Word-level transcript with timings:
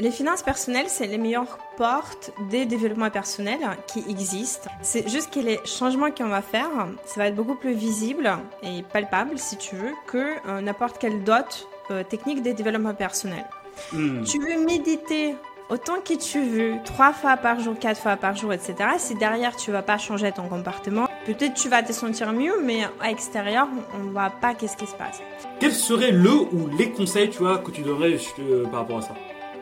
Les 0.00 0.12
finances 0.12 0.44
personnelles, 0.44 0.86
c'est 0.86 1.08
les 1.08 1.18
meilleures 1.18 1.58
portes 1.76 2.30
des 2.50 2.66
développements 2.66 3.10
personnels 3.10 3.58
qui 3.88 4.04
existent. 4.08 4.70
C'est 4.80 5.08
juste 5.08 5.34
que 5.34 5.40
les 5.40 5.58
changements 5.64 6.12
qu'on 6.12 6.28
va 6.28 6.40
faire, 6.40 6.70
ça 7.04 7.20
va 7.20 7.26
être 7.26 7.34
beaucoup 7.34 7.56
plus 7.56 7.74
visible 7.74 8.30
et 8.62 8.84
palpable, 8.84 9.38
si 9.38 9.56
tu 9.56 9.74
veux, 9.74 9.92
que 10.06 10.36
euh, 10.46 10.60
n'importe 10.60 10.98
quelle 10.98 11.24
dot 11.24 11.68
euh, 11.90 12.04
technique 12.04 12.42
des 12.42 12.54
développements 12.54 12.94
personnels. 12.94 13.46
Hmm. 13.92 14.22
Tu 14.22 14.38
veux 14.38 14.64
méditer 14.64 15.34
autant 15.68 16.00
que 16.00 16.14
tu 16.14 16.42
veux, 16.42 16.76
trois 16.84 17.12
fois 17.12 17.36
par 17.36 17.58
jour, 17.58 17.76
quatre 17.76 18.00
fois 18.00 18.14
par 18.14 18.36
jour, 18.36 18.52
etc. 18.52 18.76
Si 18.98 19.16
derrière 19.16 19.56
tu 19.56 19.72
vas 19.72 19.82
pas 19.82 19.98
changer 19.98 20.30
ton 20.30 20.48
comportement, 20.48 21.08
peut-être 21.26 21.54
tu 21.54 21.68
vas 21.68 21.82
te 21.82 21.92
sentir 21.92 22.32
mieux, 22.32 22.62
mais 22.62 22.84
à 23.00 23.08
l'extérieur, 23.08 23.66
on 23.98 24.10
voit 24.10 24.30
pas 24.30 24.54
qu'est-ce 24.54 24.76
qui 24.76 24.86
se 24.86 24.94
passe. 24.94 25.20
Quel 25.58 25.72
serait 25.72 26.12
le 26.12 26.30
ou 26.30 26.68
les 26.78 26.92
conseils, 26.92 27.30
tu 27.30 27.38
vois, 27.38 27.58
que 27.58 27.72
tu 27.72 27.82
donnerais 27.82 28.16
euh, 28.38 28.64
par 28.66 28.80
rapport 28.80 28.98
à 28.98 29.02
ça? 29.02 29.14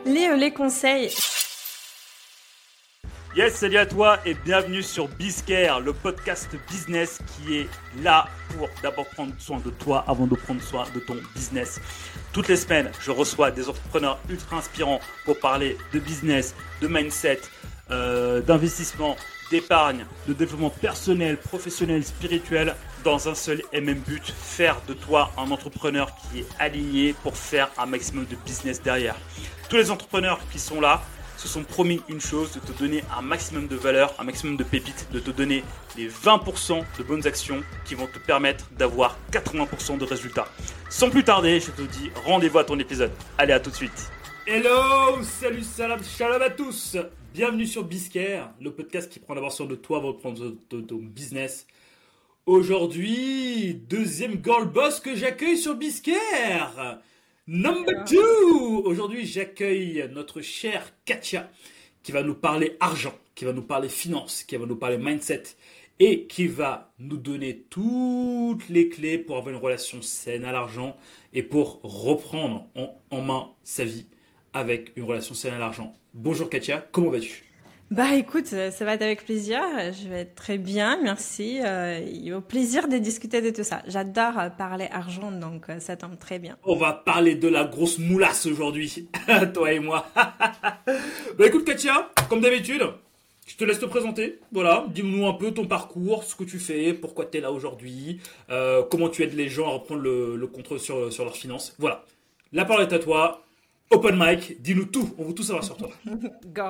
Les, 0.07 0.37
les 0.37 0.51
conseils. 0.51 1.13
Yes, 3.35 3.55
salut 3.55 3.77
à 3.77 3.85
toi 3.85 4.19
et 4.25 4.35
bienvenue 4.35 4.81
sur 4.81 5.09
Biscare, 5.09 5.81
le 5.81 5.91
podcast 5.91 6.49
business 6.71 7.19
qui 7.27 7.57
est 7.57 7.69
là 8.01 8.29
pour 8.55 8.69
d'abord 8.81 9.05
prendre 9.07 9.33
soin 9.37 9.59
de 9.59 9.69
toi 9.69 10.05
avant 10.07 10.25
de 10.25 10.35
prendre 10.35 10.61
soin 10.61 10.85
de 10.95 11.01
ton 11.01 11.17
business. 11.35 11.81
Toutes 12.31 12.47
les 12.47 12.55
semaines, 12.55 12.89
je 13.01 13.11
reçois 13.11 13.51
des 13.51 13.67
entrepreneurs 13.67 14.17
ultra 14.29 14.57
inspirants 14.57 15.01
pour 15.25 15.39
parler 15.39 15.77
de 15.91 15.99
business, 15.99 16.55
de 16.81 16.87
mindset, 16.87 17.41
euh, 17.91 18.39
d'investissement, 18.41 19.17
d'épargne, 19.51 20.05
de 20.27 20.33
développement 20.33 20.69
personnel, 20.69 21.37
professionnel, 21.37 22.05
spirituel, 22.05 22.75
dans 23.03 23.27
un 23.27 23.35
seul 23.35 23.61
et 23.73 23.81
même 23.81 23.99
but, 23.99 24.23
faire 24.25 24.81
de 24.87 24.93
toi 24.93 25.31
un 25.37 25.51
entrepreneur 25.51 26.13
qui 26.15 26.39
est 26.39 26.47
aligné 26.59 27.13
pour 27.23 27.37
faire 27.37 27.69
un 27.77 27.85
maximum 27.85 28.25
de 28.25 28.37
business 28.45 28.81
derrière. 28.81 29.15
Tous 29.69 29.75
les 29.75 29.91
entrepreneurs 29.91 30.39
qui 30.49 30.59
sont 30.59 30.79
là 30.79 31.01
se 31.35 31.49
sont 31.49 31.65
promis 31.65 32.01
une 32.07 32.21
chose, 32.21 32.53
de 32.53 32.59
te 32.61 32.71
donner 32.79 33.03
un 33.15 33.21
maximum 33.21 33.67
de 33.67 33.75
valeur, 33.75 34.15
un 34.17 34.23
maximum 34.23 34.55
de 34.55 34.63
pépites, 34.63 35.09
de 35.11 35.19
te 35.19 35.29
donner 35.29 35.61
les 35.97 36.07
20% 36.07 36.83
de 36.97 37.03
bonnes 37.03 37.27
actions 37.27 37.61
qui 37.83 37.93
vont 37.93 38.07
te 38.07 38.17
permettre 38.17 38.69
d'avoir 38.77 39.17
80% 39.33 39.97
de 39.97 40.05
résultats. 40.05 40.47
Sans 40.89 41.09
plus 41.09 41.25
tarder, 41.25 41.59
je 41.59 41.71
te 41.71 41.81
dis 41.81 42.09
rendez-vous 42.25 42.59
à 42.59 42.63
ton 42.63 42.79
épisode. 42.79 43.11
Allez, 43.37 43.51
à 43.51 43.59
tout 43.59 43.69
de 43.69 43.75
suite. 43.75 44.09
Hello, 44.45 45.21
salut, 45.21 45.63
salam, 45.63 45.99
shalom 46.01 46.41
à 46.41 46.49
tous. 46.49 46.95
Bienvenue 47.33 47.65
sur 47.65 47.83
Biscare, 47.83 48.53
le 48.61 48.71
podcast 48.71 49.11
qui 49.11 49.19
prend 49.19 49.35
d'abord 49.35 49.51
sur 49.51 49.67
de 49.67 49.75
toi 49.75 49.97
avant 49.97 50.13
de 50.13 50.17
prendre 50.17 50.55
de 50.69 50.81
ton 50.81 50.95
business. 50.95 51.67
Aujourd'hui, 52.45 53.73
deuxième 53.89 54.41
girl 54.41 54.65
boss 54.65 55.01
que 55.01 55.13
j'accueille 55.13 55.57
sur 55.57 55.75
Biscare. 55.75 57.01
Number 57.49 58.03
two. 58.03 58.81
Aujourd'hui, 58.83 59.25
j'accueille 59.25 60.09
notre 60.11 60.41
chère 60.41 60.91
Katia 61.05 61.49
qui 62.03 62.11
va 62.11 62.21
nous 62.21 62.35
parler 62.35 62.75
argent, 62.81 63.13
qui 63.35 63.45
va 63.45 63.53
nous 63.53 63.61
parler 63.61 63.87
finance, 63.87 64.43
qui 64.43 64.57
va 64.57 64.65
nous 64.65 64.75
parler 64.75 64.97
mindset 64.97 65.43
et 66.01 66.27
qui 66.27 66.47
va 66.47 66.93
nous 66.99 67.15
donner 67.15 67.63
toutes 67.69 68.67
les 68.67 68.89
clés 68.89 69.17
pour 69.17 69.37
avoir 69.37 69.55
une 69.55 69.61
relation 69.61 70.01
saine 70.01 70.43
à 70.43 70.51
l'argent 70.51 70.97
et 71.31 71.41
pour 71.41 71.79
reprendre 71.83 72.67
en, 72.75 73.01
en 73.11 73.21
main 73.21 73.51
sa 73.63 73.85
vie 73.85 74.07
avec 74.51 74.91
une 74.97 75.05
relation 75.05 75.33
saine 75.33 75.53
à 75.53 75.59
l'argent. 75.59 75.95
Bonjour 76.13 76.49
Katia, 76.49 76.85
comment 76.91 77.11
vas-tu? 77.11 77.46
Bah 77.89 78.15
écoute, 78.15 78.47
ça 78.47 78.85
va 78.85 78.95
être 78.95 79.01
avec 79.01 79.23
plaisir. 79.23 79.61
Je 79.93 80.09
vais 80.09 80.21
être 80.21 80.35
très 80.35 80.57
bien, 80.57 80.99
merci. 81.01 81.59
Euh, 81.63 82.35
au 82.35 82.41
plaisir 82.41 82.89
de 82.89 82.97
discuter 82.97 83.41
de 83.41 83.49
tout 83.49 83.63
ça. 83.63 83.81
J'adore 83.87 84.37
euh, 84.37 84.49
parler 84.49 84.89
argent, 84.91 85.31
donc 85.31 85.69
euh, 85.69 85.79
ça 85.79 85.95
tombe 85.95 86.19
très 86.19 86.37
bien. 86.37 86.57
On 86.65 86.75
va 86.75 86.91
parler 86.91 87.35
de 87.35 87.47
la 87.47 87.63
grosse 87.63 87.97
moulasse 87.97 88.45
aujourd'hui, 88.45 89.07
toi 89.53 89.71
et 89.71 89.79
moi. 89.79 90.05
bah 90.15 91.45
écoute 91.45 91.63
Katia, 91.63 92.11
comme 92.29 92.41
d'habitude, 92.41 92.83
je 93.45 93.55
te 93.55 93.63
laisse 93.63 93.79
te 93.79 93.85
présenter. 93.85 94.39
Voilà, 94.51 94.85
dis-nous 94.93 95.25
un 95.25 95.33
peu 95.33 95.51
ton 95.51 95.65
parcours, 95.65 96.25
ce 96.25 96.35
que 96.35 96.43
tu 96.43 96.59
fais, 96.59 96.93
pourquoi 96.93 97.25
tu 97.25 97.37
es 97.37 97.41
là 97.41 97.53
aujourd'hui, 97.53 98.19
euh, 98.49 98.83
comment 98.83 99.07
tu 99.07 99.23
aides 99.23 99.33
les 99.33 99.47
gens 99.47 99.65
à 99.65 99.71
reprendre 99.71 100.01
le, 100.01 100.35
le 100.35 100.47
contrôle 100.47 100.81
sur, 100.81 101.11
sur 101.13 101.23
leurs 101.23 101.37
finances. 101.37 101.73
Voilà, 101.79 102.03
la 102.51 102.65
parole 102.65 102.83
est 102.83 102.93
à 102.93 102.99
toi. 102.99 103.46
Open 103.89 104.17
mic, 104.19 104.61
dis-nous 104.61 104.85
tout, 104.85 105.09
on 105.17 105.23
veut 105.23 105.33
tout 105.33 105.43
savoir 105.43 105.63
sur 105.63 105.77
toi. 105.77 105.89
Go, 106.05 106.61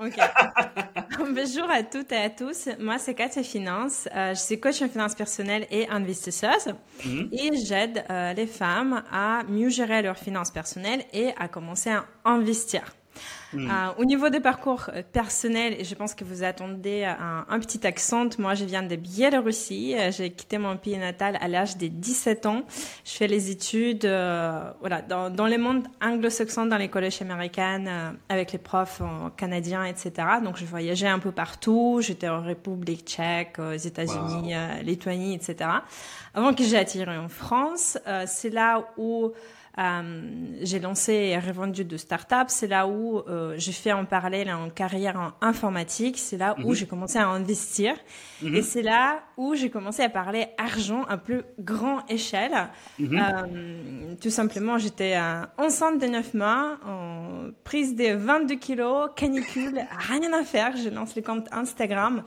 ok. 0.00 0.16
Bonjour 1.18 1.70
à 1.70 1.84
toutes 1.84 2.10
et 2.10 2.16
à 2.16 2.30
tous, 2.30 2.68
moi 2.80 2.98
c'est 2.98 3.14
Katia 3.14 3.44
Finance, 3.44 4.08
euh, 4.14 4.34
je 4.34 4.40
suis 4.40 4.58
coach 4.58 4.82
en 4.82 4.88
finance 4.88 5.14
personnelle 5.14 5.66
et 5.70 5.88
investisseuse 5.88 6.74
Mhm. 7.04 7.28
et 7.32 7.56
j'aide 7.64 8.04
euh, 8.10 8.32
les 8.32 8.46
femmes 8.48 9.04
à 9.12 9.42
mieux 9.48 9.68
gérer 9.68 10.02
leurs 10.02 10.18
finances 10.18 10.50
personnelles 10.50 11.04
et 11.12 11.30
à 11.38 11.46
commencer 11.46 11.90
à 11.90 12.06
investir. 12.24 12.82
Euh, 13.54 13.58
au 13.98 14.04
niveau 14.04 14.30
des 14.30 14.40
parcours 14.40 14.90
euh, 14.92 15.02
personnels, 15.12 15.84
je 15.84 15.94
pense 15.94 16.14
que 16.14 16.24
vous 16.24 16.42
attendez 16.42 17.04
un, 17.04 17.46
un 17.48 17.58
petit 17.60 17.86
accent, 17.86 18.28
moi 18.38 18.54
je 18.54 18.64
viens 18.64 18.82
de 18.82 18.96
Biélorussie, 18.96 19.94
Euh, 19.94 20.10
j'ai 20.10 20.30
quitté 20.30 20.58
mon 20.58 20.76
pays 20.76 20.98
natal 20.98 21.38
à 21.40 21.48
l'âge 21.48 21.76
de 21.76 21.86
17 21.86 22.46
ans. 22.46 22.62
Je 23.04 23.12
fais 23.12 23.26
les 23.26 23.50
études 23.50 24.04
euh, 24.04 24.70
voilà, 24.80 25.02
dans, 25.02 25.30
dans 25.30 25.46
le 25.46 25.58
monde 25.58 25.86
anglo-saxon, 26.02 26.66
dans 26.66 26.76
les 26.76 26.88
collèges 26.88 27.22
américaines, 27.22 27.88
euh, 27.88 28.10
avec 28.28 28.52
les 28.52 28.58
profs 28.58 29.00
euh, 29.00 29.30
canadiens, 29.36 29.84
etc. 29.84 30.12
Donc 30.42 30.56
je 30.56 30.64
voyageais 30.64 31.08
un 31.08 31.18
peu 31.18 31.32
partout, 31.32 32.00
j'étais 32.00 32.28
en 32.28 32.42
République 32.42 33.04
tchèque, 33.06 33.58
aux 33.58 33.76
États-Unis, 33.76 34.54
euh, 34.54 34.82
Lituanie, 34.82 35.34
etc. 35.34 35.70
Avant 36.34 36.52
que 36.54 36.64
j'ai 36.64 36.76
atterri 36.78 37.16
en 37.16 37.28
France, 37.28 37.98
euh, 38.06 38.24
c'est 38.26 38.50
là 38.50 38.84
où 38.96 39.26
euh, 39.26 39.30
j'ai 39.76 40.78
lancé 40.78 41.12
et 41.12 41.38
revendu 41.38 41.84
de 41.84 41.96
startups. 41.96 42.48
C'est 42.48 42.66
là 42.66 42.86
où 42.86 43.18
euh, 43.18 43.54
j'ai 43.58 43.72
fait 43.72 43.92
en 43.92 44.04
parallèle 44.04 44.50
en 44.52 44.70
carrière 44.70 45.16
en 45.16 45.32
informatique. 45.46 46.18
C'est 46.18 46.36
là 46.36 46.56
où 46.64 46.74
j'ai 46.74 46.86
commencé 46.86 47.18
à 47.18 47.28
investir. 47.28 47.94
Et 48.42 48.62
c'est 48.62 48.82
là 48.82 49.22
où 49.36 49.54
j'ai 49.54 49.70
commencé 49.70 50.02
à 50.02 50.08
parler 50.08 50.46
argent 50.58 51.02
à 51.04 51.16
plus 51.16 51.42
grand 51.58 52.06
échelle. 52.08 52.68
Euh, 53.00 54.14
tout 54.20 54.30
simplement, 54.30 54.78
j'étais 54.78 55.16
euh, 55.16 55.42
enceinte 55.58 56.00
de 56.00 56.06
9 56.06 56.34
mois, 56.34 56.78
en 56.86 57.50
prise 57.64 57.94
de 57.96 58.14
22 58.14 58.54
kilos, 58.56 59.10
canicule, 59.16 59.80
rien 59.98 60.32
à 60.32 60.44
faire. 60.44 60.76
Je 60.76 60.88
lance 60.88 61.16
le 61.16 61.22
compte 61.22 61.48
Instagram 61.52 62.22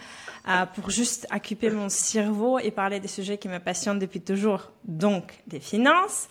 euh, 0.47 0.65
pour 0.75 0.89
juste 0.89 1.27
occuper 1.33 1.69
mon 1.69 1.89
cerveau 1.89 2.59
et 2.59 2.71
parler 2.71 2.99
des 2.99 3.07
sujets 3.07 3.37
qui 3.37 3.47
me 3.47 3.59
passionnent 3.59 3.99
depuis 3.99 4.21
toujours, 4.21 4.71
donc 4.83 5.33
des 5.47 5.59
finances. 5.59 6.27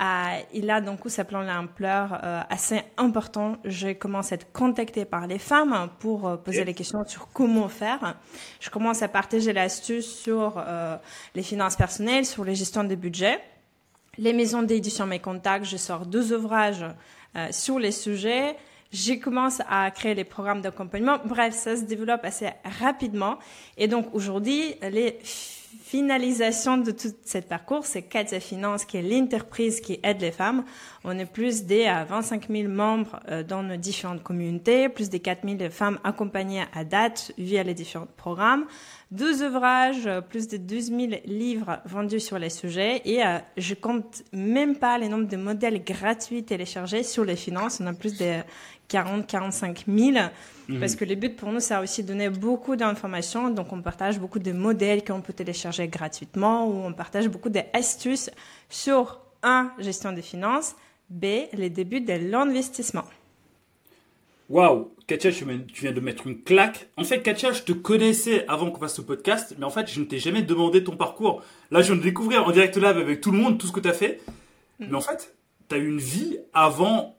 Euh, 0.00 0.40
il 0.52 0.68
a 0.70 0.80
donc 0.80 1.00
ça 1.06 1.24
prend 1.24 1.42
l'ampleur 1.42 2.18
euh, 2.24 2.40
assez 2.50 2.82
important. 2.96 3.56
Je 3.64 3.92
commence 3.92 4.32
à 4.32 4.34
être 4.34 4.52
contactée 4.52 5.04
par 5.04 5.28
les 5.28 5.38
femmes 5.38 5.88
pour 6.00 6.26
euh, 6.26 6.36
poser 6.36 6.64
les 6.64 6.74
questions 6.74 7.04
sur 7.06 7.28
comment 7.32 7.68
faire. 7.68 8.16
Je 8.58 8.70
commence 8.70 9.02
à 9.02 9.08
partager 9.08 9.52
l'astuce 9.52 10.06
sur 10.06 10.54
euh, 10.56 10.96
les 11.36 11.44
finances 11.44 11.76
personnelles, 11.76 12.26
sur 12.26 12.44
les 12.44 12.56
gestions 12.56 12.82
des 12.82 12.96
budgets. 12.96 13.38
Les 14.18 14.32
maisons 14.32 14.62
d'édition 14.62 15.06
mes 15.06 15.20
contacts, 15.20 15.64
je 15.64 15.76
sors 15.76 16.06
deux 16.06 16.32
ouvrages 16.32 16.84
euh, 17.36 17.48
sur 17.52 17.78
les 17.78 17.92
sujets. 17.92 18.56
Je 18.92 19.14
commence 19.14 19.60
à 19.68 19.90
créer 19.92 20.14
les 20.14 20.24
programmes 20.24 20.60
d'accompagnement. 20.60 21.18
Bref, 21.24 21.54
ça 21.54 21.76
se 21.76 21.82
développe 21.82 22.24
assez 22.24 22.48
rapidement. 22.80 23.38
Et 23.76 23.86
donc 23.86 24.12
aujourd'hui, 24.12 24.74
les 24.82 25.18
finalisations 25.82 26.78
de 26.78 26.90
tout 26.90 27.08
cet 27.24 27.48
parcours, 27.48 27.84
c'est 27.86 28.02
Katia 28.02 28.40
Finance 28.40 28.84
qui 28.84 28.96
est 28.96 29.02
l'entreprise 29.02 29.80
qui 29.80 29.98
aide 30.02 30.20
les 30.20 30.30
femmes. 30.30 30.64
On 31.04 31.18
est 31.18 31.26
plus 31.26 31.64
des 31.64 31.86
à 31.86 32.04
25 32.04 32.48
000 32.50 32.68
membres 32.68 33.20
euh, 33.28 33.42
dans 33.42 33.62
nos 33.62 33.76
différentes 33.76 34.22
communautés, 34.22 34.88
plus 34.88 35.10
des 35.10 35.20
4 35.20 35.46
000 35.46 35.70
femmes 35.70 35.98
accompagnées 36.04 36.64
à 36.72 36.84
date 36.84 37.32
via 37.38 37.62
les 37.62 37.74
différents 37.74 38.08
programmes. 38.16 38.66
Deux 39.14 39.44
ouvrages, 39.44 40.08
euh, 40.08 40.20
plus 40.20 40.48
de 40.48 40.56
12 40.56 40.86
000 40.86 40.98
livres 41.24 41.78
vendus 41.84 42.18
sur 42.18 42.36
les 42.36 42.50
sujets 42.50 43.00
et 43.04 43.24
euh, 43.24 43.38
je 43.56 43.74
compte 43.74 44.24
même 44.32 44.74
pas 44.74 44.98
le 44.98 45.06
nombre 45.06 45.28
de 45.28 45.36
modèles 45.36 45.84
gratuits 45.84 46.42
téléchargés 46.42 47.04
sur 47.04 47.24
les 47.24 47.36
finances. 47.36 47.78
On 47.80 47.86
a 47.86 47.92
plus 47.92 48.18
de 48.18 48.40
40, 48.88 49.24
45 49.24 49.84
000 49.86 50.16
parce 50.80 50.96
que 50.96 51.04
le 51.04 51.14
but 51.14 51.36
pour 51.36 51.52
nous, 51.52 51.60
c'est 51.60 51.76
aussi 51.76 52.02
de 52.02 52.08
donner 52.08 52.28
beaucoup 52.28 52.74
d'informations. 52.74 53.50
Donc, 53.50 53.72
on 53.72 53.80
partage 53.82 54.18
beaucoup 54.18 54.40
de 54.40 54.50
modèles 54.50 55.04
qu'on 55.04 55.20
peut 55.20 55.32
télécharger 55.32 55.86
gratuitement 55.86 56.66
ou 56.66 56.84
on 56.84 56.92
partage 56.92 57.28
beaucoup 57.28 57.50
d'astuces 57.50 58.32
sur 58.68 59.20
un, 59.44 59.70
gestion 59.78 60.10
des 60.10 60.22
finances, 60.22 60.74
B, 61.08 61.24
les 61.52 61.70
débuts 61.70 62.00
de 62.00 62.14
l'investissement. 62.14 63.04
Waouh, 64.50 64.90
Katia, 65.06 65.30
tu 65.32 65.44
viens 65.44 65.92
de 65.92 66.00
mettre 66.00 66.26
une 66.26 66.42
claque. 66.42 66.88
En 66.96 67.04
fait, 67.04 67.20
Katia, 67.22 67.52
je 67.52 67.62
te 67.62 67.72
connaissais 67.72 68.46
avant 68.48 68.70
qu'on 68.70 68.80
fasse 68.80 68.96
ce 68.96 69.02
podcast, 69.02 69.54
mais 69.58 69.64
en 69.64 69.70
fait, 69.70 69.90
je 69.90 70.00
ne 70.00 70.06
t'ai 70.06 70.18
jamais 70.18 70.42
demandé 70.42 70.82
ton 70.82 70.96
parcours. 70.96 71.42
Là, 71.70 71.82
je 71.82 71.88
viens 71.88 71.96
de 71.96 72.02
découvrir 72.02 72.46
en 72.46 72.50
direct 72.52 72.76
live 72.76 72.86
avec 72.86 73.20
tout 73.20 73.30
le 73.30 73.38
monde 73.38 73.58
tout 73.58 73.66
ce 73.66 73.72
que 73.72 73.80
tu 73.80 73.88
as 73.88 73.92
fait. 73.92 74.20
Mais 74.78 74.94
en 74.94 75.00
fait, 75.00 75.36
tu 75.68 75.74
as 75.74 75.78
eu 75.78 75.88
une 75.88 75.98
vie 75.98 76.38
avant, 76.54 77.18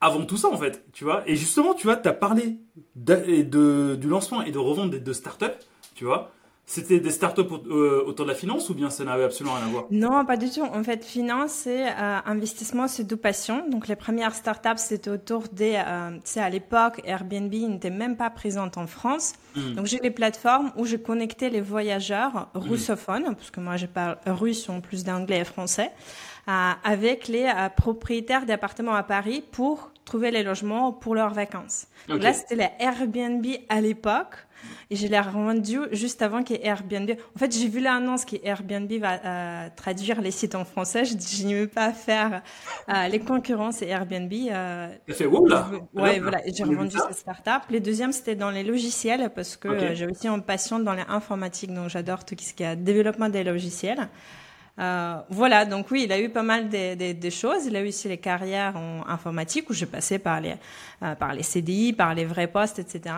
avant 0.00 0.24
tout 0.24 0.36
ça, 0.36 0.48
en 0.48 0.58
fait. 0.58 0.84
Tu 0.92 1.04
vois 1.04 1.22
Et 1.28 1.36
justement, 1.36 1.74
tu 1.74 1.84
vois, 1.84 1.96
tu 1.96 2.08
as 2.08 2.12
parlé 2.12 2.56
de, 2.96 3.94
du 3.94 4.08
lancement 4.08 4.42
et 4.42 4.50
de 4.50 4.58
revente 4.58 4.90
de, 4.90 4.98
de 4.98 5.12
start-up, 5.12 5.54
tu 5.94 6.04
vois. 6.04 6.32
C'était 6.64 7.00
des 7.00 7.10
startups 7.10 7.42
euh, 7.42 8.04
autour 8.06 8.24
de 8.24 8.30
la 8.30 8.36
finance 8.36 8.70
ou 8.70 8.74
bien 8.74 8.88
ça 8.88 9.04
n'avait 9.04 9.24
absolument 9.24 9.56
rien 9.56 9.66
à 9.66 9.68
voir? 9.68 9.84
Non, 9.90 10.24
pas 10.24 10.36
du 10.36 10.48
tout. 10.48 10.62
En 10.62 10.82
fait, 10.84 11.04
finance 11.04 11.50
c'est 11.50 11.88
euh, 11.88 12.18
investissement, 12.24 12.88
c'est 12.88 13.04
deux 13.04 13.16
passions. 13.16 13.68
Donc 13.68 13.88
les 13.88 13.96
premières 13.96 14.34
startups, 14.34 14.78
c'était 14.78 15.10
autour 15.10 15.48
des, 15.52 15.74
euh, 15.74 16.12
tu 16.12 16.20
sais, 16.24 16.40
à 16.40 16.48
l'époque, 16.48 17.02
Airbnb 17.04 17.52
n'était 17.52 17.90
même 17.90 18.16
pas 18.16 18.30
présente 18.30 18.78
en 18.78 18.86
France. 18.86 19.34
Hmm. 19.56 19.74
Donc 19.74 19.86
j'ai 19.86 19.98
les 19.98 20.10
plateformes 20.10 20.72
où 20.76 20.86
je 20.86 20.96
connectais 20.96 21.50
les 21.50 21.60
voyageurs 21.60 22.48
hmm. 22.54 22.58
russophones, 22.58 23.34
parce 23.34 23.50
que 23.50 23.60
moi 23.60 23.76
je 23.76 23.86
parle 23.86 24.16
russe 24.26 24.68
en 24.68 24.80
plus 24.80 25.04
d'anglais 25.04 25.40
et 25.40 25.44
français, 25.44 25.90
avec 26.46 27.28
les 27.28 27.50
propriétaires 27.76 28.46
d'appartements 28.46 28.94
à 28.94 29.02
Paris 29.02 29.44
pour 29.52 29.92
trouver 30.04 30.30
les 30.30 30.42
logements 30.42 30.92
pour 30.92 31.14
leurs 31.14 31.32
vacances. 31.32 31.86
Donc 32.08 32.22
là, 32.22 32.32
c'était 32.32 32.56
les 32.56 32.68
Airbnb 32.80 33.46
à 33.68 33.80
l'époque. 33.80 34.36
Et 34.90 34.96
je 34.96 35.06
l'ai 35.06 35.18
rendu 35.18 35.78
juste 35.92 36.22
avant 36.22 36.42
qu'il 36.42 36.56
y 36.56 36.60
ait 36.60 36.66
Airbnb. 36.66 37.10
En 37.34 37.38
fait, 37.38 37.52
j'ai 37.52 37.68
vu 37.68 37.80
l'annonce 37.80 38.24
que 38.24 38.36
Airbnb 38.44 38.92
va 39.00 39.14
euh, 39.14 39.68
traduire 39.74 40.20
les 40.20 40.30
sites 40.30 40.54
en 40.54 40.64
français. 40.64 41.04
Je 41.04 41.14
dis, 41.14 41.36
je 41.36 41.46
n'ai 41.46 41.66
pas 41.66 41.92
faire 41.92 42.42
euh, 42.88 43.08
les 43.08 43.18
concurrences 43.18 43.82
et 43.82 43.88
Airbnb. 43.88 44.32
Euh, 44.32 44.88
fait 45.08 45.26
où 45.26 45.46
là 45.46 45.68
Ouais, 45.94 46.20
voilà. 46.20 46.40
J'ai 46.46 46.64
revendu 46.64 46.96
cette 46.96 47.18
startup. 47.18 47.68
Les 47.70 47.80
deuxièmes, 47.80 48.12
c'était 48.12 48.36
dans 48.36 48.50
les 48.50 48.62
logiciels 48.62 49.30
parce 49.34 49.56
que 49.56 49.68
euh, 49.68 49.94
j'ai 49.94 50.06
aussi 50.06 50.28
une 50.28 50.42
passion 50.42 50.78
dans 50.78 50.94
l'informatique. 50.94 51.72
Donc, 51.72 51.88
j'adore 51.88 52.24
tout 52.24 52.36
ce 52.38 52.52
qui 52.54 52.62
est 52.62 52.76
développement 52.76 53.28
des 53.28 53.44
logiciels. 53.44 54.08
Euh, 54.78 55.16
voilà, 55.28 55.64
donc 55.66 55.90
oui, 55.90 56.04
il 56.04 56.12
a 56.12 56.20
eu 56.20 56.30
pas 56.30 56.42
mal 56.42 56.68
de, 56.68 57.30
choses. 57.30 57.66
Il 57.66 57.76
a 57.76 57.82
eu 57.82 57.88
aussi 57.88 58.08
les 58.08 58.16
carrières 58.16 58.76
en 58.76 59.06
informatique 59.06 59.68
où 59.68 59.74
j'ai 59.74 59.86
passé 59.86 60.18
par 60.18 60.40
les, 60.40 60.54
euh, 61.02 61.14
par 61.14 61.34
les 61.34 61.42
CDI, 61.42 61.92
par 61.92 62.14
les 62.14 62.24
vrais 62.24 62.46
postes, 62.46 62.78
etc. 62.78 63.14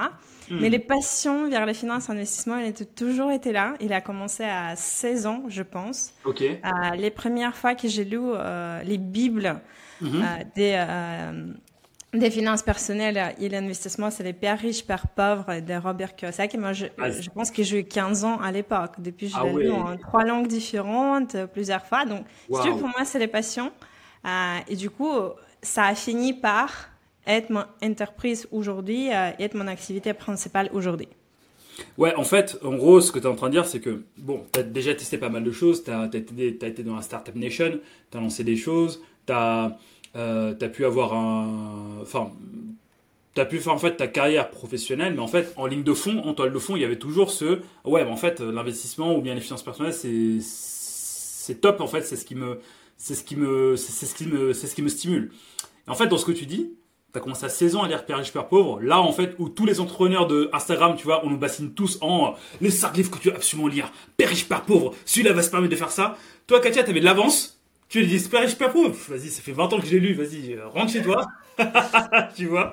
Hmm. 0.51 0.59
Mais 0.61 0.69
les 0.69 0.81
passions 0.81 1.49
vers 1.49 1.65
les 1.65 1.75
finances, 1.75 2.11
investissement, 2.11 2.59
il 2.59 2.67
a 2.67 2.73
toujours 2.85 3.31
été 3.31 3.53
là. 3.53 3.75
Il 3.81 3.93
a 3.93 4.01
commencé 4.01 4.43
à 4.45 4.75
16 4.75 5.27
ans, 5.27 5.45
je 5.49 5.63
pense. 5.63 6.13
Ok. 6.25 6.43
Euh, 6.43 6.57
les 6.97 7.11
premières 7.11 7.57
fois 7.57 7.75
que 7.75 7.89
j'ai 7.89 8.05
lu 8.05 8.21
les 8.85 8.99
Bibles 8.99 9.61
mhm. 10.01 10.25
des 10.55 10.85
des 12.19 12.31
finances 12.31 12.63
personnelles 12.63 13.35
et 13.41 13.49
l'investissement, 13.49 14.11
c'est 14.11 14.23
les 14.23 14.33
pères 14.33 14.59
riches, 14.59 14.85
pères 14.85 15.09
pauvres 15.09 15.61
de 15.61 15.75
Robert 15.75 16.15
Kiyosaki. 16.15 16.59
Moi, 16.59 16.73
je, 16.73 16.87
ah, 16.99 17.11
je 17.11 17.31
pense 17.31 17.51
que 17.51 17.63
j'ai 17.63 17.81
eu 17.81 17.85
15 17.85 18.25
ans 18.25 18.41
à 18.41 18.53
l'époque. 18.53 18.93
Depuis, 18.99 19.29
je 19.29 19.37
ah 19.37 19.45
l'ai 19.45 19.65
lu 19.65 19.71
en 19.71 19.97
trois 19.97 20.25
langues 20.25 20.47
différentes, 20.47 21.37
plusieurs 21.53 21.85
fois. 21.85 22.05
Donc, 22.05 22.25
si 22.51 22.63
tu 22.63 22.71
veux, 22.71 22.79
pour 22.79 22.89
moi, 22.89 23.05
c'est 23.05 23.19
les 23.19 23.29
passions. 23.29 23.73
Euh, 24.27 24.59
et 24.69 24.77
du 24.77 24.91
coup, 24.91 25.13
ça 25.63 25.85
a 25.85 25.95
fini 25.95 26.33
par 26.33 26.91
être 27.27 27.51
mon 27.51 27.65
entreprise 27.83 28.47
aujourd'hui 28.53 29.13
euh, 29.13 29.31
être 29.39 29.55
mon 29.55 29.67
activité 29.67 30.13
principale 30.13 30.69
aujourd'hui. 30.73 31.09
Ouais, 31.99 32.15
en 32.15 32.25
fait, 32.25 32.57
en 32.63 32.75
gros, 32.75 33.01
ce 33.01 33.11
que 33.11 33.19
tu 33.19 33.25
es 33.25 33.29
en 33.29 33.35
train 33.35 33.49
de 33.49 33.53
dire, 33.53 33.67
c'est 33.67 33.81
que, 33.81 34.05
bon, 34.17 34.45
tu 34.53 34.61
as 34.61 34.63
déjà 34.63 34.95
testé 34.95 35.19
pas 35.19 35.29
mal 35.29 35.43
de 35.43 35.51
choses, 35.51 35.83
tu 35.83 35.91
as, 35.91 36.03
as, 36.03 36.07
été 36.07 36.83
dans 36.85 36.95
la 36.95 37.03
Startup 37.03 37.35
Nation, 37.35 37.81
tu 38.11 38.17
as 38.17 38.21
lancé 38.21 38.45
des 38.45 38.57
choses, 38.57 39.03
tu 39.27 39.33
as 39.33 39.77
euh, 40.17 40.55
tu 40.55 40.65
as 40.65 40.69
pu 40.69 40.85
avoir 40.85 41.15
un. 41.15 41.99
Enfin, 42.03 42.31
tu 43.35 43.41
as 43.41 43.45
pu 43.47 43.59
faire 43.59 43.73
en 43.73 43.79
fait 43.79 43.97
ta 43.97 44.07
carrière 44.07 44.51
professionnelle, 44.51 45.15
mais 45.15 45.21
en 45.21 45.27
fait, 45.27 45.53
en 45.57 45.67
ligne 45.67 45.83
de 45.83 45.95
fond, 45.95 46.19
en 46.25 46.35
toile 46.35 46.53
de 46.53 46.59
fond, 46.59 46.77
il 46.77 46.83
y 46.83 46.85
avait 46.85 46.99
toujours 46.99 47.31
ce. 47.31 47.61
Ouais, 47.85 48.05
mais 48.05 48.11
en 48.11 48.17
fait, 48.17 48.41
l'investissement 48.41 49.17
ou 49.17 49.21
bien 49.21 49.35
les 49.35 49.41
finances 49.41 49.63
personnelles, 49.63 49.95
c'est. 49.95 50.39
C'est 50.41 51.61
top, 51.61 51.83
en 51.83 51.87
fait, 51.87 52.03
c'est 52.03 52.17
ce 52.17 52.25
qui 52.25 52.35
me. 52.35 52.61
C'est 52.97 53.15
ce 53.15 53.23
qui 53.23 53.37
me. 53.37 53.77
C'est 53.77 54.07
ce 54.07 54.15
qui 54.15 54.27
me. 54.27 54.53
C'est 54.53 54.67
ce 54.67 54.75
qui 54.75 54.83
me 54.83 54.89
stimule. 54.89 55.31
Et 55.87 55.91
en 55.91 55.95
fait, 55.95 56.07
dans 56.07 56.17
ce 56.17 56.25
que 56.25 56.33
tu 56.33 56.47
dis, 56.47 56.73
tu 57.13 57.19
as 57.19 57.21
commencé 57.21 57.45
à 57.45 57.49
16 57.49 57.77
ans 57.77 57.83
à 57.83 57.89
lire 57.89 58.07
Père 58.07 58.19
riche, 58.19 58.33
Père 58.33 58.49
pauvre. 58.49 58.81
Là, 58.81 59.01
en 59.01 59.13
fait, 59.13 59.35
où 59.39 59.49
tous 59.49 59.67
les 59.67 59.81
entrepreneurs 59.81 60.27
de 60.27 60.49
Instagram, 60.53 60.97
tu 60.97 61.05
vois, 61.05 61.25
on 61.25 61.31
nous 61.31 61.37
bassine 61.37 61.75
tous 61.75 61.99
en 62.01 62.35
les 62.61 62.71
5 62.71 62.97
livres 62.97 63.11
que 63.11 63.19
tu 63.19 63.29
dois 63.29 63.37
absolument 63.37 63.69
lire. 63.69 63.93
Père 64.17 64.29
riche, 64.29 64.49
Père 64.49 64.63
pauvre. 64.63 64.95
Celui-là 65.05 65.33
va 65.33 65.43
se 65.43 65.51
permettre 65.51 65.73
de 65.73 65.77
faire 65.77 65.91
ça. 65.91 66.17
Toi, 66.47 66.61
Katia, 66.61 66.83
tu 66.83 66.91
avais 66.91 67.01
de 67.01 67.05
l'avance 67.05 67.54
tu 67.89 68.05
dis 68.05 68.21
super 68.21 68.49
super 68.49 68.73
pauvre. 68.73 68.97
Vas-y, 69.09 69.29
ça 69.29 69.43
fait 69.43 69.53
20 69.53 69.73
ans 69.73 69.81
que 69.81 69.87
j'ai 69.87 70.01
lu. 70.01 70.15
Vas-y, 70.15 70.55
euh, 70.55 70.67
rentre 70.69 70.93
chez 70.93 71.03
toi. 71.03 71.27
tu 72.37 72.47
vois. 72.47 72.73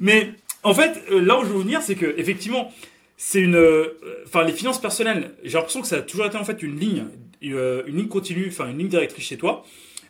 Mais 0.00 0.32
en 0.62 0.74
fait, 0.74 1.02
euh, 1.10 1.20
là 1.20 1.38
où 1.38 1.44
je 1.44 1.50
veux 1.50 1.60
venir, 1.60 1.82
c'est 1.82 1.94
que 1.94 2.14
effectivement, 2.16 2.72
c'est 3.16 3.40
une, 3.40 3.56
euh, 3.56 3.98
enfin, 4.24 4.44
les 4.44 4.52
finances 4.52 4.80
personnelles. 4.80 5.32
J'ai 5.44 5.58
l'impression 5.58 5.80
que 5.80 5.86
ça 5.86 5.96
a 5.96 6.02
toujours 6.02 6.26
été 6.26 6.36
en 6.36 6.44
fait 6.44 6.62
une 6.62 6.78
ligne, 6.78 7.04
une, 7.42 7.82
ligne 7.86 8.08
continue, 8.08 8.48
enfin 8.48 8.68
une 8.70 8.78
ligne 8.78 8.88
directrice 8.88 9.26
chez 9.26 9.36
toi. 9.36 9.64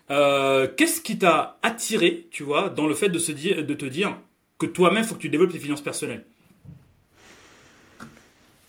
Qu'est-ce 0.09 1.01
qui 1.01 1.19
t'a 1.19 1.59
attiré, 1.63 2.29
tu 2.31 2.43
vois, 2.43 2.69
dans 2.69 2.87
le 2.87 2.95
fait 2.95 3.09
de 3.09 3.19
se 3.19 3.33
dire, 3.33 3.65
de 3.65 3.75
te 3.75 3.87
dire 3.87 4.17
que 4.59 4.67
toi-même, 4.67 5.05
faut 5.05 5.17
que 5.17 5.21
tu 5.21 5.29
développes 5.29 5.53
tes 5.53 5.59
finances 5.59 5.83
personnelles? 5.83 6.25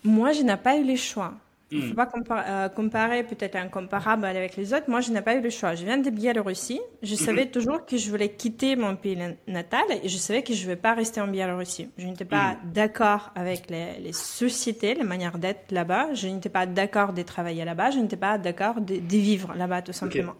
Moi, 0.04 0.32
je 0.32 0.42
n'ai 0.42 0.58
pas 0.58 0.78
eu 0.78 0.84
les 0.84 0.98
choix. 0.98 1.34
Il 1.70 1.80
ne 1.80 1.84
faut 1.88 1.94
hmm. 1.94 2.24
pas 2.24 2.46
euh, 2.48 2.70
comparer 2.70 3.24
peut-être 3.24 3.56
incomparable 3.56 4.24
avec 4.26 4.56
les 4.56 4.74
autres. 4.74 4.90
Moi, 4.90 5.02
je 5.02 5.12
n'ai 5.12 5.22
pas 5.22 5.36
eu 5.36 5.42
le 5.42 5.50
choix. 5.50 5.76
Je 5.76 5.84
viens 5.84 5.98
de 5.98 6.10
Biélorussie. 6.10 6.80
Je 7.04 7.16
hmm. 7.16 7.18
savais 7.18 7.46
toujours 7.48 7.86
que 7.86 7.98
je 7.98 8.10
voulais 8.10 8.30
quitter 8.30 8.78
mon 8.78 8.96
pays 8.96 9.18
natal 9.48 9.84
et 10.02 10.08
je 10.08 10.18
savais 10.18 10.44
que 10.44 10.54
je 10.54 10.64
ne 10.64 10.68
vais 10.68 10.76
pas 10.78 10.94
rester 10.94 11.20
en 11.20 11.28
Biélorussie. 11.28 11.90
Je 11.98 12.08
n'étais 12.08 12.26
pas 12.26 12.54
hmm. 12.54 12.72
d'accord 12.74 13.32
avec 13.36 13.70
les, 13.70 14.14
sociétés, 14.14 14.96
les 14.96 15.04
manières 15.04 15.38
d'être 15.38 15.72
là-bas. 15.72 16.14
Je 16.14 16.28
n'étais 16.28 16.50
pas 16.50 16.66
d'accord 16.66 17.12
de 17.12 17.22
travailler 17.24 17.66
là-bas. 17.66 17.92
Je 17.92 18.00
n'étais 18.00 18.16
pas 18.16 18.38
d'accord 18.38 18.80
de, 18.80 18.96
vivre 19.18 19.54
là-bas, 19.58 19.82
tout 19.82 19.94
simplement. 19.94 20.36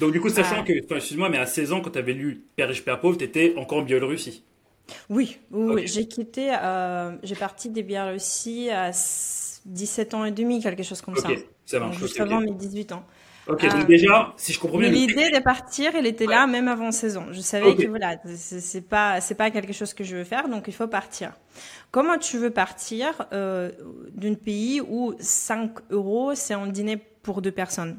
Donc, 0.00 0.12
du 0.12 0.20
coup, 0.20 0.30
sachant 0.30 0.62
euh, 0.62 0.64
que, 0.64 0.94
excuse-moi, 0.94 1.28
mais 1.28 1.38
à 1.38 1.46
16 1.46 1.72
ans, 1.72 1.80
quand 1.80 1.90
tu 1.90 1.98
avais 1.98 2.12
lu 2.12 2.42
Père 2.56 2.68
riche, 2.68 2.84
Père 2.84 3.00
pauvre, 3.00 3.16
tu 3.16 3.24
étais 3.24 3.54
encore 3.56 3.78
en 3.78 3.82
Biélorussie. 3.82 4.42
Oui, 5.08 5.38
oui, 5.50 5.86
j'ai 5.86 6.06
quitté, 6.06 6.50
euh, 6.52 7.12
j'ai 7.22 7.36
parti 7.36 7.70
de 7.70 7.82
Biélorussie 7.82 8.68
à 8.70 8.92
17 9.66 10.14
ans 10.14 10.24
et 10.24 10.30
demi, 10.30 10.60
quelque 10.60 10.82
chose 10.82 11.00
comme 11.00 11.16
ça. 11.16 11.28
ça 11.64 11.80
marche. 11.80 11.98
juste 11.98 12.20
avant 12.20 12.40
mes 12.40 12.52
18 12.52 12.92
ans. 12.92 13.04
Ok, 13.48 13.62
donc 13.62 13.74
euh, 13.74 13.84
déjà, 13.84 14.32
si 14.36 14.52
je 14.52 14.60
comprends 14.60 14.78
bien. 14.78 14.88
L'idée 14.88 15.30
de 15.30 15.40
partir, 15.40 15.96
elle 15.96 16.06
était 16.06 16.26
là 16.26 16.46
même 16.46 16.68
avant 16.68 16.92
16 16.92 17.16
ans. 17.16 17.26
Je 17.32 17.40
savais 17.40 17.74
que 17.74 17.88
voilà, 17.88 18.16
c'est 18.36 18.88
pas, 18.88 19.20
c'est 19.20 19.34
pas 19.34 19.50
quelque 19.50 19.72
chose 19.72 19.94
que 19.94 20.04
je 20.04 20.16
veux 20.16 20.24
faire, 20.24 20.48
donc 20.48 20.64
il 20.68 20.74
faut 20.74 20.86
partir. 20.86 21.32
Comment 21.90 22.18
tu 22.18 22.38
veux 22.38 22.50
partir 22.50 23.26
euh, 23.32 23.72
d'un 24.14 24.34
pays 24.34 24.80
où 24.80 25.14
5 25.18 25.72
euros, 25.90 26.34
c'est 26.34 26.54
un 26.54 26.68
dîner 26.68 26.96
pour 26.96 27.42
deux 27.42 27.50
personnes? 27.50 27.98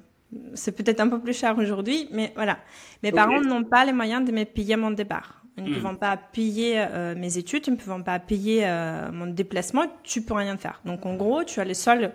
C'est 0.54 0.72
peut-être 0.72 1.02
un 1.02 1.10
peu 1.10 1.20
plus 1.20 1.38
cher 1.38 1.58
aujourd'hui, 1.58 2.08
mais 2.12 2.32
voilà. 2.36 2.60
Mes 3.04 3.12
parents 3.12 3.42
n'ont 3.42 3.66
pas 3.66 3.84
les 3.84 3.94
moyens 3.94 4.26
de 4.26 4.32
me 4.32 4.46
payer 4.46 4.78
mon 4.78 4.92
départ. 4.92 5.43
Ne 5.58 5.70
hmm. 5.70 5.82
peuvent 5.82 5.98
pas 5.98 6.18
payer 6.18 6.80
euh, 6.80 7.14
mes 7.16 7.38
études, 7.38 7.68
ne 7.68 7.76
peuvent 7.76 8.04
pas 8.04 8.18
payer 8.20 8.62
euh, 8.66 9.12
mon 9.12 9.28
déplacement, 9.28 9.86
tu 10.02 10.24
peux 10.24 10.34
rien 10.34 10.58
faire. 10.58 10.82
Donc 10.84 11.06
en 11.06 11.16
gros, 11.16 11.44
tu 11.44 11.60
as 11.60 11.64
les 11.64 11.76
seules 11.76 12.12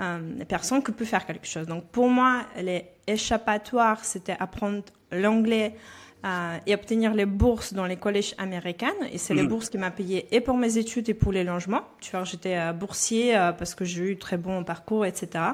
euh, 0.00 0.44
personnes 0.48 0.82
qui 0.82 0.90
peuvent 0.90 1.06
faire 1.06 1.24
quelque 1.24 1.46
chose. 1.46 1.66
Donc 1.68 1.84
pour 1.86 2.08
moi, 2.08 2.42
les 2.60 2.86
échappatoires, 3.06 4.04
c'était 4.04 4.36
apprendre 4.38 4.82
l'anglais 5.12 5.76
et 6.66 6.74
obtenir 6.74 7.14
les 7.14 7.24
bourses 7.24 7.72
dans 7.72 7.86
les 7.86 7.96
collèges 7.96 8.34
américains. 8.36 8.92
Et 9.10 9.16
c'est 9.16 9.32
les 9.32 9.42
hmm. 9.42 9.48
bourses 9.48 9.70
qui 9.70 9.78
m'ont 9.78 9.90
payé 9.90 10.26
et 10.32 10.42
pour 10.42 10.56
mes 10.56 10.76
études 10.76 11.08
et 11.08 11.14
pour 11.14 11.32
les 11.32 11.44
logements. 11.44 11.84
Tu 12.00 12.10
vois, 12.10 12.24
j'étais 12.24 12.72
boursier 12.74 13.32
parce 13.56 13.74
que 13.74 13.86
j'ai 13.86 14.10
eu 14.10 14.18
très 14.18 14.36
bon 14.36 14.62
parcours, 14.62 15.06
etc. 15.06 15.44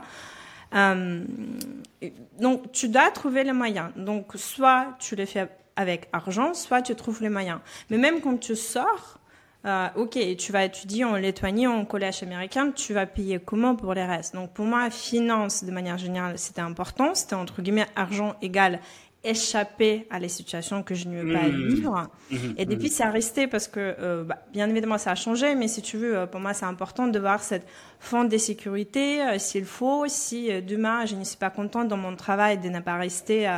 donc 2.40 2.72
tu 2.72 2.88
dois 2.88 3.10
trouver 3.12 3.44
les 3.44 3.52
moyens. 3.52 3.90
Donc 3.94 4.32
soit 4.34 4.96
tu 4.98 5.14
les 5.14 5.26
fais 5.26 5.48
avec 5.76 6.08
argent, 6.12 6.54
soit 6.54 6.82
tu 6.82 6.94
trouves 6.94 7.22
les 7.22 7.28
moyens. 7.28 7.60
Mais 7.90 7.98
même 7.98 8.20
quand 8.20 8.38
tu 8.38 8.56
sors, 8.56 9.18
euh, 9.66 9.88
ok, 9.96 10.18
tu 10.36 10.52
vas 10.52 10.64
étudier 10.64 11.04
en 11.04 11.16
Lettonie, 11.16 11.66
en 11.66 11.84
collège 11.84 12.22
américain, 12.22 12.70
tu 12.70 12.94
vas 12.94 13.04
payer 13.04 13.40
comment 13.40 13.74
pour 13.74 13.94
les 13.94 14.04
restes? 14.04 14.34
Donc 14.34 14.52
pour 14.52 14.64
moi, 14.64 14.90
finance 14.90 15.64
de 15.64 15.72
manière 15.72 15.98
générale, 15.98 16.38
c'était 16.38 16.60
important. 16.60 17.14
C'était 17.14 17.34
entre 17.34 17.62
guillemets 17.62 17.86
argent 17.96 18.36
égal 18.42 18.78
échapper 19.26 20.06
à 20.10 20.18
les 20.18 20.28
situations 20.28 20.82
que 20.82 20.94
je 20.94 21.08
ne 21.08 21.22
veux 21.22 21.32
pas 21.32 21.48
mmh. 21.48 21.68
vivre. 21.68 22.06
Mmh. 22.30 22.36
Et 22.56 22.66
depuis, 22.66 22.88
c'est 22.88 23.04
resté 23.04 23.46
parce 23.46 23.68
que, 23.68 23.94
euh, 23.98 24.24
bah, 24.24 24.38
bien 24.52 24.68
évidemment, 24.68 24.98
ça 24.98 25.12
a 25.12 25.14
changé, 25.14 25.54
mais 25.54 25.68
si 25.68 25.82
tu 25.82 25.96
veux, 25.96 26.16
euh, 26.16 26.26
pour 26.26 26.40
moi, 26.40 26.54
c'est 26.54 26.64
important 26.64 27.06
de 27.06 27.18
voir 27.18 27.42
cette 27.42 27.66
fond 27.98 28.24
de 28.24 28.36
sécurité, 28.36 29.22
euh, 29.22 29.38
s'il 29.38 29.64
faut. 29.64 30.04
Si 30.08 30.50
demain, 30.62 31.06
je 31.06 31.16
ne 31.16 31.24
suis 31.24 31.36
pas 31.36 31.50
contente 31.50 31.88
dans 31.88 31.96
mon 31.96 32.14
travail 32.14 32.58
de 32.58 32.68
ne 32.68 32.80
pas 32.80 32.96
rester 32.96 33.50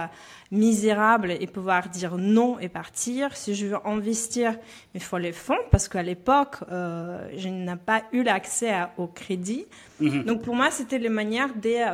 misérable 0.51 1.33
et 1.33 1.47
pouvoir 1.47 1.89
dire 1.89 2.17
non 2.17 2.59
et 2.59 2.69
partir. 2.69 3.37
Si 3.37 3.55
je 3.55 3.67
veux 3.67 3.87
investir, 3.87 4.57
il 4.95 5.03
faut 5.03 5.19
les 5.19 5.33
fonds 5.33 5.59
parce 5.71 5.89
qu'à 5.89 6.03
l'époque, 6.03 6.57
je 6.71 7.49
n'ai 7.49 7.77
pas 7.77 8.03
eu 8.13 8.23
l'accès 8.23 8.73
au 8.97 9.07
crédit. 9.07 9.67
Mmh. 10.01 10.23
Donc 10.23 10.43
pour 10.43 10.55
moi, 10.55 10.71
c'était 10.71 10.99
les 10.99 11.11
manières 11.11 11.55
des 11.55 11.85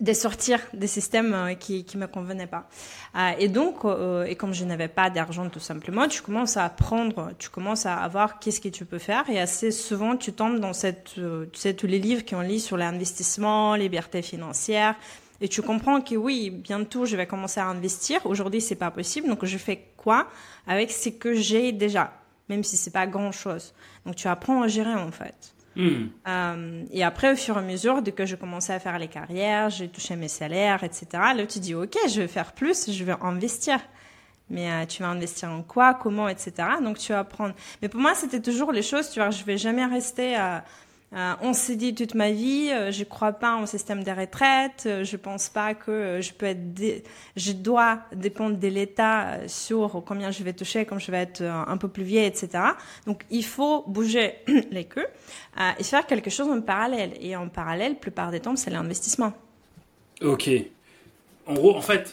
de 0.00 0.12
sortir 0.14 0.60
des 0.72 0.86
systèmes 0.86 1.34
euh, 1.34 1.54
qui 1.54 1.84
qui 1.84 1.98
me 1.98 2.06
convenaient 2.06 2.46
pas. 2.46 2.68
Euh, 3.16 3.32
et 3.38 3.48
donc, 3.48 3.84
euh, 3.84 4.24
et 4.24 4.34
comme 4.34 4.54
je 4.54 4.64
n'avais 4.64 4.88
pas 4.88 5.10
d'argent 5.10 5.48
tout 5.48 5.60
simplement, 5.60 6.08
tu 6.08 6.22
commences 6.22 6.56
à 6.56 6.64
apprendre, 6.64 7.32
tu 7.38 7.50
commences 7.50 7.86
à 7.86 8.06
voir 8.08 8.38
qu'est-ce 8.38 8.60
que 8.60 8.68
tu 8.68 8.86
peux 8.86 8.98
faire. 8.98 9.28
Et 9.28 9.38
assez 9.38 9.70
souvent, 9.70 10.16
tu 10.16 10.32
tombes 10.32 10.58
dans 10.58 10.72
cette, 10.72 11.14
tu 11.14 11.60
sais, 11.60 11.74
tous 11.74 11.86
les 11.86 11.98
livres 11.98 12.24
qu'on 12.24 12.40
lit 12.40 12.60
sur 12.60 12.76
l'investissement, 12.76 13.74
liberté 13.74 14.22
financière. 14.22 14.94
Et 15.42 15.48
tu 15.48 15.62
comprends 15.62 16.00
que 16.02 16.14
oui, 16.16 16.50
bientôt 16.50 17.06
je 17.06 17.16
vais 17.16 17.26
commencer 17.26 17.60
à 17.60 17.66
investir. 17.66 18.24
Aujourd'hui, 18.26 18.60
c'est 18.60 18.74
pas 18.74 18.90
possible. 18.90 19.28
Donc, 19.28 19.44
je 19.44 19.58
fais 19.58 19.86
quoi 19.96 20.28
avec 20.66 20.90
ce 20.90 21.10
que 21.10 21.34
j'ai 21.34 21.72
déjà, 21.72 22.12
même 22.48 22.64
si 22.64 22.76
c'est 22.76 22.90
pas 22.90 23.06
grand 23.06 23.32
chose. 23.32 23.74
Donc, 24.06 24.16
tu 24.16 24.28
apprends 24.28 24.62
à 24.62 24.68
gérer 24.68 24.94
en 24.94 25.10
fait. 25.10 25.54
Hmm. 25.76 26.06
Euh, 26.26 26.84
et 26.90 27.04
après, 27.04 27.32
au 27.32 27.36
fur 27.36 27.56
et 27.56 27.60
à 27.60 27.62
mesure, 27.62 28.02
dès 28.02 28.12
que 28.12 28.26
je 28.26 28.36
commençais 28.36 28.72
à 28.72 28.78
faire 28.80 28.98
les 28.98 29.08
carrières, 29.08 29.70
j'ai 29.70 29.88
touché 29.88 30.16
mes 30.16 30.28
salaires, 30.28 30.82
etc. 30.82 31.06
Là, 31.12 31.46
tu 31.46 31.58
dis, 31.58 31.74
OK, 31.74 31.96
je 32.08 32.20
vais 32.20 32.28
faire 32.28 32.52
plus, 32.52 32.90
je 32.90 33.04
vais 33.04 33.14
investir. 33.20 33.78
Mais 34.48 34.70
euh, 34.70 34.84
tu 34.84 35.02
vas 35.02 35.08
investir 35.08 35.48
en 35.48 35.62
quoi, 35.62 35.94
comment, 35.94 36.28
etc. 36.28 36.52
Donc, 36.82 36.98
tu 36.98 37.12
vas 37.12 37.20
apprendre. 37.20 37.54
Mais 37.82 37.88
pour 37.88 38.00
moi, 38.00 38.14
c'était 38.14 38.40
toujours 38.40 38.72
les 38.72 38.82
choses, 38.82 39.10
tu 39.10 39.20
vois, 39.20 39.30
je 39.30 39.44
vais 39.44 39.56
jamais 39.56 39.84
rester 39.84 40.34
à 40.34 40.56
euh, 40.56 40.60
on 41.12 41.52
s'est 41.52 41.76
dit 41.76 41.94
toute 41.94 42.14
ma 42.14 42.30
vie, 42.30 42.70
euh, 42.70 42.92
je 42.92 43.02
crois 43.02 43.32
pas 43.32 43.56
en 43.56 43.66
système 43.66 44.04
de 44.04 44.10
retraite, 44.12 44.84
euh, 44.86 45.04
je 45.04 45.16
pense 45.16 45.48
pas 45.48 45.74
que 45.74 46.20
je 46.20 46.32
peux 46.32 46.46
être, 46.46 47.04
je 47.36 47.52
dois 47.52 48.00
dépendre 48.14 48.56
de 48.56 48.68
l'État 48.68 49.48
sur 49.48 50.04
combien 50.06 50.30
je 50.30 50.44
vais 50.44 50.52
toucher, 50.52 50.84
comme 50.84 51.00
je 51.00 51.10
vais 51.10 51.18
être 51.18 51.42
un 51.42 51.76
peu 51.76 51.88
plus 51.88 52.04
vieille, 52.04 52.26
etc. 52.26 52.62
Donc 53.06 53.24
il 53.30 53.44
faut 53.44 53.82
bouger 53.88 54.34
les 54.70 54.84
queues 54.84 55.08
et 55.78 55.82
faire 55.82 56.06
quelque 56.06 56.30
chose 56.30 56.48
en 56.48 56.60
parallèle. 56.60 57.12
Et 57.20 57.34
en 57.34 57.48
parallèle, 57.48 57.92
la 57.92 57.98
plupart 57.98 58.30
des 58.30 58.40
temps, 58.40 58.54
c'est 58.54 58.70
l'investissement. 58.70 59.32
Ok. 60.22 60.48
En 61.46 61.54
gros, 61.54 61.74
en 61.74 61.80
fait, 61.80 62.12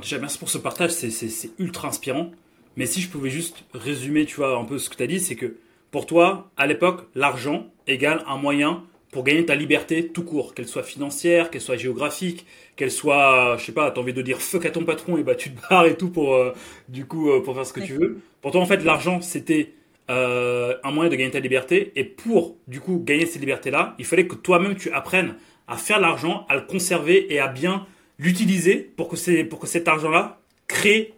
déjà 0.00 0.18
merci 0.18 0.38
pour 0.38 0.50
ce 0.50 0.58
partage, 0.58 0.90
c'est 0.90 1.50
ultra 1.58 1.88
inspirant. 1.88 2.32
Mais 2.76 2.86
si 2.86 3.00
je 3.00 3.08
pouvais 3.08 3.30
juste 3.30 3.64
résumer, 3.74 4.24
tu 4.26 4.36
vois, 4.36 4.58
un 4.58 4.64
peu 4.64 4.78
ce 4.78 4.90
que 4.90 4.96
tu 4.96 5.02
as 5.02 5.06
dit, 5.06 5.20
c'est 5.20 5.36
que 5.36 5.56
pour 5.92 6.06
toi, 6.06 6.50
à 6.56 6.66
l'époque, 6.66 7.02
l'argent 7.14 7.66
égale 7.86 8.24
un 8.26 8.38
moyen 8.38 8.82
pour 9.12 9.24
gagner 9.24 9.44
ta 9.44 9.54
liberté 9.54 10.08
tout 10.08 10.24
court, 10.24 10.54
qu'elle 10.54 10.66
soit 10.66 10.82
financière, 10.82 11.50
qu'elle 11.50 11.60
soit 11.60 11.76
géographique, 11.76 12.46
qu'elle 12.76 12.90
soit, 12.90 13.56
je 13.58 13.66
sais 13.66 13.72
pas, 13.72 13.90
t'as 13.90 14.00
envie 14.00 14.14
de 14.14 14.22
dire 14.22 14.40
fuck 14.40 14.64
à 14.64 14.70
ton 14.70 14.84
patron 14.86 15.18
et 15.18 15.22
bah 15.22 15.34
tu 15.34 15.52
te 15.52 15.68
barres 15.68 15.84
et 15.84 15.98
tout 15.98 16.08
pour, 16.08 16.34
euh, 16.34 16.54
du 16.88 17.04
coup, 17.04 17.30
euh, 17.30 17.42
pour 17.42 17.54
faire 17.54 17.66
ce 17.66 17.74
que 17.74 17.80
tu 17.80 17.92
veux. 17.92 18.22
Pour 18.40 18.52
toi, 18.52 18.62
en 18.62 18.66
fait, 18.66 18.82
l'argent, 18.82 19.20
c'était 19.20 19.74
euh, 20.10 20.74
un 20.82 20.90
moyen 20.92 21.10
de 21.10 21.14
gagner 21.14 21.30
ta 21.30 21.40
liberté 21.40 21.92
et 21.94 22.04
pour, 22.04 22.56
du 22.68 22.80
coup, 22.80 22.98
gagner 23.04 23.26
cette 23.26 23.42
liberté-là, 23.42 23.94
il 23.98 24.06
fallait 24.06 24.26
que 24.26 24.34
toi-même 24.34 24.76
tu 24.76 24.90
apprennes 24.92 25.34
à 25.68 25.76
faire 25.76 26.00
l'argent, 26.00 26.46
à 26.48 26.56
le 26.56 26.62
conserver 26.62 27.34
et 27.34 27.38
à 27.38 27.48
bien 27.48 27.86
l'utiliser 28.18 28.76
pour 28.76 29.08
que 29.10 29.16
c'est 29.16 29.44
pour 29.44 29.58
que 29.58 29.66
cet 29.66 29.88
argent-là 29.88 30.40
crée 30.68 31.12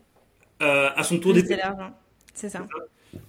à 0.58 1.02
son 1.04 1.18
tour 1.18 1.32
des. 1.32 1.44
C'est 1.44 1.56
l'argent, 1.56 1.90
c'est 2.32 2.48
ça. 2.48 2.66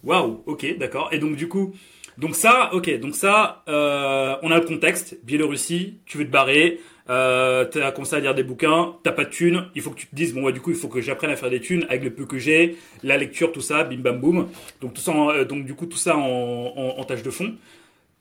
Waouh, 0.03 0.43
ok, 0.45 0.77
d'accord. 0.77 1.09
Et 1.11 1.19
donc 1.19 1.35
du 1.35 1.47
coup, 1.47 1.73
donc 2.17 2.35
ça, 2.35 2.69
ok, 2.73 2.99
donc 2.99 3.15
ça, 3.15 3.63
euh, 3.67 4.35
on 4.41 4.51
a 4.51 4.59
le 4.59 4.65
contexte. 4.65 5.17
Biélorussie, 5.23 5.99
tu 6.05 6.17
veux 6.17 6.25
te 6.25 6.31
barrer, 6.31 6.79
euh, 7.09 7.65
as 7.75 7.91
commencé 7.91 8.15
à 8.15 8.19
lire 8.19 8.33
des 8.33 8.43
bouquins, 8.43 8.95
t'as 9.03 9.11
pas 9.11 9.25
de 9.25 9.29
thunes, 9.29 9.67
il 9.75 9.81
faut 9.81 9.91
que 9.91 9.99
tu 9.99 10.07
te 10.07 10.15
dises 10.15 10.33
bon 10.33 10.49
du 10.49 10.59
coup 10.59 10.71
il 10.71 10.75
faut 10.75 10.87
que 10.87 11.01
j'apprenne 11.01 11.29
à 11.29 11.35
faire 11.35 11.51
des 11.51 11.59
thunes 11.59 11.85
avec 11.87 12.03
le 12.03 12.11
peu 12.11 12.25
que 12.25 12.39
j'ai, 12.39 12.77
la 13.03 13.17
lecture, 13.17 13.51
tout 13.51 13.61
ça, 13.61 13.83
bim 13.83 13.97
bam 13.97 14.19
boum. 14.19 14.47
Donc 14.81 14.93
tout 14.93 15.01
ça, 15.01 15.11
euh, 15.11 15.45
donc 15.45 15.65
du 15.65 15.75
coup 15.75 15.85
tout 15.85 15.97
ça 15.97 16.15
en, 16.17 17.03
tâche 17.03 17.21
de 17.21 17.29
fond. 17.29 17.53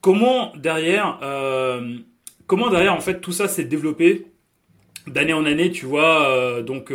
Comment 0.00 0.52
derrière, 0.56 1.18
euh, 1.22 1.96
comment 2.46 2.68
derrière 2.68 2.94
en 2.94 3.00
fait 3.00 3.20
tout 3.20 3.32
ça 3.32 3.48
s'est 3.48 3.64
développé 3.64 4.26
d'année 5.06 5.32
en 5.34 5.46
année, 5.46 5.70
tu 5.70 5.86
vois, 5.86 6.62
donc 6.62 6.90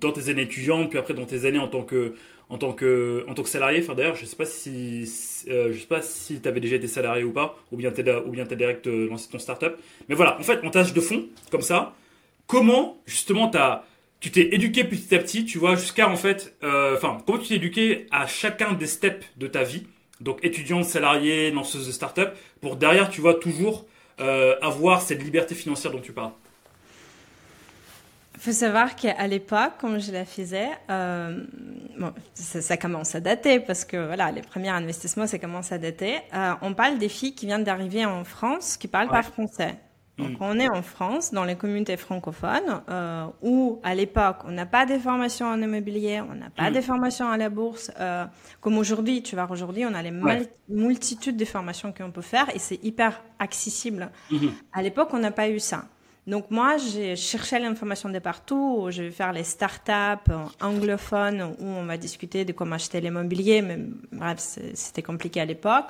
dans 0.00 0.10
tes 0.12 0.28
années 0.28 0.42
étudiantes, 0.42 0.90
puis 0.90 0.98
après 0.98 1.14
dans 1.14 1.24
tes 1.24 1.46
années 1.46 1.60
en 1.60 1.68
tant 1.68 1.82
que 1.82 2.14
en 2.54 3.34
tant 3.34 3.42
que 3.42 3.48
salarié. 3.48 3.80
Enfin 3.82 3.94
d'ailleurs, 3.94 4.14
je 4.14 4.24
sais 4.24 4.36
pas 4.36 4.46
si 4.46 5.04
euh, 5.48 5.72
je 5.72 5.78
sais 5.78 5.86
pas 5.86 6.02
si 6.02 6.40
tu 6.40 6.48
avais 6.48 6.60
déjà 6.60 6.76
été 6.76 6.86
salarié 6.86 7.24
ou 7.24 7.32
pas, 7.32 7.58
ou 7.72 7.76
bien 7.76 7.90
tu 7.90 8.02
ou 8.02 8.30
bien 8.30 8.44
direct 8.44 8.86
euh, 8.86 9.08
lancé 9.08 9.28
ton 9.30 9.38
startup. 9.38 9.76
Mais 10.08 10.14
voilà, 10.14 10.38
en 10.38 10.42
fait, 10.42 10.64
en 10.64 10.70
tâche 10.70 10.92
de 10.92 11.00
fond, 11.00 11.26
comme 11.50 11.62
ça, 11.62 11.94
comment 12.46 12.98
justement 13.06 13.50
as, 13.54 13.84
tu 14.20 14.30
t'es 14.30 14.54
éduqué 14.54 14.84
petit 14.84 15.14
à 15.14 15.18
petit, 15.18 15.44
tu 15.44 15.58
vois, 15.58 15.74
jusqu'à 15.76 16.08
en 16.08 16.16
fait, 16.16 16.56
euh, 16.62 16.96
enfin, 16.96 17.18
comment 17.26 17.38
tu 17.38 17.48
t'es 17.48 17.56
éduqué 17.56 18.06
à 18.10 18.26
chacun 18.26 18.72
des 18.72 18.86
steps 18.86 19.26
de 19.36 19.46
ta 19.46 19.62
vie, 19.64 19.86
donc 20.20 20.44
étudiante, 20.44 20.84
salarié, 20.84 21.50
lanceuse 21.50 21.86
de 21.86 21.92
startup, 21.92 22.30
pour 22.60 22.76
derrière, 22.76 23.10
tu 23.10 23.20
vois, 23.20 23.34
toujours 23.34 23.86
avoir 24.62 25.02
cette 25.02 25.24
liberté 25.24 25.56
financière 25.56 25.92
dont 25.92 26.00
tu 26.00 26.12
parles? 26.12 26.30
Il 28.34 28.40
faut 28.40 28.52
savoir 28.52 28.96
qu'à 28.96 29.26
l'époque, 29.26 29.74
comme 29.78 30.00
je 30.00 30.12
la 30.12 30.24
faisais, 30.24 30.68
euh, 30.90 31.44
bon, 31.98 32.12
ça, 32.34 32.76
commence 32.76 33.14
à 33.14 33.20
dater 33.20 33.60
parce 33.60 33.84
que 33.84 34.06
voilà, 34.06 34.32
les 34.32 34.42
premiers 34.42 34.70
investissements, 34.70 35.26
ça 35.26 35.38
commence 35.38 35.70
à 35.72 35.78
dater. 35.78 36.16
Euh, 36.34 36.54
on 36.60 36.74
parle 36.74 36.98
des 36.98 37.08
filles 37.08 37.34
qui 37.34 37.46
viennent 37.46 37.64
d'arriver 37.64 38.04
en 38.04 38.24
France, 38.24 38.76
qui 38.76 38.88
parlent 38.88 39.08
pas 39.08 39.22
français. 39.22 39.78
Donc 40.18 40.38
mm. 40.38 40.42
on 40.42 40.58
est 40.58 40.68
en 40.68 40.82
France, 40.82 41.32
dans 41.32 41.44
les 41.44 41.56
communautés 41.56 41.96
francophones, 41.96 42.82
euh, 42.88 43.26
où 43.42 43.80
à 43.82 43.94
l'époque 43.94 44.38
on 44.44 44.52
n'a 44.52 44.66
pas 44.66 44.86
de 44.86 44.96
formation 44.98 45.46
en 45.46 45.60
immobilier, 45.60 46.20
on 46.20 46.34
n'a 46.34 46.50
pas 46.50 46.70
mm. 46.70 46.74
de 46.74 46.80
formation 46.80 47.28
à 47.28 47.36
la 47.36 47.48
bourse, 47.48 47.90
euh, 47.98 48.24
comme 48.60 48.78
aujourd'hui. 48.78 49.22
Tu 49.22 49.34
vois, 49.34 49.50
aujourd'hui 49.50 49.84
on 49.86 49.94
a 49.94 50.02
les 50.02 50.12
multitudes 50.68 51.36
de 51.36 51.44
formations 51.44 51.92
qu'on 51.92 52.12
peut 52.12 52.22
faire 52.22 52.46
et 52.54 52.58
c'est 52.58 52.82
hyper 52.84 53.22
accessible. 53.38 54.10
Mm-hmm. 54.30 54.50
À 54.72 54.82
l'époque 54.82 55.08
on 55.12 55.18
n'a 55.18 55.32
pas 55.32 55.48
eu 55.48 55.58
ça. 55.58 55.84
Donc 56.26 56.50
moi, 56.50 56.78
j'ai 56.78 57.16
cherché 57.16 57.58
l'information 57.58 58.08
de 58.08 58.18
partout. 58.18 58.88
Je 58.90 59.02
vais 59.02 59.10
faire 59.10 59.32
les 59.32 59.44
startups 59.44 60.32
anglophones 60.60 61.54
où 61.58 61.66
on 61.66 61.84
va 61.84 61.98
discuter 61.98 62.46
de 62.46 62.52
comment 62.52 62.76
acheter 62.76 63.00
l'immobilier, 63.02 63.60
mais 63.60 63.78
bref, 64.10 64.38
c'était 64.72 65.02
compliqué 65.02 65.42
à 65.42 65.44
l'époque. 65.44 65.84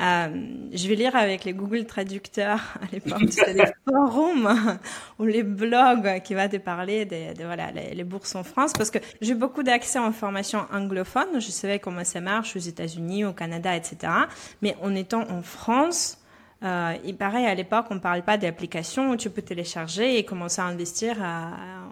Euh, 0.00 0.28
je 0.72 0.88
vais 0.88 0.94
lire 0.94 1.14
avec 1.14 1.44
les 1.44 1.52
Google 1.52 1.84
traducteurs 1.84 2.60
à 2.82 2.86
l'époque, 2.90 3.30
c'était 3.30 3.52
les 3.52 3.72
forums 3.84 4.78
ou 5.18 5.24
les 5.24 5.42
blogs 5.42 6.22
qui 6.22 6.32
va 6.32 6.48
te 6.48 6.56
parler 6.56 7.04
de, 7.04 7.44
voilà 7.44 7.70
les, 7.70 7.94
les, 7.94 8.04
bourses 8.04 8.34
en 8.34 8.44
France, 8.44 8.72
parce 8.72 8.90
que 8.90 8.98
j'ai 9.20 9.34
beaucoup 9.34 9.62
d'accès 9.62 9.98
en 9.98 10.12
formation 10.12 10.64
anglophone. 10.72 11.38
Je 11.38 11.50
savais 11.50 11.80
comment 11.80 12.04
ça 12.04 12.22
marche 12.22 12.56
aux 12.56 12.60
États-Unis, 12.60 13.26
au 13.26 13.32
Canada, 13.34 13.76
etc. 13.76 14.10
Mais 14.62 14.74
en 14.82 14.94
étant 14.94 15.28
en 15.30 15.42
France, 15.42 16.18
euh, 16.62 16.94
et 17.04 17.12
pareil, 17.12 17.46
à 17.46 17.54
l'époque, 17.54 17.86
on 17.90 17.96
ne 17.96 18.00
parle 18.00 18.22
pas 18.22 18.38
d'applications 18.38 19.10
où 19.10 19.16
tu 19.16 19.30
peux 19.30 19.42
télécharger 19.42 20.18
et 20.18 20.24
commencer 20.24 20.60
à 20.60 20.64
investir 20.64 21.16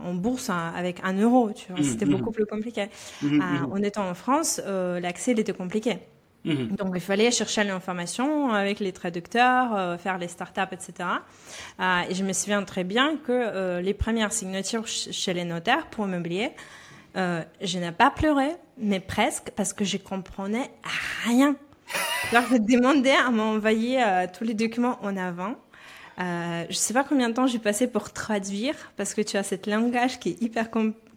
en 0.04 0.14
bourse 0.14 0.50
avec 0.50 1.00
un 1.02 1.14
euro. 1.14 1.50
Tu 1.54 1.70
vois, 1.70 1.80
mmh, 1.80 1.84
c'était 1.84 2.06
mmh. 2.06 2.10
beaucoup 2.10 2.30
plus 2.30 2.46
compliqué. 2.46 2.88
Mmh, 3.22 3.40
euh, 3.40 3.66
en 3.70 3.76
étant 3.82 4.08
en 4.08 4.14
France, 4.14 4.60
euh, 4.64 5.00
l'accès 5.00 5.32
était 5.32 5.52
compliqué. 5.52 5.98
Donc, 6.44 6.92
il 6.94 7.00
fallait 7.00 7.30
chercher 7.30 7.64
l'information 7.64 8.52
avec 8.52 8.78
les 8.78 8.92
traducteurs, 8.92 9.98
faire 9.98 10.18
les 10.18 10.28
startups, 10.28 10.60
etc. 10.72 11.08
et 11.80 12.14
je 12.14 12.22
me 12.22 12.34
souviens 12.34 12.62
très 12.64 12.84
bien 12.84 13.16
que 13.16 13.80
les 13.80 13.94
premières 13.94 14.30
signatures 14.30 14.86
chez 14.86 15.32
les 15.32 15.44
notaires 15.44 15.86
pour 15.86 16.06
immobilier, 16.06 16.50
je 17.14 17.78
n'ai 17.78 17.92
pas 17.92 18.10
pleuré, 18.10 18.50
mais 18.76 19.00
presque, 19.00 19.52
parce 19.56 19.72
que 19.72 19.86
je 19.86 19.96
comprenais 19.96 20.70
rien. 21.24 21.56
Alors, 22.32 22.48
je 22.50 22.56
demandais 22.56 23.14
à 23.14 23.30
m'envoyer 23.30 24.02
euh, 24.02 24.26
tous 24.36 24.44
les 24.44 24.54
documents 24.54 24.98
en 25.02 25.16
avant. 25.16 25.56
Euh, 26.20 26.64
je 26.68 26.74
sais 26.74 26.94
pas 26.94 27.04
combien 27.04 27.28
de 27.28 27.34
temps 27.34 27.46
j'ai 27.46 27.58
passé 27.58 27.86
pour 27.88 28.12
traduire 28.12 28.74
parce 28.96 29.14
que 29.14 29.20
tu 29.20 29.36
as 29.36 29.42
cette 29.42 29.66
langage 29.66 30.20
qui 30.20 30.30
est 30.30 30.42
hyper 30.42 30.68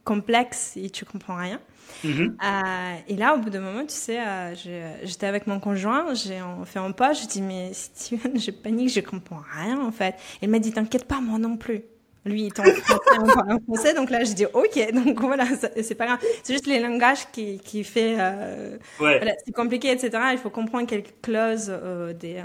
complexe 0.04 0.74
et 0.76 0.90
tu 0.90 1.06
comprends 1.06 1.36
rien. 1.36 1.60
Mm-hmm. 2.04 2.32
Euh, 2.44 3.00
et 3.08 3.16
là, 3.16 3.36
au 3.36 3.40
bout 3.40 3.50
d'un 3.50 3.60
moment, 3.60 3.86
tu 3.86 3.94
sais, 3.94 4.20
euh, 4.20 4.56
j'étais 5.04 5.28
avec 5.28 5.48
mon 5.48 5.60
conjoint, 5.60 6.14
j'ai 6.14 6.40
fait 6.66 6.80
un 6.80 6.92
pas, 6.92 7.14
je 7.14 7.26
dis 7.28 7.42
mais 7.42 7.72
Steven, 7.74 8.40
je 8.40 8.52
panique, 8.52 8.90
je 8.90 9.00
comprends 9.00 9.42
rien 9.56 9.80
en 9.80 9.92
fait. 9.92 10.16
Il 10.42 10.50
m'a 10.50 10.60
dit 10.60 10.72
t'inquiète 10.72 11.06
pas, 11.06 11.22
moi 11.22 11.38
non 11.38 11.58
plus. 11.58 11.84
Lui, 12.28 12.44
il 12.44 12.62
en 12.62 12.64
français, 12.64 13.50
en 13.50 13.60
français. 13.60 13.94
Donc 13.94 14.10
là, 14.10 14.24
je 14.24 14.34
dis 14.34 14.46
OK. 14.46 14.92
Donc 14.94 15.20
voilà, 15.20 15.46
c'est 15.82 15.96
pas 15.96 16.06
grave. 16.06 16.20
C'est 16.44 16.54
juste 16.54 16.68
les 16.68 16.80
langages 16.80 17.30
qui, 17.32 17.60
qui 17.60 17.84
fait. 17.84 18.16
Euh, 18.20 18.78
ouais. 19.00 19.18
voilà, 19.18 19.34
c'est 19.46 19.54
compliqué, 19.54 19.92
etc. 19.92 20.12
Il 20.32 20.38
faut 20.38 20.50
comprendre 20.50 20.88
quelques 20.88 21.22
clauses 21.22 21.70
euh, 21.70 22.14
des. 22.14 22.38
Euh, 22.38 22.44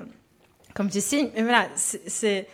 comme 0.74 0.88
tu 0.88 1.00
sais. 1.00 1.30
Mais 1.34 1.42
voilà, 1.42 1.68
c'est 1.76 2.46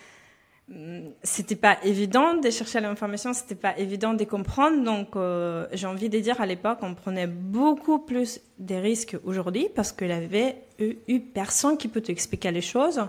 c'était 1.22 1.56
pas 1.56 1.78
évident 1.82 2.34
de 2.34 2.50
chercher 2.50 2.80
l'information, 2.80 3.32
c'était 3.32 3.54
pas 3.54 3.78
évident 3.78 4.12
de 4.12 4.24
comprendre. 4.24 4.84
Donc, 4.84 5.16
euh, 5.16 5.66
j'ai 5.72 5.86
envie 5.86 6.10
de 6.10 6.18
dire 6.18 6.40
à 6.40 6.46
l'époque, 6.46 6.78
on 6.82 6.94
prenait 6.94 7.26
beaucoup 7.26 7.98
plus 7.98 8.40
des 8.58 8.78
risques 8.78 9.16
aujourd'hui 9.24 9.68
parce 9.74 9.92
qu'il 9.92 10.08
y 10.08 10.12
avait 10.12 10.56
eu, 10.78 10.96
eu, 11.08 11.20
personne 11.20 11.78
qui 11.78 11.88
peut 11.88 12.02
t'expliquer 12.02 12.50
les 12.50 12.60
choses, 12.60 13.00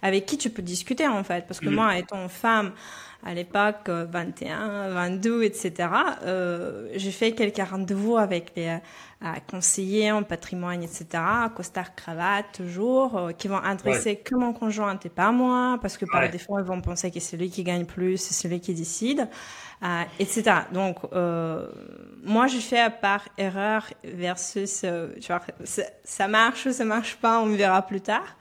avec 0.00 0.26
qui 0.26 0.38
tu 0.38 0.50
peux 0.50 0.62
discuter 0.62 1.08
en 1.08 1.24
fait. 1.24 1.44
Parce 1.48 1.58
que 1.58 1.68
mm. 1.68 1.74
moi, 1.74 1.98
étant 1.98 2.28
femme, 2.28 2.72
à 3.24 3.34
l'époque 3.34 3.88
21, 3.88 4.90
22, 4.90 5.42
etc. 5.42 5.88
Euh, 6.22 6.88
j'ai 6.94 7.10
fait 7.10 7.32
quelques 7.32 7.68
rendez-vous 7.68 8.16
avec 8.16 8.52
les 8.56 8.78
conseillers 9.50 10.12
en 10.12 10.22
patrimoine, 10.22 10.82
etc. 10.82 11.06
Costard, 11.54 11.94
cravate, 11.94 12.46
toujours, 12.52 13.16
euh, 13.16 13.32
qui 13.32 13.48
vont 13.48 13.58
adresser 13.58 14.16
que 14.16 14.36
mon 14.36 14.52
conjoint 14.52 14.98
et 15.04 15.08
pas 15.08 15.32
moi, 15.32 15.78
parce 15.82 15.98
que 15.98 16.04
par 16.04 16.28
défaut, 16.30 16.58
ils 16.58 16.64
vont 16.64 16.80
penser 16.80 17.10
que 17.10 17.18
c'est 17.18 17.36
lui 17.36 17.50
qui 17.50 17.64
gagne 17.64 17.84
plus, 17.84 18.16
c'est 18.16 18.34
celui 18.34 18.60
qui 18.60 18.74
décide, 18.74 19.28
euh, 19.82 20.02
etc. 20.20 20.44
Donc, 20.72 20.98
euh, 21.12 21.68
moi, 22.22 22.46
je 22.46 22.58
fais 22.58 22.90
par 23.02 23.28
erreur 23.36 23.86
versus, 24.04 24.84
tu 25.20 25.26
vois, 25.26 25.40
ça 26.04 26.28
marche 26.28 26.66
ou 26.66 26.72
ça 26.72 26.84
marche 26.84 27.16
pas, 27.16 27.40
on 27.40 27.46
verra 27.46 27.82
plus 27.82 28.00
tard. 28.00 28.36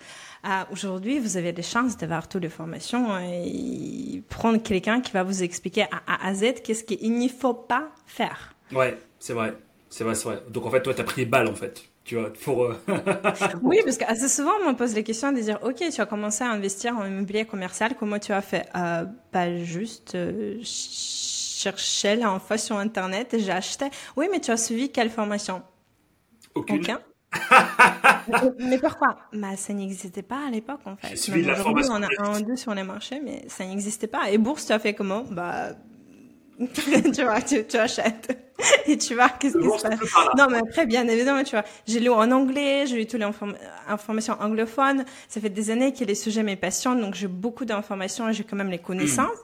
Aujourd'hui, 0.72 1.20
vous 1.20 1.36
avez 1.36 1.52
des 1.52 1.64
chances 1.64 1.98
d'avoir 1.98 2.30
toutes 2.30 2.44
les 2.44 2.50
formations 2.50 3.20
et 3.20 4.24
prendre 4.30 4.64
quelqu'un 4.64 5.02
qui 5.02 5.12
va 5.12 5.24
vous 5.24 5.44
expliquer 5.44 5.84
à 5.84 6.02
A 6.08 6.28
à 6.28 6.34
Z 6.34 6.62
qu'est-ce 6.64 6.86
qu'il 6.86 7.20
ne 7.20 7.28
faut 7.28 7.54
pas 7.54 7.90
faire. 8.06 8.54
Ouais, 8.72 8.98
c'est 9.20 9.34
vrai. 9.34 9.58
C'est 9.90 10.04
vrai, 10.04 10.16
c'est 10.16 10.26
vrai. 10.30 10.44
Donc 10.50 10.66
en 10.66 10.70
fait, 10.72 10.82
toi, 10.82 10.94
tu 10.94 11.02
as 11.02 11.04
pris 11.04 11.22
les 11.22 11.26
balles 11.28 11.48
en 11.48 11.56
fait. 11.56 11.84
tu 12.04 12.16
vois, 12.16 12.32
pour. 12.34 12.64
Euh, 12.66 12.76
oui, 13.62 13.80
parce 13.86 13.98
qu'assez 13.98 14.28
souvent, 14.28 14.52
on 14.66 14.72
me 14.72 14.76
pose 14.76 14.94
les 14.96 15.04
questions 15.04 15.32
de 15.32 15.40
dire, 15.40 15.60
ok, 15.64 15.84
tu 15.94 16.02
as 16.02 16.06
commencé 16.06 16.44
à 16.44 16.52
investir 16.52 16.98
en 16.98 17.06
immobilier 17.06 17.46
commercial, 17.46 17.96
comment 17.98 18.20
tu 18.20 18.32
as 18.34 18.42
fait? 18.42 18.68
Euh, 18.76 19.06
Pas 19.32 19.56
juste 19.58 20.16
euh, 20.16 20.60
chercher 20.64 22.16
l'info 22.16 22.58
sur 22.58 22.78
Internet 22.78 23.34
et 23.34 23.40
j'ai 23.40 23.52
acheté. 23.52 23.86
Oui, 24.18 24.28
mais 24.32 24.40
tu 24.42 24.52
as 24.52 24.58
suivi 24.58 24.92
quelle 24.92 25.10
formation? 25.10 25.64
Aucune. 26.56 26.82
Aucun. 26.82 27.00
mais 28.60 28.80
pourquoi? 28.80 29.18
Bah, 29.34 29.56
Ça 29.58 29.74
n'existait 29.74 30.22
pas 30.24 30.48
à 30.48 30.50
l'époque, 30.52 30.82
en 30.86 30.96
fait. 30.98 31.16
Suivi 31.16 31.44
la 31.44 31.56
formation. 31.56 31.94
On 31.96 32.04
a 32.04 32.08
un 32.20 32.40
ou 32.40 32.44
deux 32.46 32.56
sur 32.56 32.74
les 32.74 32.84
marchés, 32.84 33.20
mais 33.24 33.44
ça 33.48 33.66
n'existait 33.66 34.08
pas. 34.08 34.32
Et 34.32 34.38
bourse, 34.38 34.66
tu 34.66 34.74
as 34.74 34.80
fait 34.80 34.94
comment? 34.94 35.24
Bah, 35.30 35.72
tu 37.14 37.24
vois, 37.24 37.42
tu, 37.42 37.66
tu, 37.66 37.78
achètes 37.78 38.36
et 38.88 38.98
tu 38.98 39.14
vois 39.14 39.30
qu'est-ce 39.30 39.58
qui 39.58 39.64
se 39.64 39.88
passe. 39.88 40.00
Non, 40.38 40.48
mais 40.50 40.58
après, 40.58 40.88
bien 40.88 41.08
évidemment, 41.08 41.44
tu 41.44 41.52
vois, 41.52 41.64
j'ai 41.86 42.00
lu 42.00 42.10
en 42.10 42.32
anglais, 42.32 42.86
j'ai 42.88 42.98
lu 42.98 43.06
toutes 43.06 43.20
les 43.20 43.30
informations 43.88 44.36
anglophones. 44.40 45.06
Ça 45.28 45.40
fait 45.40 45.50
des 45.50 45.70
années 45.70 45.94
que 45.94 46.04
les 46.04 46.16
sujets 46.16 46.42
me 46.42 46.56
passionnent, 46.56 47.00
donc 47.00 47.14
j'ai 47.14 47.28
beaucoup 47.28 47.66
d'informations 47.66 48.30
et 48.30 48.34
j'ai 48.34 48.44
quand 48.44 48.56
même 48.56 48.72
les 48.72 48.80
connaissances. 48.80 49.38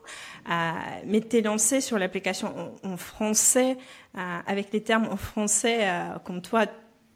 Mm. 0.47 0.51
Euh, 0.51 0.71
mais 1.05 1.21
t'es 1.21 1.41
lancé 1.41 1.81
sur 1.81 1.99
l'application 1.99 2.73
en, 2.83 2.97
français, 2.97 3.77
euh, 4.17 4.39
avec 4.47 4.73
les 4.73 4.81
termes 4.81 5.07
en 5.11 5.17
français, 5.17 5.81
euh, 5.83 6.17
comme 6.25 6.41
toi, 6.41 6.65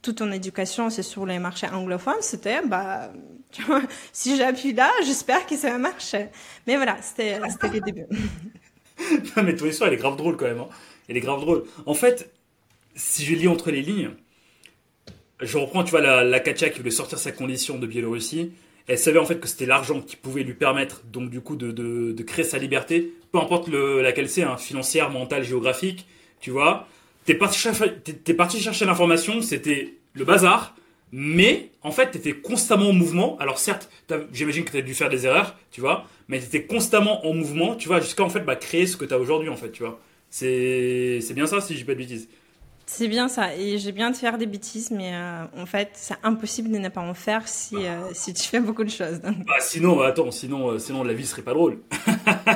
toute 0.03 0.19
ton 0.19 0.31
éducation, 0.31 0.89
c'est 0.89 1.03
sur 1.03 1.25
les 1.25 1.39
marchés 1.39 1.67
anglophones, 1.67 2.21
c'était, 2.21 2.61
bah, 2.61 3.11
tu 3.51 3.63
vois, 3.63 3.81
si 4.13 4.37
j'appuie 4.37 4.73
là, 4.73 4.91
j'espère 5.03 5.45
que 5.47 5.57
ça 5.57 5.71
va 5.71 5.77
marcher. 5.79 6.29
Mais 6.67 6.75
voilà, 6.75 6.97
c'était, 7.01 7.41
c'était 7.49 7.69
le 7.69 7.81
début. 7.81 8.05
non, 9.37 9.43
mais 9.43 9.55
ton 9.55 9.65
histoire, 9.65 9.89
elle 9.89 9.95
est 9.95 10.01
grave 10.01 10.17
drôle 10.17 10.37
quand 10.37 10.45
même. 10.45 10.59
Hein. 10.59 10.69
Elle 11.07 11.17
est 11.17 11.21
grave 11.21 11.41
drôle. 11.41 11.63
En 11.85 11.93
fait, 11.93 12.31
si 12.95 13.23
je 13.23 13.35
lis 13.35 13.47
entre 13.47 13.71
les 13.71 13.81
lignes, 13.81 14.11
je 15.41 15.57
reprends, 15.57 15.83
tu 15.83 15.91
vois, 15.91 16.01
la, 16.01 16.23
la 16.23 16.39
qui 16.39 16.77
voulait 16.77 16.91
sortir 16.91 17.19
sa 17.19 17.31
condition 17.31 17.77
de 17.77 17.87
Biélorussie. 17.87 18.51
Elle 18.87 18.97
savait 18.97 19.19
en 19.19 19.25
fait 19.25 19.39
que 19.39 19.47
c'était 19.47 19.65
l'argent 19.65 20.01
qui 20.01 20.15
pouvait 20.15 20.43
lui 20.43 20.53
permettre, 20.53 21.03
donc 21.11 21.29
du 21.29 21.41
coup, 21.41 21.57
de, 21.57 21.71
de, 21.71 22.23
créer 22.23 22.45
sa 22.45 22.57
liberté, 22.57 23.11
peu 23.33 23.37
importe 23.37 23.67
le, 23.67 24.01
laquelle 24.01 24.29
c'est, 24.29 24.43
hein, 24.43 24.55
financière, 24.55 25.09
mentale, 25.09 25.43
géographique, 25.43 26.07
tu 26.39 26.51
vois. 26.51 26.87
T'es 27.25 27.35
parti 27.35 27.67
parti 28.37 28.61
chercher 28.61 28.85
l'information, 28.85 29.41
c'était 29.41 29.95
le 30.13 30.23
bazar, 30.23 30.73
mais 31.11 31.71
en 31.83 31.91
fait, 31.91 32.11
tu 32.11 32.17
étais 32.17 32.33
constamment 32.33 32.89
en 32.89 32.93
mouvement. 32.93 33.37
Alors 33.39 33.57
certes, 33.57 33.89
j'imagine 34.31 34.65
que 34.65 34.71
tu 34.71 34.77
as 34.77 34.81
dû 34.81 34.93
faire 34.93 35.09
des 35.09 35.25
erreurs, 35.25 35.55
tu 35.71 35.81
vois, 35.81 36.05
mais 36.27 36.39
tu 36.39 36.45
étais 36.45 36.63
constamment 36.63 37.25
en 37.25 37.33
mouvement, 37.33 37.75
tu 37.75 37.87
vois, 37.87 37.99
jusqu'à 37.99 38.23
en 38.23 38.29
fait 38.29 38.41
bah, 38.41 38.55
créer 38.55 38.87
ce 38.87 38.97
que 38.97 39.05
tu 39.05 39.13
as 39.13 39.19
aujourd'hui, 39.19 39.49
en 39.49 39.55
fait, 39.55 39.71
tu 39.71 39.83
vois. 39.83 39.99
C'est 40.29 41.33
bien 41.33 41.47
ça, 41.47 41.61
si 41.61 41.77
j'ai 41.77 41.85
pas 41.85 41.93
de 41.93 41.99
bêtises. 41.99 42.27
C'est 42.89 43.09
bien 43.09 43.27
ça, 43.27 43.53
et 43.53 43.77
j'ai 43.79 43.91
bien 43.91 44.11
de 44.11 44.15
faire 44.15 44.37
des 44.37 44.45
bêtises, 44.45 44.91
mais 44.91 45.11
euh, 45.13 45.43
en 45.57 45.65
fait, 45.65 45.89
c'est 45.93 46.15
impossible 46.23 46.71
de 46.71 46.77
ne 46.77 46.87
pas 46.87 47.01
en 47.01 47.13
faire 47.13 47.45
si, 47.45 47.75
euh, 47.75 47.99
si 48.13 48.33
tu 48.33 48.43
fais 48.43 48.61
beaucoup 48.61 48.85
de 48.85 48.89
choses. 48.89 49.19
Bah, 49.45 49.55
sinon, 49.59 49.99
attends, 49.99 50.31
sinon, 50.31 50.71
euh, 50.71 50.79
sinon 50.79 51.03
la 51.03 51.13
vie 51.13 51.25
serait 51.25 51.41
pas 51.41 51.53
drôle. 51.53 51.79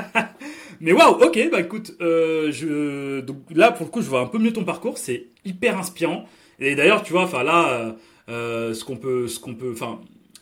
mais 0.79 0.93
waouh, 0.93 1.21
ok, 1.21 1.49
bah 1.51 1.59
écoute, 1.59 1.95
je... 1.99 3.19
Donc, 3.19 3.39
là, 3.53 3.73
pour 3.73 3.87
le 3.87 3.91
coup, 3.91 4.01
je 4.01 4.07
vois 4.07 4.21
un 4.21 4.27
peu 4.27 4.37
mieux 4.37 4.53
ton 4.53 4.63
parcours, 4.63 4.97
c'est 4.97 5.27
hyper 5.43 5.77
inspirant. 5.77 6.23
Et 6.59 6.75
d'ailleurs, 6.75 7.03
tu 7.03 7.11
vois, 7.11 7.23
enfin 7.23 7.43
là, 7.43 7.93
ce 8.31 8.83
qu'on 8.83 8.97
peut, 8.97 9.27
ce 9.27 9.39
qu'on 9.39 9.55
peut, 9.55 9.71
enfin, 9.71 9.99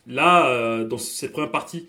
là, 0.10 0.48
euh, 0.48 0.84
dans 0.84 0.98
cette 0.98 1.32
première 1.32 1.52
partie, 1.52 1.88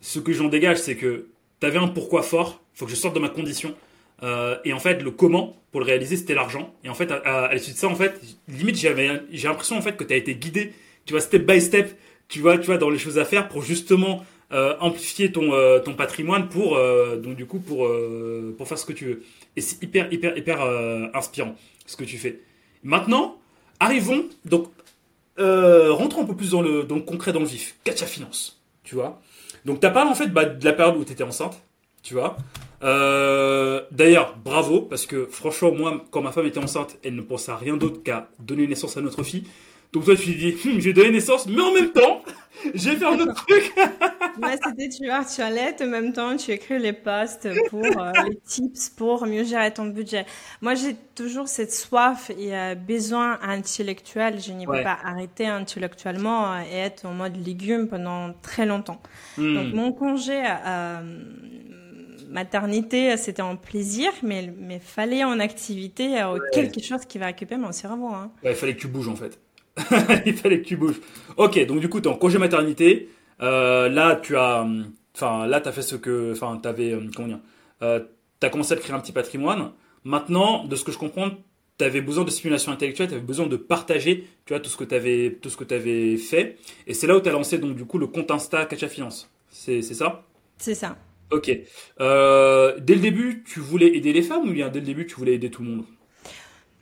ce 0.00 0.18
que 0.18 0.32
j'en 0.32 0.48
dégage, 0.48 0.78
c'est 0.78 0.96
que 0.96 1.26
tu 1.60 1.66
avais 1.66 1.78
un 1.78 1.88
pourquoi 1.88 2.22
fort. 2.22 2.62
Faut 2.72 2.86
que 2.86 2.90
je 2.90 2.96
sorte 2.96 3.14
de 3.14 3.20
ma 3.20 3.28
condition. 3.28 3.74
Euh, 4.22 4.56
et 4.64 4.72
en 4.72 4.78
fait, 4.78 5.02
le 5.02 5.10
comment 5.10 5.56
pour 5.72 5.80
le 5.80 5.86
réaliser, 5.86 6.16
c'était 6.16 6.34
l'argent. 6.34 6.74
Et 6.84 6.88
en 6.88 6.94
fait, 6.94 7.10
à, 7.10 7.52
l'issue 7.52 7.72
de 7.72 7.76
ça, 7.76 7.88
en 7.88 7.94
fait, 7.94 8.20
limite, 8.48 8.76
j'avais, 8.76 9.20
j'ai 9.30 9.48
l'impression 9.48 9.76
en 9.76 9.82
fait 9.82 9.96
que 9.96 10.04
tu 10.04 10.14
as 10.14 10.16
été 10.16 10.34
guidé, 10.34 10.72
tu 11.04 11.12
vois, 11.12 11.20
step 11.20 11.44
by 11.46 11.60
step, 11.60 11.96
tu 12.28 12.40
vois, 12.40 12.58
tu 12.58 12.66
vois, 12.66 12.78
dans 12.78 12.90
les 12.90 12.98
choses 12.98 13.18
à 13.18 13.24
faire 13.24 13.48
pour 13.48 13.62
justement 13.62 14.24
amplifier 14.80 15.30
ton 15.30 15.52
ton 15.84 15.94
patrimoine 15.94 16.48
pour 16.48 16.76
donc 17.22 17.36
du 17.36 17.46
coup 17.46 17.60
pour 17.60 17.88
pour 18.58 18.66
faire 18.66 18.78
ce 18.78 18.84
que 18.84 18.92
tu 18.92 19.04
veux. 19.04 19.22
Et 19.54 19.60
c'est 19.60 19.80
hyper 19.80 20.12
hyper 20.12 20.36
hyper 20.36 20.60
inspirant 21.14 21.54
ce 21.86 21.96
que 21.96 22.02
tu 22.02 22.18
fais. 22.18 22.40
Maintenant, 22.82 23.38
arrivons 23.78 24.24
donc 24.44 24.66
euh, 25.40 25.92
rentrons 25.92 26.22
un 26.22 26.26
peu 26.26 26.36
plus 26.36 26.50
dans 26.50 26.62
le, 26.62 26.84
concret, 27.00 27.32
dans 27.32 27.40
le 27.40 27.46
vif. 27.46 27.76
Katia 27.84 28.06
Finance, 28.06 28.60
tu 28.84 28.94
vois. 28.94 29.20
Donc, 29.64 29.80
tu 29.80 29.86
as 29.86 29.90
parlé 29.90 30.10
en 30.10 30.14
fait 30.14 30.28
bah, 30.28 30.44
de 30.44 30.64
la 30.64 30.72
période 30.72 30.96
où 30.96 31.04
tu 31.04 31.12
étais 31.12 31.24
enceinte, 31.24 31.60
tu 32.02 32.14
vois. 32.14 32.36
Euh, 32.82 33.82
D'ailleurs, 33.90 34.36
bravo, 34.42 34.82
parce 34.82 35.06
que 35.06 35.26
franchement, 35.26 35.72
moi, 35.72 36.04
quand 36.10 36.22
ma 36.22 36.32
femme 36.32 36.46
était 36.46 36.58
enceinte, 36.58 36.98
elle 37.04 37.14
ne 37.14 37.22
pensait 37.22 37.52
à 37.52 37.56
rien 37.56 37.76
d'autre 37.76 38.02
qu'à 38.02 38.28
donner 38.38 38.66
naissance 38.66 38.96
à 38.96 39.00
notre 39.00 39.22
fille. 39.22 39.44
Donc 39.92 40.04
toi, 40.04 40.14
tu 40.14 40.34
dis, 40.34 40.56
hum, 40.66 40.80
j'ai 40.80 40.92
donné 40.92 41.10
naissance, 41.10 41.46
mais 41.46 41.60
en 41.60 41.72
même 41.72 41.90
temps, 41.90 42.22
j'ai 42.74 42.94
fait 42.94 43.04
un 43.04 43.18
autre 43.18 43.34
truc. 43.46 43.72
Ouais, 44.40 44.56
c'était, 44.64 44.88
tu 44.88 45.06
vois, 45.06 45.24
tu 45.24 45.40
allais, 45.40 45.74
en 45.82 45.86
même 45.86 46.12
temps, 46.12 46.36
tu 46.36 46.52
écris 46.52 46.78
les 46.78 46.92
posts 46.92 47.48
pour 47.68 47.84
euh, 47.84 48.12
les 48.28 48.36
tips 48.36 48.90
pour 48.90 49.26
mieux 49.26 49.42
gérer 49.42 49.72
ton 49.72 49.86
budget. 49.86 50.26
Moi, 50.60 50.74
j'ai 50.76 50.94
toujours 51.16 51.48
cette 51.48 51.72
soif 51.72 52.30
et 52.38 52.54
euh, 52.54 52.76
besoin 52.76 53.40
intellectuel. 53.42 54.40
Je 54.40 54.52
n'y 54.52 54.64
peux 54.64 54.82
pas 54.82 54.98
arrêter 55.02 55.46
intellectuellement 55.46 56.52
euh, 56.52 56.60
et 56.72 56.76
être 56.76 57.04
en 57.06 57.12
mode 57.12 57.44
légume 57.44 57.88
pendant 57.88 58.32
très 58.42 58.66
longtemps. 58.66 59.02
Hmm. 59.38 59.54
Donc, 59.54 59.74
mon 59.74 59.92
congé, 59.92 60.40
maternité, 62.28 63.16
c'était 63.16 63.42
un 63.42 63.56
plaisir, 63.56 64.12
mais 64.22 64.54
mais 64.56 64.78
fallait 64.78 65.24
en 65.24 65.40
activité 65.40 66.24
quelque 66.52 66.80
chose 66.80 67.04
qui 67.04 67.18
va 67.18 67.30
occuper 67.30 67.56
mon 67.56 67.72
cerveau. 67.72 68.06
Hein. 68.06 68.30
Ouais, 68.44 68.52
il 68.52 68.56
fallait 68.56 68.76
que 68.76 68.80
tu 68.80 68.86
bouges 68.86 69.08
en 69.08 69.16
fait. 69.16 69.36
il 70.26 70.34
fallait 70.34 70.60
que 70.60 70.66
tu 70.66 70.76
bouges. 70.76 71.00
Ok, 71.36 71.64
donc 71.66 71.80
du 71.80 71.88
coup, 71.88 72.00
tu 72.00 72.08
es 72.08 72.10
en 72.10 72.16
congé 72.16 72.38
maternité. 72.38 73.08
Euh, 73.40 73.88
là, 73.88 74.16
tu 74.16 74.36
as, 74.36 74.66
enfin, 75.14 75.46
là, 75.46 75.62
as 75.64 75.72
fait 75.72 75.82
ce 75.82 75.96
que, 75.96 76.32
enfin, 76.32 76.58
t'avais, 76.62 76.92
euh, 76.92 77.00
comment 77.14 77.28
dire, 77.28 77.40
euh, 77.82 78.00
t'as 78.38 78.50
commencé 78.50 78.74
à 78.74 78.76
créer 78.76 78.94
un 78.94 79.00
petit 79.00 79.12
patrimoine. 79.12 79.72
Maintenant, 80.04 80.64
de 80.64 80.76
ce 80.76 80.84
que 80.84 80.92
je 80.92 80.98
comprends, 80.98 81.30
tu 81.78 81.84
avais 81.84 82.00
besoin 82.00 82.24
de 82.24 82.30
stimulation 82.30 82.72
intellectuelle, 82.72 83.08
tu 83.08 83.14
avais 83.14 83.22
besoin 83.22 83.46
de 83.46 83.56
partager, 83.56 84.26
tu 84.44 84.52
vois, 84.52 84.60
tout 84.60 84.70
ce 84.70 84.76
que 84.76 84.84
tu 84.84 84.94
avais, 84.94 85.38
tout 85.40 85.48
ce 85.48 85.56
que 85.56 85.74
avais 85.74 86.16
fait. 86.16 86.58
Et 86.86 86.94
c'est 86.94 87.06
là 87.06 87.16
où 87.16 87.20
tu 87.20 87.28
as 87.28 87.32
lancé 87.32 87.58
donc 87.58 87.76
du 87.76 87.84
coup 87.84 87.98
le 87.98 88.06
compte 88.06 88.30
Insta 88.30 88.66
Kacha 88.66 88.88
Finance. 88.88 89.30
C'est 89.48 89.82
ça? 89.82 90.24
C'est 90.58 90.74
ça. 90.74 90.96
Ok. 91.30 91.50
Euh, 92.00 92.76
dès 92.80 92.94
le 92.94 93.00
début, 93.00 93.42
tu 93.46 93.60
voulais 93.60 93.96
aider 93.96 94.12
les 94.12 94.22
femmes 94.22 94.48
ou 94.48 94.52
bien 94.52 94.68
dès 94.68 94.80
le 94.80 94.86
début, 94.86 95.06
tu 95.06 95.14
voulais 95.14 95.34
aider 95.34 95.50
tout 95.50 95.62
le 95.62 95.70
monde? 95.70 95.84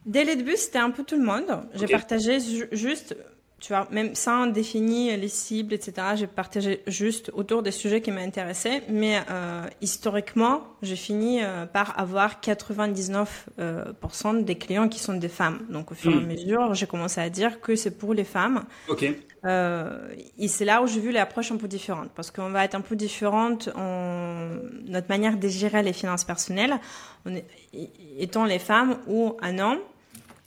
Dès 0.09 0.25
le 0.25 0.35
début, 0.37 0.57
c'était 0.57 0.79
un 0.79 0.90
peu 0.90 1.05
tout 1.05 1.16
le 1.16 1.25
monde. 1.25 1.47
J'ai 1.75 1.87
partagé 1.87 2.38
juste 2.73 3.14
tu 3.61 3.73
vois, 3.73 3.88
même 3.90 4.14
sans 4.14 4.47
définir 4.47 5.18
les 5.18 5.29
cibles, 5.29 5.75
etc., 5.75 5.92
j'ai 6.14 6.29
partagé 6.29 6.83
juste 6.87 7.33
autour 7.35 7.62
des 7.62 7.73
sujets 7.73 8.01
qui 8.01 8.12
m'intéressaient. 8.12 8.85
Mais 8.88 9.21
euh, 9.31 9.66
historiquement, 9.81 10.62
j'ai 10.81 10.94
fini 10.94 11.42
euh, 11.42 11.66
par 11.66 11.99
avoir 11.99 12.40
99% 12.40 13.27
euh, 13.59 14.42
des 14.42 14.55
clients 14.55 14.88
qui 14.88 15.01
sont 15.01 15.14
des 15.14 15.29
femmes. 15.29 15.66
Donc, 15.71 15.90
au 15.90 15.94
fur 15.97 16.12
et 16.12 16.14
à 16.14 16.21
hmm. 16.21 16.27
mesure, 16.27 16.75
j'ai 16.75 16.87
commencé 16.87 17.21
à 17.21 17.31
dire 17.31 17.61
que 17.61 17.75
c'est 17.75 17.99
pour 17.99 18.14
les 18.14 18.23
femmes. 18.23 18.64
Ok. 18.88 19.12
Euh, 19.44 20.09
et 20.38 20.47
c'est 20.47 20.64
là 20.64 20.83
où 20.83 20.87
j'ai 20.87 21.01
vu 21.01 21.11
l'approche 21.11 21.51
un 21.51 21.57
peu 21.57 21.68
différente, 21.68 22.11
parce 22.14 22.31
qu'on 22.31 22.51
va 22.51 22.64
être 22.64 22.75
un 22.77 22.81
peu 22.81 22.94
différente 22.97 23.71
en 23.77 24.51
notre 24.87 25.09
manière 25.09 25.37
de 25.37 25.49
gérer 25.49 25.83
les 25.83 25.92
finances 25.92 26.25
personnelles, 26.25 26.79
on 27.25 27.35
est, 27.35 27.44
étant 28.18 28.44
les 28.44 28.59
femmes 28.59 28.99
ou 29.09 29.37
un 29.40 29.59
homme. 29.59 29.79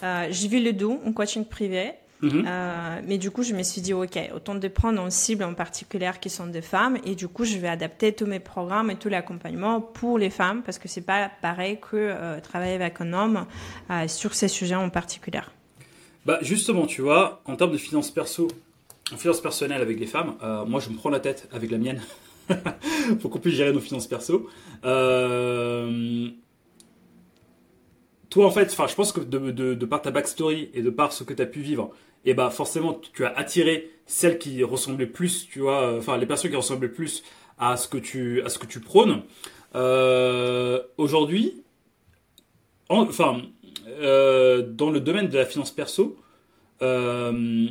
Euh, 0.03 0.27
j'ai 0.29 0.47
vu 0.47 0.63
le 0.63 0.73
dos 0.73 0.99
en 1.05 1.13
coaching 1.13 1.45
privé. 1.45 1.93
Mhm. 2.21 2.45
Euh, 2.47 3.01
mais 3.05 3.17
du 3.17 3.31
coup, 3.31 3.43
je 3.43 3.53
me 3.53 3.63
suis 3.63 3.81
dit, 3.81 3.93
OK, 3.93 4.17
autant 4.35 4.55
de 4.55 4.67
prendre 4.67 5.01
une 5.01 5.11
cible 5.11 5.43
en 5.43 5.53
particulier 5.53 6.11
qui 6.19 6.29
sont 6.29 6.47
des 6.47 6.61
femmes. 6.61 6.97
Et 7.03 7.15
du 7.15 7.27
coup, 7.27 7.45
je 7.45 7.57
vais 7.57 7.67
adapter 7.67 8.13
tous 8.13 8.27
mes 8.27 8.39
programmes 8.39 8.91
et 8.91 8.95
tout 8.95 9.09
l'accompagnement 9.09 9.81
pour 9.81 10.17
les 10.17 10.29
femmes 10.29 10.61
parce 10.63 10.77
que 10.77 10.87
c'est 10.87 11.01
pas 11.01 11.31
pareil 11.41 11.79
que 11.79 11.95
euh, 11.95 12.39
travailler 12.39 12.75
avec 12.75 13.01
un 13.01 13.13
homme 13.13 13.45
euh, 13.89 14.07
sur 14.07 14.33
ces 14.33 14.47
sujets 14.47 14.75
en 14.75 14.89
particulier. 14.89 15.41
Bah, 16.25 16.37
justement, 16.41 16.85
tu 16.85 17.01
vois, 17.01 17.41
en 17.45 17.55
termes 17.55 17.71
de 17.71 17.77
finances 17.77 18.11
perso, 18.11 18.47
en 19.11 19.17
finances 19.17 19.41
personnelles 19.41 19.81
avec 19.81 19.99
les 19.99 20.05
femmes, 20.05 20.35
moi, 20.67 20.79
je 20.79 20.89
me 20.89 20.95
prends 20.95 21.09
la 21.09 21.19
tête 21.19 21.49
avec 21.51 21.71
la 21.71 21.77
mienne. 21.79 22.01
pour 23.21 23.31
qu'on 23.31 23.39
puisse 23.39 23.55
gérer 23.55 23.71
nos 23.71 23.79
finances 23.79 24.07
perso. 24.07 24.49
Toi, 28.31 28.45
en 28.45 28.51
fait, 28.51 28.71
je 28.71 28.95
pense 28.95 29.11
que 29.11 29.19
de, 29.19 29.85
par 29.85 30.01
ta 30.01 30.09
backstory 30.09 30.71
et 30.73 30.81
de 30.81 30.89
par 30.89 31.11
ce 31.11 31.25
que 31.25 31.33
tu 31.33 31.41
as 31.41 31.45
pu 31.45 31.59
vivre, 31.59 31.91
et 32.23 32.33
bah 32.33 32.49
forcément 32.49 32.93
tu 33.13 33.25
as 33.25 33.37
attiré 33.37 33.91
celles 34.05 34.39
qui 34.39 34.63
ressemblaient 34.63 35.05
plus, 35.05 35.49
tu 35.49 35.59
vois, 35.59 35.81
euh, 35.81 35.97
enfin 35.97 36.17
les 36.17 36.25
personnes 36.25 36.49
qui 36.49 36.55
ressemblaient 36.55 36.87
plus 36.87 37.23
à 37.59 37.75
ce 37.75 37.89
que 37.89 37.97
tu 37.97 38.41
à 38.41 38.79
prônes. 38.85 39.23
Euh, 39.75 40.81
Aujourd'hui, 40.97 41.61
enfin 42.89 43.41
euh, 43.99 44.61
dans 44.61 44.91
le 44.91 45.01
domaine 45.01 45.27
de 45.27 45.37
la 45.37 45.45
finance 45.45 45.71
perso, 45.71 46.17
est-ce 46.79 47.67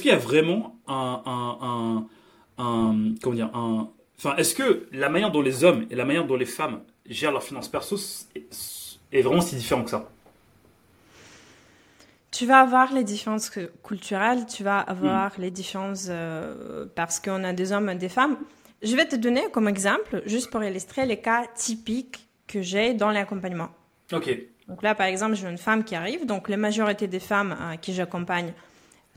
qu'il 0.00 0.10
y 0.10 0.14
a 0.14 0.18
vraiment 0.18 0.80
un, 0.88 2.06
comment 2.58 3.36
dire 3.36 3.50
Enfin, 4.18 4.34
est-ce 4.36 4.54
que 4.56 4.88
la 4.90 5.08
manière 5.08 5.30
dont 5.30 5.42
les 5.42 5.62
hommes 5.62 5.86
et 5.90 5.94
la 5.94 6.04
manière 6.04 6.26
dont 6.26 6.36
les 6.36 6.44
femmes 6.44 6.80
gèrent 7.06 7.32
leur 7.32 7.42
finance 7.42 7.68
perso 7.68 7.96
est, 9.14 9.22
vraiment 9.22 9.40
si 9.40 9.56
différent 9.56 9.84
que 9.84 9.90
ça 9.90 10.08
tu 12.30 12.46
vas 12.46 12.58
avoir 12.58 12.92
les 12.92 13.04
différences 13.04 13.48
culturelles, 13.84 14.44
tu 14.46 14.64
vas 14.64 14.80
avoir 14.80 15.30
les 15.38 15.52
différences 15.52 16.08
euh, 16.08 16.84
parce 16.96 17.20
qu'on 17.20 17.44
a 17.44 17.52
des 17.52 17.70
hommes 17.70 17.88
et 17.88 17.94
des 17.94 18.08
femmes. 18.08 18.36
Je 18.82 18.96
vais 18.96 19.06
te 19.06 19.14
donner 19.14 19.44
comme 19.52 19.68
exemple, 19.68 20.20
juste 20.26 20.50
pour 20.50 20.64
illustrer 20.64 21.06
les 21.06 21.18
cas 21.18 21.44
typiques 21.54 22.26
que 22.48 22.60
j'ai 22.60 22.92
dans 22.92 23.12
l'accompagnement. 23.12 23.68
Ok. 24.12 24.36
Donc 24.66 24.82
là, 24.82 24.96
par 24.96 25.06
exemple, 25.06 25.34
j'ai 25.36 25.48
une 25.48 25.58
femme 25.58 25.84
qui 25.84 25.94
arrive. 25.94 26.26
Donc, 26.26 26.48
la 26.48 26.56
majorité 26.56 27.06
des 27.06 27.20
femmes 27.20 27.56
à 27.60 27.76
qui 27.76 27.94
j'accompagne, 27.94 28.52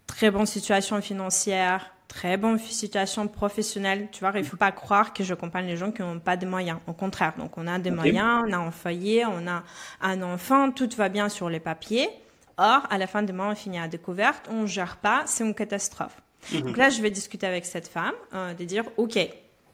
très 0.06 0.30
bonne 0.30 0.46
situation 0.46 1.02
financière, 1.02 1.92
très 2.08 2.38
bonne 2.38 2.58
situation 2.60 3.28
professionnelle. 3.28 4.08
Tu 4.12 4.22
vois, 4.22 4.32
il 4.36 4.44
faut 4.44 4.58
pas 4.58 4.72
croire 4.72 5.14
que 5.14 5.24
j'accompagne 5.24 5.68
les 5.68 5.78
gens 5.78 5.92
qui 5.92 6.02
n'ont 6.02 6.20
pas 6.20 6.38
de 6.38 6.46
moyens. 6.46 6.80
Au 6.88 6.94
contraire, 6.94 7.34
donc 7.38 7.58
on 7.58 7.68
a 7.68 7.80
des 7.80 7.92
moyens, 7.92 8.44
on 8.48 8.54
a 8.54 8.58
un 8.58 8.72
foyer, 8.72 9.26
on 9.26 9.48
a 9.48 9.64
un 10.02 10.22
enfant, 10.22 10.72
tout 10.72 10.90
va 10.98 11.10
bien 11.10 11.30
sur 11.30 11.50
les 11.50 11.60
papiers. 11.60 12.10
Or, 12.58 12.88
à 12.90 12.98
la 12.98 13.06
fin 13.06 13.22
du 13.22 13.34
mois, 13.34 13.50
on 13.50 13.56
finit 13.56 13.80
à 13.80 13.88
découverte, 13.88 14.50
on 14.50 14.66
gère 14.66 14.98
pas, 14.98 15.24
c'est 15.28 15.44
une 15.44 15.54
catastrophe. 15.54 16.22
Mhm. 16.52 16.62
Donc 16.62 16.78
là, 16.78 16.90
je 16.90 17.02
vais 17.02 17.12
discuter 17.12 17.46
avec 17.46 17.66
cette 17.66 17.88
femme, 17.88 18.16
euh, 18.34 18.54
de 18.54 18.64
dire, 18.64 18.84
OK, 18.98 19.20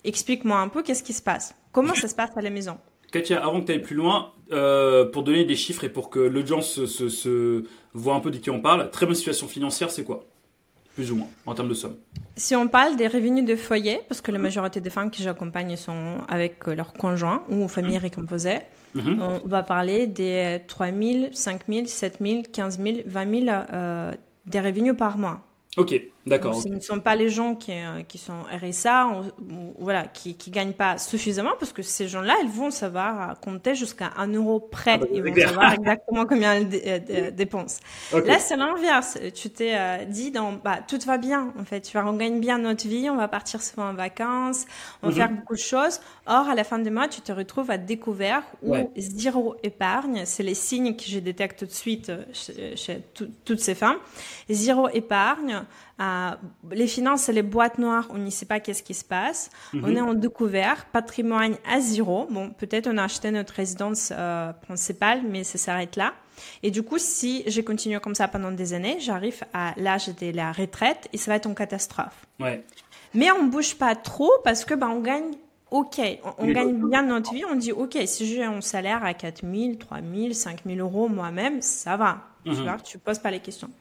explique-moi 0.04 0.58
un 0.58 0.68
peu 0.68 0.84
qu'est-ce 0.84 1.04
qui 1.04 1.14
se 1.14 1.22
passe. 1.22 1.56
Comment 1.72 1.96
ça 1.96 2.08
se 2.08 2.16
passe 2.16 2.32
à 2.36 2.42
la 2.42 2.50
maison? 2.50 2.78
Katia, 3.12 3.44
avant 3.44 3.62
que 3.62 3.68
tu 3.68 3.72
ailles 3.72 3.82
plus 3.82 3.96
loin, 3.96 4.32
euh, 4.52 5.06
pour 5.06 5.24
donner 5.24 5.46
des 5.46 5.56
chiffres 5.56 5.84
et 5.84 5.90
pour 5.90 6.10
que 6.10 6.20
l'audience 6.20 6.74
se, 6.74 6.86
se, 6.86 7.10
se, 7.10 7.64
voit 7.94 8.16
un 8.16 8.20
peu 8.20 8.32
de 8.32 8.38
qui 8.38 8.50
on 8.50 8.60
parle, 8.60 8.90
très 8.92 9.06
bonne 9.06 9.16
situation 9.16 9.48
financière, 9.48 9.90
c'est 9.92 10.04
quoi? 10.04 10.26
Plus 10.96 11.12
ou 11.12 11.16
moins, 11.16 11.28
en 11.46 11.56
termes 11.56 11.70
de 11.70 11.74
somme. 11.74 11.96
Si 12.36 12.56
on 12.56 12.68
parle 12.68 12.96
des 12.96 13.08
revenus 13.08 13.46
de 13.46 13.56
foyer, 13.56 14.02
parce 14.08 14.22
que 14.22 14.32
la 14.32 14.38
majorité 14.38 14.80
des 14.80 14.90
femmes 14.92 15.10
que 15.10 15.18
j'accompagne 15.18 15.76
sont 15.76 16.20
avec 16.28 16.68
leur 16.68 16.94
conjoint 16.94 17.44
ou 17.50 17.68
famille 17.68 17.98
Mhm. 18.96 19.22
On 19.22 19.48
va 19.48 19.64
parler 19.64 20.08
des 20.08 20.62
3 20.68 20.88
000, 20.92 21.28
5 21.32 21.62
000, 21.68 21.86
7 21.88 22.18
000, 22.22 22.42
15 22.52 22.80
000, 22.80 22.98
20 23.06 23.40
000 23.46 23.46
euh, 23.50 24.12
des 24.46 24.60
revenus 24.60 24.96
par 24.96 25.18
mois. 25.18 25.42
Ok, 25.76 26.00
d'accord. 26.28 26.62
Ce 26.62 26.68
ne 26.68 26.80
sont 26.80 27.00
pas 27.00 27.16
les 27.16 27.30
gens 27.30 27.56
qui, 27.56 27.72
euh, 27.72 28.04
qui 28.08 28.20
sont 28.20 28.44
RSA, 28.44 29.08
ou, 29.08 29.74
voilà, 29.80 30.04
qui 30.04 30.38
ne 30.48 30.52
gagnent 30.52 30.74
pas 30.74 31.00
suffisamment, 31.00 31.54
parce 31.60 31.74
que 31.74 31.82
ces 31.82 32.08
gens-là, 32.08 32.36
ils 32.44 32.50
vont 32.50 32.70
savoir 32.70 33.40
compter 33.40 33.74
jusqu'à 33.74 34.12
un 34.18 34.28
euro 34.28 34.60
près. 34.60 34.94
Ah 34.94 34.98
bah, 35.00 35.08
ils 35.12 35.24
vont 35.24 35.36
savoir 35.36 35.74
exactement 35.74 36.26
combien 36.28 36.60
ils 36.60 36.70
euh, 36.86 37.32
dépensent. 37.32 37.80
Là, 38.14 38.38
c'est 38.38 38.56
l'inverse. 38.56 39.18
Tu 39.34 39.50
t'es 39.50 39.74
euh, 39.74 40.06
dit, 40.06 40.30
dans, 40.30 40.52
bah, 40.52 40.80
tout 40.88 41.00
va 41.08 41.18
bien, 41.18 41.52
en 41.60 41.66
fait. 41.66 41.82
Tu 41.82 41.98
vois, 41.98 42.08
on 42.08 42.18
gagne 42.18 42.40
bien 42.40 42.60
notre 42.60 42.88
vie, 42.88 43.10
on 43.10 43.18
va 43.18 43.28
partir 43.28 43.64
souvent 43.64 43.90
en 43.90 43.96
vacances, 43.96 44.66
on 45.02 45.08
va 45.08 45.12
mhm. 45.12 45.18
faire 45.18 45.32
beaucoup 45.32 45.56
de 45.56 45.60
choses. 45.60 46.02
Or, 46.28 46.48
à 46.50 46.54
la 46.54 46.64
fin 46.64 46.78
du 46.78 46.92
mois, 46.92 47.08
tu 47.08 47.22
te 47.22 47.32
retrouves 47.32 47.72
à 47.72 47.80
découvert 47.80 48.44
ou 48.62 48.76
zéro 48.96 49.56
épargne. 49.64 50.22
C'est 50.26 50.44
les 50.44 50.54
signes 50.54 50.96
que 50.96 51.04
je 51.04 51.18
détecte 51.18 51.60
tout 51.60 51.66
de 51.66 51.72
suite 51.72 52.12
chez, 52.32 52.76
chez 52.76 53.02
toutes 53.44 53.60
ces 53.60 53.74
femmes. 53.74 53.98
Zéro 54.50 54.88
épargne 54.90 55.63
euh, 56.00 56.32
les 56.72 56.88
finances, 56.88 57.24
c'est 57.24 57.34
les 57.34 57.44
boîtes 57.44 57.78
noires, 57.78 58.08
on 58.10 58.18
ne 58.18 58.30
sait 58.30 58.46
pas 58.46 58.60
qu'est-ce 58.60 58.84
qui 58.84 58.94
se 58.94 59.06
passe. 59.06 59.50
On 59.74 59.78
mhm. 59.78 59.98
est 59.98 60.02
en 60.02 60.14
découvert, 60.14 60.86
patrimoine 60.86 61.56
à 61.70 61.80
zéro. 61.80 62.28
Bon, 62.30 62.50
peut-être 62.52 62.88
on 62.88 62.98
a 62.98 63.04
acheté 63.04 63.32
notre 63.32 63.54
résidence 63.54 64.12
euh, 64.16 64.54
principale, 64.54 65.22
mais 65.28 65.44
ça 65.44 65.58
s'arrête 65.58 65.96
là. 65.96 66.14
Et 66.64 66.72
du 66.72 66.84
coup, 66.84 66.98
si 66.98 67.44
je 67.48 67.62
continue 67.62 68.00
comme 68.00 68.16
ça 68.16 68.28
pendant 68.28 68.52
des 68.52 68.74
années, 68.74 68.98
j'arrive 69.00 69.44
à 69.54 69.74
l'âge 69.78 70.08
de 70.08 70.32
la 70.32 70.52
retraite 70.52 71.08
et 71.14 71.18
ça 71.18 71.32
va 71.32 71.38
être 71.38 71.48
une 71.48 71.56
catastrophe. 71.56 72.26
Ouais. 72.40 72.64
Mais 73.14 73.32
on 73.32 73.46
bouge 73.46 73.76
pas 73.76 73.96
trop 73.96 74.32
parce 74.44 74.66
que 74.66 74.74
ben 74.74 74.90
on 74.90 75.00
gagne 75.00 75.32
OK, 75.74 76.00
on, 76.38 76.52
gagne 76.52 76.88
bien 76.88 77.02
notre 77.02 77.34
vie, 77.34 77.44
on 77.50 77.56
dit 77.56 77.72
OK, 77.72 77.98
si 78.06 78.28
j'ai 78.28 78.44
un 78.44 78.62
salaire 78.62 79.04
à 79.04 79.16
4 79.16 79.42
000, 79.42 79.74
3 79.76 80.02
000, 80.02 80.34
5 80.34 80.60
000 80.68 80.78
euros 80.78 81.10
moi-même, 81.10 81.64
ça 81.64 81.98
va. 81.98 82.20
Tu 82.46 82.52
mhm. 82.52 82.64
vois, 82.64 82.78
tu 82.78 83.00
poses 83.00 83.18
pas 83.18 83.32
les 83.32 83.40
questions. 83.40 83.72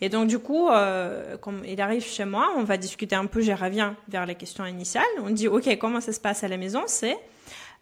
Et 0.00 0.08
donc, 0.08 0.28
du 0.28 0.38
coup, 0.38 0.68
euh, 0.68 1.36
comme 1.38 1.62
il 1.64 1.80
arrive 1.80 2.04
chez 2.04 2.24
moi, 2.24 2.52
on 2.56 2.64
va 2.64 2.76
discuter 2.76 3.14
un 3.14 3.26
peu, 3.26 3.40
je 3.40 3.52
reviens 3.52 3.96
vers 4.08 4.26
la 4.26 4.34
question 4.34 4.64
initiale. 4.64 5.04
On 5.22 5.30
dit, 5.30 5.48
OK, 5.48 5.68
comment 5.78 6.00
ça 6.00 6.12
se 6.12 6.20
passe 6.20 6.44
à 6.44 6.48
la 6.48 6.56
maison? 6.56 6.82
C'est, 6.86 7.16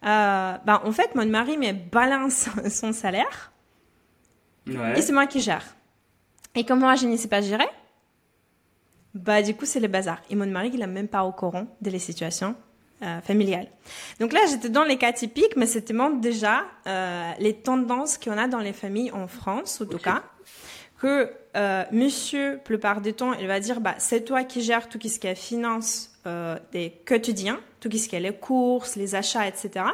euh, 0.05 0.53
ben, 0.65 0.81
en 0.83 0.91
fait, 0.91 1.15
mon 1.15 1.25
mari 1.25 1.57
me 1.57 1.71
balance 1.73 2.49
son 2.69 2.93
salaire 2.93 3.51
et 4.95 5.01
c'est 5.01 5.13
moi 5.13 5.27
qui 5.27 5.41
gère. 5.41 5.63
Et 6.55 6.63
comme 6.63 6.79
moi, 6.79 6.95
je 6.95 7.05
ne 7.05 7.17
sais 7.17 7.27
pas 7.27 7.41
gérer, 7.41 7.67
bah, 9.13 9.41
du 9.41 9.53
coup, 9.53 9.65
c'est 9.65 9.79
le 9.79 9.87
bazar. 9.87 10.21
Et 10.29 10.35
mon 10.35 10.47
mari, 10.47 10.71
il 10.73 10.79
n'est 10.79 10.87
même 10.87 11.07
pas 11.07 11.23
au 11.23 11.31
courant 11.31 11.67
de 11.81 11.89
les 11.89 11.99
situations 11.99 12.55
euh, 13.03 13.21
familiales. 13.21 13.67
Donc 14.19 14.33
là, 14.33 14.39
j'étais 14.49 14.69
dans 14.69 14.83
les 14.83 14.97
cas 14.97 15.13
typiques, 15.13 15.55
mais 15.55 15.67
c'était 15.67 15.93
déjà 16.19 16.63
euh, 16.87 17.31
les 17.39 17.53
tendances 17.53 18.17
qu'on 18.17 18.37
a 18.37 18.47
dans 18.47 18.59
les 18.59 18.73
familles 18.73 19.11
en 19.11 19.27
France, 19.27 19.81
en 19.81 19.85
tout 19.85 19.99
cas 19.99 20.23
que 20.99 21.29
euh, 21.55 21.83
monsieur, 21.91 22.59
plupart 22.63 23.01
du 23.01 23.13
temps, 23.13 23.33
il 23.33 23.47
va 23.47 23.59
dire 23.59 23.81
bah, 23.81 23.95
c'est 23.97 24.25
toi 24.25 24.43
qui 24.43 24.61
gères 24.61 24.89
tout 24.89 24.99
ce 25.01 25.19
qui 25.19 25.27
est 25.27 25.35
finance 25.35 26.11
euh, 26.27 26.57
des 26.71 26.91
quotidiens, 27.05 27.59
tout 27.79 27.89
ce 27.91 28.07
qui 28.07 28.15
est 28.15 28.19
les 28.19 28.35
courses, 28.35 28.95
les 28.95 29.15
achats, 29.15 29.47
etc. 29.47 29.85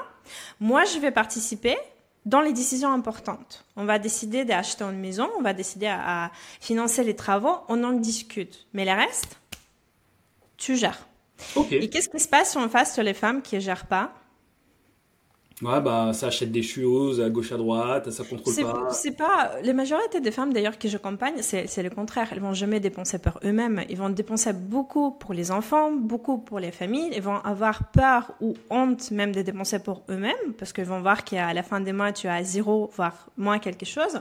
Moi, 0.60 0.86
je 0.86 1.00
vais 1.00 1.12
participer 1.12 1.78
dans 2.26 2.41
les 2.41 2.54
décisions 2.54 2.91
importantes. 2.91 3.65
On 3.76 3.86
va 3.86 4.00
décider 4.00 4.45
d'acheter 4.45 4.84
une 4.84 5.00
maison, 5.00 5.30
on 5.38 5.41
va 5.41 5.54
décider 5.54 5.88
à, 5.88 6.32
financer 6.60 7.04
les 7.04 7.15
travaux, 7.15 7.58
on 7.67 7.84
en 7.84 7.93
discute. 7.93 8.67
Mais 8.74 8.86
le 8.86 8.91
reste, 8.91 9.38
tu 10.58 10.76
gères. 10.76 11.08
Et 11.71 11.89
qu'est-ce 11.89 12.10
qui 12.10 12.19
se 12.19 12.28
passe 12.28 12.52
si 12.52 12.58
on 12.58 12.69
face 12.69 12.93
sur 12.93 13.04
les 13.04 13.15
femmes 13.15 13.41
qui 13.41 13.56
ne 13.56 13.62
gèrent 13.62 13.88
pas? 13.88 14.13
Ouais, 15.62 15.80
bah, 15.80 16.12
ça 16.13 16.28
achète 16.28 16.52
des 16.52 16.63
choses 16.63 17.21
à 17.21 17.30
gauche 17.30 17.52
à 17.52 17.58
droite, 17.58 18.10
ça 18.10 18.24
contrôle 18.24 18.56
pas. 18.56 18.89
C'est 18.91 19.12
pas, 19.12 19.52
les 19.62 19.74
majorités 19.74 20.19
des 20.19 20.32
femmes 20.32 20.54
d'ailleurs 20.54 20.80
que 20.80 20.88
j'accompagne, 20.88 21.36
c'est, 21.41 21.67
c'est 21.67 21.84
le 21.84 21.91
contraire. 21.91 22.30
Elles 22.32 22.39
vont 22.39 22.54
jamais 22.54 22.80
dépenser 22.80 23.19
pour 23.19 23.39
eux-mêmes. 23.43 23.84
Ils 23.89 23.97
vont 23.97 24.10
dépenser 24.10 24.54
beaucoup 24.54 25.12
pour 25.12 25.34
les 25.34 25.52
enfants, 25.52 25.91
beaucoup 25.91 26.39
pour 26.39 26.60
les 26.60 26.71
familles. 26.71 27.12
Ils 27.15 27.21
vont 27.21 27.38
avoir 27.38 27.91
peur 27.91 28.32
ou 28.41 28.56
honte 28.71 29.12
même 29.12 29.34
de 29.34 29.43
dépenser 29.43 29.80
pour 29.80 30.04
eux-mêmes 30.10 30.54
parce 30.58 30.74
qu'ils 30.74 30.86
vont 30.86 31.02
voir 31.02 31.24
qu'à 31.24 31.54
la 31.54 31.62
fin 31.62 31.80
des 31.80 31.93
mois, 31.93 32.12
tu 32.12 32.28
as 32.28 32.43
zéro, 32.43 32.89
voire 32.95 33.30
moins 33.38 33.60
quelque 33.60 33.86
chose. 33.86 34.19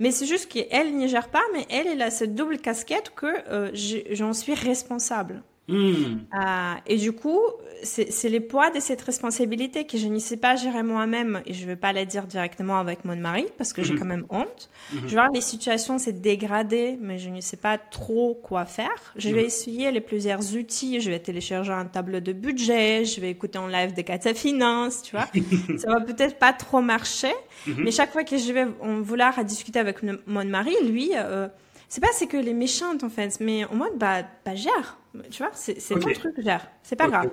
Mais 0.00 0.10
c'est 0.10 0.26
juste 0.26 0.48
qu'elle 0.48 0.96
n'y 0.96 1.08
gère 1.08 1.28
pas, 1.28 1.42
mais 1.52 1.66
elle, 1.70 1.86
elle 1.86 2.02
a 2.02 2.10
cette 2.10 2.34
double 2.34 2.58
casquette 2.58 3.12
que 3.14 3.26
euh, 3.48 3.70
j'en 4.10 4.32
suis 4.32 4.54
responsable. 4.54 5.42
Hmm. 5.66 6.18
Euh, 6.34 6.74
et 6.86 6.98
du 6.98 7.12
coup, 7.12 7.40
c'est 7.82 8.28
les 8.28 8.40
poids 8.40 8.70
de 8.70 8.80
cette 8.80 9.00
responsabilité 9.00 9.86
que 9.86 9.96
je 9.96 10.08
ne 10.08 10.18
sais 10.18 10.36
pas 10.36 10.56
gérer 10.56 10.82
moi-même 10.82 11.42
et 11.46 11.54
je 11.54 11.62
ne 11.62 11.68
vais 11.68 11.76
pas 11.76 11.92
la 11.92 12.04
dire 12.04 12.26
directement 12.26 12.78
avec 12.78 13.04
mon 13.04 13.16
mari 13.16 13.46
parce 13.56 13.72
que 13.72 13.82
j'ai 13.82 13.94
hmm. 13.94 13.98
quand 13.98 14.04
même 14.04 14.26
honte. 14.28 14.68
Hmm. 14.92 14.98
Je 15.06 15.14
vois 15.14 15.28
les 15.32 15.40
situations 15.40 15.98
s'est 15.98 16.12
dégradées, 16.12 16.98
mais 17.00 17.18
je 17.18 17.30
ne 17.30 17.40
sais 17.40 17.56
pas 17.56 17.78
trop 17.78 18.34
quoi 18.34 18.66
faire. 18.66 19.14
Je 19.16 19.30
vais 19.30 19.44
essayer 19.44 19.90
les 19.90 20.00
plusieurs 20.00 20.54
outils. 20.54 21.00
Je 21.00 21.10
vais 21.10 21.18
télécharger 21.18 21.72
un 21.72 21.86
tableau 21.86 22.20
de 22.20 22.32
budget. 22.32 23.04
Je 23.04 23.20
vais 23.20 23.30
écouter 23.30 23.58
en 23.58 23.66
live 23.66 23.94
des 23.94 24.04
Kata 24.04 24.34
Finance, 24.34 25.02
tu 25.02 25.16
vois. 25.16 25.28
Ça 25.78 25.88
va 25.88 26.00
peut-être 26.00 26.38
pas 26.38 26.52
trop 26.52 26.82
marcher, 26.82 27.32
mais 27.66 27.90
chaque 27.90 28.12
fois 28.12 28.24
que 28.24 28.36
je 28.36 28.52
vais 28.52 28.66
en 28.80 29.00
vouloir 29.00 29.38
à 29.38 29.44
discuter 29.44 29.78
avec 29.78 29.98
mon 30.02 30.44
mari, 30.44 30.74
lui, 30.84 31.12
euh, 31.14 31.48
c'est 31.88 32.00
pas 32.00 32.08
c'est 32.12 32.26
que 32.26 32.36
les 32.36 32.54
méchantes 32.54 33.02
en 33.02 33.08
fait, 33.08 33.38
mais 33.40 33.64
en 33.64 33.76
mode 33.76 33.96
bah, 33.96 34.22
bah 34.44 34.54
gère 34.54 34.98
tu 35.30 35.42
vois, 35.42 35.52
c'est 35.54 35.74
ton 35.74 36.12
truc, 36.12 36.40
gère. 36.40 36.66
C'est 36.82 36.96
pas 36.96 37.08
grave. 37.08 37.30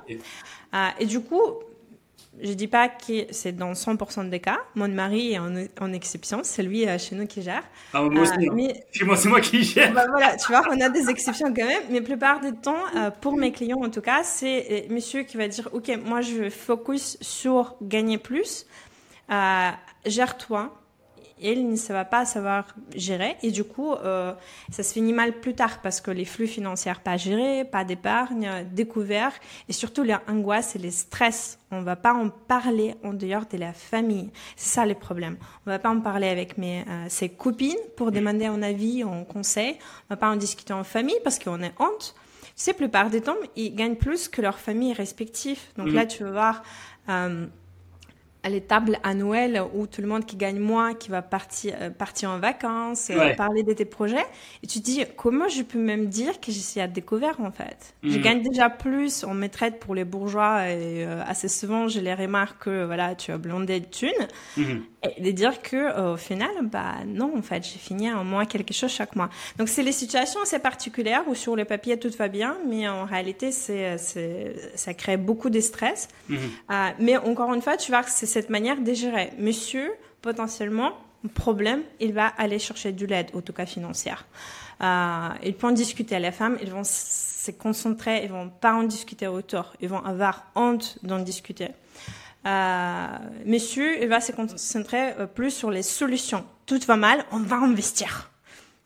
Euh, 0.73 0.87
et 0.99 1.05
du 1.05 1.21
coup, 1.21 1.41
je 2.41 2.53
dis 2.53 2.67
pas 2.67 2.87
que 2.87 3.25
c'est 3.31 3.51
dans 3.51 3.73
100% 3.73 4.29
des 4.29 4.39
cas. 4.39 4.59
Mon 4.75 4.87
mari 4.87 5.33
est 5.33 5.39
en, 5.39 5.93
exception. 5.93 6.41
C'est 6.43 6.63
lui 6.63 6.87
euh, 6.87 6.97
chez 6.97 7.15
nous 7.15 7.27
qui 7.27 7.41
gère. 7.41 7.63
Ah, 7.93 8.03
moi 8.03 8.21
aussi. 8.21 8.47
Euh, 8.47 8.53
mais... 8.53 8.85
Chez 8.91 9.05
moi, 9.05 9.15
c'est 9.17 9.29
moi 9.29 9.41
qui 9.41 9.63
gère. 9.63 9.93
Bah, 9.93 10.05
voilà, 10.09 10.35
tu 10.37 10.47
vois, 10.47 10.63
on 10.71 10.79
a 10.79 10.89
des 10.89 11.09
exceptions 11.09 11.47
quand 11.53 11.65
même. 11.65 11.83
Mais 11.89 11.99
la 11.99 12.05
plupart 12.05 12.39
du 12.39 12.53
temps, 12.53 12.83
pour 13.21 13.37
mes 13.37 13.51
clients 13.51 13.83
en 13.83 13.89
tout 13.89 14.01
cas, 14.01 14.23
c'est 14.23 14.87
monsieur 14.89 15.23
qui 15.23 15.37
va 15.37 15.47
dire, 15.47 15.69
OK, 15.73 15.91
moi, 16.03 16.21
je 16.21 16.49
focus 16.49 17.17
sur 17.21 17.75
gagner 17.81 18.17
plus. 18.17 18.65
Gère-toi 20.05 20.80
elle 21.43 21.67
ne 21.69 21.75
va 21.93 22.05
pas 22.05 22.25
savoir 22.25 22.65
gérer 22.95 23.37
et 23.43 23.51
du 23.51 23.63
coup 23.63 23.93
euh, 23.93 24.33
ça 24.71 24.83
se 24.83 24.93
finit 24.93 25.13
mal 25.13 25.39
plus 25.39 25.53
tard 25.53 25.81
parce 25.81 26.01
que 26.01 26.11
les 26.11 26.25
flux 26.25 26.47
financiers 26.47 26.91
pas 27.03 27.17
gérés, 27.17 27.65
pas 27.65 27.83
d'épargne, 27.83 28.65
découvert 28.71 29.31
et 29.69 29.73
surtout 29.73 30.03
les 30.03 30.15
angoisses 30.27 30.75
et 30.75 30.79
les 30.79 30.91
stress. 30.91 31.59
On 31.71 31.81
va 31.81 31.95
pas 31.95 32.13
en 32.13 32.29
parler 32.29 32.95
en 33.03 33.13
dehors 33.13 33.45
de 33.51 33.57
la 33.57 33.73
famille. 33.73 34.29
C'est 34.55 34.73
ça 34.75 34.85
les 34.85 34.95
problèmes. 34.95 35.37
On 35.65 35.69
va 35.69 35.79
pas 35.79 35.89
en 35.89 36.01
parler 36.01 36.27
avec 36.27 36.57
mes 36.57 36.81
euh, 36.87 37.05
ses 37.07 37.29
copines 37.29 37.77
pour 37.95 38.11
demander 38.11 38.45
un 38.45 38.61
avis, 38.61 39.03
un 39.03 39.23
conseil. 39.23 39.77
On 40.09 40.13
va 40.13 40.17
pas 40.17 40.29
en 40.29 40.35
discuter 40.35 40.73
en 40.73 40.83
famille 40.83 41.19
parce 41.23 41.39
qu'on 41.39 41.61
est 41.61 41.73
honte. 41.79 42.15
Tu 42.43 42.51
sais, 42.55 42.73
plupart 42.73 43.09
des 43.09 43.21
temps, 43.21 43.37
ils 43.55 43.73
gagnent 43.73 43.95
plus 43.95 44.27
que 44.27 44.41
leur 44.41 44.59
famille 44.59 44.93
respective. 44.93 45.59
Donc 45.77 45.87
là, 45.91 46.05
tu 46.05 46.23
vas 46.23 46.31
voir. 46.31 46.63
Euh, 47.09 47.47
les 48.49 48.61
tables 48.61 48.97
à 49.03 49.13
Noël 49.13 49.61
où 49.73 49.85
tout 49.85 50.01
le 50.01 50.07
monde 50.07 50.25
qui 50.25 50.35
gagne 50.35 50.59
moins, 50.59 50.93
qui 50.93 51.09
va 51.09 51.21
partir, 51.21 51.75
euh, 51.79 51.89
partir 51.89 52.31
en 52.31 52.39
vacances, 52.39 53.09
euh, 53.11 53.35
parler 53.35 53.63
de 53.63 53.73
tes 53.73 53.85
projets. 53.85 54.25
Et 54.63 54.67
tu 54.67 54.79
te 54.79 54.85
dis, 54.85 55.03
comment 55.15 55.47
je 55.47 55.61
peux 55.61 55.79
même 55.79 56.07
dire 56.07 56.39
que 56.39 56.51
je 56.51 56.59
suis 56.59 56.79
à 56.79 56.87
découvert, 56.87 57.39
en 57.39 57.51
fait? 57.51 57.93
Je 58.03 58.17
mhm. 58.17 58.21
gagne 58.21 58.41
déjà 58.41 58.69
plus, 58.69 59.23
on 59.23 59.33
me 59.33 59.47
traite 59.47 59.79
pour 59.79 59.93
les 59.93 60.05
bourgeois 60.05 60.69
et 60.69 61.05
euh, 61.05 61.21
assez 61.25 61.47
souvent, 61.47 61.87
je 61.87 61.99
les 61.99 62.13
remarque 62.13 62.63
que, 62.63 62.85
voilà, 62.85 63.13
tu 63.15 63.31
as 63.31 63.37
blondé 63.37 63.79
de 63.79 63.85
thunes. 63.85 64.27
Mhm. 64.57 64.83
Et 65.17 65.21
de 65.21 65.31
dire 65.31 65.63
que, 65.63 66.13
au 66.13 66.17
final, 66.17 66.51
bah, 66.61 66.97
non, 67.07 67.33
en 67.35 67.41
fait, 67.41 67.63
j'ai 67.63 67.79
fini 67.79 68.11
en 68.11 68.23
moins 68.23 68.45
quelque 68.45 68.71
chose 68.71 68.91
chaque 68.91 69.15
mois. 69.15 69.31
Donc, 69.57 69.67
c'est 69.67 69.81
les 69.81 69.91
situations 69.91 70.39
assez 70.43 70.59
particulières 70.59 71.23
où 71.27 71.33
sur 71.33 71.55
le 71.55 71.65
papier 71.65 71.97
tout 71.97 72.11
va 72.19 72.27
bien, 72.27 72.55
mais 72.67 72.87
en 72.87 73.05
réalité, 73.05 73.51
c'est, 73.51 73.97
ça 74.75 74.93
crée 74.93 75.17
beaucoup 75.17 75.49
de 75.49 75.59
stress. 75.59 76.07
Mhm. 76.29 76.39
mais 76.99 77.17
encore 77.17 77.51
une 77.53 77.63
fois, 77.63 77.77
tu 77.77 77.91
vois 77.91 78.03
que 78.03 78.11
c'est 78.11 78.30
cette 78.31 78.49
manière 78.49 78.79
de 78.81 78.93
gérer. 78.93 79.31
Monsieur, 79.37 79.91
potentiellement, 80.21 80.93
problème, 81.29 81.83
il 81.99 82.13
va 82.13 82.27
aller 82.27 82.59
chercher 82.59 82.91
du 82.91 83.05
l'aide, 83.05 83.29
en 83.35 83.41
tout 83.41 83.53
cas 83.53 83.65
financière. 83.65 84.25
Euh, 84.81 85.29
ils 85.43 85.55
en 85.61 85.71
discuter 85.71 86.15
à 86.15 86.19
la 86.19 86.31
femme, 86.31 86.57
ils 86.61 86.71
vont 86.71 86.83
se 86.83 87.51
concentrer, 87.51 88.23
ils 88.23 88.31
vont 88.31 88.49
pas 88.49 88.73
en 88.73 88.83
discuter 88.83 89.25
à 89.25 89.31
hauteur, 89.31 89.75
ils 89.79 89.89
vont 89.89 90.03
avoir 90.03 90.47
honte 90.55 90.97
d'en 91.03 91.19
discuter. 91.19 91.69
Euh, 92.47 93.07
monsieur, 93.45 94.01
il 94.01 94.09
va 94.09 94.19
se 94.19 94.31
concentrer 94.31 95.13
euh, 95.19 95.27
plus 95.27 95.51
sur 95.51 95.69
les 95.69 95.83
solutions. 95.83 96.43
Tout 96.65 96.79
va 96.87 96.97
mal, 96.97 97.23
on 97.31 97.39
va 97.39 97.57
investir. 97.57 98.30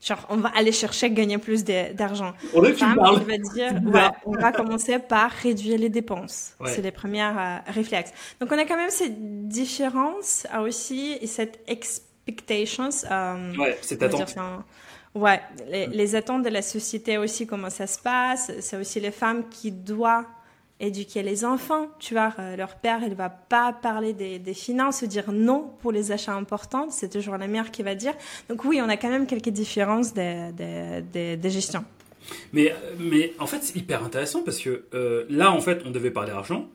Genre, 0.02 0.24
on 0.30 0.38
va 0.38 0.50
aller 0.56 0.72
chercher 0.72 1.10
gagner 1.10 1.38
plus 1.38 1.64
d'argent. 1.64 2.34
On 2.54 2.62
va 2.62 2.72
dire, 2.72 3.74
on 4.26 4.32
va 4.32 4.52
commencer 4.52 5.00
par 5.00 5.32
réduire 5.32 5.80
les 5.80 5.90
dépenses. 5.90 6.54
C'est 6.66 6.82
les 6.82 6.92
premières 6.92 7.40
euh, 7.40 7.72
réflexes. 7.72 8.12
Donc, 8.40 8.52
on 8.52 8.58
a 8.58 8.66
quand 8.66 8.78
même 8.78 8.92
cette 8.92 9.48
différence 9.48 10.46
aussi 10.64 11.18
et 11.22 11.28
cette 11.28 11.60
expectations. 11.68 12.90
Euh, 13.10 13.56
ouais, 13.56 13.78
cette 13.82 14.04
attente. 14.04 14.36
ouais, 15.16 15.42
les, 15.68 15.88
les, 15.88 16.16
attentes 16.16 16.44
de 16.44 16.50
la 16.50 16.62
société 16.62 17.18
aussi, 17.18 17.48
comment 17.48 17.70
ça 17.70 17.88
se 17.88 18.00
passe. 18.00 18.52
C'est 18.60 18.78
aussi 18.78 19.00
les 19.00 19.12
femmes 19.12 19.48
qui 19.50 19.72
doivent 19.72 20.26
éduquer 20.80 21.24
les 21.24 21.46
enfants. 21.46 21.88
Tu 22.00 22.14
vois, 22.14 22.34
euh, 22.40 22.56
leur 22.56 22.76
père, 22.76 23.00
il 23.04 23.16
va 23.16 23.30
pas 23.30 23.74
parler 23.74 24.14
des, 24.14 24.40
des, 24.40 24.54
finances, 24.54 25.04
dire 25.04 25.32
non 25.32 25.72
pour 25.82 25.92
les 25.92 26.12
achats 26.12 26.34
importants. 26.34 26.90
C'est 26.90 27.10
toujours 27.10 27.38
la 27.38 27.48
mère 27.48 27.72
qui 27.72 27.84
va 27.84 27.96
dire. 27.96 28.14
Donc 28.50 28.66
oui, 28.66 28.82
on 28.82 28.90
a 28.90 28.98
quand 28.98 29.10
même 29.10 29.28
quelques 29.28 29.50
différences 29.50 30.14
des, 30.14 30.52
des, 30.54 31.38
des, 31.38 31.50
gestions. 31.50 31.86
Mais, 32.54 32.74
mais 33.00 33.34
en 33.40 33.48
fait, 33.48 33.60
c'est 33.62 33.78
hyper 33.78 34.04
intéressant 34.04 34.44
parce 34.44 34.60
que 34.60 34.86
euh, 34.94 35.26
là, 35.30 35.52
en 35.52 35.62
fait, 35.62 35.82
on 35.86 35.92
devait 35.92 36.12
parler 36.12 36.32
argent. 36.32 36.68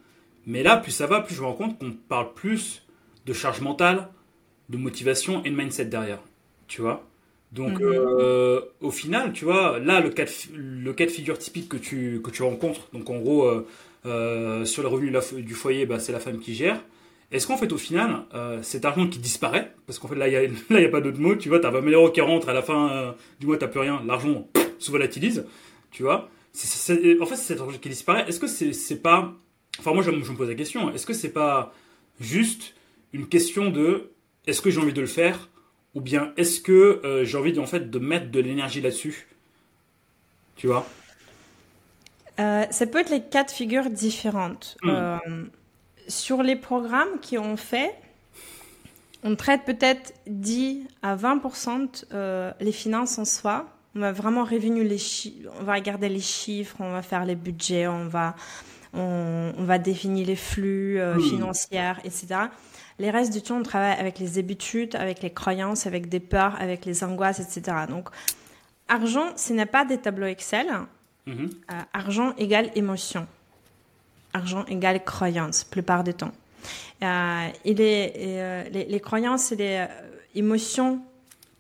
Mais 0.47 0.63
là, 0.63 0.77
plus 0.79 0.93
ça 0.93 1.07
va, 1.07 1.21
plus 1.21 1.35
je 1.35 1.43
me 1.43 1.47
rends 1.47 1.55
compte 1.55 1.79
qu'on 1.79 1.93
parle 1.93 2.33
plus 2.33 2.83
de 3.27 3.33
charge 3.33 3.61
mentale, 3.61 4.09
de 4.71 4.79
motivation 4.79 5.45
et 5.45 5.51
de 5.51 5.57
mindset 5.57 5.87
derrière. 5.87 6.21
Tu 6.67 6.81
vois? 6.81 7.05
Donc, 7.53 7.81
mhm. 7.81 7.83
euh, 7.83 8.61
au 8.81 8.91
final, 8.91 9.33
tu 9.33 9.45
vois, 9.45 9.79
là, 9.81 10.01
le 10.01 10.11
cas 10.11 10.25
de, 10.25 10.31
le 10.57 10.93
cas 10.93 11.05
de 11.05 11.11
figure 11.11 11.37
typique 11.37 11.69
que 11.69 11.77
tu, 11.77 12.21
que 12.23 12.31
tu 12.31 12.43
rencontres, 12.43 12.89
donc 12.93 13.11
en 13.11 13.19
gros, 13.19 13.45
euh, 13.45 13.67
sur 14.05 14.83
le 14.83 14.89
revenu 14.89 15.13
du 15.43 15.55
foyer, 15.55 15.87
bah, 15.87 15.99
c'est 15.99 16.13
la 16.13 16.21
femme 16.21 16.39
qui 16.39 16.55
gère. 16.55 16.81
Est-ce 17.33 17.47
qu'en 17.47 17.57
fait, 17.57 17.71
au 17.73 17.79
final, 17.79 18.25
euh, 18.35 18.61
cet 18.63 18.85
argent 18.85 19.07
qui 19.07 19.21
disparaît, 19.21 19.73
parce 19.87 19.99
qu'en 19.99 20.09
fait, 20.09 20.17
là, 20.17 20.27
il 20.29 20.53
n'y 20.71 20.85
a, 20.85 20.89
pas 20.89 21.01
d'autre 21.01 21.21
mot, 21.21 21.37
tu 21.37 21.49
vois, 21.49 21.61
tu 21.61 21.67
as 21.67 21.71
20 21.71 21.89
euros 21.91 22.11
qui 22.11 22.21
rentrent, 22.21 22.49
à 22.49 22.53
la 22.53 22.63
fin 22.63 22.91
euh, 22.91 23.13
du 23.39 23.47
mois, 23.47 23.57
tu 23.57 23.69
plus 23.69 23.81
rien, 23.81 24.03
l'argent 24.05 24.49
se 24.79 24.91
volatilise, 24.91 25.47
tu 25.93 26.03
vois. 26.03 26.17
en 26.25 27.27
fait, 27.27 27.37
c'est 27.37 27.37
cet 27.37 27.61
argent 27.61 27.79
qui 27.79 27.89
disparaît. 27.89 28.25
Est-ce 28.29 28.41
que 28.41 28.49
c'est 28.49 29.01
pas. 29.01 29.33
Enfin, 29.79 29.95
moi, 29.95 30.03
je, 30.03 30.11
je, 30.11 30.33
me 30.33 30.37
pose 30.37 30.49
la 30.49 30.55
question, 30.57 30.93
est-ce 30.93 31.07
que 31.07 31.13
c'est 31.13 31.33
pas 31.33 31.73
juste 32.21 32.75
une 33.13 33.29
question 33.29 33.71
de 33.71 34.11
est-ce 34.47 34.61
que 34.61 34.71
j'ai 34.71 34.81
envie 34.81 34.93
de 34.93 35.01
le 35.01 35.07
faire 35.07 35.49
ou 35.95 36.01
bien 36.01 36.33
est-ce 36.37 36.61
que 36.61 37.01
j'ai 37.25 37.39
envie 37.39 37.59
en 37.59 37.67
fait 37.67 37.91
de 37.91 37.99
mettre 37.99 38.31
de 38.31 38.41
l'énergie 38.41 38.81
là-dessus 38.81 39.27
Tu 40.57 40.67
vois 40.67 40.87
euh, 42.41 42.65
ça 42.71 42.87
peut 42.87 42.99
être 42.99 43.11
les 43.11 43.23
quatre 43.23 43.53
figures 43.53 43.91
différentes. 43.91 44.77
Hmm. 44.83 44.89
Euh, 44.91 45.19
sur 46.09 46.43
les 46.43 46.57
programmes 46.57 47.21
qui 47.21 47.39
ont 47.39 47.57
fait, 47.57 47.95
on 49.23 49.37
traite 49.37 49.65
peut-être 49.65 50.15
10 50.27 50.87
à 51.03 51.17
20% 51.17 52.05
euh, 52.13 52.53
les 52.61 52.73
finances 52.73 53.19
en 53.19 53.25
soi. 53.25 53.67
On 53.95 54.01
va 54.01 54.13
vraiment 54.13 54.45
revenu 54.45 54.85
les 54.85 54.99
on 55.61 55.65
va 55.65 55.75
regarder 55.75 56.09
les 56.09 56.21
chiffres, 56.21 56.77
on 56.79 56.93
va 56.93 57.03
faire 57.03 57.25
les 57.25 57.35
budgets, 57.35 57.89
on 57.89 58.07
va, 58.07 58.37
on, 58.95 59.53
va 59.59 59.79
définir 59.79 60.27
les 60.27 60.37
flux 60.37 61.01
hmm. 61.03 61.21
financiers, 61.21 61.93
etc. 62.05 62.29
Les 62.99 63.11
restes 63.11 63.33
du 63.33 63.43
temps, 63.43 63.59
on 63.59 63.63
travaille 63.63 63.99
avec 63.99 64.19
les 64.19 64.39
habitudes, 64.39 64.95
avec 64.95 65.23
les 65.23 65.31
croyances, 65.31 65.87
avec 65.87 66.09
des 66.09 66.21
peurs, 66.21 66.55
avec 66.61 66.85
les 66.85 67.03
angoisses, 67.03 67.41
etc. 67.41 67.79
Donc, 67.89 68.11
argent, 68.89 69.37
ce 69.37 69.53
n'est 69.53 69.67
pas 69.67 69.85
des 69.85 69.99
tableaux 69.99 70.27
Excel. 70.27 70.69
Euh, 71.29 71.49
argent 71.93 72.35
égale 72.37 72.71
émotion. 72.75 73.27
Argent 74.33 74.65
égale 74.67 75.05
croyance, 75.05 75.65
plupart 75.65 76.05
du 76.05 76.15
temps. 76.15 76.33
Euh, 77.03 77.49
euh, 77.67 78.65
les, 78.69 79.01
croyances 79.01 79.53
et 79.53 79.57
les 79.57 79.87
émotions 80.35 81.01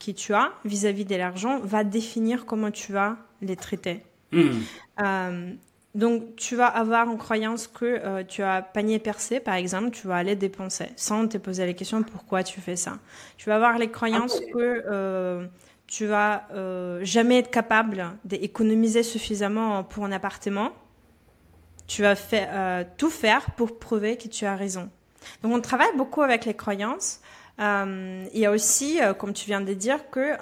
que 0.05 0.11
tu 0.13 0.35
as 0.35 0.53
vis-à-vis 0.65 1.05
de 1.05 1.17
l'argent 1.17 1.61
va 1.61 1.85
définir 1.85 2.47
comment 2.47 2.71
tu 2.71 2.93
vas 2.93 3.17
les 3.43 3.57
traiter. 3.57 4.03
Mhm. 4.33 5.57
donc, 5.97 6.37
tu 6.37 6.55
vas 6.55 6.69
avoir 6.69 7.11
une 7.11 7.19
croyance 7.19 7.67
que 7.67 8.23
tu 8.23 8.43
as 8.43 8.63
panier 8.63 9.01
percé, 9.01 9.41
par 9.41 9.55
exemple, 9.55 9.91
tu 9.91 10.07
vas 10.07 10.17
aller 10.17 10.37
dépenser 10.37 10.87
sans 10.95 11.27
te 11.27 11.37
poser 11.37 11.67
la 11.67 11.73
question 11.73 12.03
pourquoi 12.05 12.45
tu 12.45 12.61
fais 12.61 12.77
ça. 12.77 12.99
Tu 13.37 13.49
vas 13.49 13.57
avoir 13.57 13.77
les 13.79 13.91
croyances 13.91 14.41
ah 14.41 14.53
que 14.53 15.49
tu 15.91 16.07
vas 16.07 16.47
euh, 16.53 17.01
jamais 17.03 17.41
être 17.41 17.51
capable 17.51 18.13
d'économiser 18.25 19.03
suffisamment 19.03 19.83
pour 19.83 20.05
un 20.05 20.13
appartement. 20.13 20.71
Tu 21.89 22.03
vas 22.03 22.15
euh, 22.33 22.85
tout 22.97 23.11
faire 23.11 23.51
pour 23.57 23.77
prouver 23.77 24.17
que 24.17 24.29
tu 24.29 24.47
as 24.47 24.55
raison. 24.55 24.89
Donc 25.43 25.53
on 25.53 25.61
travaille 25.61 25.95
beaucoup 25.97 26.23
avec 26.23 26.45
les 26.45 26.55
croyances. 26.55 27.21
Euh, 27.59 28.25
il 28.33 28.39
y 28.39 28.47
a 28.47 28.53
aussi, 28.53 29.01
comme 29.19 29.33
tu 29.33 29.47
viens 29.47 29.61
de 29.61 29.75
dire, 29.75 30.09
que 30.11 30.37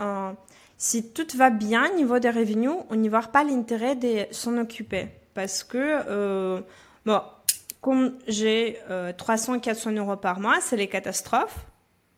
si 0.76 1.12
tout 1.12 1.26
va 1.34 1.48
bien 1.48 1.90
au 1.90 1.96
niveau 1.96 2.18
des 2.18 2.30
revenus, 2.30 2.70
on 2.90 2.96
n'y 2.96 3.08
voit 3.08 3.22
pas 3.22 3.42
l'intérêt 3.42 3.96
de 3.96 4.26
s'en 4.30 4.58
occuper. 4.58 5.08
Parce 5.32 5.64
que, 5.64 6.62
bon, 7.06 7.22
comme 7.80 8.18
j'ai 8.28 8.78
300, 9.16 9.61
400 9.61 9.92
euros 9.92 10.16
par 10.16 10.40
mois, 10.40 10.61
c'est 10.61 10.76
les 10.76 10.88
catastrophes. 10.88 11.64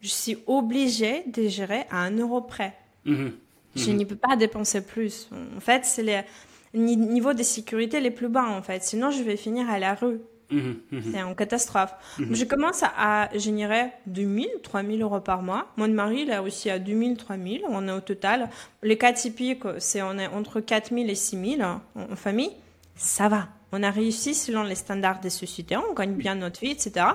Je 0.01 0.09
suis 0.09 0.39
obligée 0.49 1.23
de 1.29 1.47
gérer 1.47 1.87
à 1.91 1.99
un 1.99 2.17
euro 2.19 2.41
près. 2.41 2.75
Mhm. 3.05 3.33
Je 3.77 3.91
mhm. 3.91 3.97
n'y 3.97 4.07
peux 4.07 4.17
pas 4.17 4.37
dépenser 4.37 4.81
plus. 4.81 5.29
En 5.57 5.61
fait, 5.61 5.85
c'est 5.85 6.03
le 6.03 6.79
niveau 6.79 7.33
de 7.33 7.43
sécurité 7.43 8.01
les 8.01 8.11
plus 8.11 8.29
bas, 8.29 8.47
en 8.47 8.63
fait. 8.63 8.83
Sinon, 8.83 9.11
je 9.11 9.23
vais 9.23 9.37
finir 9.37 9.71
à 9.71 9.79
la 9.79 9.95
rue. 9.95 10.21
Mhm, 10.51 10.81
c'est 11.13 11.23
en 11.23 11.35
catastrophe. 11.35 11.95
Je 12.19 12.45
commence 12.45 12.83
à, 12.83 13.29
générer 13.37 13.93
2000, 14.07 14.49
3000 14.65 15.01
euros 15.01 15.21
par 15.21 15.43
mois. 15.43 15.69
Mon 15.77 15.87
mari, 15.89 16.23
il 16.23 16.33
a 16.33 16.43
aussi 16.43 16.71
à 16.71 16.81
2000, 16.81 17.17
3000. 17.17 17.63
On 17.69 17.87
est 17.87 17.93
au 17.93 18.01
total. 18.01 18.49
Les 18.83 18.99
cas 18.99 19.13
typiques, 19.13 19.63
c'est 19.79 20.03
on 20.03 20.19
est 20.19 20.27
entre 20.27 20.61
4000 20.61 21.09
et 21.09 21.15
6000 21.15 21.63
en, 21.63 21.81
en 21.95 22.17
famille. 22.17 22.51
Ça 22.97 23.29
va. 23.29 23.49
On 23.71 23.85
a 23.85 23.91
réussi 23.93 24.35
selon 24.35 24.65
les 24.65 24.75
standards 24.75 25.21
des 25.21 25.31
sociétés. 25.31 25.77
On 25.77 25.95
gagne 25.95 26.15
bien 26.15 26.35
notre 26.35 26.61
vie, 26.61 26.73
etc. 26.73 27.07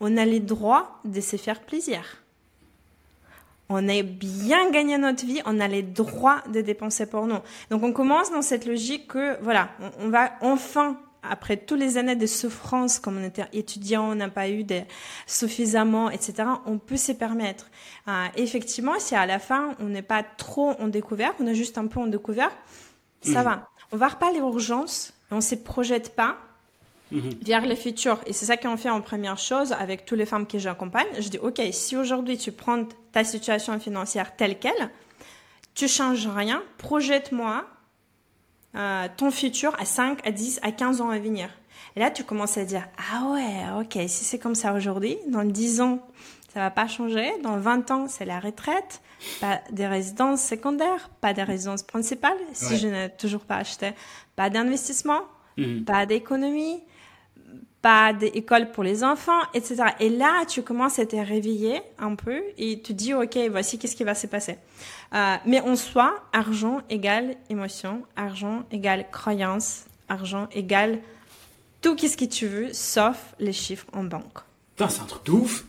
On 0.00 0.18
a 0.18 0.26
les 0.26 0.40
droits 0.40 1.00
de 1.06 1.20
se 1.22 1.36
faire 1.36 1.62
plaisir 1.62 2.21
on 3.72 3.88
a 3.88 4.02
bien 4.02 4.70
gagné 4.70 4.98
notre 4.98 5.24
vie, 5.24 5.40
on 5.46 5.60
a 5.60 5.68
les 5.68 5.82
droits 5.82 6.42
de 6.52 6.60
dépenser 6.60 7.06
pour 7.06 7.26
nous. 7.26 7.38
Donc 7.70 7.82
on 7.82 7.92
commence 7.92 8.30
dans 8.30 8.42
cette 8.42 8.66
logique 8.66 9.08
que 9.08 9.42
voilà, 9.42 9.70
on, 10.00 10.08
va 10.08 10.32
enfin 10.40 10.98
après 11.22 11.56
toutes 11.56 11.78
les 11.78 11.98
années 11.98 12.16
de 12.16 12.26
souffrance, 12.26 12.98
comme 12.98 13.18
on 13.18 13.24
était 13.24 13.44
étudiant, 13.52 14.10
on 14.10 14.14
n'a 14.14 14.28
pas 14.28 14.48
eu 14.48 14.64
de, 14.64 14.80
suffisamment, 15.26 16.10
etc., 16.10 16.48
on 16.66 16.78
peut 16.78 16.96
se 16.96 17.12
permettre. 17.12 17.66
Euh, 18.08 18.26
effectivement, 18.36 18.98
si 18.98 19.14
à 19.14 19.26
la 19.26 19.38
fin, 19.38 19.74
on 19.78 19.86
n'est 19.86 20.02
pas 20.02 20.22
trop 20.22 20.70
en 20.80 20.88
découvert, 20.88 21.32
on 21.40 21.46
est 21.46 21.54
juste 21.54 21.78
un 21.78 21.86
peu 21.86 22.00
en 22.00 22.06
découvert, 22.06 22.50
ça 23.22 23.40
mmh. 23.40 23.44
va. 23.44 23.68
On 23.92 23.96
va 23.96 24.10
pas 24.10 24.32
l'urgence, 24.32 25.14
on 25.30 25.40
se 25.40 25.54
projette 25.54 26.16
pas, 26.16 26.38
Mhm. 27.12 27.34
vers 27.42 27.66
le 27.66 27.74
futur. 27.74 28.20
Et 28.26 28.32
c'est 28.32 28.46
ça 28.46 28.56
qu'on 28.56 28.76
fait 28.76 28.90
en 28.90 29.00
première 29.00 29.38
chose 29.38 29.72
avec 29.72 30.04
toutes 30.04 30.18
les 30.18 30.26
femmes 30.26 30.46
que 30.46 30.58
j'accompagne. 30.58 31.06
Je 31.18 31.28
dis, 31.28 31.38
OK, 31.38 31.60
si 31.70 31.96
aujourd'hui 31.96 32.38
tu 32.38 32.52
prends 32.52 32.84
ta 33.12 33.22
situation 33.22 33.78
financière 33.78 34.34
telle 34.34 34.58
qu'elle, 34.58 34.90
tu 35.74 35.88
changes 35.88 36.26
rien, 36.26 36.62
projette-moi 36.78 37.66
euh, 38.74 39.06
ton 39.16 39.30
futur 39.30 39.74
à 39.78 39.84
5, 39.84 40.26
à 40.26 40.30
10, 40.30 40.60
à 40.62 40.72
15 40.72 41.00
ans 41.00 41.10
à 41.10 41.18
venir. 41.18 41.48
Et 41.94 42.00
là, 42.00 42.10
tu 42.10 42.24
commences 42.24 42.56
à 42.56 42.64
dire, 42.64 42.88
ah 43.12 43.30
ouais, 43.32 43.82
ok, 43.82 44.08
si 44.08 44.24
c'est 44.24 44.38
comme 44.38 44.54
ça 44.54 44.72
aujourd'hui, 44.72 45.18
dans 45.28 45.44
10 45.44 45.80
ans, 45.82 45.98
ça 46.52 46.60
va 46.60 46.70
pas 46.70 46.86
changer. 46.86 47.30
Dans 47.42 47.58
20 47.58 47.90
ans, 47.90 48.08
c'est 48.08 48.24
la 48.24 48.40
retraite. 48.40 49.02
Pas 49.40 49.60
des 49.70 49.86
résidences 49.86 50.42
secondaires, 50.42 51.10
pas 51.20 51.32
des 51.32 51.42
résidences 51.42 51.82
principales, 51.82 52.36
si 52.52 52.76
je 52.76 52.88
n'ai 52.88 53.10
toujours 53.10 53.42
pas 53.42 53.56
acheté. 53.56 53.92
Pas 54.36 54.50
d'investissement, 54.50 55.20
mhm. 55.56 55.84
pas 55.84 56.06
d'économie, 56.06 56.82
pas 57.82 58.12
d'école 58.12 58.70
pour 58.70 58.84
les 58.84 59.04
enfants, 59.04 59.40
etc. 59.54 59.82
Et 60.00 60.08
là, 60.08 60.46
tu 60.46 60.62
commences 60.62 60.98
à 60.98 61.06
te 61.06 61.16
réveiller 61.16 61.82
un 61.98 62.14
peu 62.14 62.40
et 62.56 62.80
tu 62.80 62.94
dis, 62.94 63.12
OK, 63.12 63.36
voici 63.50 63.78
qu'est-ce 63.78 63.96
qui 63.96 64.04
va 64.04 64.14
se 64.14 64.28
passer. 64.28 64.56
Euh, 65.14 65.36
mais 65.44 65.60
en 65.60 65.76
soi, 65.76 66.14
argent 66.32 66.80
égale 66.88 67.36
émotion, 67.50 68.02
argent 68.16 68.64
égale 68.70 69.06
croyance, 69.10 69.84
argent 70.08 70.48
égale 70.52 71.00
tout 71.82 71.98
ce 71.98 72.16
que 72.16 72.24
tu 72.24 72.46
veux, 72.46 72.72
sauf 72.72 73.34
les 73.40 73.52
chiffres 73.52 73.86
en 73.92 74.04
banque. 74.04 74.38
Putain, 74.76 74.88
c'est 74.88 75.02
un 75.02 75.06
truc 75.06 75.26
de 75.26 75.32
ouf. 75.32 75.64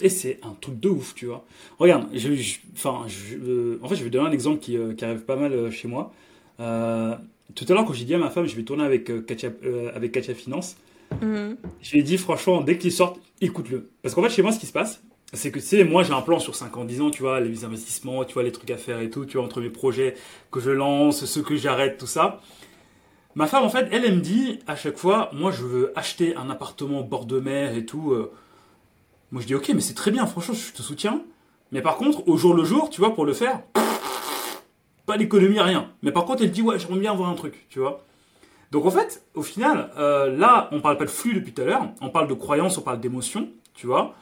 Et 0.00 0.08
c'est 0.08 0.38
un 0.44 0.54
truc 0.60 0.78
de 0.78 0.88
ouf, 0.88 1.14
tu 1.14 1.26
vois. 1.26 1.44
Regarde, 1.78 2.06
je, 2.14 2.56
enfin, 2.74 3.04
je, 3.08 3.82
en 3.82 3.88
fait, 3.88 3.96
je 3.96 4.04
vais 4.04 4.10
donner 4.10 4.28
un 4.28 4.32
exemple 4.32 4.60
qui, 4.60 4.76
euh, 4.76 4.94
arrive 5.02 5.22
pas 5.22 5.36
mal 5.36 5.52
euh, 5.52 5.70
chez 5.70 5.88
moi. 5.88 6.12
Euh, 6.60 7.16
tout 7.54 7.64
à 7.68 7.74
l'heure, 7.74 7.84
quand 7.84 7.92
j'ai 7.92 8.04
dit 8.04 8.14
à 8.14 8.18
ma 8.18 8.30
femme, 8.30 8.46
je 8.46 8.54
vais 8.54 8.62
tourner 8.62 8.84
avec 8.84 9.26
Katia, 9.26 9.50
avec 9.94 10.12
Katia 10.12 10.34
Finance, 10.34 10.76
Mhm. 11.20 11.56
Je 11.80 11.92
lui 11.92 12.00
ai 12.00 12.02
dit, 12.02 12.18
franchement, 12.18 12.60
dès 12.60 12.78
qu'il 12.78 12.92
sortent, 12.92 13.20
écoute-le. 13.40 13.90
Parce 14.02 14.14
qu'en 14.14 14.22
fait, 14.22 14.30
chez 14.30 14.42
moi, 14.42 14.52
ce 14.52 14.58
qui 14.58 14.66
se 14.66 14.72
passe, 14.72 15.02
c'est 15.32 15.50
que, 15.50 15.58
tu 15.58 15.64
sais, 15.66 15.84
moi, 15.84 16.02
j'ai 16.02 16.12
un 16.12 16.22
plan 16.22 16.38
sur 16.38 16.54
5 16.54 16.76
ans, 16.76 16.84
10 16.84 17.00
ans, 17.02 17.10
tu 17.10 17.22
vois, 17.22 17.40
les 17.40 17.64
investissements, 17.64 18.24
tu 18.24 18.34
vois, 18.34 18.42
les 18.42 18.52
trucs 18.52 18.70
à 18.70 18.76
faire 18.76 19.00
et 19.00 19.10
tout, 19.10 19.26
tu 19.26 19.36
vois, 19.36 19.46
entre 19.46 19.60
mes 19.60 19.70
projets 19.70 20.14
que 20.50 20.60
je 20.60 20.70
lance, 20.70 21.24
ceux 21.24 21.42
que 21.42 21.56
j'arrête, 21.56 21.98
tout 21.98 22.06
ça. 22.06 22.40
Ma 23.34 23.46
femme, 23.46 23.64
en 23.64 23.70
fait, 23.70 23.88
elle, 23.92 24.04
elle 24.04 24.16
me 24.16 24.20
dit 24.20 24.58
à 24.66 24.74
chaque 24.74 24.96
fois, 24.96 25.30
moi, 25.32 25.52
je 25.52 25.64
veux 25.64 25.92
acheter 25.96 26.34
un 26.36 26.50
appartement 26.50 27.02
bord 27.02 27.26
de 27.26 27.38
mer 27.40 27.76
et 27.76 27.84
tout. 27.84 28.12
Euh. 28.12 28.32
Moi, 29.30 29.42
je 29.42 29.46
dis, 29.46 29.54
ok, 29.54 29.70
mais 29.74 29.80
c'est 29.80 29.94
très 29.94 30.10
bien, 30.10 30.26
franchement, 30.26 30.54
je 30.54 30.72
te 30.72 30.82
soutiens. 30.82 31.22
Mais 31.70 31.82
par 31.82 31.96
contre, 31.96 32.26
au 32.26 32.36
jour 32.38 32.54
le 32.54 32.64
jour, 32.64 32.88
tu 32.88 33.00
vois, 33.00 33.14
pour 33.14 33.26
le 33.26 33.34
faire, 33.34 33.60
pas 35.04 35.18
d'économie, 35.18 35.60
rien. 35.60 35.90
Mais 36.02 36.12
par 36.12 36.24
contre, 36.24 36.42
elle 36.42 36.50
dit, 36.50 36.62
ouais, 36.62 36.78
j'aimerais 36.78 37.00
bien 37.00 37.12
avoir 37.12 37.28
un 37.28 37.34
truc, 37.34 37.66
tu 37.68 37.78
vois. 37.78 38.04
Donc 38.70 38.84
en 38.84 38.90
fait, 38.90 39.22
au 39.34 39.42
final, 39.42 39.90
euh, 39.96 40.36
là, 40.36 40.68
on 40.72 40.80
parle 40.80 40.98
pas 40.98 41.04
de 41.04 41.10
flux 41.10 41.34
depuis 41.34 41.52
tout 41.52 41.62
à 41.62 41.64
l'heure, 41.64 41.88
on 42.00 42.10
parle 42.10 42.28
de 42.28 42.34
croyance, 42.34 42.76
on 42.76 42.82
parle 42.82 43.00
d'émotion, 43.00 43.48
tu 43.74 43.86
vois. 43.86 44.14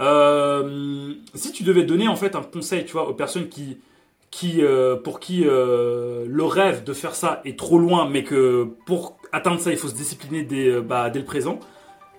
Euh, 0.00 1.14
si 1.34 1.52
tu 1.52 1.62
devais 1.62 1.84
donner 1.84 2.08
en 2.08 2.16
fait 2.16 2.34
un 2.34 2.42
conseil, 2.42 2.84
tu 2.84 2.92
vois, 2.92 3.08
aux 3.08 3.14
personnes 3.14 3.48
qui, 3.48 3.78
qui 4.30 4.62
euh, 4.62 4.96
pour 4.96 5.20
qui 5.20 5.44
le 5.44 6.42
rêve 6.42 6.82
de 6.82 6.92
faire 6.92 7.14
ça 7.14 7.40
est 7.44 7.56
trop 7.58 7.78
loin, 7.78 8.08
mais 8.08 8.24
que 8.24 8.68
pour 8.86 9.18
atteindre 9.30 9.60
ça, 9.60 9.70
il 9.70 9.76
faut 9.76 9.88
se 9.88 9.94
discipliner 9.94 10.42
dès, 10.42 10.80
bah, 10.80 11.08
dès 11.10 11.20
le 11.20 11.24
présent, 11.24 11.60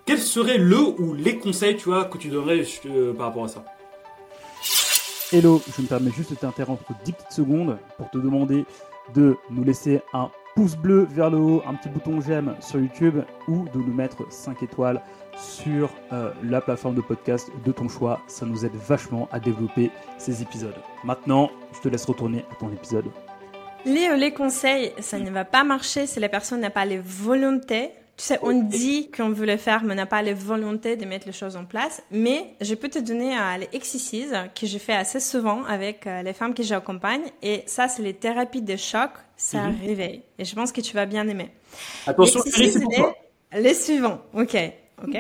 quel 0.06 0.20
serait 0.20 0.58
le 0.58 0.78
ou 0.78 1.14
les 1.14 1.38
conseils, 1.38 1.76
tu 1.76 1.90
vois, 1.90 2.06
que 2.06 2.18
tu 2.18 2.30
donnerais 2.30 2.64
par 3.18 3.28
rapport 3.28 3.44
à 3.44 3.50
ça? 3.50 3.66
Hello, 5.34 5.62
je 5.76 5.82
me 5.82 5.88
permets 5.88 6.12
juste 6.12 6.30
de 6.30 6.36
t'interrompre 6.36 6.86
10 7.04 7.12
petites 7.12 7.32
secondes 7.32 7.78
pour 7.98 8.10
te 8.10 8.18
demander 8.18 8.66
de 9.16 9.36
nous 9.50 9.64
laisser 9.64 10.02
un 10.14 10.30
pouce 10.56 10.76
bleu 10.76 11.08
vers 11.10 11.30
le 11.30 11.38
haut, 11.38 11.64
un 11.68 11.74
petit 11.74 11.90
bouton 11.90 12.22
j'aime 12.22 12.56
sur 12.60 12.80
YouTube 12.80 13.22
ou 13.48 13.66
de 13.74 13.78
nous 13.80 13.94
mettre 13.94 14.32
5 14.32 14.62
étoiles 14.64 15.02
sur 15.36 15.90
euh, 16.12 16.32
la 16.44 16.62
plateforme 16.62 16.96
de 16.96 17.02
podcast 17.02 17.50
de 17.66 17.72
ton 17.72 17.88
choix. 17.90 18.22
Ça 18.28 18.46
nous 18.46 18.66
aide 18.66 18.76
vachement 18.76 19.28
à 19.32 19.40
développer 19.40 19.90
ces 20.18 20.42
épisodes. 20.42 20.76
Maintenant, 21.04 21.50
je 21.74 21.80
te 21.80 21.90
laisse 21.90 22.06
retourner 22.06 22.46
à 22.52 22.56
ton 22.56 22.72
épisode. 22.72 23.06
Les, 23.86 24.16
les 24.16 24.34
conseils, 24.34 24.94
ça 25.00 25.20
ne 25.20 25.30
va 25.30 25.44
pas 25.44 25.64
marcher 25.64 26.06
si 26.06 26.20
la 26.20 26.30
personne 26.30 26.62
n'a 26.62 26.70
pas 26.70 26.86
les 26.86 27.00
volontés 27.00 27.92
tu 28.16 28.26
sais, 28.26 28.40
on 28.44 28.54
dit 28.54 29.10
qu'on 29.10 29.30
veut 29.30 29.48
le 29.48 29.58
faire, 29.58 29.84
mais 29.84 29.94
on 29.94 29.96
n'a 29.96 30.06
pas 30.06 30.22
la 30.22 30.36
volonté 30.36 30.96
de 30.96 31.06
mettre 31.06 31.26
les 31.26 31.34
choses 31.34 31.56
en 31.56 31.66
place. 31.66 32.04
Mais 32.12 32.54
je 32.62 32.76
peux 32.76 32.88
te 32.88 33.00
donner 33.00 33.36
euh, 33.36 33.58
les 33.58 33.70
exercices 33.74 34.34
que 34.54 34.68
je 34.68 34.78
fais 34.78 34.94
assez 34.94 35.20
souvent 35.20 35.64
avec 35.64 36.06
euh, 36.06 36.22
les 36.22 36.34
femmes 36.34 36.54
que 36.54 36.62
j'accompagne. 36.62 37.24
Et 37.42 37.64
ça, 37.66 37.88
c'est 37.88 38.04
les 38.04 38.14
thérapies 38.14 38.62
de 38.62 38.76
choc. 38.76 39.10
Ça 39.36 39.64
mhm. 39.64 39.78
réveille. 39.84 40.22
Et 40.38 40.46
je 40.46 40.54
pense 40.54 40.72
que 40.72 40.80
tu 40.80 40.94
vas 40.94 41.08
bien 41.08 41.28
aimer. 41.28 41.50
Attention, 42.06 42.42
c'est 42.46 42.80
pour 42.84 43.16
Les 43.52 43.74
suivants. 43.74 44.22
OK. 44.36 44.56
OK. 45.04 45.18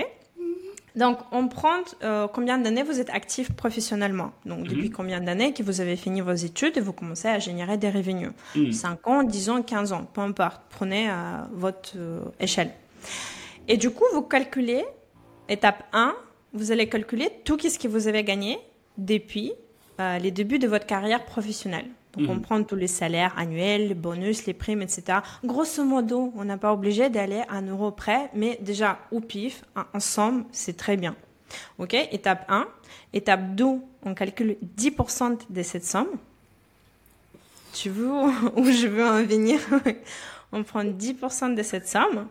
Donc, 0.95 1.17
on 1.31 1.47
prend 1.47 1.79
euh, 2.03 2.27
combien 2.27 2.59
d'années 2.59 2.83
vous 2.83 2.99
êtes 2.99 3.09
actif 3.09 3.51
professionnellement? 3.53 4.33
Donc, 4.45 4.59
mhm. 4.59 4.67
depuis 4.67 4.91
combien 4.91 5.19
d'années 5.19 5.51
que 5.51 5.63
vous 5.63 5.81
avez 5.81 5.95
fini 5.95 6.21
vos 6.21 6.33
études 6.33 6.77
et 6.77 6.81
vous 6.81 6.93
commencez 6.93 7.27
à 7.27 7.39
générer 7.39 7.77
des 7.77 7.89
revenus? 7.89 8.29
5 8.53 9.07
mhm. 9.07 9.11
ans, 9.11 9.23
10 9.23 9.49
ans, 9.49 9.61
15 9.63 9.93
ans, 9.93 10.05
peu 10.13 10.21
importe. 10.21 10.61
Prenez 10.69 11.09
votre 11.51 11.97
échelle. 12.39 12.71
Et 13.67 13.77
du 13.77 13.89
coup, 13.89 14.05
vous 14.13 14.21
calculez, 14.21 14.83
étape 15.49 15.85
1, 15.93 16.15
vous 16.53 16.71
allez 16.71 16.87
calculer 16.87 17.29
tout 17.43 17.57
ce 17.59 17.79
que 17.79 17.87
vous 17.87 18.07
avez 18.07 18.23
gagné 18.23 18.59
depuis 18.97 19.53
euh, 19.99 20.17
les 20.19 20.31
débuts 20.31 20.59
de 20.59 20.67
votre 20.67 20.85
carrière 20.85 21.25
professionnelle. 21.25 21.87
Pour 22.11 22.27
comprendre 22.27 22.61
mhm. 22.61 22.67
tous 22.67 22.75
les 22.75 22.87
salaires 22.87 23.33
annuels, 23.37 23.87
les 23.87 23.95
bonus, 23.95 24.45
les 24.45 24.53
primes, 24.53 24.83
etc. 24.83 25.19
Grosso 25.43 25.83
modo, 25.83 26.31
on 26.35 26.45
n'a 26.45 26.57
pas 26.57 26.71
obligé 26.71 27.09
d'aller 27.09 27.41
à 27.49 27.55
un 27.55 27.65
euro 27.65 27.89
près, 27.89 28.29
mais 28.35 28.59
déjà, 28.61 28.99
au 29.11 29.19
pif, 29.19 29.63
ensemble, 29.95 30.45
c'est 30.51 30.77
très 30.77 30.95
bien. 30.95 31.15
OK 31.79 31.95
Étape 31.95 32.45
1. 32.49 32.67
Étape 33.13 33.55
2, 33.55 33.65
on 34.05 34.13
calcule 34.13 34.57
10% 34.77 35.39
de 35.49 35.63
cette 35.63 35.85
somme. 35.85 36.09
Tu 37.73 37.89
veux 37.89 38.11
où 38.55 38.65
je 38.65 38.87
veux 38.87 39.05
en 39.05 39.23
venir? 39.23 39.59
On 40.55 40.61
prend 40.63 40.83
10% 40.83 41.55
de 41.55 41.63
cette 41.63 41.87
somme 41.87 42.27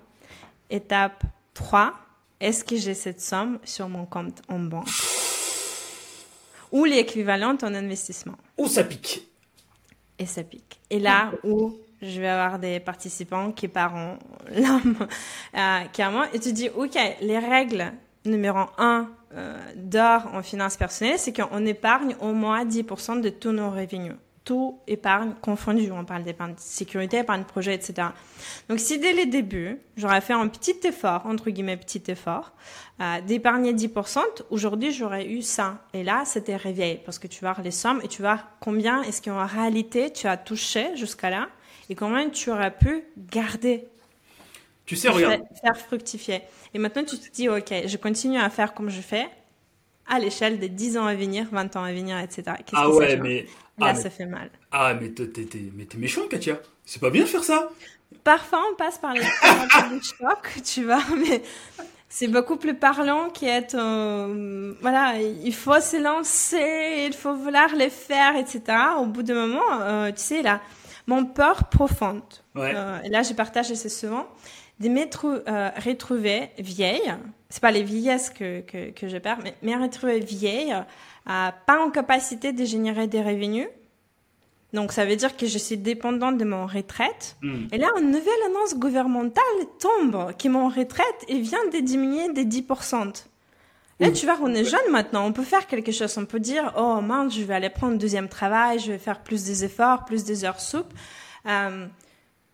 Étape 0.73 1.23
3, 1.53 1.93
est-ce 2.41 2.65
que 2.65 2.77
j'ai 2.77 2.95
cette 2.95 3.21
somme 3.21 3.59
sur 3.63 3.91
mon 3.91 4.07
compte 4.07 4.41
en 4.49 4.59
banque? 4.59 4.89
Ou 6.73 6.87
l'équivalent 6.87 7.59
en 7.63 7.75
investissement. 7.75 8.37
Ou 8.57 8.67
ça 8.69 8.83
pique. 8.83 9.29
Et 10.19 10.25
ça 10.25 10.43
pique. 10.43 10.81
Et 10.89 10.99
là 10.99 11.31
où 11.45 11.77
je 12.01 12.19
vais 12.19 12.29
avoir 12.29 12.59
des 12.59 12.81
participants 12.81 13.53
qui 13.53 13.69
partent 13.69 14.19
l'âme 14.49 15.07
euh, 15.57 15.81
clairement 15.93 16.25
et 16.33 16.41
tu 16.41 16.55
dis, 16.55 16.71
OK, 16.71 16.99
les 17.21 17.39
règles 17.39 17.93
numéro 18.25 18.61
1 18.79 19.11
euh, 19.35 19.59
d'or 19.77 20.23
en 20.33 20.43
finance 20.43 20.79
personnelle, 20.79 21.19
c'est 21.19 21.35
qu'on 21.35 21.67
épargne 21.67 22.17
au 22.19 22.33
moins 22.33 22.65
10% 22.65 23.21
de 23.21 23.29
tous 23.29 23.53
nos 23.53 23.71
revenus 23.71 24.15
tout 24.45 24.81
épargne 24.87 25.35
confondu. 25.41 25.91
On 25.93 26.05
parle 26.05 26.25
d'épargne 26.25 26.55
de 26.55 26.61
sécurité, 26.61 27.19
épargne 27.19 27.43
de 27.43 27.47
projet, 27.47 27.75
etc. 27.75 28.09
Donc, 28.69 28.81
si 28.81 28.99
dès 28.99 29.13
les 29.13 29.27
débuts, 29.27 29.79
j'aurais 29.97 30.21
fait 30.21 30.33
un 30.33 30.49
petit 30.49 30.77
effort, 30.85 31.27
entre 31.27 31.51
guillemets, 31.51 31.77
petit 31.77 32.03
effort, 32.09 32.53
euh, 33.01 33.21
d'épargner 33.21 33.73
10%, 33.73 34.21
aujourd'hui, 34.51 34.93
j'aurais 34.93 35.27
eu 35.27 35.43
ça. 35.43 35.85
Et 35.95 36.03
là, 36.03 36.25
c'était 36.25 36.57
réveil, 36.57 37.01
parce 37.05 37.19
que 37.19 37.27
tu 37.27 37.41
vas 37.41 37.53
voir 37.53 37.63
les 37.63 37.71
sommes 37.71 38.01
et 38.03 38.09
tu 38.09 38.23
vas 38.23 38.35
voir 38.35 38.49
combien 38.61 39.03
est-ce 39.03 39.23
qu'en 39.23 39.47
réalité, 39.47 40.13
tu 40.13 40.27
as 40.27 40.37
touché 40.37 40.97
jusqu'à 40.97 41.31
là 41.31 41.49
et 41.89 41.95
combien 41.95 42.29
tu 42.31 42.51
aurais 42.51 42.77
pu 42.77 43.05
garder. 43.17 43.89
Tu 44.87 44.97
sais, 44.97 45.09
regarde. 45.09 45.43
Faire 45.61 45.77
fructifier. 45.77 46.43
Et 46.75 46.79
maintenant, 46.79 47.05
tu 47.05 47.19
te 47.19 47.31
dis, 47.33 47.49
OK, 47.49 47.73
je 47.87 47.97
continue 47.97 48.39
à 48.39 48.51
faire 48.51 48.75
comme 48.75 48.91
je 48.91 49.01
fais 49.01 49.29
à 50.13 50.19
l'échelle 50.19 50.61
de 50.61 50.67
10 50.67 50.99
ans 50.99 51.07
à 51.07 51.15
venir, 51.15 51.47
20 51.51 51.77
ans 51.77 51.85
à 51.85 51.93
venir, 51.93 52.19
etc. 52.19 52.57
Ah 52.73 52.91
ouais, 52.91 53.17
mais 53.17 53.47
Là, 53.79 53.89
ah, 53.89 53.95
ça 53.95 54.11
fait 54.11 54.27
mal. 54.27 54.51
Ah, 54.71 54.95
mais 55.01 55.11
t'es 55.11 55.99
méchant, 55.99 56.23
Katia. 56.29 56.61
C'est 56.85 57.01
pas 57.01 57.11
bien 57.11 57.23
de 57.23 57.29
faire 57.29 57.45
ça. 57.45 57.71
Parfois, 58.23 58.61
on 58.71 58.77
passe 58.77 58.99
par 58.99 59.15
les 59.15 59.21
de 59.21 60.03
choc, 60.03 60.63
tu 60.65 60.85
vois, 60.85 61.03
mais 61.17 61.43
c'est 62.09 62.29
beaucoup 62.29 62.57
plus 62.57 62.75
parlant 62.75 63.31
qu'être, 63.31 63.75
euh, 63.75 64.75
voilà, 64.83 65.15
il 65.19 65.55
faut 65.55 65.81
se 65.81 65.97
lancer, 65.97 67.07
il 67.07 67.15
faut 67.15 67.35
vouloir 67.35 67.75
les 67.75 67.89
faire, 67.89 68.37
etc. 68.37 68.63
Au 68.99 69.07
bout 69.07 69.23
d'un 69.23 69.47
moment, 69.47 69.81
euh, 69.81 70.11
tu 70.11 70.21
sais, 70.21 70.43
là, 70.43 70.61
mon 71.07 71.25
peur 71.25 71.65
profonde. 71.69 72.21
Euh, 72.57 73.01
et 73.03 73.09
là, 73.09 73.23
je 73.23 73.33
partage 73.33 73.71
assez 73.71 73.89
souvent 73.89 74.27
de 74.83 74.89
m'être 74.89 75.45
retrouvée 75.85 76.51
vieille. 76.59 77.15
C'est 77.49 77.63
pas 77.63 77.71
les 77.71 77.83
vieillesses 77.83 78.31
que, 78.31 78.61
que, 78.61 78.91
que 78.91 79.09
je 79.09 79.17
perds, 79.19 79.39
mais 79.45 79.77
me 79.77 79.83
retrouver 79.83 80.21
vieille 80.21 80.75
pas 81.25 81.85
en 81.85 81.91
capacité 81.91 82.53
de 82.53 82.65
générer 82.65 83.07
des 83.07 83.23
revenus. 83.23 83.69
Donc, 84.73 84.93
ça 84.93 85.05
veut 85.05 85.17
dire 85.17 85.37
que 85.37 85.47
je 85.47 85.59
suis 85.59 85.77
dépendante 85.77 86.39
de 86.39 86.45
mon 86.45 86.67
retraite. 86.67 87.37
Hmm. 87.43 87.67
Et 87.73 87.79
là, 87.79 87.91
une 87.99 88.07
nouvelle 88.07 88.43
annonce 88.47 88.75
gouvernementale 88.75 89.45
tombe 89.79 90.35
que 90.37 90.49
mon 90.49 90.69
retraite 90.69 91.27
vient 91.29 91.67
de 91.73 91.79
diminuer 91.81 92.33
de 92.33 92.41
10%. 92.41 93.25
Là, 94.01 94.11
tu 94.11 94.25
vois, 94.25 94.39
on 94.43 94.53
est 94.53 94.65
jeune 94.65 94.91
maintenant, 94.91 95.27
on 95.27 95.33
peut 95.33 95.45
faire 95.45 95.67
quelque 95.67 95.93
chose. 95.93 96.17
On 96.19 96.25
peut 96.25 96.41
dire, 96.41 96.73
oh 96.77 97.01
mince, 97.01 97.37
je 97.37 97.43
vais 97.43 97.55
aller 97.55 97.71
prendre 97.71 97.93
un 97.93 97.97
deuxième 97.97 98.29
travail, 98.29 98.79
je 98.79 98.93
vais 98.93 98.99
faire 98.99 99.23
plus 99.23 99.45
des 99.45 99.65
efforts, 99.65 100.07
plus 100.07 100.25
des 100.25 100.45
heures 100.45 100.59
souples. 100.59 100.97
Euh, 101.47 101.87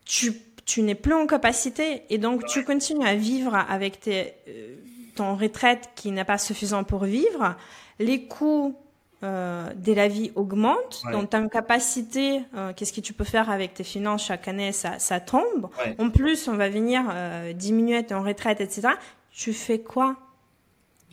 tu, 0.04 0.32
tu 0.68 0.82
n'es 0.82 0.94
plus 0.94 1.14
en 1.14 1.26
capacité 1.26 2.02
et 2.10 2.18
donc 2.18 2.44
tu 2.44 2.62
continues 2.62 3.06
à 3.06 3.14
vivre 3.14 3.54
avec 3.54 4.00
tes, 4.00 4.34
euh, 4.48 4.76
ton 5.16 5.34
retraite 5.34 5.88
qui 5.94 6.10
n'est 6.10 6.26
pas 6.26 6.36
suffisant 6.36 6.84
pour 6.84 7.04
vivre 7.04 7.56
les 7.98 8.26
coûts 8.26 8.76
euh, 9.24 9.72
de 9.74 9.92
la 9.94 10.06
vie 10.06 10.30
augmentent, 10.36 11.02
donc 11.10 11.30
ta 11.30 11.42
capacité, 11.48 12.42
euh, 12.54 12.72
qu'est-ce 12.76 12.92
que 12.92 13.00
tu 13.00 13.14
peux 13.14 13.24
faire 13.24 13.50
avec 13.50 13.74
tes 13.74 13.82
finances 13.82 14.26
chaque 14.26 14.46
année, 14.46 14.70
ça, 14.72 14.98
ça 14.98 15.20
tombe. 15.20 15.70
En 15.98 16.10
plus, 16.10 16.46
on 16.48 16.54
va 16.54 16.68
venir 16.68 17.02
euh, 17.10 17.52
diminuer 17.54 18.04
ton 18.04 18.22
retraite, 18.22 18.60
etc. 18.60 18.90
Tu 19.32 19.52
fais 19.52 19.80
quoi? 19.80 20.16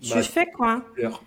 Tu 0.03 0.13
bah, 0.13 0.21
fais 0.21 0.45
quoi? 0.45 0.83
pleures. 0.93 1.23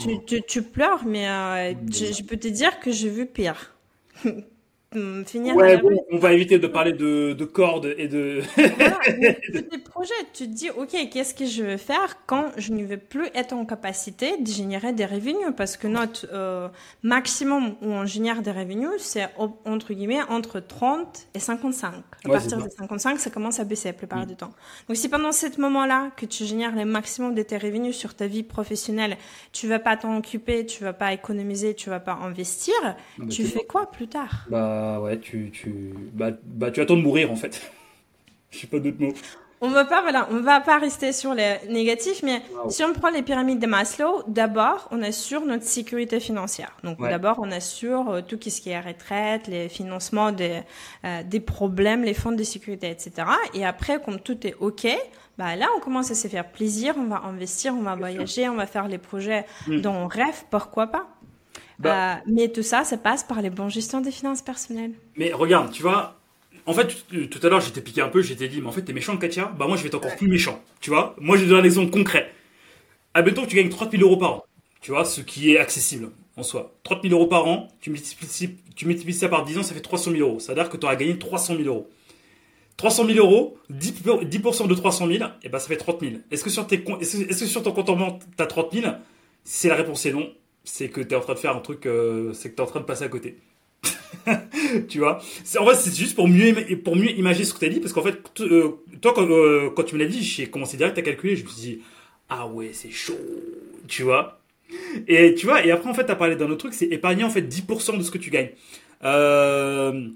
Tu, 0.00 0.24
tu, 0.24 0.42
tu, 0.42 0.62
pleures, 0.62 1.04
mais 1.04 1.76
je, 1.92 2.06
je, 2.06 2.22
peux 2.24 2.36
te 2.36 2.48
dire 2.48 2.80
que 2.80 2.90
j'ai 2.90 3.08
vu 3.08 3.26
pire. 3.26 3.76
finir. 5.26 5.56
Ouais, 5.56 5.76
bon, 5.76 5.90
on 6.10 6.18
va 6.18 6.32
éviter 6.32 6.58
de 6.58 6.66
parler 6.66 6.92
de, 6.94 7.34
de 7.34 7.44
cordes 7.44 7.94
et 7.98 8.08
de. 8.08 8.40
voilà, 8.72 8.98
tes 9.70 9.78
projets, 9.78 10.12
tu 10.32 10.44
te 10.48 10.52
dis, 10.52 10.70
ok, 10.70 10.96
qu'est-ce 11.12 11.34
que 11.34 11.46
je 11.46 11.62
vais 11.62 11.78
faire 11.78 12.16
quand 12.26 12.50
je 12.56 12.72
ne 12.72 12.84
vais 12.84 12.96
plus 12.96 13.26
être 13.34 13.52
en 13.52 13.64
capacité 13.66 14.36
de 14.38 14.46
générer 14.46 14.92
des 14.92 15.04
revenus? 15.06 15.52
Parce 15.56 15.76
que 15.76 15.86
notre 15.86 16.26
euh, 16.32 16.68
maximum 17.02 17.76
où 17.82 17.86
on 17.86 18.06
génère 18.06 18.42
des 18.42 18.50
revenus, 18.50 18.90
c'est 18.98 19.28
entre 19.36 19.92
guillemets 19.94 20.22
entre 20.28 20.60
30 20.60 21.26
et 21.34 21.38
55. 21.40 22.02
À 22.24 22.28
Ouais, 22.28 22.38
partir 22.38 22.58
de 22.60 22.68
55, 22.68 23.18
ça 23.20 23.30
commence 23.30 23.60
à 23.60 23.64
baisser 23.64 23.88
la 23.88 23.94
plupart 23.94 24.26
Mm. 24.26 24.26
du 24.26 24.36
temps. 24.36 24.52
Donc 24.88 24.96
si 24.96 25.08
pendant 25.08 25.32
ce 25.32 25.46
moment-là 25.60 26.10
que 26.16 26.26
tu 26.26 26.44
génères 26.46 26.74
le 26.74 26.84
maximum 26.84 27.34
de 27.34 27.42
tes 27.42 27.58
revenus 27.58 27.96
sur 27.96 28.14
ta 28.14 28.26
vie 28.26 28.42
professionnelle, 28.42 29.16
tu 29.52 29.68
vas 29.68 29.78
pas 29.78 29.96
t'en 29.96 30.16
occuper, 30.16 30.66
tu 30.66 30.82
vas 30.82 30.92
pas 30.94 31.12
économiser, 31.12 31.74
tu 31.74 31.90
vas 31.90 32.00
pas 32.00 32.14
investir, 32.14 32.74
bah, 33.16 33.26
tu 33.28 33.44
tu- 33.44 33.44
fais 33.44 33.64
quoi 33.64 33.90
plus 33.90 34.08
tard? 34.08 34.48
Bah 34.50 34.83
ouais, 35.00 35.18
tu, 35.18 35.50
tu, 35.52 35.94
bah, 36.12 36.30
bah, 36.44 36.70
tu 36.70 36.80
attends 36.80 36.96
de 36.96 37.02
mourir 37.02 37.30
en 37.30 37.36
fait. 37.36 37.60
Je 38.50 38.58
sais 38.58 38.66
pas 38.66 38.78
d'autres 38.78 39.00
mots. 39.00 39.12
On 39.60 39.70
va 39.70 39.84
pas, 39.86 40.02
voilà, 40.02 40.28
on 40.30 40.40
va 40.40 40.60
pas 40.60 40.78
rester 40.78 41.12
sur 41.12 41.32
les 41.32 41.56
négatifs, 41.70 42.22
mais 42.22 42.42
Wow. 42.54 42.68
si 42.70 42.84
on 42.84 42.92
prend 42.92 43.08
les 43.08 43.22
pyramides 43.22 43.60
de 43.60 43.66
Maslow, 43.66 44.22
d'abord, 44.28 44.88
on 44.90 45.00
assure 45.02 45.46
notre 45.46 45.64
sécurité 45.64 46.20
financière. 46.20 46.76
Donc, 46.84 47.00
Ouais. 47.00 47.08
d'abord, 47.08 47.38
on 47.40 47.50
assure 47.50 48.10
euh, 48.10 48.20
tout 48.20 48.38
ce 48.46 48.60
qui 48.60 48.68
est 48.70 48.80
retraite, 48.80 49.46
les 49.46 49.70
financements 49.70 50.32
des, 50.32 50.60
euh, 51.06 51.22
des 51.22 51.40
problèmes, 51.40 52.02
les 52.04 52.12
fonds 52.14 52.32
de 52.32 52.42
sécurité, 52.42 52.90
etc. 52.90 53.26
Et 53.54 53.64
après, 53.64 54.02
comme 54.02 54.20
tout 54.20 54.46
est 54.46 54.54
OK, 54.60 54.86
bah 55.38 55.56
là, 55.56 55.66
on 55.76 55.80
commence 55.80 56.10
à 56.10 56.14
se 56.14 56.28
faire 56.28 56.46
plaisir, 56.46 56.94
on 56.98 57.04
va 57.06 57.22
investir, 57.24 57.74
on 57.74 57.82
va 57.82 57.94
voyager, 57.96 58.48
on 58.50 58.56
va 58.56 58.66
faire 58.66 58.86
les 58.86 58.98
projets 58.98 59.46
Mm. 59.66 59.80
dont 59.80 59.94
on 59.94 60.06
rêve, 60.08 60.44
pourquoi 60.50 60.88
pas 60.88 61.06
Bah- 61.78 62.16
Euh, 62.16 62.20
Mais 62.26 62.48
tout 62.48 62.62
ça, 62.62 62.84
ça 62.84 62.96
passe 62.96 63.24
par 63.24 63.42
les 63.42 63.50
bons 63.50 63.68
gestions 63.68 64.00
des 64.00 64.10
finances 64.12 64.42
personnelles. 64.42 64.92
Mais 65.16 65.32
regarde, 65.32 65.72
tu 65.72 65.82
vois, 65.82 66.18
en 66.66 66.72
fait, 66.72 67.04
tout- 67.28 67.46
à 67.46 67.48
l'heure, 67.48 67.60
j'étais 67.60 67.80
piqué 67.80 68.00
un 68.00 68.08
peu, 68.08 68.22
j'étais 68.22 68.48
dit, 68.48 68.60
mais 68.60 68.68
en 68.68 68.72
fait, 68.72 68.82
t'es 68.82 68.92
méchant, 68.92 69.16
Katia? 69.16 69.46
Bah, 69.58 69.66
moi, 69.66 69.76
je 69.76 69.82
vais 69.82 69.88
être 69.88 69.94
encore 69.96 70.16
plus 70.16 70.28
méchant, 70.28 70.62
tu 70.80 70.90
vois? 70.90 71.14
Moi, 71.20 71.36
je 71.36 71.42
vais 71.42 71.48
donner 71.48 71.62
un 71.62 71.64
exemple 71.64 71.90
concret. 71.90 72.32
Admettons 73.14 73.42
que 73.44 73.48
tu 73.50 73.56
gagnes 73.56 73.68
30 73.70 73.90
000 73.92 74.02
euros 74.02 74.16
par 74.16 74.32
an, 74.32 74.44
tu 74.80 74.90
vois, 74.90 75.04
ce 75.04 75.20
qui 75.20 75.52
est 75.52 75.58
accessible 75.58 76.10
en 76.36 76.42
soi. 76.42 76.74
30 76.82 77.02
000 77.02 77.14
euros 77.14 77.26
par 77.28 77.46
an, 77.46 77.68
tu 77.80 77.90
multiplies, 77.90 78.56
tu 78.74 78.86
multiplies 78.86 79.14
ça 79.14 79.28
par 79.28 79.44
10 79.44 79.56
ans, 79.58 79.62
ça 79.62 79.74
fait 79.74 79.80
300 79.80 80.10
000 80.10 80.22
euros. 80.28 80.40
Ça 80.40 80.52
veut 80.52 80.60
dire 80.60 80.68
que 80.68 80.76
tu 80.76 80.84
auras 80.86 80.96
gagné 80.96 81.18
300 81.18 81.54
000 81.56 81.68
euros. 81.68 81.88
300 82.76 83.04
000 83.06 83.18
euros, 83.18 83.56
10%, 83.70 84.22
10% 84.24 84.66
de 84.66 84.74
300 84.74 85.06
000, 85.06 85.24
et 85.44 85.48
ben 85.48 85.58
ça 85.60 85.68
fait 85.68 85.76
30 85.76 86.00
000. 86.00 86.14
Est-ce 86.32 86.42
que 86.42 86.50
sur, 86.50 86.66
tes, 86.66 86.82
comptes- 86.82 87.00
est-ce 87.02 87.18
que, 87.18 87.30
est-ce 87.30 87.40
que 87.40 87.46
sur 87.46 87.62
ton 87.62 87.70
compte 87.72 87.88
en 87.88 87.96
banque, 87.96 88.22
t'as 88.36 88.46
30 88.46 88.72
000 88.72 88.86
Si 89.44 89.68
la 89.68 89.76
réponse 89.76 90.04
est 90.06 90.12
non, 90.12 90.28
c'est 90.64 90.88
que 90.88 91.00
t'es 91.00 91.14
en 91.14 91.20
train 91.20 91.34
de 91.34 91.38
faire 91.38 91.56
un 91.56 91.60
truc, 91.60 91.86
euh, 91.86 92.32
c'est 92.32 92.50
que 92.50 92.56
t'es 92.56 92.62
en 92.62 92.66
train 92.66 92.80
de 92.80 92.84
passer 92.84 93.04
à 93.04 93.08
côté. 93.08 93.36
tu 94.88 94.98
vois? 94.98 95.18
En 95.58 95.66
fait, 95.66 95.74
c'est 95.74 95.94
juste 95.94 96.14
pour 96.14 96.28
mieux, 96.28 96.54
pour 96.82 96.96
mieux 96.96 97.10
imaginer 97.10 97.44
ce 97.44 97.54
que 97.54 97.60
t'as 97.60 97.68
dit, 97.68 97.80
parce 97.80 97.92
qu'en 97.92 98.02
fait, 98.02 98.18
euh, 98.40 98.70
toi, 99.00 99.12
quand, 99.14 99.28
euh, 99.28 99.70
quand 99.74 99.84
tu 99.84 99.94
me 99.94 100.00
l'as 100.00 100.08
dit, 100.08 100.22
j'ai 100.22 100.46
commencé 100.46 100.76
direct 100.76 100.96
à 100.98 101.02
calculer, 101.02 101.36
je 101.36 101.44
me 101.44 101.48
suis 101.48 101.60
dit, 101.60 101.82
ah 102.28 102.46
ouais, 102.46 102.70
c'est 102.72 102.90
chaud, 102.90 103.18
tu 103.86 104.02
vois? 104.02 104.40
Et 105.06 105.34
tu 105.34 105.46
vois, 105.46 105.64
et 105.64 105.70
après, 105.70 105.90
en 105.90 105.94
fait, 105.94 106.04
t'as 106.04 106.14
parlé 106.14 106.36
d'un 106.36 106.46
autre 106.46 106.56
truc, 106.56 106.74
c'est 106.74 106.86
épargner, 106.86 107.24
en 107.24 107.30
fait, 107.30 107.42
10% 107.42 107.98
de 107.98 108.02
ce 108.02 108.10
que 108.10 108.18
tu 108.18 108.30
gagnes. 108.30 108.50
Euh, 109.04 110.08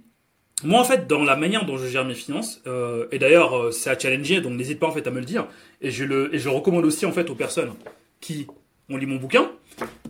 moi, 0.65 0.81
en 0.81 0.85
fait, 0.85 1.07
dans 1.07 1.23
la 1.23 1.37
manière 1.37 1.65
dont 1.67 1.77
je 1.77 1.87
gère 1.87 2.05
mes 2.05 2.15
finances, 2.15 2.61
euh, 2.67 3.07
et 3.13 3.19
d'ailleurs, 3.19 3.57
euh, 3.57 3.71
c'est 3.71 3.91
à 3.91 3.99
challenger, 3.99 4.41
donc 4.41 4.55
n'hésite 4.55 4.81
pas 4.81 4.89
en 4.89 4.93
fait 4.93 5.07
à 5.07 5.11
me 5.11 5.21
le 5.21 5.25
dire. 5.25 5.47
Et 5.81 5.91
je 5.91 6.05
le, 6.05 6.35
et 6.35 6.39
je 6.39 6.49
recommande 6.49 6.85
aussi 6.85 7.07
en 7.07 7.13
fait 7.13 7.31
aux 7.31 7.37
personnes 7.37 7.73
qui 8.21 8.47
ont 8.91 8.97
lu 8.97 9.07
mon 9.07 9.17
bouquin. 9.17 9.51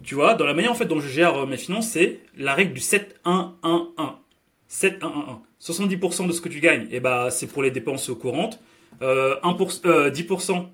Tu 0.02 0.14
vois, 0.14 0.34
dans 0.34 0.46
la 0.46 0.54
manière 0.54 0.72
en 0.72 0.74
fait 0.74 0.86
dont 0.86 1.00
je 1.00 1.08
gère 1.08 1.36
euh, 1.36 1.46
mes 1.46 1.56
finances, 1.56 1.88
c'est 1.88 2.20
la 2.36 2.54
règle 2.54 2.74
du 2.74 2.80
7-1-1-1. 2.80 3.52
7-1-1-1. 4.70 5.38
70% 5.60 6.28
de 6.28 6.32
ce 6.32 6.40
que 6.40 6.48
tu 6.48 6.60
gagnes, 6.60 6.86
et 6.90 7.00
bah, 7.00 7.30
c'est 7.30 7.46
pour 7.46 7.62
les 7.62 7.70
dépenses 7.70 8.10
courantes. 8.20 8.60
Euh, 9.02 9.36
1%, 9.42 9.80
euh, 9.86 10.10
10%, 10.10 10.66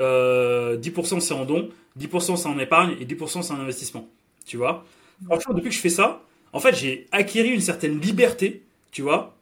euh, 0.00 0.76
10% 0.76 1.20
c'est 1.20 1.34
en 1.34 1.44
don, 1.44 1.68
10% 1.98 2.36
c'est 2.36 2.48
en 2.48 2.58
épargne 2.58 2.96
et 3.00 3.04
10% 3.04 3.42
c'est 3.42 3.52
en 3.52 3.60
investissement. 3.60 4.08
Tu 4.46 4.56
vois? 4.56 4.84
Franchement, 5.26 5.54
depuis 5.54 5.68
que 5.68 5.74
je 5.74 5.80
fais 5.80 5.88
ça, 5.88 6.22
en 6.52 6.60
fait, 6.60 6.74
j'ai 6.74 7.06
acquis 7.12 7.40
une 7.40 7.60
certaine 7.60 8.00
liberté, 8.00 8.62
tu 8.90 9.02
vois, 9.02 9.36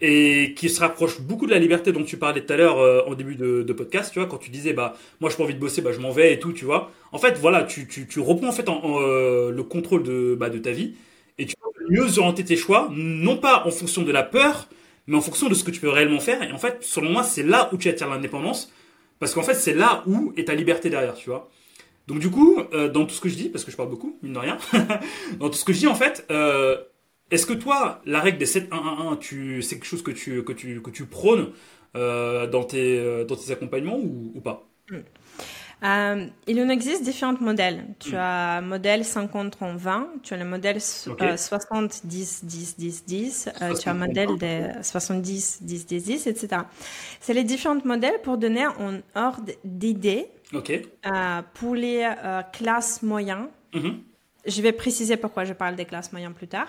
et 0.00 0.54
qui 0.56 0.68
se 0.68 0.80
rapproche 0.80 1.20
beaucoup 1.20 1.46
de 1.46 1.50
la 1.50 1.58
liberté 1.58 1.92
dont 1.92 2.04
tu 2.04 2.16
parlais 2.16 2.44
tout 2.44 2.52
à 2.52 2.56
l'heure 2.56 2.78
euh, 2.78 3.02
en 3.06 3.14
début 3.14 3.34
de, 3.34 3.62
de 3.62 3.72
podcast, 3.72 4.12
tu 4.12 4.18
vois, 4.18 4.28
quand 4.28 4.38
tu 4.38 4.50
disais, 4.50 4.72
bah, 4.72 4.94
moi, 5.20 5.30
je 5.30 5.36
pas 5.36 5.44
envie 5.44 5.54
de 5.54 5.58
bosser, 5.58 5.82
bah, 5.82 5.92
je 5.92 5.98
m'en 5.98 6.10
vais 6.10 6.32
et 6.34 6.38
tout, 6.38 6.52
tu 6.52 6.64
vois. 6.64 6.90
En 7.12 7.18
fait, 7.18 7.36
voilà, 7.38 7.64
tu, 7.64 7.88
tu, 7.88 8.06
tu 8.06 8.20
reprends 8.20 8.48
en 8.48 8.52
fait 8.52 8.68
en, 8.68 8.80
euh, 9.00 9.50
le 9.50 9.62
contrôle 9.62 10.02
de, 10.02 10.36
bah, 10.38 10.50
de 10.50 10.58
ta 10.58 10.72
vie 10.72 10.94
et 11.38 11.46
tu 11.46 11.54
peux 11.56 11.92
mieux 11.92 12.18
orienter 12.18 12.44
tes 12.44 12.56
choix, 12.56 12.88
non 12.92 13.36
pas 13.36 13.64
en 13.66 13.70
fonction 13.70 14.02
de 14.02 14.12
la 14.12 14.22
peur, 14.22 14.68
mais 15.06 15.16
en 15.16 15.20
fonction 15.20 15.48
de 15.48 15.54
ce 15.54 15.64
que 15.64 15.70
tu 15.70 15.80
peux 15.80 15.88
réellement 15.88 16.20
faire. 16.20 16.42
Et 16.42 16.52
en 16.52 16.58
fait, 16.58 16.78
selon 16.80 17.10
moi, 17.10 17.22
c'est 17.22 17.42
là 17.42 17.70
où 17.72 17.76
tu 17.76 17.88
attires 17.88 18.08
l'indépendance, 18.08 18.72
parce 19.18 19.34
qu'en 19.34 19.42
fait, 19.42 19.54
c'est 19.54 19.74
là 19.74 20.02
où 20.06 20.32
est 20.36 20.44
ta 20.44 20.54
liberté 20.54 20.90
derrière, 20.90 21.14
tu 21.14 21.30
vois. 21.30 21.48
Donc 22.08 22.20
du 22.20 22.30
coup, 22.30 22.58
euh, 22.72 22.88
dans 22.88 23.04
tout 23.04 23.14
ce 23.14 23.20
que 23.20 23.28
je 23.28 23.36
dis, 23.36 23.50
parce 23.50 23.64
que 23.64 23.70
je 23.70 23.76
parle 23.76 23.90
beaucoup, 23.90 24.18
mine 24.22 24.32
de 24.32 24.38
rien, 24.38 24.56
dans 25.38 25.50
tout 25.50 25.58
ce 25.58 25.64
que 25.64 25.74
je 25.74 25.78
dis 25.78 25.86
en 25.86 25.94
fait, 25.94 26.24
euh, 26.30 26.78
est-ce 27.30 27.46
que 27.46 27.52
toi, 27.54 28.00
la 28.06 28.20
règle 28.20 28.38
des 28.38 28.46
7-1-1-1, 28.46 29.18
tu, 29.18 29.62
c'est 29.62 29.76
quelque 29.76 29.84
chose 29.86 30.02
que 30.02 30.10
tu, 30.10 30.42
que 30.44 30.52
tu, 30.52 30.80
que 30.82 30.90
tu 30.90 31.06
prônes 31.06 31.50
euh, 31.96 32.46
dans, 32.46 32.64
tes, 32.64 32.98
euh, 32.98 33.24
dans 33.24 33.36
tes 33.36 33.52
accompagnements 33.52 33.98
ou, 33.98 34.32
ou 34.34 34.40
pas? 34.40 34.64
Euh, 35.84 36.26
il 36.48 36.60
en 36.60 36.68
existe 36.70 37.04
différents 37.04 37.38
modèles. 37.40 37.84
Tu 38.00 38.12
Mm. 38.14 38.18
as 38.18 38.60
modèle 38.62 39.04
50 39.04 39.58
en 39.62 39.76
20, 39.76 40.08
tu 40.24 40.34
as 40.34 40.36
le 40.36 40.44
modèle 40.44 40.80
so- 40.80 41.12
Ok. 41.12 41.22
euh, 41.22 41.36
60 41.36 42.00
10 42.04 42.44
10 42.44 42.76
10 42.78 43.04
10, 43.06 43.48
euh, 43.48 43.52
tu 43.58 43.62
as 43.62 43.68
60, 43.76 43.86
un 43.88 43.94
modèle 43.94 44.28
de 44.38 44.82
70 44.82 45.58
10 45.62 45.86
10 45.86 46.02
10, 46.02 46.26
etc. 46.26 46.62
C'est 47.20 47.32
les 47.34 47.44
différents 47.44 47.78
modèles 47.84 48.20
pour 48.22 48.38
donner 48.38 48.64
un 48.64 49.00
ordre 49.14 49.52
d'idées 49.64 50.26
Ok. 50.52 50.70
euh, 51.06 51.42
pour 51.54 51.76
les 51.76 52.02
euh, 52.24 52.42
classes 52.52 53.02
moyennes. 53.02 53.46
Mhm. 53.72 54.00
Je 54.48 54.62
vais 54.62 54.72
préciser 54.72 55.16
pourquoi 55.16 55.44
je 55.44 55.52
parle 55.52 55.76
des 55.76 55.84
classes 55.84 56.10
moyennes 56.12 56.34
plus 56.34 56.48
tard. 56.48 56.68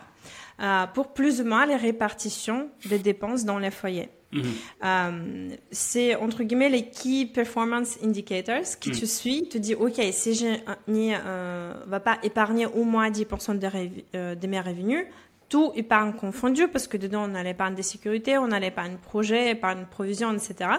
Euh, 0.62 0.86
pour 0.88 1.14
plus 1.14 1.42
ou 1.42 1.46
moins 1.46 1.66
les 1.66 1.78
répartitions 1.78 2.70
des 2.86 3.00
dépenses 3.00 3.46
dans 3.46 3.58
les 3.60 3.72
foyers. 3.72 4.10
Mhm. 4.32 4.44
Euh, 4.84 5.50
c'est 5.72 6.16
entre 6.16 6.44
guillemets 6.44 6.70
les 6.70 6.86
key 6.90 7.26
performance 7.34 7.98
indicators 8.04 8.78
qui 8.80 8.90
Mm. 8.92 8.94
te 8.94 9.06
suit, 9.06 9.50
te 9.50 9.58
dit 9.58 9.74
ok 9.74 10.00
si 10.12 10.36
je 10.36 10.46
n'y 10.88 11.14
euh, 11.16 11.74
va 11.88 12.00
pas 12.00 12.20
épargner 12.22 12.68
au 12.68 12.84
moins 12.84 13.10
10% 13.10 13.58
de, 13.58 13.68
euh, 14.16 14.36
de 14.36 14.48
mes 14.48 14.60
revenus, 14.62 15.06
tout 15.48 15.72
épargne 15.76 16.14
confondu 16.14 16.68
parce 16.68 16.88
que 16.88 16.98
dedans 16.98 17.26
on 17.28 17.34
a 17.34 17.42
l'épargne 17.42 17.74
de 17.74 17.82
sécurité, 17.82 18.38
on 18.38 18.52
a 18.52 18.60
l'épargne 18.60 18.98
projet, 18.98 19.52
épargne 19.52 19.86
provision, 19.90 20.32
etc. 20.32 20.70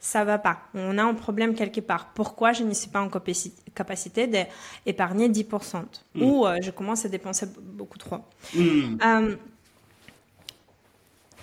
Ça 0.00 0.24
va 0.24 0.38
pas. 0.38 0.58
On 0.74 0.96
a 0.96 1.02
un 1.02 1.14
problème 1.14 1.54
quelque 1.54 1.80
part. 1.80 2.12
Pourquoi 2.14 2.52
je 2.52 2.62
ne 2.62 2.72
suis 2.72 2.88
pas 2.88 3.00
en 3.00 3.08
capaci- 3.08 3.52
capacité 3.74 4.28
d'épargner 4.28 5.28
10% 5.28 5.84
Mm. 6.14 6.22
ou 6.22 6.46
euh, 6.46 6.56
je 6.62 6.70
commence 6.70 7.04
à 7.04 7.08
dépenser 7.08 7.46
beaucoup 7.60 7.98
trop. 7.98 8.18
Mhm. 8.54 8.98
Euh, 9.04 9.36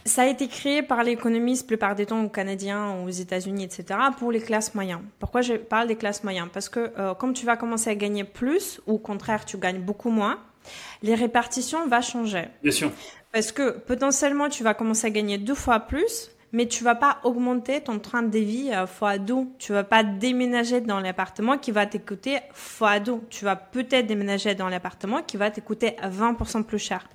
ça 0.05 0.21
a 0.21 0.27
été 0.27 0.47
créé 0.47 0.83
par 0.83 1.03
les 1.03 1.13
économistes, 1.13 1.65
plupart 1.67 1.95
des 1.95 2.05
temps 2.05 2.23
aux 2.23 2.29
Canadiens, 2.29 2.95
aux 3.03 3.09
États-Unis, 3.09 3.63
etc., 3.63 3.99
pour 4.19 4.31
les 4.31 4.39
classes 4.39 4.75
moyennes. 4.75 5.03
Pourquoi 5.19 5.41
je 5.41 5.53
parle 5.55 5.87
des 5.87 5.95
classes 5.95 6.23
moyennes? 6.23 6.49
Parce 6.53 6.69
que 6.69 6.91
euh, 6.99 7.13
comme 7.15 7.33
tu 7.33 7.45
vas 7.45 7.57
commencer 7.57 7.89
à 7.89 7.95
gagner 7.95 8.23
plus, 8.23 8.79
ou 8.85 8.93
au 8.93 8.97
contraire, 8.99 9.45
tu 9.45 9.57
gagnes 9.57 9.81
beaucoup 9.81 10.11
moins, 10.11 10.39
les 11.01 11.15
répartitions 11.15 11.87
vont 11.87 12.01
changer. 12.01 12.45
Bien 12.61 12.71
sûr. 12.71 12.91
Parce 13.31 13.51
que 13.51 13.71
potentiellement, 13.79 14.47
tu 14.47 14.63
vas 14.63 14.73
commencer 14.75 15.07
à 15.07 15.09
gagner 15.09 15.37
deux 15.39 15.55
fois 15.55 15.79
plus, 15.79 16.29
mais 16.51 16.67
tu 16.67 16.83
vas 16.83 16.95
pas 16.95 17.19
augmenter 17.23 17.81
ton 17.81 17.99
train 17.99 18.23
de 18.23 18.39
vie 18.39 18.71
euh, 18.71 18.87
fois 18.87 19.17
deux. 19.17 19.45
Tu 19.59 19.73
vas 19.73 19.83
pas 19.83 20.03
déménager 20.03 20.81
dans 20.81 20.99
l'appartement 20.99 21.57
qui 21.57 21.71
va 21.71 21.85
te 21.85 21.97
coûter 21.97 22.39
fois 22.53 22.99
deux. 22.99 23.19
Tu 23.29 23.45
vas 23.45 23.55
peut-être 23.55 24.07
déménager 24.07 24.55
dans 24.55 24.69
l'appartement 24.69 25.21
qui 25.21 25.37
va 25.37 25.51
te 25.51 25.59
coûter 25.59 25.95
20% 26.01 26.63
plus 26.63 26.79
cher. 26.79 27.07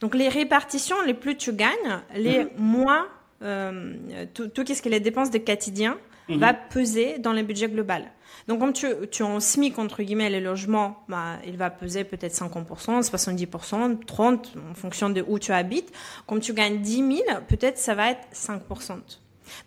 Donc 0.00 0.14
les 0.14 0.28
répartitions, 0.28 0.96
les 1.06 1.14
plus 1.14 1.36
tu 1.36 1.52
gagnes, 1.52 2.00
les 2.14 2.46
moins 2.56 3.06
euh, 3.42 3.94
tout, 4.34 4.48
tout 4.48 4.66
ce 4.66 4.82
qui 4.82 4.88
est 4.88 4.92
les 4.92 5.00
dépenses 5.00 5.30
de 5.30 5.38
quotidien 5.38 5.96
Mhm. 6.28 6.38
va 6.38 6.54
peser 6.54 7.18
dans 7.18 7.32
le 7.32 7.42
budget 7.42 7.68
global. 7.68 8.10
Donc, 8.46 8.60
comme 8.60 8.72
tu, 8.72 8.86
tu 9.10 9.22
es 9.22 9.26
en 9.26 9.40
SMIC, 9.40 9.78
entre 9.78 10.02
guillemets, 10.02 10.30
les 10.30 10.40
logements, 10.40 11.02
bah, 11.08 11.36
il 11.46 11.56
va 11.56 11.70
peser 11.70 12.04
peut-être 12.04 12.32
50%, 12.32 13.02
70%, 13.02 13.98
30%, 14.06 14.40
en 14.70 14.74
fonction 14.74 15.10
de 15.10 15.24
où 15.26 15.38
tu 15.38 15.52
habites. 15.52 15.92
Comme 16.26 16.40
tu 16.40 16.54
gagnes 16.54 16.80
10 16.80 16.96
000, 16.96 17.08
peut-être 17.46 17.78
ça 17.78 17.94
va 17.94 18.10
être 18.10 18.26
5%. 18.32 19.00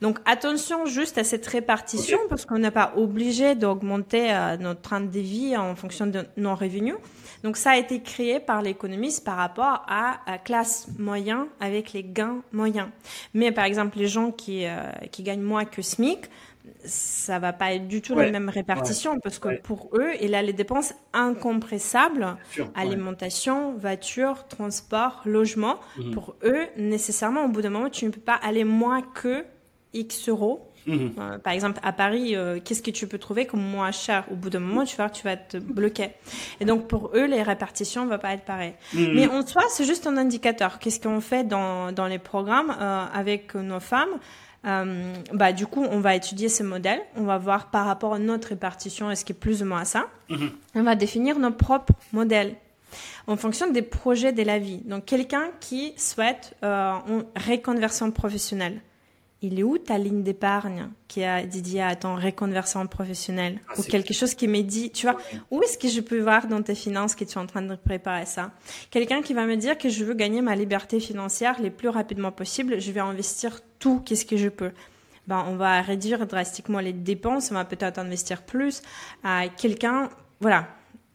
Donc, 0.02 0.20
attention 0.26 0.86
juste 0.86 1.18
à 1.18 1.24
cette 1.24 1.46
répartition, 1.48 2.20
parce 2.30 2.46
qu'on 2.46 2.60
n'est 2.60 2.72
pas 2.72 2.94
obligé 2.96 3.56
d'augmenter 3.56 4.34
euh, 4.34 4.58
notre 4.58 4.82
train 4.82 5.02
de 5.02 5.20
vie 5.20 5.56
en 5.58 5.76
fonction 5.76 6.08
de 6.08 6.26
nos 6.38 6.56
revenus. 6.56 6.96
Donc, 7.44 7.58
ça 7.58 7.72
a 7.72 7.78
été 7.78 8.02
créé 8.02 8.40
par 8.40 8.62
l'économiste 8.62 9.24
par 9.24 9.38
rapport 9.38 9.84
à 9.88 10.20
la 10.28 10.38
classe 10.38 10.88
moyenne 11.00 11.46
avec 11.60 11.94
les 11.94 12.04
gains 12.04 12.42
moyens. 12.52 12.90
Mais 13.34 13.52
par 13.52 13.66
exemple, 13.66 13.98
les 13.98 14.08
gens 14.08 14.32
qui, 14.32 14.66
euh, 14.66 14.92
qui 15.12 15.24
gagnent 15.24 15.42
moins 15.42 15.66
que 15.66 15.82
SMIC, 15.82 16.30
ça 16.84 17.40
va 17.40 17.54
pas 17.54 17.74
être 17.74 17.88
du 17.88 18.02
tout 18.02 18.16
la 18.16 18.32
même 18.32 18.50
répartition 18.50 19.20
parce 19.20 19.40
que 19.40 19.60
pour 19.62 19.90
eux, 19.94 20.12
il 20.22 20.36
a 20.36 20.42
les 20.42 20.54
dépenses 20.54 20.94
incompressables, 21.14 22.38
alimentation, 22.76 23.74
voiture, 23.78 24.48
transport, 24.48 25.22
logement. 25.26 25.80
Mhm. 25.98 26.12
Pour 26.12 26.36
eux, 26.44 26.68
nécessairement, 26.78 27.46
au 27.46 27.48
bout 27.50 27.62
d'un 27.62 27.70
moment, 27.70 27.90
tu 27.90 28.06
ne 28.06 28.12
peux 28.12 28.22
pas 28.22 28.36
aller 28.36 28.64
moins 28.64 29.02
que 29.02 29.46
X 29.94 30.30
euros. 30.30 30.68
Mhm. 30.88 31.14
Euh, 31.20 31.38
par 31.38 31.54
exemple, 31.54 31.80
à 31.84 31.94
Paris, 31.94 32.36
euh, 32.36 32.60
qu'est-ce 32.64 32.82
que 32.82 32.90
tu 32.90 33.06
peux 33.06 33.20
trouver 33.20 33.46
comme 33.46 33.62
moins 33.62 33.92
cher? 33.92 34.26
Au 34.32 34.36
bout 34.36 34.50
d'un 34.50 34.60
moment, 34.60 34.84
tu 34.84 34.98
vas, 34.98 35.10
tu 35.10 35.24
vas 35.24 35.38
te 35.38 35.58
bloquer. 35.58 36.12
Et 36.60 36.66
donc, 36.66 36.88
pour 36.88 37.12
eux, 37.14 37.26
les 37.26 37.44
répartitions 37.44 38.06
ne 38.06 38.10
vont 38.10 38.18
pas 38.18 38.34
être 38.34 38.46
pareilles. 38.46 38.74
Mhm. 38.94 39.12
Mais 39.14 39.28
en 39.28 39.46
soi, 39.46 39.64
c'est 39.70 39.86
juste 39.86 40.08
un 40.08 40.18
indicateur. 40.18 40.80
Qu'est-ce 40.80 41.00
qu'on 41.00 41.22
fait 41.22 41.44
dans, 41.44 41.92
dans 41.92 42.08
les 42.08 42.20
programmes 42.20 42.76
euh, 42.80 43.06
avec 43.14 43.54
nos 43.56 43.80
femmes? 43.80 44.20
Euh, 44.66 45.14
bah, 45.34 45.54
du 45.54 45.66
coup, 45.66 45.84
on 45.84 46.00
va 46.00 46.16
étudier 46.16 46.50
ces 46.50 46.64
modèles. 46.64 47.02
On 47.16 47.24
va 47.24 47.38
voir 47.38 47.72
par 47.72 47.86
rapport 47.86 48.14
à 48.14 48.20
notre 48.20 48.50
répartition, 48.50 49.10
est-ce 49.10 49.26
qu'il 49.26 49.36
est 49.36 49.40
plus 49.40 49.62
ou 49.62 49.66
moins 49.66 49.86
ça. 49.86 50.08
Mhm. 50.30 50.52
On 50.76 50.84
va 50.84 50.96
définir 50.96 51.40
nos 51.40 51.52
propres 51.52 51.94
modèles 52.14 52.56
en 53.28 53.38
fonction 53.38 53.72
des 53.72 53.82
projets 53.82 54.34
de 54.34 54.44
la 54.44 54.60
vie. 54.60 54.80
Donc, 54.80 55.06
quelqu'un 55.06 55.50
qui 55.60 55.94
souhaite 55.98 56.56
euh, 56.64 56.94
une 57.08 57.26
reconversion 57.36 58.12
professionnelle 58.12 58.82
il 59.42 59.60
est 59.60 59.64
où 59.64 59.78
ta 59.78 59.98
ligne 59.98 60.22
d'épargne 60.22 60.90
qui 61.08 61.24
a 61.24 61.44
dédiée 61.44 61.82
à 61.82 61.96
ton 61.96 62.16
reconversion 62.16 62.86
professionnelle 62.86 63.60
ah, 63.68 63.74
ou 63.80 63.84
quelque 63.84 64.14
chose 64.14 64.36
qui 64.36 64.48
me 64.48 64.62
dit, 64.62 64.92
tu 64.92 65.08
vois, 65.08 65.18
où 65.50 65.64
est-ce 65.64 65.78
que 65.78 65.88
je 65.88 66.00
peux 66.00 66.20
voir 66.20 66.48
dans 66.48 66.62
tes 66.62 66.76
finances 66.76 67.16
que 67.16 67.24
tu 67.24 67.34
es 67.34 67.38
en 67.38 67.48
train 67.48 67.64
de 67.64 67.76
préparer 67.76 68.28
ça? 68.28 68.52
Quelqu'un 68.92 69.22
qui 69.24 69.34
va 69.34 69.46
me 69.46 69.56
dire 69.56 69.78
que 69.78 69.90
je 69.90 70.04
veux 70.04 70.14
gagner 70.14 70.42
ma 70.42 70.56
liberté 70.56 71.00
financière 71.00 71.60
le 71.62 71.72
plus 71.72 71.90
rapidement 71.90 72.32
possible, 72.32 72.80
je 72.80 72.92
vais 72.92 73.00
investir 73.00 73.60
tout, 73.80 74.02
qu'est-ce 74.06 74.26
que 74.26 74.38
je 74.38 74.50
peux? 74.50 74.72
Ben, 75.26 75.44
on 75.48 75.56
va 75.56 75.82
réduire 75.82 76.28
drastiquement 76.28 76.80
les 76.80 76.94
dépenses, 76.94 77.50
on 77.52 77.56
va 77.56 77.66
peut-être 77.66 77.98
investir 77.98 78.44
plus 78.44 78.82
à 79.24 79.48
quelqu'un, 79.50 80.10
voilà. 80.40 80.68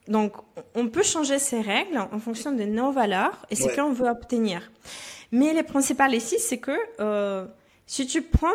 Donc, 0.09 0.35
on 0.75 0.89
peut 0.89 1.03
changer 1.03 1.39
ces 1.39 1.61
règles 1.61 1.99
en 1.99 2.19
fonction 2.19 2.53
de 2.53 2.63
nos 2.65 2.93
valeurs 2.93 3.45
et 3.51 3.57
ce 3.57 3.69
qu'on 3.75 3.93
veut 3.93 4.09
obtenir. 4.09 4.71
Mais 5.33 5.53
le 5.53 5.65
principal 5.65 6.15
ici, 6.15 6.37
c'est 6.39 6.59
que 6.59 6.77
euh, 7.01 7.47
si 7.87 8.07
tu 8.07 8.23
prends 8.23 8.49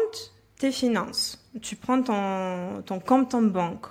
tes 0.60 0.72
finances, 0.72 1.44
tu 1.62 1.76
prends 1.76 2.02
ton, 2.02 2.82
ton 2.84 3.00
compte 3.00 3.34
en 3.34 3.42
banque, 3.42 3.88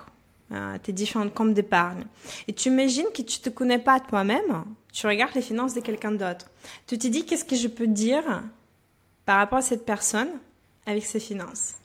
euh, 0.51 0.77
tes 0.81 0.91
différents 0.91 1.29
comptes 1.29 1.53
d'épargne, 1.53 2.05
et 2.47 2.53
tu 2.53 2.69
imagines 2.69 3.07
que 3.13 3.21
tu 3.21 3.39
te 3.39 3.49
connais 3.49 3.79
pas 3.79 3.99
toi-même, 3.99 4.63
tu 4.93 5.07
regardes 5.07 5.35
les 5.35 5.41
finances 5.41 5.73
de 5.73 5.81
quelqu'un 5.81 6.11
d'autre. 6.11 6.49
Tu 6.87 6.97
te 6.97 7.07
dis 7.07 7.25
qu'est-ce 7.25 7.45
que 7.45 7.55
je 7.55 7.67
peux 7.67 7.87
dire 7.87 8.43
par 9.25 9.37
rapport 9.37 9.59
à 9.59 9.61
cette 9.61 9.85
personne 9.85 10.29
avec 10.85 11.05
ses 11.05 11.19
finances? 11.19 11.75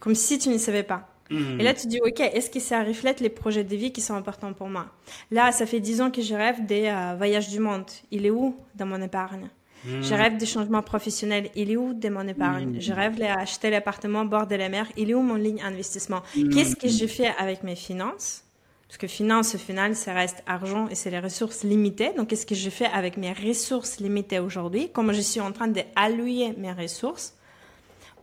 Comme 0.00 0.14
si 0.14 0.38
tu 0.38 0.48
ne 0.48 0.58
savais 0.58 0.82
pas. 0.82 1.08
Mmh. 1.30 1.60
Et 1.60 1.62
là, 1.62 1.74
tu 1.74 1.86
dis, 1.86 1.98
OK, 2.00 2.20
est-ce 2.20 2.50
que 2.50 2.60
ça 2.60 2.82
reflète 2.82 3.20
les 3.20 3.28
projets 3.28 3.64
de 3.64 3.74
vie 3.74 3.92
qui 3.92 4.00
sont 4.00 4.14
importants 4.14 4.52
pour 4.52 4.68
moi? 4.68 4.86
Là, 5.30 5.50
ça 5.52 5.66
fait 5.66 5.80
dix 5.80 6.00
ans 6.00 6.10
que 6.10 6.20
je 6.20 6.34
rêve 6.34 6.66
des 6.66 6.86
euh, 6.86 7.14
voyages 7.16 7.48
du 7.48 7.58
monde. 7.58 7.86
Il 8.10 8.26
est 8.26 8.30
où 8.30 8.56
dans 8.74 8.86
mon 8.86 9.00
épargne? 9.00 9.48
Hmm. 9.84 10.02
Je 10.02 10.14
rêve 10.14 10.36
des 10.36 10.46
changements 10.46 10.82
professionnels. 10.82 11.50
Il 11.54 11.70
est 11.70 11.76
où? 11.76 11.94
de 11.94 12.08
mon 12.08 12.26
épargne? 12.26 12.76
Hmm. 12.76 12.80
Je 12.80 12.92
rêve 12.92 13.18
d'acheter 13.18 13.70
l'appartement 13.70 14.22
au 14.22 14.26
bord 14.26 14.46
de 14.46 14.54
la 14.54 14.68
mer. 14.68 14.86
Il 14.96 15.10
est 15.10 15.14
où 15.14 15.22
mon 15.22 15.34
ligne 15.34 15.62
investissement? 15.62 16.22
Hmm. 16.36 16.50
Qu'est-ce 16.50 16.76
que 16.76 16.88
je 16.88 17.06
fais 17.06 17.30
avec 17.38 17.62
mes 17.62 17.76
finances? 17.76 18.44
Parce 18.86 18.98
que 18.98 19.06
finance, 19.06 19.54
au 19.54 19.58
final, 19.58 19.96
ça 19.96 20.12
reste 20.12 20.42
argent 20.46 20.86
et 20.88 20.94
c'est 20.94 21.10
les 21.10 21.18
ressources 21.18 21.64
limitées. 21.64 22.12
Donc, 22.14 22.28
qu'est-ce 22.28 22.44
que 22.44 22.54
je 22.54 22.68
fais 22.68 22.84
avec 22.86 23.16
mes 23.16 23.32
ressources 23.32 24.00
limitées 24.00 24.38
aujourd'hui? 24.38 24.90
Comment 24.92 25.14
je 25.14 25.22
suis 25.22 25.40
en 25.40 25.50
train 25.50 25.68
d'allouer 25.68 26.52
mes 26.58 26.72
ressources 26.72 27.34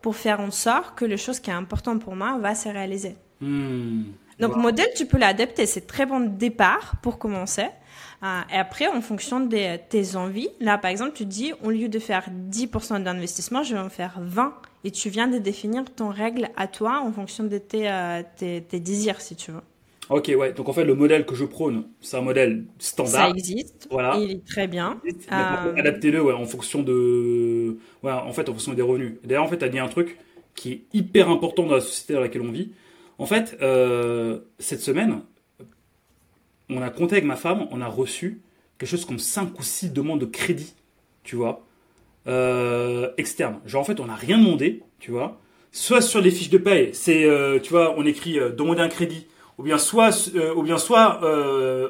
pour 0.04 0.16
faire 0.16 0.40
en 0.40 0.52
sorte 0.52 0.96
que 0.96 1.06
le 1.06 1.18
chose 1.18 1.40
qui 1.40 1.50
est 1.50 1.54
important 1.54 1.98
pour 1.98 2.16
moi 2.16 2.38
va 2.40 2.54
se 2.54 2.70
réaliser? 2.70 3.16
Donc, 4.40 4.56
modèle, 4.58 4.90
tu 4.96 5.08
peux 5.08 5.18
l'adapter. 5.18 5.66
C'est 5.66 5.88
très 5.88 6.06
bon 6.06 6.20
départ 6.20 6.98
pour 7.02 7.18
commencer. 7.18 7.66
Euh, 8.22 8.42
et 8.54 8.58
après, 8.58 8.88
en 8.88 9.02
fonction 9.02 9.40
de 9.40 9.78
tes 9.90 10.16
envies, 10.16 10.50
là, 10.60 10.78
par 10.78 10.92
exemple, 10.92 11.14
tu 11.14 11.26
dis, 11.26 11.54
au 11.64 11.70
lieu 11.70 11.88
de 11.88 12.00
faire 12.00 12.30
10% 12.52 13.04
d'investissement, 13.04 13.64
je 13.64 13.76
vais 13.76 13.82
en 13.82 13.90
faire 13.90 14.20
20. 14.22 14.54
Et 14.84 14.92
tu 14.92 15.10
viens 15.10 15.28
de 15.28 15.38
définir 15.38 15.84
ton 15.94 16.10
règle 16.10 16.50
à 16.56 16.68
toi 16.68 17.02
en 17.04 17.12
fonction 17.12 17.44
de 17.44 17.58
tes, 17.58 17.90
euh, 17.90 18.22
tes, 18.38 18.62
tes 18.62 18.80
désirs, 18.80 19.22
si 19.22 19.36
tu 19.36 19.52
veux. 19.52 19.62
Ok, 20.10 20.32
ouais. 20.36 20.54
Donc 20.54 20.68
en 20.68 20.74
fait, 20.74 20.84
le 20.86 20.96
modèle 20.96 21.26
que 21.26 21.36
je 21.36 21.46
prône, 21.46 21.84
c'est 22.02 22.18
un 22.18 22.22
modèle 22.22 22.66
standard. 22.80 23.28
Ça 23.28 23.30
existe. 23.30 23.88
Voilà. 23.92 24.18
Il 24.18 24.32
est 24.32 24.46
très 24.46 24.68
bien. 24.68 25.00
Euh... 25.06 25.76
Adaptez-le 25.78 26.22
ouais, 26.22 26.34
en 26.34 26.46
fonction 26.46 26.82
de, 26.82 27.78
ouais, 28.02 28.12
en 28.12 28.32
fait, 28.32 28.50
en 28.50 28.54
fonction 28.54 28.74
des 28.74 28.82
revenus. 28.82 29.14
D'ailleurs, 29.24 29.44
en 29.44 29.48
fait, 29.48 29.60
tu 29.60 29.66
as 29.66 29.70
dit 29.70 29.80
un 29.80 29.88
truc 29.88 30.18
qui 30.56 30.72
est 30.72 30.82
hyper 30.94 31.30
important 31.30 31.64
dans 31.64 31.76
la 31.76 31.82
société 31.82 32.14
dans 32.14 32.22
laquelle 32.22 32.42
on 32.42 32.52
vit. 32.52 32.72
En 33.20 33.28
fait, 33.28 33.58
euh, 33.62 34.40
cette 34.58 34.82
semaine, 34.82 35.22
on 36.70 36.82
a 36.82 36.90
compté 36.90 37.16
avec 37.16 37.26
ma 37.26 37.36
femme, 37.36 37.68
on 37.72 37.82
a 37.82 37.88
reçu 37.88 38.42
quelque 38.78 38.90
chose 38.90 39.06
comme 39.06 39.20
5 39.20 39.60
ou 39.60 39.64
6 39.64 39.92
demandes 39.92 40.22
de 40.22 40.26
crédit, 40.26 40.74
tu 41.24 41.36
vois, 41.36 41.66
euh, 42.28 43.10
externe. 43.18 43.60
Genre, 43.66 43.82
en 43.82 43.86
fait, 43.86 44.00
on 44.00 44.06
n'a 44.06 44.16
rien 44.16 44.38
demandé, 44.38 44.84
tu 45.00 45.12
vois. 45.12 45.40
Soit 45.72 46.02
sur 46.02 46.22
les 46.22 46.32
fiches 46.32 46.50
de 46.50 46.58
paye, 46.58 46.90
c'est, 46.94 47.26
euh, 47.26 47.60
tu 47.60 47.72
vois, 47.72 47.94
on 47.98 48.06
écrit 48.06 48.40
euh, 48.40 48.50
demander 48.50 48.82
un 48.82 48.90
crédit. 48.90 49.28
Ou 49.58 49.64
bien 49.64 49.78
soit, 49.78 50.32
euh, 50.36 50.54
ou 50.56 50.64
bien 50.64 50.78
soit, 50.78 51.20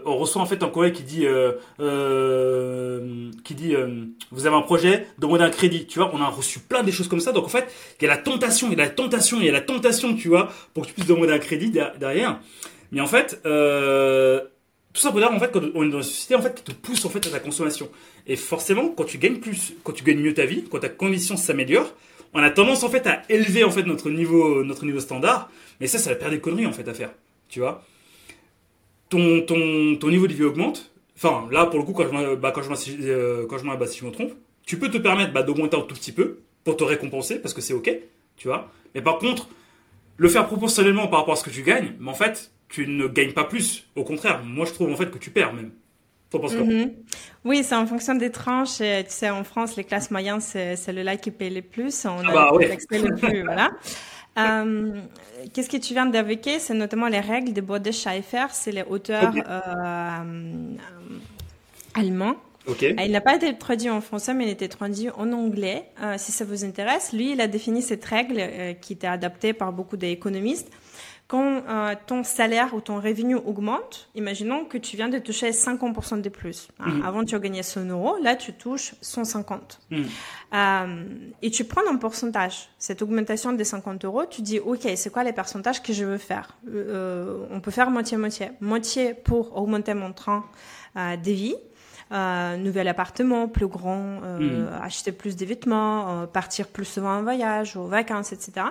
on 0.04 0.18
reçoit 0.18 0.42
en 0.42 0.48
fait 0.48 0.64
un 0.64 0.70
courrier 0.70 0.92
qui 0.92 1.04
dit, 1.04 1.28
qui 3.44 3.54
dit, 3.54 3.76
vous 4.32 4.48
avez 4.48 4.56
un 4.56 4.64
projet, 4.64 5.06
demandez 5.20 5.44
un 5.44 5.52
crédit. 5.52 5.86
Tu 5.86 6.00
vois, 6.00 6.10
on 6.12 6.20
a 6.20 6.26
reçu 6.26 6.62
plein 6.62 6.82
des 6.82 6.92
choses 6.92 7.08
comme 7.08 7.20
ça. 7.20 7.32
Donc 7.32 7.46
en 7.46 7.50
fait, 7.50 7.72
il 8.02 8.06
y 8.06 8.08
a 8.08 8.10
la 8.10 8.18
tentation, 8.18 8.70
il 8.72 8.78
y 8.78 8.82
a 8.82 8.86
la 8.86 8.90
tentation, 8.90 9.38
il 9.40 9.46
y 9.46 9.50
a 9.50 9.52
la 9.52 9.62
tentation, 9.62 10.16
tu 10.16 10.30
vois, 10.30 10.50
pour 10.74 10.82
que 10.82 10.88
tu 10.88 10.96
puisses 10.96 11.06
demander 11.06 11.32
un 11.32 11.38
crédit 11.38 11.70
derrière. 11.70 12.40
Mais 12.92 13.02
en 13.02 13.08
fait, 13.08 13.40
euh, 13.46 14.42
tout 14.94 15.02
ça 15.02 15.12
pour 15.12 15.20
dire 15.20 15.32
en 15.32 15.40
fait 15.40 15.52
qu'on 15.52 15.84
est 15.84 15.90
dans 15.90 15.98
une 15.98 16.04
société 16.04 16.36
en 16.36 16.42
fait 16.42 16.56
qui 16.56 16.64
te 16.64 16.72
pousse 16.72 17.06
en 17.06 17.10
fait 17.10 17.26
à 17.28 17.30
ta 17.30 17.40
consommation. 17.40 17.90
Et 18.28 18.36
forcément, 18.36 18.90
quand 18.90 19.06
tu 19.06 19.18
gagnes 19.18 19.40
plus, 19.40 19.74
quand 19.84 19.94
tu 19.94 20.04
gagnes 20.04 20.20
mieux 20.20 20.34
ta 20.34 20.46
vie, 20.46 20.64
quand 20.70 20.80
ta 20.80 20.90
condition 20.90 21.38
s'améliore, 21.38 21.94
on 22.34 22.40
a 22.42 22.50
tendance 22.50 22.84
en 22.84 22.90
fait 22.90 23.06
à 23.08 23.22
élever 23.30 23.64
en 23.64 23.72
fait 23.72 23.84
notre 23.84 24.10
niveau 24.10 24.64
notre 24.64 24.86
niveau 24.86 25.00
standard. 25.00 25.50
Mais 25.80 25.88
ça, 25.88 25.98
ça 26.00 26.10
va 26.10 26.16
perdre 26.16 26.34
des 26.34 26.42
conneries 26.42 26.66
en 26.66 26.74
fait 26.74 26.88
à 26.88 26.94
faire. 26.94 27.12
Tu 27.50 27.60
vois? 27.60 27.84
Ton, 29.10 29.42
ton, 29.42 29.96
ton 29.96 30.10
niveau 30.10 30.28
de 30.28 30.34
vie 30.34 30.44
augmente. 30.44 30.92
Enfin, 31.16 31.48
là, 31.52 31.66
pour 31.66 31.80
le 31.80 31.86
coup, 31.86 31.94
quand 31.94 32.06
je, 32.06 32.36
bah, 32.36 32.52
quand 32.52 32.62
je, 32.62 32.92
euh, 33.02 33.46
quand 33.48 33.58
je 33.58 33.66
bah, 33.66 33.88
si 33.88 34.00
je 34.00 34.06
me 34.06 34.12
trompe, 34.12 34.34
tu 34.66 34.78
peux 34.78 34.90
te 34.90 34.98
permettre 34.98 35.34
bah, 35.34 35.44
d'augmenter 35.44 35.76
un 35.76 35.82
tout 35.82 35.96
petit 35.96 36.12
peu 36.12 36.40
pour 36.64 36.78
te 36.78 36.84
récompenser 36.84 37.40
parce 37.40 37.54
que 37.54 37.62
c'est 37.62 37.74
ok, 37.74 37.92
tu 38.38 38.48
vois? 38.48 38.72
Mais 38.96 39.02
par 39.02 39.18
contre, 39.18 39.50
le 40.18 40.30
faire 40.30 40.46
proportionnellement 40.48 41.08
par 41.08 41.20
rapport 41.20 41.34
à 41.34 41.38
ce 41.38 41.44
que 41.44 41.50
tu 41.50 41.64
gagnes, 41.64 41.94
mais 42.00 42.10
en 42.10 42.14
fait, 42.14 42.52
tu 42.70 42.88
ne 42.88 43.08
gagnes 43.08 43.34
pas 43.34 43.44
plus. 43.44 43.86
Au 43.96 44.04
contraire, 44.04 44.44
moi 44.44 44.66
je 44.66 44.74
trouve 44.74 44.92
en 44.92 44.96
fait 44.96 45.10
que 45.12 45.18
tu 45.18 45.32
perds 45.32 45.54
même. 45.54 45.72
Mhm. 46.34 46.92
Oui, 47.44 47.64
c'est 47.64 47.76
en 47.76 47.88
fonction 47.88 48.16
des 48.16 48.30
tranches. 48.30 48.78
tu 48.78 48.84
sais, 49.08 49.30
en 49.30 49.44
France, 49.44 49.76
les 49.76 49.84
classes 49.84 50.12
moyennes, 50.12 50.42
c'est 50.42 50.76
celle-là 50.76 51.18
qui 51.18 51.32
paye 51.32 51.50
le 51.50 51.62
plus. 51.62 52.06
On 52.06 52.20
ah 52.24 52.32
bah, 52.32 52.52
le 52.54 53.16
plus, 53.16 53.44
voilà. 53.44 53.72
Euh, 54.38 55.02
Qu'est-ce 55.54 55.70
que 55.70 55.78
tu 55.78 55.94
viens 55.94 56.06
d'évoquer 56.06 56.60
C'est 56.60 56.74
notamment 56.74 57.08
les 57.08 57.20
règles 57.20 57.54
de 57.54 57.62
Bode 57.62 57.92
Schaeffer, 57.92 58.46
c'est 58.52 58.72
les 58.72 58.84
auteurs 58.84 59.34
euh, 59.36 60.76
allemands. 61.96 62.36
Okay. 62.68 62.96
Il 63.04 63.12
n'a 63.12 63.22
pas 63.22 63.36
été 63.36 63.58
traduit 63.58 63.90
en 63.90 64.02
français, 64.02 64.34
mais 64.34 64.46
il 64.46 64.50
était 64.50 64.68
traduit 64.68 65.10
en 65.18 65.32
anglais. 65.32 65.86
Euh, 66.04 66.16
si 66.18 66.32
ça 66.32 66.46
vous 66.46 66.64
intéresse, 66.64 67.14
lui, 67.14 67.32
il 67.32 67.42
a 67.42 67.48
défini 67.48 67.82
cette 67.82 68.06
règle 68.06 68.36
euh, 68.38 68.74
qui 68.74 68.94
était 68.94 69.08
adaptée 69.08 69.54
par 69.54 69.74
beaucoup 69.74 69.98
d'économistes 69.98 70.70
quand 71.30 71.64
euh, 71.70 71.96
ton 72.08 72.26
salaire 72.26 72.74
ou 72.74 72.82
ton 72.82 73.00
revenu 73.00 73.36
augmente, 73.36 74.10
imaginons 74.16 74.66
que 74.66 74.78
tu 74.78 74.98
viens 74.98 75.08
de 75.08 75.20
toucher 75.20 75.52
50% 75.52 76.22
de 76.22 76.30
plus. 76.30 76.68
Hein, 76.80 76.90
mhm. 76.90 77.06
Avant, 77.06 77.24
tu 77.24 77.40
gagnais 77.40 77.64
100 77.64 77.86
euros, 77.86 78.18
là, 78.22 78.36
tu 78.36 78.52
touches 78.52 78.96
150. 79.00 79.80
Mhm. 79.92 80.06
Euh, 80.54 81.06
et 81.42 81.52
tu 81.52 81.64
prends 81.64 81.88
un 81.90 81.98
pourcentage. 81.98 82.70
Cette 82.78 83.02
augmentation 83.02 83.54
des 83.54 83.64
50 83.64 84.04
euros, 84.06 84.26
tu 84.30 84.42
dis, 84.42 84.60
OK, 84.60 84.88
c'est 84.96 85.12
quoi 85.12 85.24
les 85.24 85.34
pourcentages 85.34 85.82
que 85.82 85.94
je 85.94 86.04
veux 86.04 86.18
faire? 86.18 86.58
Euh, 86.68 87.46
On 87.52 87.62
peut 87.62 87.72
faire 87.72 87.92
moitié-moitié. 87.92 88.50
Moitié 88.60 89.14
pour 89.14 89.56
augmenter 89.56 89.94
mon 89.94 90.12
train 90.12 90.44
de 90.96 91.32
vie, 91.32 91.56
euh, 92.12 92.58
nouvel 92.58 92.88
appartement 92.88 93.48
plus 93.48 93.68
grand, 93.68 94.22
euh, 94.24 94.40
mhm. 94.40 94.82
acheter 94.82 95.12
plus 95.12 95.36
de 95.36 95.46
vêtements, 95.46 96.24
euh, 96.24 96.26
partir 96.26 96.68
plus 96.68 96.86
souvent 96.86 97.18
en 97.18 97.22
voyage, 97.22 97.78
aux 97.78 97.86
vacances, 97.86 98.34
etc. 98.34 98.66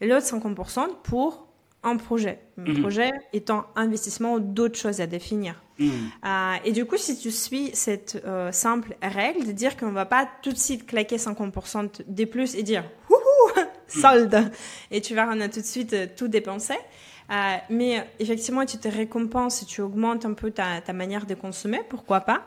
Et 0.00 0.06
l'autre 0.06 0.26
50% 0.26 0.86
pour 1.02 1.48
un 1.84 1.96
projet. 1.96 2.40
Un 2.58 2.72
mhm. 2.72 2.80
projet 2.80 3.10
étant 3.32 3.66
investissement 3.76 4.34
ou 4.34 4.40
d'autres 4.40 4.78
choses 4.78 5.00
à 5.00 5.06
définir. 5.06 5.62
Mhm. 5.78 5.90
Euh, 6.24 6.54
et 6.64 6.72
du 6.72 6.84
coup, 6.84 6.96
si 6.96 7.18
tu 7.18 7.30
suis 7.30 7.70
cette 7.74 8.22
euh, 8.24 8.52
simple 8.52 8.96
règle 9.02 9.46
de 9.46 9.52
dire 9.52 9.76
qu'on 9.76 9.92
va 9.92 10.06
pas 10.06 10.28
tout 10.42 10.52
de 10.52 10.58
suite 10.58 10.86
claquer 10.86 11.16
50% 11.16 12.02
des 12.06 12.26
plus 12.26 12.54
et 12.54 12.62
dire 12.62 12.84
solde. 13.88 14.50
Et 14.90 15.00
tu 15.00 15.14
vas 15.14 15.28
on 15.30 15.40
a 15.40 15.48
tout 15.48 15.60
de 15.60 15.66
suite 15.66 15.92
euh, 15.92 16.06
tout 16.16 16.28
dépensé. 16.28 16.74
Euh, 17.30 17.56
mais 17.70 18.06
effectivement, 18.18 18.64
tu 18.66 18.76
te 18.78 18.88
récompenses 18.88 19.62
et 19.62 19.66
tu 19.66 19.80
augmentes 19.80 20.24
un 20.26 20.34
peu 20.34 20.50
ta, 20.50 20.80
ta 20.80 20.92
manière 20.92 21.26
de 21.26 21.34
consommer, 21.34 21.80
pourquoi 21.88 22.20
pas. 22.20 22.42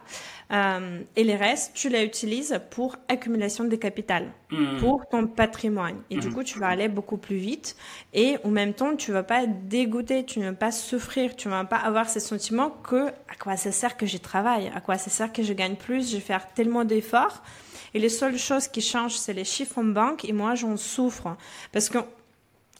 Euh, 0.51 1.01
et 1.15 1.23
les 1.23 1.35
restes, 1.35 1.71
tu 1.73 1.89
les 1.89 2.03
utilises 2.03 2.59
pour 2.69 2.95
accumulation 3.09 3.63
de 3.65 3.75
capital, 3.75 4.31
Hmm. 4.49 4.77
pour 4.79 5.05
ton 5.09 5.27
patrimoine. 5.27 5.97
Et 6.09 6.17
du 6.17 6.29
coup, 6.31 6.41
tu 6.41 6.57
vas 6.57 6.67
aller 6.69 6.87
beaucoup 6.87 7.17
plus 7.17 7.35
vite. 7.35 7.75
Et 8.13 8.37
en 8.45 8.49
même 8.49 8.73
temps, 8.73 8.95
tu 8.95 9.11
vas 9.11 9.23
pas 9.23 9.45
dégoûté, 9.45 10.23
tu 10.25 10.39
ne 10.39 10.45
vas 10.51 10.55
pas 10.55 10.71
souffrir, 10.71 11.35
tu 11.35 11.49
vas 11.49 11.65
pas 11.65 11.75
avoir 11.75 12.09
ce 12.09 12.21
sentiment 12.21 12.69
que 12.69 13.07
à 13.07 13.35
quoi 13.41 13.57
ça 13.57 13.73
sert 13.73 13.97
que 13.97 14.05
je 14.05 14.17
travaille, 14.17 14.71
à 14.73 14.79
quoi 14.79 14.97
ça 14.97 15.09
sert 15.09 15.33
que 15.33 15.43
je 15.43 15.51
gagne 15.51 15.75
plus, 15.75 16.11
je 16.11 16.15
vais 16.15 16.21
faire 16.21 16.47
tellement 16.53 16.85
d'efforts. 16.85 17.43
Et 17.93 17.99
les 17.99 18.09
seules 18.09 18.37
choses 18.37 18.67
qui 18.69 18.81
changent, 18.81 19.17
c'est 19.17 19.33
les 19.33 19.43
chiffres 19.43 19.79
en 19.79 19.83
banque. 19.83 20.23
Et 20.23 20.31
moi, 20.33 20.55
j'en 20.55 20.77
souffre. 20.77 21.35
Parce 21.73 21.89
que 21.89 21.97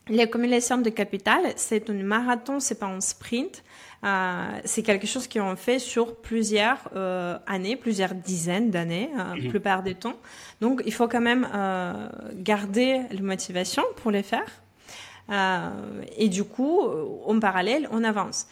L'accumulation 0.10 0.78
de 0.78 0.90
capital, 0.90 1.42
c'est 1.56 1.90
un 1.90 1.94
marathon, 1.94 2.60
c'est 2.60 2.80
pas 2.80 2.88
un 2.88 3.02
sprint. 3.02 3.64
Euh, 4.04 4.60
c'est 4.64 4.84
quelque 4.84 5.08
chose 5.08 5.28
qu'on 5.28 5.56
fait 5.56 5.80
sur 5.80 6.16
plusieurs 6.18 6.90
euh, 6.96 7.38
années, 7.48 7.76
plusieurs 7.76 8.14
dizaines 8.14 8.70
d'années, 8.70 9.10
euh, 9.18 9.36
la 9.36 9.50
plupart 9.50 9.82
du 9.84 9.96
temps. 9.96 10.16
Donc, 10.62 10.84
il 10.86 10.94
faut 10.94 11.08
quand 11.08 11.22
même 11.22 11.48
euh, 11.54 12.08
garder 12.36 13.02
la 13.12 13.22
motivation 13.22 13.84
pour 13.96 14.12
les 14.12 14.24
faire. 14.24 14.46
Euh, 15.30 15.70
et 16.16 16.30
du 16.30 16.44
coup, 16.44 16.82
euh, 16.82 17.06
en 17.26 17.40
parallèle, 17.40 17.90
on 17.92 18.04
avance. 18.04 18.48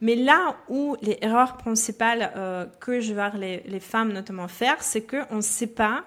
Mais 0.00 0.14
là 0.14 0.56
où 0.68 0.96
les 1.02 1.18
erreurs 1.20 1.56
principales 1.56 2.32
euh, 2.36 2.66
que 2.80 3.00
je 3.00 3.12
vois 3.12 3.30
les, 3.30 3.62
les 3.66 3.80
femmes 3.80 4.12
notamment 4.12 4.48
faire, 4.48 4.82
c'est 4.82 5.02
qu'on 5.02 5.36
ne 5.36 5.40
sait 5.40 5.66
pas 5.66 6.04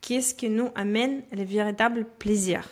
qu'est-ce 0.00 0.34
qui 0.34 0.48
nous 0.48 0.70
amène 0.74 1.22
le 1.32 1.44
véritable 1.44 2.06
plaisir 2.18 2.68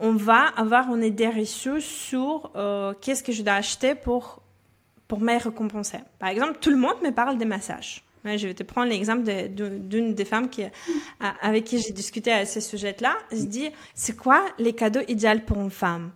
on 0.00 0.12
va 0.14 0.46
avoir 0.56 0.94
une 0.94 1.04
idée 1.04 1.28
reçue 1.28 1.80
sur 1.80 2.50
euh, 2.56 2.94
qu'est-ce 3.00 3.22
que 3.22 3.32
je 3.32 3.42
dois 3.42 3.54
acheter 3.54 3.94
pour, 3.94 4.42
pour 5.08 5.20
me 5.20 5.38
récompenser. 5.38 5.98
Par 6.18 6.30
exemple, 6.30 6.58
tout 6.60 6.70
le 6.70 6.76
monde 6.76 6.96
me 7.02 7.10
parle 7.12 7.38
des 7.38 7.44
massages. 7.46 8.04
Je 8.24 8.48
vais 8.48 8.54
te 8.54 8.62
prendre 8.64 8.88
l'exemple 8.90 9.24
de- 9.24 9.78
d'une 9.78 10.14
des 10.14 10.24
femmes 10.26 10.50
qui, 10.50 10.64
avec 11.42 11.64
qui 11.64 11.78
j'ai 11.80 11.92
discuté 11.92 12.32
à 12.32 12.46
ce 12.46 12.60
sujet-là. 12.60 13.14
Je 13.32 13.44
dis, 13.44 13.70
c'est 13.94 14.16
quoi 14.16 14.44
les 14.58 14.74
cadeaux 14.74 15.00
idéaux 15.08 15.40
pour 15.46 15.58
une 15.60 15.70
femme? 15.70 16.12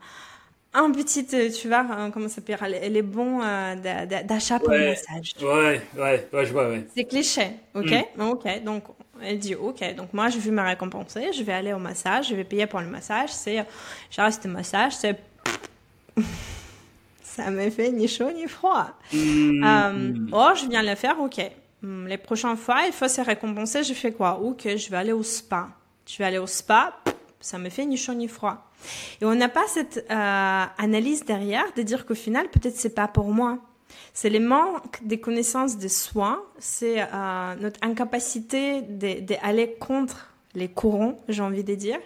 Un 0.75 0.91
petit, 0.93 1.27
euh, 1.35 1.51
tu 1.51 1.69
vois, 1.69 1.87
euh, 1.91 2.11
comment 2.11 2.29
ça 2.29 2.37
s'appelle, 2.37 2.59
les, 2.71 2.89
les 2.91 3.03
bons 3.03 3.39
d'a- 3.41 4.07
d'a- 4.07 4.23
d'achat 4.25 4.61
pour 4.61 4.75
le 4.75 4.81
Ouais. 4.81 4.85
massage. 4.85 5.35
Ouais, 5.41 5.81
ouais, 5.97 6.29
ouais, 6.33 6.47
je 6.47 6.53
vois, 6.53 6.69
ouais. 6.69 6.85
C'est 6.95 7.05
cliché, 7.07 7.57
ok? 7.75 7.93
Mm. 8.17 8.23
Ok, 8.31 8.63
donc 8.65 8.85
elle 9.25 9.39
dit 9.39 9.55
ok, 9.55 9.95
donc 9.97 10.13
moi 10.13 10.29
je 10.29 10.39
vais 10.39 10.51
me 10.51 10.63
récompenser, 10.63 11.33
je 11.33 11.43
vais 11.43 11.53
aller 11.53 11.73
au 11.73 11.79
massage, 11.79 12.29
je 12.29 12.35
vais 12.35 12.45
payer 12.45 12.67
pour 12.67 12.81
le 12.81 12.87
massage, 12.87 13.31
c'est, 13.33 13.65
je 14.11 14.21
reste 14.21 14.47
au 14.47 14.49
massage, 14.49 14.95
c'est, 14.97 15.19
ça 17.23 17.51
me 17.51 17.69
fait 17.71 17.91
ni 17.91 18.09
chaud 18.09 18.31
ni 18.33 18.47
froid. 18.47 18.91
Euh, 19.13 20.15
or, 20.33 20.55
je 20.55 20.69
viens 20.69 20.83
le 20.83 20.95
faire, 20.95 21.21
ok. 21.21 21.41
Hum, 21.83 22.07
Les 22.07 22.19
prochaines 22.19 22.57
fois, 22.57 22.83
il 22.87 22.93
faut 22.93 23.09
se 23.09 23.21
récompenser, 23.21 23.83
je 23.83 23.95
fais 23.95 24.13
quoi? 24.13 24.39
Ok, 24.41 24.63
je 24.77 24.91
vais 24.91 24.97
aller 24.97 25.13
au 25.13 25.23
spa. 25.23 25.69
Je 26.07 26.19
vais 26.19 26.25
aller 26.25 26.39
au 26.39 26.47
spa, 26.47 26.95
ça 27.41 27.59
me 27.59 27.69
fait 27.71 27.87
ni 27.87 27.97
chaud 27.97 28.15
ni 28.15 28.29
froid. 28.29 28.71
Et 29.21 29.25
on 29.25 29.35
n'a 29.35 29.49
pas 29.49 29.65
cette 29.69 30.05
euh, 30.11 30.65
analyse 30.79 31.25
derrière 31.25 31.65
de 31.77 31.83
dire 31.83 32.07
qu'au 32.07 32.15
final, 32.15 32.49
peut-être 32.49 32.77
c'est 32.77 32.95
pas 32.95 33.09
pour 33.09 33.29
moi. 33.33 33.59
C'est 34.17 34.31
le 34.31 34.39
manque 34.39 35.01
des 35.03 35.19
connaissances 35.19 35.77
de 35.77 35.89
soi, 35.89 36.49
c'est 36.59 37.03
euh, 37.03 37.55
notre 37.61 37.81
incapacité 37.83 38.81
d'aller 38.83 39.75
contre 39.81 40.31
les 40.55 40.69
courants, 40.69 41.19
j'ai 41.29 41.43
envie 41.43 41.65
de 41.65 41.75
dire. 41.75 41.99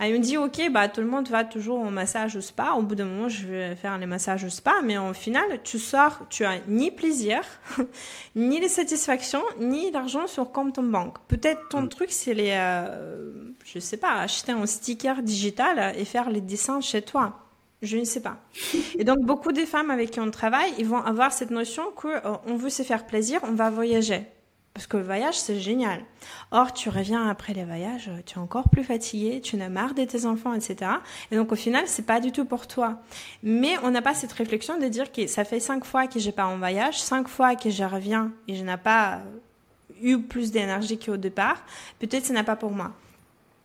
Elle 0.00 0.14
me 0.14 0.18
dit, 0.18 0.36
ok, 0.36 0.60
bah, 0.72 0.88
tout 0.88 1.00
le 1.00 1.06
monde 1.06 1.28
va 1.28 1.44
toujours 1.44 1.78
au 1.78 1.90
massage 1.90 2.34
au 2.34 2.40
spa. 2.40 2.72
Au 2.76 2.82
bout 2.82 2.96
d'un 2.96 3.04
moment, 3.04 3.28
je 3.28 3.46
vais 3.46 3.76
faire 3.76 3.96
les 3.98 4.06
massages 4.06 4.42
au 4.42 4.48
spa. 4.48 4.74
Mais 4.82 4.98
au 4.98 5.12
final, 5.12 5.44
tu 5.62 5.78
sors, 5.78 6.26
tu 6.28 6.44
as 6.44 6.58
ni 6.66 6.90
plaisir, 6.90 7.42
ni 8.34 8.58
les 8.58 8.68
satisfactions, 8.68 9.44
ni 9.60 9.92
l'argent 9.92 10.26
sur 10.26 10.50
compte 10.50 10.80
en 10.80 10.82
banque. 10.82 11.18
Peut-être 11.28 11.68
ton 11.68 11.86
truc, 11.86 12.10
c'est 12.10 12.34
les, 12.34 12.54
euh, 12.54 13.52
je 13.64 13.78
sais 13.78 13.98
pas, 13.98 14.14
acheter 14.14 14.50
un 14.50 14.66
sticker 14.66 15.22
digital 15.22 15.94
et 15.96 16.04
faire 16.04 16.28
les 16.28 16.40
dessins 16.40 16.80
chez 16.80 17.02
toi. 17.02 17.41
Je 17.82 17.96
ne 17.98 18.04
sais 18.04 18.20
pas. 18.20 18.36
Et 18.98 19.04
donc, 19.04 19.18
beaucoup 19.20 19.52
de 19.52 19.64
femmes 19.64 19.90
avec 19.90 20.12
qui 20.12 20.20
on 20.20 20.30
travaille, 20.30 20.72
ils 20.78 20.86
vont 20.86 21.02
avoir 21.02 21.32
cette 21.32 21.50
notion 21.50 21.90
que 21.90 22.08
euh, 22.08 22.36
on 22.46 22.56
veut 22.56 22.70
se 22.70 22.82
faire 22.82 23.06
plaisir, 23.06 23.40
on 23.42 23.52
va 23.52 23.70
voyager. 23.70 24.22
Parce 24.74 24.86
que 24.86 24.96
le 24.96 25.02
voyage, 25.02 25.38
c'est 25.38 25.60
génial. 25.60 26.00
Or, 26.50 26.72
tu 26.72 26.88
reviens 26.88 27.28
après 27.28 27.52
les 27.52 27.64
voyages, 27.64 28.08
euh, 28.08 28.20
tu 28.24 28.38
es 28.38 28.38
encore 28.38 28.70
plus 28.70 28.84
fatigué, 28.84 29.40
tu 29.42 29.56
en 29.56 29.60
as 29.60 29.68
marre 29.68 29.94
de 29.94 30.04
tes 30.04 30.24
enfants, 30.24 30.54
etc. 30.54 30.92
Et 31.30 31.36
donc, 31.36 31.52
au 31.52 31.56
final, 31.56 31.84
c'est 31.86 32.06
pas 32.06 32.20
du 32.20 32.32
tout 32.32 32.46
pour 32.46 32.66
toi. 32.66 33.02
Mais 33.42 33.76
on 33.82 33.90
n'a 33.90 34.00
pas 34.00 34.14
cette 34.14 34.32
réflexion 34.32 34.78
de 34.78 34.86
dire 34.86 35.12
que 35.12 35.26
ça 35.26 35.44
fait 35.44 35.60
cinq 35.60 35.84
fois 35.84 36.06
que 36.06 36.18
j'ai 36.18 36.32
pas 36.32 36.46
en 36.46 36.56
voyage, 36.56 37.02
cinq 37.02 37.28
fois 37.28 37.54
que 37.54 37.68
je 37.68 37.84
reviens 37.84 38.32
et 38.48 38.54
je 38.54 38.62
n'ai 38.62 38.78
pas 38.78 39.16
euh, 39.16 39.18
eu 40.00 40.22
plus 40.22 40.52
d'énergie 40.52 40.98
qu'au 40.98 41.18
départ. 41.18 41.62
Peut-être 41.98 42.24
ce 42.24 42.32
n'est 42.32 42.44
pas 42.44 42.56
pour 42.56 42.70
moi. 42.70 42.92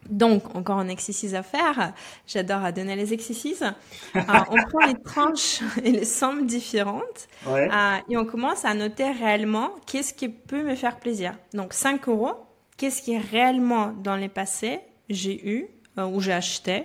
Donc, 0.09 0.55
encore 0.55 0.77
un 0.79 0.87
exercice 0.87 1.33
à 1.33 1.43
faire. 1.43 1.93
J'adore 2.27 2.63
à 2.63 2.71
donner 2.71 2.95
les 2.95 3.13
exercices. 3.13 3.63
Euh, 3.63 4.21
on 4.49 4.55
prend 4.69 4.85
les 4.85 4.95
tranches 5.01 5.61
et 5.83 5.91
les 5.91 6.05
sommes 6.05 6.45
différentes 6.45 7.27
Ouais. 7.45 7.69
euh, 7.71 7.97
et 8.09 8.17
on 8.17 8.25
commence 8.25 8.65
à 8.65 8.73
noter 8.73 9.11
réellement 9.11 9.71
qu'est-ce 9.85 10.13
qui 10.13 10.29
peut 10.29 10.63
me 10.63 10.75
faire 10.75 10.97
plaisir. 10.97 11.33
Donc, 11.53 11.73
5 11.73 12.07
euros, 12.09 12.33
qu'est-ce 12.77 13.01
qui 13.01 13.17
réellement 13.17 13.93
dans 14.03 14.15
les 14.15 14.29
passés 14.29 14.79
j'ai 15.09 15.47
eu 15.49 15.67
euh, 15.97 16.05
ou 16.05 16.19
j'ai 16.21 16.33
acheté 16.33 16.83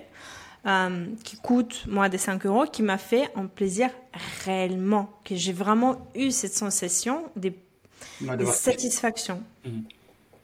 qui 1.25 1.35
coûte 1.35 1.83
moins 1.87 2.07
de 2.07 2.15
5 2.15 2.45
euros, 2.45 2.63
qui 2.65 2.83
m'a 2.83 2.97
fait 2.97 3.29
un 3.35 3.47
plaisir 3.47 3.89
réellement, 4.45 5.09
que 5.25 5.35
j'ai 5.35 5.51
vraiment 5.51 6.07
eu 6.15 6.31
cette 6.31 6.53
sensation 6.53 7.25
de, 7.35 7.51
Ouais, 8.21 8.45
satisfaction. 8.45 9.41
Mhm. 9.65 9.83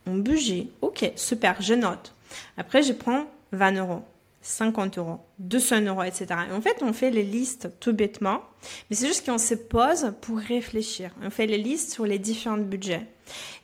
Un 0.07 0.17
budget, 0.17 0.67
ok, 0.81 1.11
super, 1.15 1.61
je 1.61 1.73
note. 1.73 2.13
Après, 2.57 2.83
je 2.83 2.93
prends 2.93 3.25
20 3.51 3.73
euros, 3.79 4.01
50 4.41 4.97
euros, 4.97 5.19
200 5.39 5.81
euros, 5.81 6.03
etc. 6.03 6.27
Et 6.49 6.53
en 6.53 6.61
fait, 6.61 6.77
on 6.81 6.93
fait 6.93 7.11
les 7.11 7.23
listes 7.23 7.69
tout 7.79 7.93
bêtement, 7.93 8.41
mais 8.89 8.95
c'est 8.95 9.07
juste 9.07 9.25
qu'on 9.25 9.37
se 9.37 9.53
pose 9.55 10.13
pour 10.21 10.37
réfléchir. 10.37 11.11
On 11.23 11.29
fait 11.29 11.45
les 11.47 11.57
listes 11.57 11.91
sur 11.91 12.05
les 12.05 12.19
différents 12.19 12.57
budgets. 12.57 13.05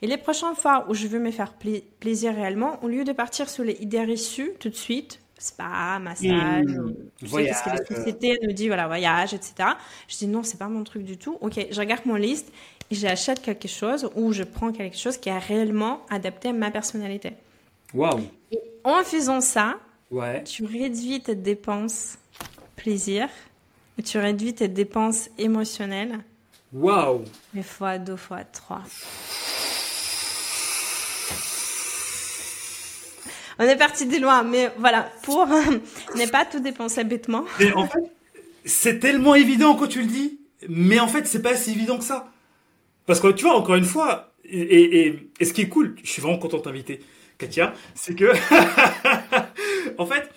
Et 0.02 0.06
les 0.06 0.16
prochaines 0.18 0.54
fois 0.54 0.86
où 0.88 0.94
je 0.94 1.06
veux 1.08 1.18
me 1.18 1.30
faire 1.30 1.54
pla- 1.54 1.80
plaisir 2.00 2.34
réellement, 2.34 2.78
au 2.84 2.88
lieu 2.88 3.04
de 3.04 3.12
partir 3.12 3.48
sur 3.48 3.64
les 3.64 3.74
idées 3.80 4.04
reçues 4.04 4.52
tout 4.60 4.68
de 4.68 4.74
suite, 4.74 5.20
spa, 5.38 5.98
massage, 6.00 6.64
Mmh. 6.64 6.94
tu 7.18 7.26
sais, 7.26 7.44
qu'est-ce 7.44 7.62
que 7.64 7.70
Voyage. 7.70 7.80
la 7.90 7.96
société 7.96 8.38
nous 8.42 8.52
dit, 8.52 8.68
voilà, 8.68 8.86
voyage, 8.86 9.34
etc. 9.34 9.54
Je 10.08 10.16
dis 10.18 10.26
non, 10.28 10.42
c'est 10.42 10.58
pas 10.58 10.68
mon 10.68 10.82
truc 10.84 11.02
du 11.04 11.18
tout. 11.18 11.36
Ok, 11.40 11.66
je 11.70 11.78
regarde 11.80 12.06
mon 12.06 12.14
liste 12.14 12.50
et 12.90 12.94
j'achète 12.94 13.42
quelque 13.42 13.68
chose 13.68 14.08
ou 14.14 14.32
je 14.32 14.44
prends 14.44 14.72
quelque 14.72 14.96
chose 14.96 15.18
qui 15.18 15.28
est 15.28 15.38
réellement 15.38 16.00
adapté 16.10 16.48
à 16.50 16.52
ma 16.52 16.70
personnalité. 16.70 17.32
Waouh. 17.92 18.20
Et 18.52 18.58
en 18.84 19.02
faisant 19.04 19.40
ça, 19.40 19.76
Ouais. 20.10 20.44
tu 20.44 20.64
réduis 20.64 21.20
tes 21.20 21.34
dépenses 21.34 22.16
plaisir, 22.76 23.28
et 23.98 24.02
tu 24.02 24.18
réduis 24.18 24.54
tes 24.54 24.68
dépenses 24.68 25.28
émotionnelles, 25.38 26.20
Waouh. 26.72 27.24
mais 27.54 27.62
fois 27.62 27.98
deux, 27.98 28.16
fois 28.16 28.44
trois. 28.44 28.82
On 33.58 33.64
est 33.64 33.76
parti 33.76 34.06
de 34.06 34.18
loin, 34.18 34.42
mais 34.42 34.70
voilà, 34.78 35.10
pour 35.22 35.46
ne 36.16 36.30
pas 36.30 36.44
tout 36.44 36.60
dépenser 36.60 37.04
bêtement. 37.04 37.44
Mais 37.58 37.72
en 37.72 37.86
fait, 37.86 38.02
c'est 38.64 38.98
tellement 38.98 39.34
évident 39.34 39.74
quand 39.74 39.86
tu 39.88 40.00
le 40.00 40.06
dis, 40.06 40.38
mais 40.68 41.00
en 41.00 41.08
fait, 41.08 41.26
c'est 41.26 41.40
pas 41.42 41.56
si 41.56 41.70
évident 41.72 41.96
que 41.98 42.04
ça. 42.04 42.30
Parce 43.06 43.18
que 43.20 43.28
tu 43.32 43.44
vois, 43.44 43.56
encore 43.56 43.76
une 43.76 43.84
fois, 43.84 44.32
et, 44.44 44.60
et, 44.60 45.06
et- 45.06 45.30
et 45.40 45.44
ce 45.46 45.52
qui 45.54 45.62
est 45.62 45.68
cool, 45.68 45.96
je 46.04 46.10
suis 46.10 46.20
vraiment 46.20 46.38
content 46.38 46.58
de 46.58 46.62
t'inviter, 46.62 47.00
Katia, 47.38 47.74
c'est 47.94 48.14
que, 48.14 48.32
en 49.98 50.06
fait, 50.06 50.30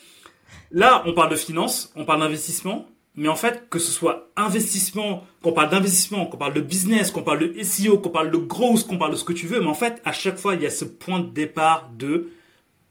là, 0.71 1.03
on 1.05 1.13
parle 1.13 1.31
de 1.31 1.35
finance, 1.35 1.91
on 1.95 2.05
parle 2.05 2.19
d'investissement, 2.21 2.87
mais 3.15 3.27
en 3.27 3.35
fait, 3.35 3.69
que 3.69 3.79
ce 3.79 3.91
soit 3.91 4.29
investissement, 4.35 5.25
qu'on 5.41 5.51
parle 5.51 5.69
d'investissement, 5.69 6.25
qu'on 6.25 6.37
parle 6.37 6.53
de 6.53 6.61
business, 6.61 7.11
qu'on 7.11 7.23
parle 7.23 7.39
de 7.39 7.63
SEO, 7.63 7.97
qu'on 7.97 8.09
parle 8.09 8.31
de 8.31 8.37
growth, 8.37 8.87
qu'on 8.87 8.97
parle 8.97 9.11
de 9.11 9.17
ce 9.17 9.23
que 9.23 9.33
tu 9.33 9.47
veux, 9.47 9.59
mais 9.59 9.67
en 9.67 9.73
fait, 9.73 10.01
à 10.05 10.13
chaque 10.13 10.37
fois, 10.37 10.55
il 10.55 10.61
y 10.61 10.65
a 10.65 10.69
ce 10.69 10.85
point 10.85 11.19
de 11.19 11.29
départ 11.29 11.89
de 11.97 12.29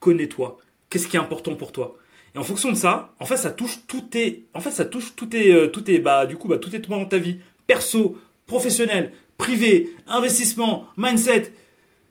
connais-toi. 0.01 0.59
Qu'est-ce 0.91 1.09
qui 1.09 1.17
est 1.17 1.21
important 1.21 1.55
pour 1.55 1.73
toi? 1.73 1.97
Et 2.35 2.39
en 2.39 2.45
fonction 2.45 2.71
de 2.71 2.77
ça, 2.77 3.15
en 3.21 3.27
fait, 3.27 3.37
ça 3.37 3.51
touche 3.51 3.79
tout 3.87 4.03
tes, 4.03 4.47
en 4.55 4.61
fait, 4.61 4.71
ça 4.71 4.85
touche 4.85 5.15
tout 5.17 5.27
tes, 5.27 5.53
euh, 5.53 5.69
tout 5.69 5.81
tes, 5.81 5.99
bah, 5.99 6.27
du 6.27 6.37
coup, 6.37 6.49
bah, 6.49 6.59
tout 6.59 6.71
tes 6.71 6.79
dans 6.79 7.05
ta 7.05 7.19
vie, 7.19 7.39
perso, 7.67 8.19
professionnel, 8.47 9.13
privé, 9.39 9.91
investissement, 10.07 10.87
mindset. 10.97 11.53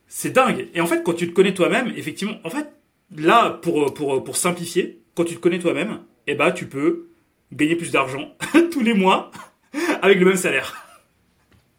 C'est 0.08 0.32
dingue. 0.32 0.70
Et 0.74 0.82
en 0.82 0.88
fait, 0.88 1.03
quand 1.03 1.14
tu 1.14 1.28
te 1.28 1.34
connais 1.34 1.53
toi-même, 1.53 1.91
effectivement, 1.95 2.36
en 2.43 2.49
fait, 2.49 2.68
là, 3.16 3.51
pour, 3.62 3.93
pour, 3.93 4.24
pour 4.24 4.38
simplifier, 4.38 5.01
quand 5.16 5.26
tu 5.26 5.36
te 5.36 5.39
connais 5.39 5.60
toi-même, 5.60 5.99
eh 6.28 6.36
bah, 6.36 6.51
tu 6.51 6.68
peux 6.68 7.10
gagner 7.51 7.76
plus 7.76 7.91
d'argent 7.91 8.36
tous 8.72 8.82
les 8.82 8.93
mois 8.93 9.32
avec 10.01 10.20
le 10.20 10.26
même 10.26 10.36
salaire. 10.36 10.84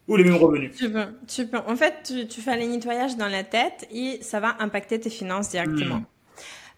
Ou 0.07 0.15
les 0.15 0.23
mêmes 0.23 0.35
revenus. 0.35 0.71
Tu 0.75 0.89
peux, 0.89 1.05
tu 1.27 1.45
peux. 1.45 1.59
En 1.67 1.75
fait, 1.75 1.93
tu, 2.03 2.27
tu 2.27 2.41
fais 2.41 2.57
les 2.57 2.67
nettoyages 2.67 3.15
dans 3.15 3.27
la 3.27 3.43
tête 3.43 3.87
et 3.91 4.17
ça 4.21 4.39
va 4.39 4.55
impacter 4.59 4.99
tes 4.99 5.11
finances 5.11 5.51
directement. 5.51 6.03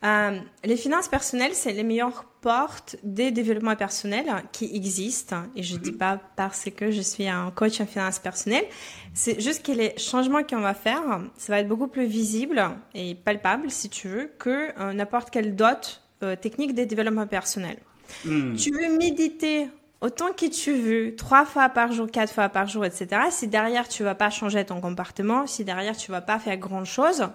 Euh, 0.04 0.40
les 0.64 0.78
finances 0.78 1.08
personnelles, 1.08 1.54
c'est 1.54 1.74
les 1.74 1.84
meilleures 1.84 2.26
portes 2.42 2.96
des 3.04 3.30
développements 3.30 3.76
personnels 3.76 4.32
qui 4.52 4.76
existent. 4.76 5.44
Et 5.56 5.62
je 5.62 5.78
dis 5.78 5.92
pas 5.92 6.20
parce 6.36 6.70
que 6.76 6.90
je 6.90 7.02
suis 7.02 7.28
un 7.28 7.52
coach 7.52 7.80
en 7.82 7.86
finances 7.86 8.18
personnelles. 8.18 8.66
C'est 9.14 9.40
juste 9.40 9.64
que 9.64 9.72
les 9.72 9.96
changements 9.98 10.44
qu'on 10.44 10.62
va 10.62 10.74
faire, 10.74 11.22
ça 11.38 11.54
va 11.54 11.60
être 11.60 11.68
beaucoup 11.68 11.88
plus 11.88 12.06
visible 12.06 12.64
et 12.96 13.14
palpable, 13.14 13.70
si 13.70 13.90
tu 13.90 14.08
veux, 14.08 14.32
que 14.40 14.70
euh, 14.80 14.94
n'importe 14.94 15.30
quelle 15.30 15.56
dot 15.56 16.02
euh, 16.24 16.36
technique 16.36 16.74
des 16.74 16.88
développements 16.88 17.28
personnels. 17.28 17.80
Hmm. 18.26 18.56
Tu 18.56 18.72
veux 18.72 18.98
méditer 18.98 19.68
autant 20.02 20.34
que 20.34 20.48
tu 20.48 20.74
veux, 20.74 21.16
trois 21.16 21.46
fois 21.46 21.70
par 21.70 21.92
jour, 21.92 22.10
quatre 22.10 22.34
fois 22.34 22.50
par 22.50 22.68
jour, 22.68 22.84
etc. 22.86 23.22
Si 23.30 23.48
derrière 23.48 23.88
tu 23.88 24.04
vas 24.04 24.16
pas 24.16 24.32
changer 24.32 24.66
ton 24.66 24.82
comportement, 24.82 25.46
si 25.46 25.64
derrière 25.64 25.96
tu 25.96 26.12
vas 26.12 26.22
pas 26.22 26.40
faire 26.40 26.58
grand 26.58 26.86
chose, 26.86 27.28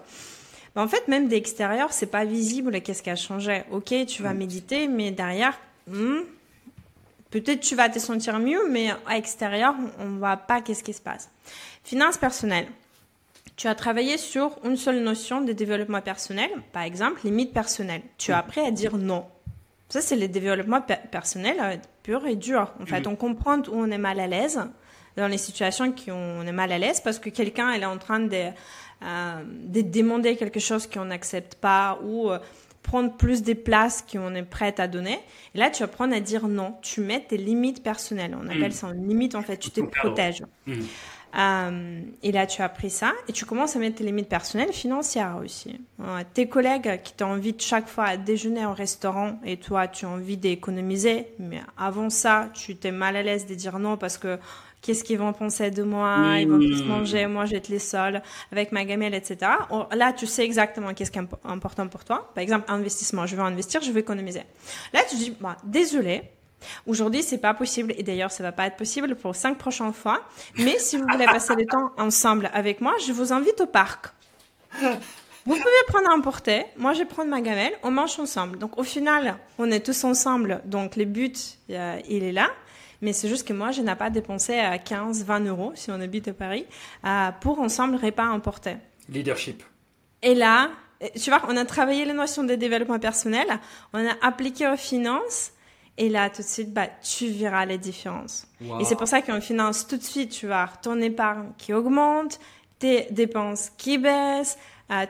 en 0.77 0.87
fait, 0.87 1.07
même 1.07 1.27
d'extérieur, 1.27 1.91
c'est 1.91 2.11
pas 2.11 2.23
visible 2.23 2.81
qu'est-ce 2.81 3.01
qui 3.01 3.09
a 3.09 3.15
changé. 3.15 3.63
Ok, 3.71 3.93
tu 4.07 4.21
vas 4.21 4.33
mm. 4.33 4.37
méditer, 4.37 4.87
mais 4.87 5.11
derrière, 5.11 5.59
hmm, 5.87 6.19
peut-être 7.31 7.61
tu 7.61 7.75
vas 7.75 7.89
te 7.89 7.99
sentir 7.99 8.39
mieux, 8.39 8.69
mais 8.69 8.91
à 9.07 9.15
l'extérieur, 9.15 9.75
on 9.99 10.17
voit 10.17 10.37
pas 10.37 10.61
qu'est-ce 10.61 10.83
qui 10.83 10.93
se 10.93 11.01
passe. 11.01 11.29
Finances 11.83 12.17
personnelles. 12.17 12.67
Tu 13.55 13.67
as 13.67 13.73
travaillé 13.73 14.17
sur 14.17 14.57
une 14.63 14.77
seule 14.77 14.99
notion 14.99 15.41
de 15.41 15.51
développement 15.51 16.01
personnel, 16.01 16.51
par 16.73 16.83
exemple, 16.83 17.21
limite 17.23 17.53
personnelle. 17.53 18.01
Tu 18.19 18.31
as 18.31 18.35
mm. 18.35 18.39
appris 18.39 18.61
à 18.61 18.71
dire 18.71 18.97
non. 18.97 19.25
Ça, 19.89 20.01
c'est 20.01 20.17
le 20.17 20.27
développement 20.27 20.81
personnel 21.11 21.57
euh, 21.59 21.77
pur 22.03 22.27
et 22.27 22.35
dur. 22.35 22.71
En 22.81 22.85
fait, 22.85 23.01
mm. 23.01 23.07
on 23.07 23.15
comprend 23.15 23.57
où 23.59 23.73
on 23.73 23.89
est 23.89 23.97
mal 23.97 24.19
à 24.19 24.27
l'aise 24.27 24.59
dans 25.15 25.27
les 25.27 25.39
situations 25.39 25.87
où 25.87 26.11
on 26.11 26.45
est 26.45 26.51
mal 26.51 26.71
à 26.71 26.77
l'aise 26.77 27.01
parce 27.01 27.17
que 27.17 27.29
quelqu'un 27.29 27.71
est 27.71 27.83
en 27.83 27.97
train 27.97 28.19
de 28.19 28.51
euh, 29.03 29.43
de 29.45 29.81
demander 29.81 30.35
quelque 30.35 30.59
chose 30.59 30.87
qu'on 30.87 31.05
n'accepte 31.05 31.55
pas 31.55 31.99
ou 32.03 32.31
euh, 32.31 32.39
prendre 32.81 33.15
plus 33.15 33.43
des 33.43 33.53
places 33.53 34.03
qu'on 34.11 34.33
est 34.33 34.43
prête 34.43 34.79
à 34.79 34.87
donner. 34.87 35.19
Et 35.53 35.59
là, 35.59 35.69
tu 35.69 35.83
apprends 35.83 36.11
à 36.11 36.19
dire 36.19 36.47
non. 36.47 36.75
Tu 36.81 37.01
mets 37.01 37.21
tes 37.21 37.37
limites 37.37 37.83
personnelles. 37.83 38.35
On 38.39 38.47
appelle 38.47 38.69
mm. 38.69 38.71
ça 38.71 38.87
une 38.87 39.07
limite, 39.07 39.35
en 39.35 39.43
fait. 39.43 39.57
Tu 39.57 39.69
te 39.69 39.81
protèges. 39.81 40.43
Mm. 40.65 40.73
Euh, 41.37 42.01
et 42.23 42.31
là, 42.31 42.47
tu 42.47 42.61
as 42.61 42.65
appris 42.65 42.89
ça 42.89 43.11
et 43.27 43.33
tu 43.33 43.45
commences 43.45 43.75
à 43.75 43.79
mettre 43.79 43.97
tes 43.97 44.03
limites 44.03 44.29
personnelles 44.29 44.71
financières 44.71 45.37
aussi. 45.43 45.79
tes 46.33 46.47
collègues 46.47 47.01
qui 47.03 47.13
t'invitent 47.13 47.61
chaque 47.61 47.87
fois 47.87 48.05
à 48.05 48.17
déjeuner 48.17 48.65
au 48.65 48.73
restaurant 48.73 49.37
et 49.45 49.57
toi, 49.57 49.87
tu 49.89 50.05
as 50.05 50.09
envie 50.09 50.37
d'économiser, 50.37 51.27
mais 51.37 51.61
avant 51.77 52.09
ça, 52.09 52.49
tu 52.53 52.77
t'es 52.77 52.91
mal 52.91 53.17
à 53.17 53.23
l'aise 53.23 53.45
de 53.45 53.53
dire 53.55 53.77
non 53.77 53.97
parce 53.97 54.17
que 54.17 54.39
qu'est-ce 54.81 55.03
qu'ils 55.03 55.19
vont 55.19 55.33
penser 55.33 55.71
de 55.71 55.83
moi, 55.83 56.35
ils 56.39 56.47
vont 56.47 56.59
tous 56.59 56.83
manger, 56.83 57.27
moi 57.27 57.45
je 57.45 57.51
vais 57.51 57.57
être 57.57 57.69
les 57.69 57.79
seuls 57.79 58.21
avec 58.51 58.71
ma 58.71 58.85
gamelle, 58.85 59.13
etc. 59.13 59.51
Là, 59.93 60.13
tu 60.13 60.25
sais 60.27 60.43
exactement 60.43 60.93
qu'est-ce 60.93 61.11
qui 61.11 61.19
est 61.19 61.27
important 61.45 61.87
pour 61.87 62.03
toi. 62.03 62.31
Par 62.33 62.41
exemple, 62.41 62.65
investissement, 62.71 63.25
je 63.25 63.35
veux 63.35 63.43
investir, 63.43 63.81
je 63.81 63.91
veux 63.91 63.99
économiser. 63.99 64.43
Là, 64.93 65.01
tu 65.09 65.15
dis, 65.15 65.35
bah, 65.39 65.57
désolé, 65.63 66.23
Aujourd'hui, 66.85 67.21
c'est 67.21 67.37
pas 67.37 67.53
possible 67.53 67.93
et 67.97 68.03
d'ailleurs, 68.03 68.31
ça 68.31 68.41
va 68.43 68.51
pas 68.51 68.65
être 68.65 68.77
possible 68.77 69.15
pour 69.15 69.35
cinq 69.35 69.59
prochaines 69.59 69.93
fois. 69.93 70.21
Mais 70.57 70.79
si 70.79 70.97
vous 70.97 71.05
voulez 71.07 71.25
passer 71.25 71.53
le 71.55 71.65
temps 71.65 71.91
ensemble 71.97 72.49
avec 72.53 72.81
moi, 72.81 72.93
je 73.05 73.11
vous 73.11 73.31
invite 73.31 73.61
au 73.61 73.67
parc. 73.67 74.07
Vous 75.47 75.55
pouvez 75.55 75.83
prendre 75.87 76.09
un 76.09 76.19
porté, 76.19 76.65
moi 76.75 76.91
je 76.91 76.99
vais 76.99 77.05
prendre 77.05 77.29
ma 77.29 77.39
gamelle, 77.39 77.71
on 77.83 77.89
mange 77.91 78.19
ensemble. 78.19 78.57
Donc 78.57 78.77
au 78.77 78.83
final, 78.83 79.37
on 79.57 79.71
est 79.71 79.85
tous 79.85 80.03
ensemble, 80.03 80.61
donc 80.65 80.97
le 80.97 81.05
but, 81.05 81.57
euh, 81.69 81.99
il 82.09 82.23
est 82.23 82.33
là. 82.33 82.49
Mais 83.01 83.13
c'est 83.13 83.29
juste 83.29 83.47
que 83.47 83.53
moi, 83.53 83.71
je 83.71 83.81
n'ai 83.81 83.95
pas 83.95 84.09
dépensé 84.09 84.59
15, 84.83 85.23
20 85.23 85.45
euros, 85.45 85.71
si 85.75 85.91
on 85.91 86.01
habite 86.01 86.27
à 86.27 86.33
Paris, 86.33 86.65
pour 87.41 87.59
ensemble 87.59 87.95
repas 87.95 88.27
emporter. 88.27 88.77
Leadership. 89.09 89.63
Et 90.21 90.33
là, 90.33 90.71
tu 91.21 91.29
vois, 91.29 91.43
on 91.47 91.55
a 91.55 91.65
travaillé 91.65 92.05
les 92.05 92.13
notions 92.13 92.43
de 92.43 92.55
développement 92.55 92.99
personnel, 92.99 93.45
on 93.93 94.05
a 94.05 94.13
appliqué 94.21 94.67
aux 94.67 94.77
finances, 94.77 95.51
et 95.99 96.09
là, 96.09 96.29
tout 96.29 96.41
de 96.41 96.47
suite, 96.47 96.73
bah, 96.73 96.87
tu 97.01 97.27
verras 97.27 97.65
les 97.65 97.77
différences. 97.77 98.47
Et 98.79 98.83
c'est 98.83 98.95
pour 98.95 99.07
ça 99.07 99.21
qu'en 99.21 99.41
finance, 99.41 99.87
tout 99.87 99.97
de 99.97 100.03
suite, 100.03 100.31
tu 100.31 100.47
vas 100.47 100.69
ton 100.81 100.99
épargne 101.01 101.51
qui 101.57 101.73
augmente, 101.73 102.39
tes 102.79 103.07
dépenses 103.11 103.71
qui 103.77 103.97
baissent, 103.97 104.57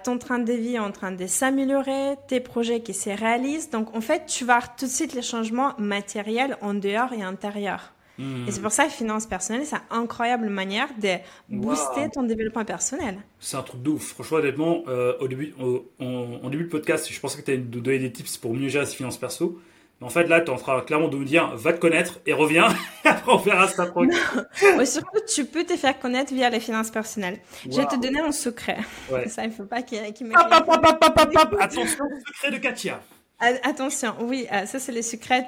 ton 0.04 0.18
train 0.18 0.40
de 0.40 0.54
vie 0.54 0.76
est 0.76 0.80
en 0.80 0.92
train 0.92 1.12
de 1.12 1.28
s'améliorer, 1.28 2.16
tes 2.28 2.40
projets 2.40 2.82
qui 2.82 2.94
se 2.94 3.10
réalisent. 3.10 3.70
Donc, 3.70 3.96
en 3.96 4.02
fait, 4.02 4.26
tu 4.26 4.46
vas 4.46 4.62
tout 4.78 4.86
de 4.86 4.92
suite 4.92 5.14
les 5.14 5.22
changements 5.22 5.74
matériels 5.78 6.58
en 6.62 6.74
dehors 6.74 7.14
et 7.14 7.22
intérieur. 7.22 7.94
Et 8.20 8.52
c'est 8.52 8.62
pour 8.62 8.72
ça 8.72 8.86
que 8.86 8.92
finance 8.92 9.28
personnelle, 9.28 9.64
c'est 9.64 9.76
une 9.76 9.82
incroyable 9.92 10.50
manière 10.50 10.88
de 11.00 11.18
booster 11.50 12.10
ton 12.12 12.24
développement 12.24 12.66
personnel. 12.66 13.20
C'est 13.40 13.58
un 13.58 13.62
truc 13.62 13.84
de 13.84 13.92
ouf. 13.92 14.14
Franchement, 14.14 14.38
honnêtement, 14.38 14.84
euh, 14.88 15.14
au 15.20 15.28
début, 15.28 15.54
en, 16.00 16.50
début 16.50 16.64
de 16.64 16.70
podcast, 16.70 17.08
je 17.12 17.20
pensais 17.20 17.40
que 17.40 17.46
tu 17.46 17.52
allais 17.52 17.62
nous 17.62 17.80
donner 17.80 18.00
des 18.00 18.12
tips 18.12 18.38
pour 18.38 18.56
mieux 18.56 18.70
gérer 18.70 18.88
ses 18.88 18.96
finances 18.96 19.18
perso. 19.18 19.60
En 20.00 20.10
fait, 20.10 20.26
là, 20.26 20.42
tu 20.42 20.52
en 20.52 20.58
train 20.58 20.80
clairement 20.82 21.08
de 21.08 21.18
nous 21.18 21.24
dire, 21.24 21.56
va 21.56 21.74
te 21.74 21.80
connaître 21.80 22.20
et 22.28 22.34
reviens. 22.34 22.68
Après, 23.04 23.32
on 23.32 23.38
verra 23.38 23.68
ça 23.68 23.92
ouais, 23.96 24.86
surtout, 24.86 25.20
tu 25.28 25.46
peux 25.46 25.64
te 25.64 25.76
faire 25.76 25.98
connaître 25.98 26.34
via 26.34 26.52
les 26.52 26.60
finances 26.60 26.92
personnelles. 26.92 27.40
Je 27.68 27.78
vais 27.78 27.88
te 27.88 27.96
donner 27.96 28.20
un 28.20 28.32
secret. 28.32 28.78
Ça, 29.28 29.44
il 29.46 29.52
faut 29.52 29.66
pas 29.66 29.82
qu'il 29.82 30.00
qu 30.14 30.24
Attention, 31.60 32.06
secret 32.28 32.52
de 32.52 32.58
Katia. 32.58 33.02
Attention, 33.40 34.16
oui, 34.22 34.48
euh, 34.52 34.66
ça, 34.66 34.80
c'est 34.80 34.92
les 34.92 35.02
secrets 35.04 35.48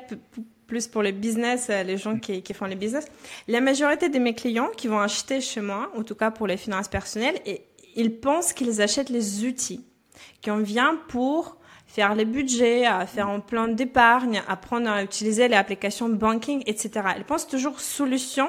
plus 0.68 0.88
pour 0.88 1.02
les 1.02 1.12
business, 1.12 1.68
euh, 1.70 1.82
les 1.82 1.98
gens 1.98 2.18
qui, 2.20 2.44
qui 2.44 2.54
font 2.54 2.66
les 2.66 2.76
business. 2.76 3.06
La 3.48 3.62
majorité 3.62 4.10
de 4.10 4.20
mes 4.20 4.36
clients 4.36 4.70
qui 4.78 4.88
vont 4.88 5.00
acheter 5.00 5.42
chez 5.42 5.62
moi, 5.62 5.92
en 5.96 6.04
tout 6.04 6.14
cas 6.16 6.30
pour 6.30 6.46
les 6.46 6.58
finances 6.58 6.88
personnelles, 6.88 7.40
et 7.46 7.64
ils 7.96 8.20
pensent 8.20 8.54
qu'ils 8.54 8.82
achètent 8.82 9.10
les 9.10 9.44
outils 9.46 9.86
qu'on 10.44 10.60
vient 10.60 11.00
pour 11.08 11.59
faire 11.90 12.16
les 12.16 12.26
budgets, 12.26 12.86
à 12.86 13.06
faire 13.06 13.28
un 13.28 13.40
plan 13.40 13.68
d'épargne, 13.68 14.42
apprendre 14.48 14.90
à 14.90 15.04
utiliser 15.04 15.48
les 15.48 15.56
applications 15.56 16.08
banking, 16.08 16.62
etc. 16.68 16.92
Elle 17.16 17.26
pense 17.26 17.48
toujours 17.48 17.82
solution, 17.82 18.48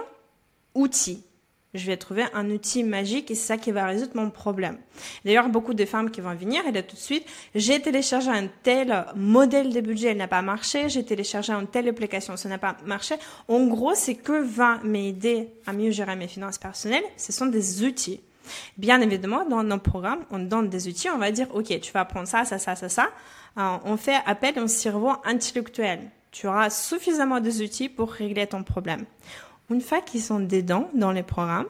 outil. 0.75 1.25
Je 1.73 1.87
vais 1.87 1.97
trouver 1.97 2.25
un 2.35 2.51
outil 2.51 2.83
magique 2.83 3.31
et 3.31 3.35
c'est 3.37 3.47
ça 3.47 3.57
qui 3.57 3.71
va 3.71 3.87
résoudre 3.87 4.13
mon 4.17 4.29
problème. 4.29 4.77
D'ailleurs, 5.25 5.49
beaucoup 5.49 5.73
de 5.73 5.85
femmes 5.85 6.11
qui 6.11 6.21
vont 6.21 6.35
venir, 6.35 6.67
et 6.67 6.73
là 6.73 6.83
tout 6.83 6.97
de 6.97 7.01
suite, 7.01 7.25
j'ai 7.55 7.81
téléchargé 7.81 8.29
un 8.29 8.49
tel 8.63 9.05
modèle 9.15 9.73
de 9.73 9.81
budget, 9.81 10.09
elle 10.09 10.17
n'a 10.17 10.29
pas 10.29 10.43
marché, 10.43 10.89
j'ai 10.89 11.05
téléchargé 11.05 11.53
une 11.53 11.69
telle 11.69 11.89
application, 11.89 12.37
ça 12.37 12.49
n'a 12.49 12.59
pas 12.59 12.77
marché. 12.85 13.15
En 13.47 13.67
gros, 13.69 13.95
c'est 13.95 14.17
que 14.17 14.43
va 14.43 14.81
m'aider 14.83 15.49
à 15.65 15.73
mieux 15.73 15.93
gérer 15.93 16.17
mes 16.17 16.29
finances 16.29 16.59
personnelles, 16.59 17.05
ce 17.17 17.33
sont 17.33 17.47
des 17.47 17.85
outils. 17.85 18.21
Bien 18.77 19.01
évidemment, 19.01 19.45
dans 19.49 19.63
nos 19.63 19.79
programmes, 19.79 20.25
on 20.31 20.39
donne 20.39 20.69
des 20.69 20.89
outils, 20.89 21.11
on 21.11 21.19
va 21.19 21.31
dire, 21.31 21.47
OK, 21.55 21.79
tu 21.81 21.93
vas 21.93 22.01
apprendre 22.01 22.29
ça, 22.29 22.45
ça, 22.45 22.59
ça, 22.59 22.77
ça, 22.77 22.89
ça. 22.89 23.09
Euh, 23.59 23.77
on 23.85 23.97
fait 23.97 24.19
appel 24.27 24.59
un 24.59 24.69
cerveau 24.69 25.13
intellectuel. 25.25 26.11
Tu 26.31 26.47
auras 26.47 26.71
suffisamment 26.71 27.41
d'outils 27.41 27.89
pour 27.89 28.13
régler 28.13 28.47
ton 28.47 28.63
problème. 28.63 29.05
Une 29.71 29.81
fois 29.81 30.01
qu'ils 30.01 30.23
sont 30.23 30.41
dedans 30.41 30.89
dans 30.95 31.13
les 31.13 31.23
programmes, 31.23 31.67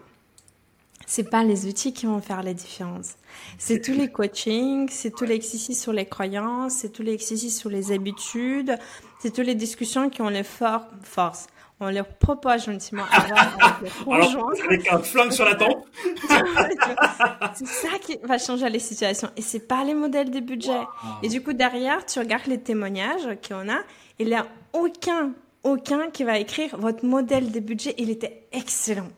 c'est 1.06 1.28
pas 1.28 1.42
les 1.42 1.66
outils 1.66 1.92
qui 1.92 2.06
vont 2.06 2.20
faire 2.20 2.42
la 2.42 2.54
différence. 2.54 3.16
C'est 3.58 3.80
tous 3.80 3.92
les 3.92 4.08
coachings, 4.08 4.88
c'est 4.90 5.10
tous 5.10 5.24
les 5.24 5.34
exercices 5.34 5.82
sur 5.82 5.92
les 5.92 6.06
croyances, 6.06 6.74
c'est 6.74 6.90
tous 6.90 7.02
les 7.02 7.14
exercices 7.14 7.58
sur 7.58 7.68
les 7.68 7.90
habitudes, 7.90 8.78
c'est 9.18 9.34
toutes 9.34 9.46
les 9.46 9.56
discussions 9.56 10.08
qui 10.08 10.22
ont 10.22 10.28
les 10.28 10.44
forces 10.44 11.46
on 11.80 11.90
leur 11.90 12.06
propose 12.06 12.66
gentiment 12.66 13.04
avec 14.68 14.92
un 14.92 14.98
flingue 14.98 15.32
sur 15.32 15.46
la 15.46 15.54
tempe. 15.54 15.86
c'est 17.54 17.66
ça 17.66 17.98
qui 18.00 18.18
va 18.22 18.36
changer 18.36 18.68
les 18.68 18.78
situations. 18.78 19.30
Et 19.36 19.42
c'est 19.42 19.66
pas 19.66 19.82
les 19.82 19.94
modèles 19.94 20.30
de 20.30 20.40
budget. 20.40 20.80
Et 21.22 21.28
du 21.28 21.42
coup, 21.42 21.54
derrière, 21.54 22.04
tu 22.04 22.18
regardes 22.18 22.46
les 22.46 22.60
témoignages 22.60 23.28
qu'on 23.46 23.68
a. 23.70 23.78
Il 24.18 24.26
n'y 24.28 24.34
a 24.34 24.46
aucun, 24.74 25.32
aucun 25.64 26.10
qui 26.10 26.24
va 26.24 26.38
écrire 26.38 26.76
votre 26.76 27.04
modèle 27.04 27.50
de 27.50 27.60
budget. 27.60 27.94
Il 27.96 28.10
était 28.10 28.46
excellent. 28.52 29.08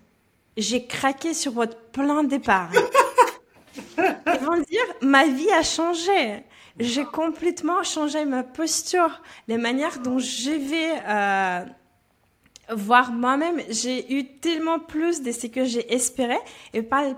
J'ai 0.57 0.87
craqué 0.87 1.35
sur 1.35 1.53
votre 1.53 1.77
plan 1.77 2.23
départ. 2.23 2.71
Ils 3.99 4.45
vont 4.45 4.59
dire, 4.59 4.85
ma 5.01 5.27
vie 5.27 5.51
a 5.51 5.63
changé. 5.63 6.45
J'ai 6.79 7.05
complètement 7.05 7.83
changé 7.83 8.25
ma 8.25 8.43
posture, 8.45 9.21
les 9.49 9.59
manières 9.59 9.99
dont 9.99 10.19
je 10.19 10.51
vais 10.51 10.93
euh, 11.07 11.65
voir 12.71 13.13
moi-même, 13.13 13.61
j'ai 13.71 14.13
eu 14.13 14.25
tellement 14.41 14.79
plus 14.79 15.23
de 15.23 15.33
ce 15.33 15.47
que 15.47 15.65
j'ai 15.65 15.93
espéré 15.93 16.37
et 16.73 16.83
pas 16.83 17.15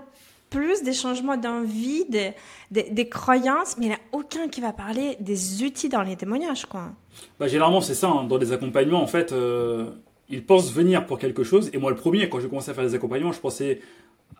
plus 0.49 0.83
des 0.83 0.93
changements 0.93 1.37
d'envie, 1.37 2.05
des, 2.05 2.33
des, 2.71 3.09
croyances, 3.09 3.77
mais 3.77 3.85
il 3.85 3.89
n'y 3.89 3.95
a 3.95 3.99
aucun 4.11 4.47
qui 4.47 4.61
va 4.61 4.71
parler 4.71 5.17
des 5.19 5.63
outils 5.63 5.89
dans 5.89 6.01
les 6.01 6.15
témoignages, 6.15 6.65
quoi. 6.65 6.91
Bah, 7.39 7.47
généralement, 7.47 7.81
c'est 7.81 7.95
ça, 7.95 8.07
hein. 8.07 8.23
dans 8.23 8.37
les 8.37 8.53
accompagnements, 8.53 9.01
en 9.01 9.07
fait, 9.07 9.31
euh, 9.33 9.89
ils 10.29 10.45
pensent 10.45 10.71
venir 10.71 11.05
pour 11.05 11.19
quelque 11.19 11.43
chose, 11.43 11.69
et 11.73 11.77
moi, 11.77 11.89
le 11.89 11.97
premier, 11.97 12.29
quand 12.29 12.39
j'ai 12.39 12.47
commencé 12.47 12.71
à 12.71 12.73
faire 12.73 12.85
des 12.85 12.95
accompagnements, 12.95 13.31
je 13.31 13.39
pensais 13.39 13.81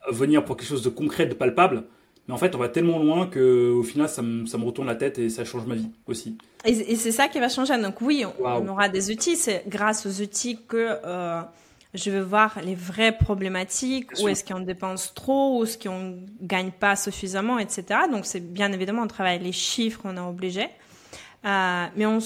venir 0.10 0.46
pour 0.46 0.56
quelque 0.56 0.70
chose 0.70 0.84
de 0.84 0.90
concret, 0.90 1.26
de 1.26 1.34
palpable, 1.34 1.84
mais 2.28 2.34
en 2.34 2.38
fait, 2.38 2.56
on 2.56 2.58
va 2.58 2.70
tellement 2.70 2.98
loin 2.98 3.28
que 3.28 3.72
au 3.72 3.84
final, 3.84 4.10
ça 4.10 4.22
me, 4.22 4.46
ça 4.48 4.58
me 4.58 4.66
retourne 4.66 4.88
la 4.88 4.96
tête 4.96 5.20
et 5.20 5.30
ça 5.30 5.46
change 5.46 5.66
ma 5.66 5.76
vie 5.76 5.90
aussi. 6.08 6.38
Et, 6.66 6.96
c'est 6.96 7.12
ça 7.12 7.28
qui 7.28 7.40
va 7.40 7.50
changer. 7.50 7.78
Donc 7.80 8.02
oui, 8.02 8.26
on, 8.40 8.68
aura 8.68 8.90
des 8.90 9.12
outils. 9.12 9.36
C'est 9.36 9.64
grâce 9.68 10.08
aux 10.08 10.22
outils 10.22 10.60
que 10.68 10.98
euh, 11.06 11.42
je 11.94 12.10
vais 12.10 12.22
voir 12.22 12.60
les 12.64 12.74
vraies 12.74 13.16
problématiques, 13.16 14.10
où 14.22 14.28
est-ce 14.28 14.44
qu'on 14.44 14.62
dépense 14.62 15.14
trop, 15.14 15.60
où 15.60 15.64
est-ce 15.64 15.78
qu'on 15.78 16.18
gagne 16.42 16.72
pas 16.72 16.96
suffisamment, 16.96 17.60
etc. 17.60 18.02
Donc 18.12 18.26
c'est 18.26 18.40
bien 18.40 18.72
évidemment, 18.72 19.04
on 19.04 19.08
travaille 19.08 19.40
les 19.40 19.52
chiffres, 19.52 20.02
on 20.04 20.18
est 20.18 20.20
obligé. 20.20 20.68
Euh, 21.46 21.86
mais 21.96 22.08
on 22.08 22.20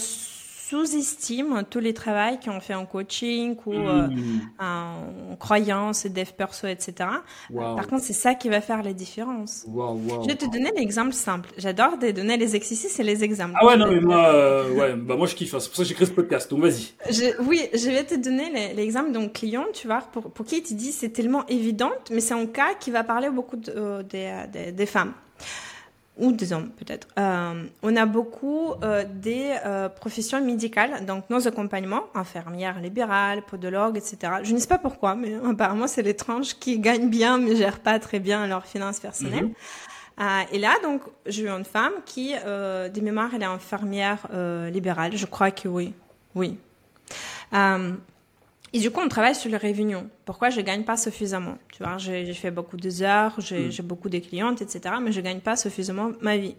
sous-estime 0.70 1.64
tous 1.70 1.80
les 1.80 1.94
travaux 1.94 2.38
qu'on 2.44 2.60
fait 2.60 2.74
en 2.76 2.86
coaching 2.86 3.56
ou 3.66 3.74
euh, 3.74 4.08
Hmm. 4.08 4.40
en 4.60 5.36
croyance, 5.38 6.06
dev 6.06 6.30
perso, 6.38 6.68
etc. 6.68 7.10
Wow. 7.50 7.76
Par 7.76 7.88
contre, 7.88 8.04
c'est 8.04 8.14
ça 8.14 8.34
qui 8.36 8.50
va 8.50 8.62
faire 8.62 8.84
la 8.84 8.94
différence. 8.94 9.66
Wow, 9.68 9.94
wow. 10.08 10.24
Je 10.24 10.28
vais 10.28 10.36
te 10.36 10.46
donner 10.46 10.72
l'exemple 10.76 11.14
simple. 11.14 11.50
J'adore 11.58 11.98
de 11.98 12.12
donner 12.12 12.38
les 12.38 12.56
exercices 12.56 13.00
et 13.00 13.04
les 13.04 13.24
exemples. 13.24 13.54
Ah 13.60 13.66
ouais, 13.66 13.78
non, 13.78 13.88
mais 13.92 14.00
moi, 14.02 14.28
euh, 14.28 14.72
ouais, 14.74 14.96
bah 14.96 15.16
moi 15.16 15.28
je 15.28 15.36
kiffe, 15.36 15.54
hein. 15.54 15.60
c'est 15.60 15.70
pour 15.70 15.78
ça 15.78 15.84
que 15.84 15.90
j'ai 15.90 15.96
créé 15.96 16.08
ce 16.08 16.12
podcast, 16.12 16.50
donc 16.50 16.62
vas-y. 16.62 16.94
Je- 17.10 17.42
oui, 17.44 17.62
je 17.74 17.90
vais 17.90 18.04
te 18.04 18.16
donner 18.16 18.74
l'exemple 18.76 19.12
d'un 19.12 19.28
client, 19.28 19.66
tu 19.74 19.88
vois, 19.88 20.02
pour, 20.12 20.32
pour 20.32 20.46
qui 20.46 20.62
te 20.62 20.74
dit 20.74 20.92
c'est 20.92 21.10
tellement 21.10 21.46
évident, 21.48 21.92
mais 22.12 22.20
c'est 22.22 22.34
un 22.34 22.46
cas 22.46 22.74
qui 22.80 22.92
va 22.92 23.04
parler 23.04 23.30
beaucoup 23.30 23.58
de- 23.58 23.72
euh, 23.76 24.04
des, 24.04 24.26
euh, 24.26 24.48
des, 24.52 24.72
des 24.72 24.86
femmes. 24.86 25.14
Ou 26.20 26.34
des 26.34 26.52
hommes, 26.52 26.70
peut-être. 26.72 27.08
Euh, 27.18 27.64
on 27.82 27.96
a 27.96 28.06
beaucoup 28.06 28.74
euh, 28.84 29.06
des 29.10 29.56
euh, 29.66 29.88
professions 29.88 30.44
médicales, 30.44 31.06
donc 31.06 31.30
nos 31.30 31.48
accompagnements, 31.48 32.04
infirmières 32.14 32.80
libérales, 32.82 33.42
podologues, 33.44 33.98
etc. 33.98 34.34
Je 34.44 34.54
ne 34.54 34.60
sais 34.60 34.68
pas 34.68 34.78
pourquoi, 34.78 35.16
mais 35.16 35.34
apparemment, 35.50 35.88
c'est 35.88 36.02
les 36.02 36.16
tranches 36.16 36.60
qui 36.60 36.80
gagnent 36.80 37.10
bien, 37.10 37.38
mais 37.38 37.56
gèrent 37.56 37.80
pas 37.80 38.00
très 38.00 38.20
bien 38.20 38.48
leurs 38.48 38.66
finances 38.66 39.00
personnelles. 39.00 39.46
Mhm. 39.46 39.54
Euh, 40.20 40.42
et 40.52 40.60
là, 40.60 40.74
donc, 40.84 41.02
j'ai 41.26 41.44
eu 41.44 41.50
une 41.50 41.64
femme 41.64 41.94
qui, 42.06 42.36
euh, 42.46 42.90
de 42.90 43.00
mémoire, 43.00 43.30
elle 43.34 43.44
est 43.44 43.46
infirmière 43.46 44.28
libérale. 44.72 45.16
Je 45.16 45.26
crois 45.26 45.52
que 45.52 45.70
oui. 45.70 45.94
Oui. 46.36 46.58
Et 48.74 48.80
du 48.80 48.92
coup, 48.92 49.02
on 49.02 49.08
travaille 49.10 49.36
sur 49.36 49.50
les 49.50 49.58
revenus. 49.58 49.98
Pourquoi 50.26 50.50
je 50.50 50.62
gagne 50.62 50.84
pas 50.84 50.98
suffisamment? 50.98 51.58
Tu 51.72 51.84
vois, 51.84 51.98
j'ai 51.98 52.34
fait 52.34 52.52
beaucoup 52.52 52.78
d'heures, 52.78 53.34
j'ai 53.40 53.68
Mm. 53.68 53.72
j'ai 53.72 53.84
beaucoup 53.84 54.10
de 54.10 54.20
clientes, 54.20 54.62
etc. 54.62 54.96
Mais 55.02 55.12
je 55.12 55.22
gagne 55.22 55.40
pas 55.40 55.56
suffisamment 55.56 56.12
ma 56.22 56.38
vie. 56.38 56.56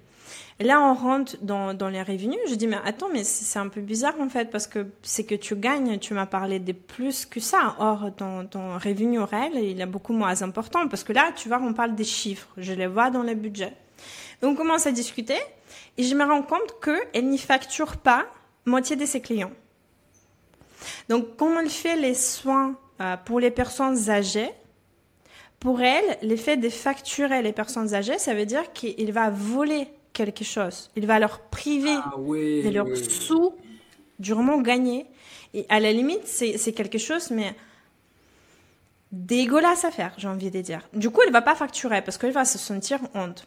Et 0.61 0.65
là, 0.65 0.81
on 0.81 0.95
rentre 0.95 1.37
dans, 1.43 1.73
dans 1.75 1.89
les 1.89 2.03
revenus. 2.03 2.39
Je 2.49 2.55
dis, 2.55 2.67
mais 2.67 2.79
attends, 2.85 3.09
mais 3.13 3.25
c'est 3.25 3.45
c'est 3.45 3.59
un 3.59 3.69
peu 3.69 3.81
bizarre 3.81 4.15
en 4.21 4.29
fait, 4.29 4.51
parce 4.51 4.67
que 4.67 4.87
c'est 5.03 5.25
que 5.25 5.35
tu 5.35 5.57
gagnes, 5.57 5.99
tu 5.99 6.15
m'as 6.15 6.27
parlé 6.27 6.59
de 6.59 6.73
plus 6.73 7.27
que 7.27 7.41
ça. 7.41 7.75
Or, 7.79 8.11
ton, 8.17 8.47
ton 8.47 8.79
revenu 8.79 9.21
réel, 9.21 9.53
il 9.57 9.81
est 9.81 9.87
beaucoup 9.87 10.13
moins 10.13 10.43
important, 10.43 10.87
parce 10.89 11.03
que 11.05 11.13
là, 11.13 11.33
tu 11.35 11.49
vois, 11.49 11.61
on 11.63 11.73
parle 11.75 11.95
des 11.95 12.05
chiffres. 12.05 12.49
Je 12.57 12.73
les 12.73 12.87
vois 12.87 13.11
dans 13.11 13.23
les 13.23 13.35
budgets. 13.35 13.73
Donc, 14.43 14.53
on 14.53 14.57
commence 14.57 14.87
à 14.87 14.93
discuter, 14.93 15.39
et 15.99 16.03
je 16.05 16.15
me 16.15 16.25
rends 16.25 16.43
compte 16.43 16.75
qu'elle 16.85 17.29
n'y 17.29 17.39
facture 17.39 17.97
pas 17.97 18.27
moitié 18.67 18.95
de 18.97 19.07
ses 19.07 19.21
clients. 19.21 19.53
Donc, 21.09 21.37
quand 21.37 21.59
elle 21.59 21.71
fait 21.71 21.97
les 21.97 22.15
soins 22.15 22.77
euh, 23.01 23.17
pour 23.25 23.41
les 23.41 23.51
personnes 23.51 24.11
âgées, 24.11 24.51
pour 25.59 25.83
elle, 25.83 26.19
l'effet 26.23 26.57
de 26.57 26.71
facturer 26.71 27.43
les 27.43 27.53
personnes 27.53 27.95
âgées, 27.95 28.19
ça 28.19 28.35
veut 28.35 28.47
dire 28.47 28.73
qu'il 28.73 29.13
va 29.13 29.29
voler 29.31 29.89
quelque 30.13 30.45
chose. 30.45 30.91
Il 30.97 31.07
va 31.07 31.19
leur 31.19 31.41
priver 31.41 31.97
Ah 31.97 32.15
de 32.17 32.71
leurs 32.71 32.97
sous 32.97 33.55
durement 34.19 34.61
gagnés. 34.61 35.07
Et 35.53 35.67
à 35.69 35.81
la 35.81 35.93
limite, 35.93 36.27
c'est 36.27 36.59
c'est 36.59 36.73
quelque 36.73 36.99
chose, 36.99 37.31
mais 37.31 37.55
dégueulasse 39.13 39.85
à 39.85 39.91
faire, 39.91 40.15
j'ai 40.17 40.29
envie 40.29 40.51
de 40.51 40.61
dire. 40.61 40.89
Du 40.95 41.11
coup, 41.11 41.21
elle 41.27 41.33
va 41.33 41.43
pas 41.43 41.55
facturer 41.55 42.03
parce 42.03 42.17
qu'elle 42.19 42.33
va 42.33 42.45
se 42.45 42.59
sentir 42.59 43.01
honte. 43.15 43.47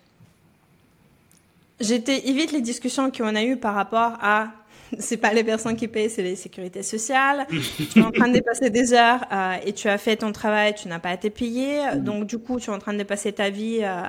J'étais 1.79 2.27
évite 2.27 2.51
les 2.51 2.61
discussions 2.61 3.11
qu'on 3.11 3.35
a 3.35 3.43
eues 3.43 3.57
par 3.57 3.73
rapport 3.73 4.17
à 4.21 4.51
c'est 4.99 5.17
pas 5.17 5.33
les 5.33 5.43
personnes 5.43 5.75
qui 5.75 5.87
payent, 5.87 6.09
c'est 6.09 6.23
les 6.23 6.35
sécurités 6.35 6.83
sociales. 6.83 7.45
tu 7.91 7.99
es 7.99 8.01
en 8.01 8.11
train 8.11 8.29
de 8.29 8.39
passer 8.39 8.69
des 8.69 8.93
heures 8.93 9.25
euh, 9.31 9.55
et 9.65 9.73
tu 9.73 9.87
as 9.89 9.97
fait 9.97 10.17
ton 10.17 10.31
travail, 10.31 10.73
tu 10.75 10.87
n'as 10.87 10.99
pas 10.99 11.13
été 11.13 11.29
payé. 11.29 11.79
Donc 11.97 12.25
du 12.25 12.37
coup, 12.37 12.59
tu 12.59 12.69
es 12.69 12.73
en 12.73 12.79
train 12.79 12.93
de 12.93 13.03
passer 13.03 13.33
ta 13.33 13.49
vie 13.49 13.79
euh, 13.81 14.01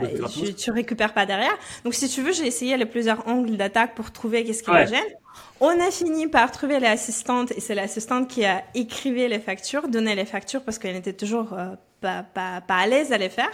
bah, 0.00 0.08
et 0.12 0.18
gratos. 0.18 0.42
tu, 0.44 0.54
tu 0.54 0.70
récupères 0.70 1.12
pas 1.12 1.26
derrière. 1.26 1.56
Donc 1.84 1.94
si 1.94 2.08
tu 2.08 2.22
veux, 2.22 2.32
j'ai 2.32 2.46
essayé 2.46 2.76
les 2.76 2.86
plusieurs 2.86 3.26
angles 3.28 3.56
d'attaque 3.56 3.94
pour 3.94 4.10
trouver 4.10 4.44
qu'est-ce 4.44 4.62
qui 4.62 4.70
Ouais. 4.70 4.84
la 4.84 4.86
gêne. 4.86 5.14
On 5.60 5.78
a 5.80 5.90
fini 5.90 6.26
par 6.26 6.50
trouver 6.52 6.80
l'assistante 6.80 7.52
et 7.52 7.60
c'est 7.60 7.74
l'assistante 7.74 8.28
qui 8.28 8.44
a 8.44 8.64
écrivé 8.74 9.28
les 9.28 9.38
factures, 9.38 9.88
donné 9.88 10.14
les 10.14 10.24
factures 10.24 10.62
parce 10.62 10.78
qu'elle 10.78 10.96
était 10.96 11.12
toujours 11.12 11.52
euh, 11.52 11.74
pas, 12.00 12.22
pas, 12.22 12.60
pas 12.60 12.76
à 12.76 12.86
l'aise 12.86 13.12
à 13.12 13.18
les 13.18 13.28
faire. 13.28 13.50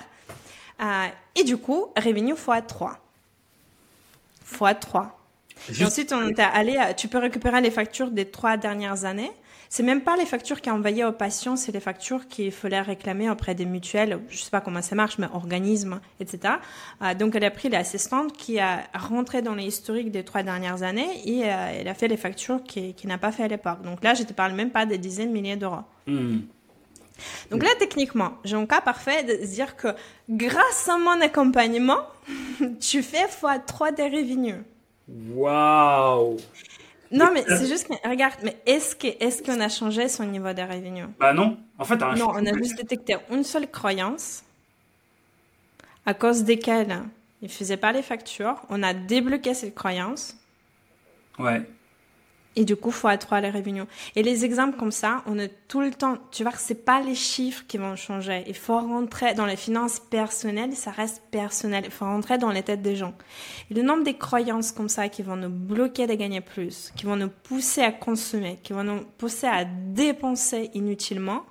Euh, 0.81 1.07
et 1.35 1.45
du 1.45 1.57
coup, 1.57 1.87
revenu 1.97 2.33
x 2.33 2.47
3. 2.69 2.99
X 5.57 5.65
3. 5.65 5.71
Et 5.71 5.75
Juste- 5.75 5.89
ensuite, 5.91 6.13
on 6.13 6.29
est 6.29 6.41
allé, 6.41 6.77
à- 6.77 6.95
tu 6.95 7.09
peux 7.09 7.19
récupérer 7.19 7.61
les 7.61 7.71
factures 7.71 8.11
des 8.11 8.27
trois 8.27 8.57
dernières 8.57 9.05
années. 9.05 9.31
C'est 9.69 9.83
même 9.83 10.03
pas 10.03 10.17
les 10.17 10.27
factures 10.27 10.61
qui 10.61 10.71
envoyées 10.71 11.05
aux 11.05 11.11
patients, 11.11 11.57
c'est 11.57 11.73
les 11.73 11.81
factures 11.81 12.29
qu'il 12.29 12.53
fallait 12.53 12.81
réclamer 12.81 13.29
auprès 13.29 13.57
des 13.57 13.65
mutuelles, 13.65 14.21
je 14.29 14.39
sais 14.39 14.51
pas 14.51 14.61
comment 14.61 14.81
ça 14.81 14.95
marche, 14.95 15.19
mais 15.19 15.27
organismes, 15.35 16.01
etc. 16.21 16.55
Euh, 17.03 17.15
donc, 17.15 17.35
elle 17.35 17.43
a 17.45 17.51
pris 17.51 17.69
l'assistante 17.69 18.33
qui 18.33 18.61
a 18.61 18.85
rentré 18.95 19.43
dans 19.43 19.57
les 19.57 19.65
historiques 19.65 20.13
des 20.13 20.25
trois 20.25 20.45
dernières 20.45 20.85
années 20.85 21.21
et 21.25 21.47
euh, 21.47 21.81
elle 21.81 21.89
a 21.89 21.95
fait 21.95 22.07
les 22.07 22.17
factures 22.17 22.63
qui, 22.63 22.95
qui 22.95 23.09
n'a 23.09 23.19
pas 23.19 23.33
fait 23.33 23.43
à 23.43 23.49
l'époque. 23.49 23.83
Donc 23.83 24.05
là, 24.05 24.15
je 24.15 24.23
te 24.23 24.33
parle 24.33 24.53
même 24.53 24.71
pas 24.71 24.87
des 24.87 24.99
dizaines 24.99 25.31
de 25.31 25.33
milliers 25.33 25.57
d'euros. 25.57 25.83
Hmm. 26.07 26.43
Donc 27.51 27.63
là, 27.65 27.71
techniquement, 27.79 28.35
j'ai 28.45 28.57
un 28.57 28.67
cas 28.67 28.81
parfait 28.81 29.25
de 29.25 29.45
dire 29.47 29.75
que 29.75 29.89
grâce 30.31 30.89
à 30.89 30.97
mon 30.97 31.21
accompagnement, 31.21 31.99
tu 32.81 33.03
fais 33.03 33.25
x3 33.27 33.95
des 33.97 34.05
revenus. 34.05 34.57
Waouh. 35.09 36.37
Non, 37.13 37.31
mais 37.33 37.45
c'est 37.47 37.67
juste 37.67 37.87
que, 37.89 38.09
regarde, 38.09 38.35
mais 38.43 38.57
est-ce 38.67 39.43
qu'on 39.43 39.61
a 39.61 39.69
changé 39.69 40.09
son 40.09 40.25
niveau 40.25 40.53
de 40.53 40.63
revenus? 40.63 41.07
Bah 41.21 41.33
non. 41.33 41.57
En 41.79 41.85
fait, 41.85 41.97
Non, 41.97 42.33
on 42.35 42.45
a 42.47 42.53
juste 42.55 42.77
détecté 42.77 43.17
une 43.31 43.45
seule 43.45 43.71
croyance 43.71 44.43
à 46.05 46.15
cause 46.15 46.43
desquelles 46.45 46.99
il 47.43 47.49
faisait 47.49 47.77
pas 47.77 47.93
les 47.93 48.03
factures. 48.03 48.57
On 48.71 48.83
a 48.83 48.95
débloqué 48.95 49.55
cette 49.55 49.75
croyance 49.75 50.37
Ouais. 51.39 51.63
Et 52.57 52.65
du 52.65 52.75
coup, 52.75 52.91
faut 52.91 53.15
trois 53.19 53.41
les 53.43 53.51
revenus. 53.51 53.85
Et 54.17 54.23
les 54.23 54.47
exemples 54.47 54.79
comme 54.79 54.91
ça, 54.91 55.23
on 55.27 55.39
a 55.39 55.47
tout 55.69 55.81
le 55.81 55.91
temps. 55.91 56.17
Tu 56.33 56.43
vois, 56.43 56.53
c'est 56.57 56.87
pas 56.87 57.03
les 57.03 57.15
chiffres 57.15 57.65
qui 57.69 57.77
vont 57.77 57.95
changer. 57.97 58.45
Il 58.47 58.55
faut 58.55 58.79
rentrer 58.79 59.35
dans 59.35 59.45
les 59.45 59.57
finances 59.57 60.01
personnelles. 60.01 60.73
Ça 60.73 60.91
reste 60.91 61.23
personnel. 61.31 61.85
Il 61.85 61.91
faut 61.91 62.07
rentrer 62.07 62.39
dans 62.39 62.51
les 62.51 62.63
têtes 62.63 62.81
des 62.81 62.97
gens. 62.97 63.15
Et 63.71 63.75
le 63.75 63.83
nombre 63.83 64.05
de 64.05 64.13
croyances 64.13 64.73
comme 64.73 64.89
ça 64.89 65.11
qui 65.11 65.23
vont 65.23 65.37
nous 65.37 65.51
bloquer 65.51 66.07
de 66.07 66.15
gagner 66.15 66.41
plus, 66.41 66.93
qui 66.97 67.05
vont 67.05 67.17
nous 67.17 67.29
pousser 67.29 67.83
à 67.83 67.93
consommer, 67.93 68.59
qui 68.63 68.73
vont 68.73 68.85
nous 68.85 69.05
pousser 69.19 69.47
à 69.47 69.65
dépenser 69.65 70.71
inutilement, 70.73 71.45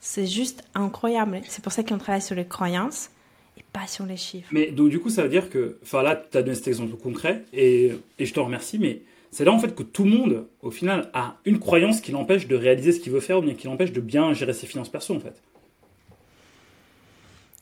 c'est 0.00 0.26
juste 0.26 0.64
incroyable. 0.74 1.42
C'est 1.48 1.62
pour 1.62 1.72
ça 1.72 1.82
qu'on 1.84 1.98
travaille 1.98 2.22
sur 2.22 2.34
les 2.34 2.46
croyances 2.46 3.10
et 3.58 3.64
pas 3.74 3.86
sur 3.86 4.06
les 4.06 4.16
chiffres. 4.16 4.48
Mais 4.52 4.70
donc, 4.70 4.88
du 4.88 5.00
coup, 5.00 5.10
ça 5.10 5.22
veut 5.22 5.28
dire 5.28 5.50
que. 5.50 5.76
Enfin, 5.82 6.02
là, 6.02 6.16
tu 6.16 6.38
as 6.38 6.42
donné 6.42 6.54
cet 6.54 6.68
exemple 6.68 6.96
concret 6.96 7.44
et, 7.52 7.92
et 8.18 8.24
je 8.24 8.32
te 8.32 8.40
remercie, 8.40 8.78
mais 8.78 9.02
c'est 9.30 9.44
là 9.44 9.52
en 9.52 9.58
fait 9.58 9.74
que 9.74 9.82
tout 9.82 10.04
le 10.04 10.10
monde, 10.10 10.46
au 10.62 10.70
final, 10.70 11.10
a 11.14 11.36
une 11.44 11.58
croyance 11.60 12.00
qui 12.00 12.12
l'empêche 12.12 12.46
de 12.48 12.56
réaliser 12.56 12.92
ce 12.92 13.00
qu'il 13.00 13.12
veut 13.12 13.20
faire 13.20 13.38
ou 13.38 13.42
bien 13.42 13.54
qui 13.54 13.66
l'empêche 13.66 13.92
de 13.92 14.00
bien 14.00 14.32
gérer 14.32 14.52
ses 14.52 14.66
finances 14.66 14.88
perso, 14.88 15.14
en 15.14 15.20
fait. 15.20 15.40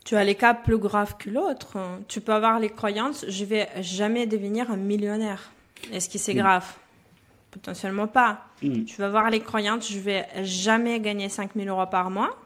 Tu 0.04 0.16
as 0.16 0.24
les 0.24 0.34
cas 0.34 0.54
plus 0.54 0.78
graves 0.78 1.16
que 1.18 1.28
l'autre. 1.28 1.76
Tu 2.08 2.20
peux 2.22 2.32
avoir 2.32 2.58
les 2.58 2.70
croyances, 2.70 3.26
je 3.28 3.44
vais 3.44 3.68
jamais 3.80 4.26
devenir 4.26 4.70
un 4.70 4.76
millionnaire. 4.78 5.52
Est-ce 5.92 6.08
que 6.08 6.18
c'est 6.18 6.32
Mm. 6.34 6.38
grave? 6.38 6.64
Potentiellement 7.50 8.06
pas. 8.08 8.40
Hmm. 8.62 8.84
Tu 8.84 8.96
vas 8.96 9.06
avoir 9.06 9.30
les 9.30 9.40
croyances, 9.40 9.90
je 9.90 9.98
vais 9.98 10.26
jamais 10.42 11.00
gagner 11.00 11.28
5000 11.28 11.68
euros 11.68 11.86
par 11.86 12.10
mois. 12.10 12.36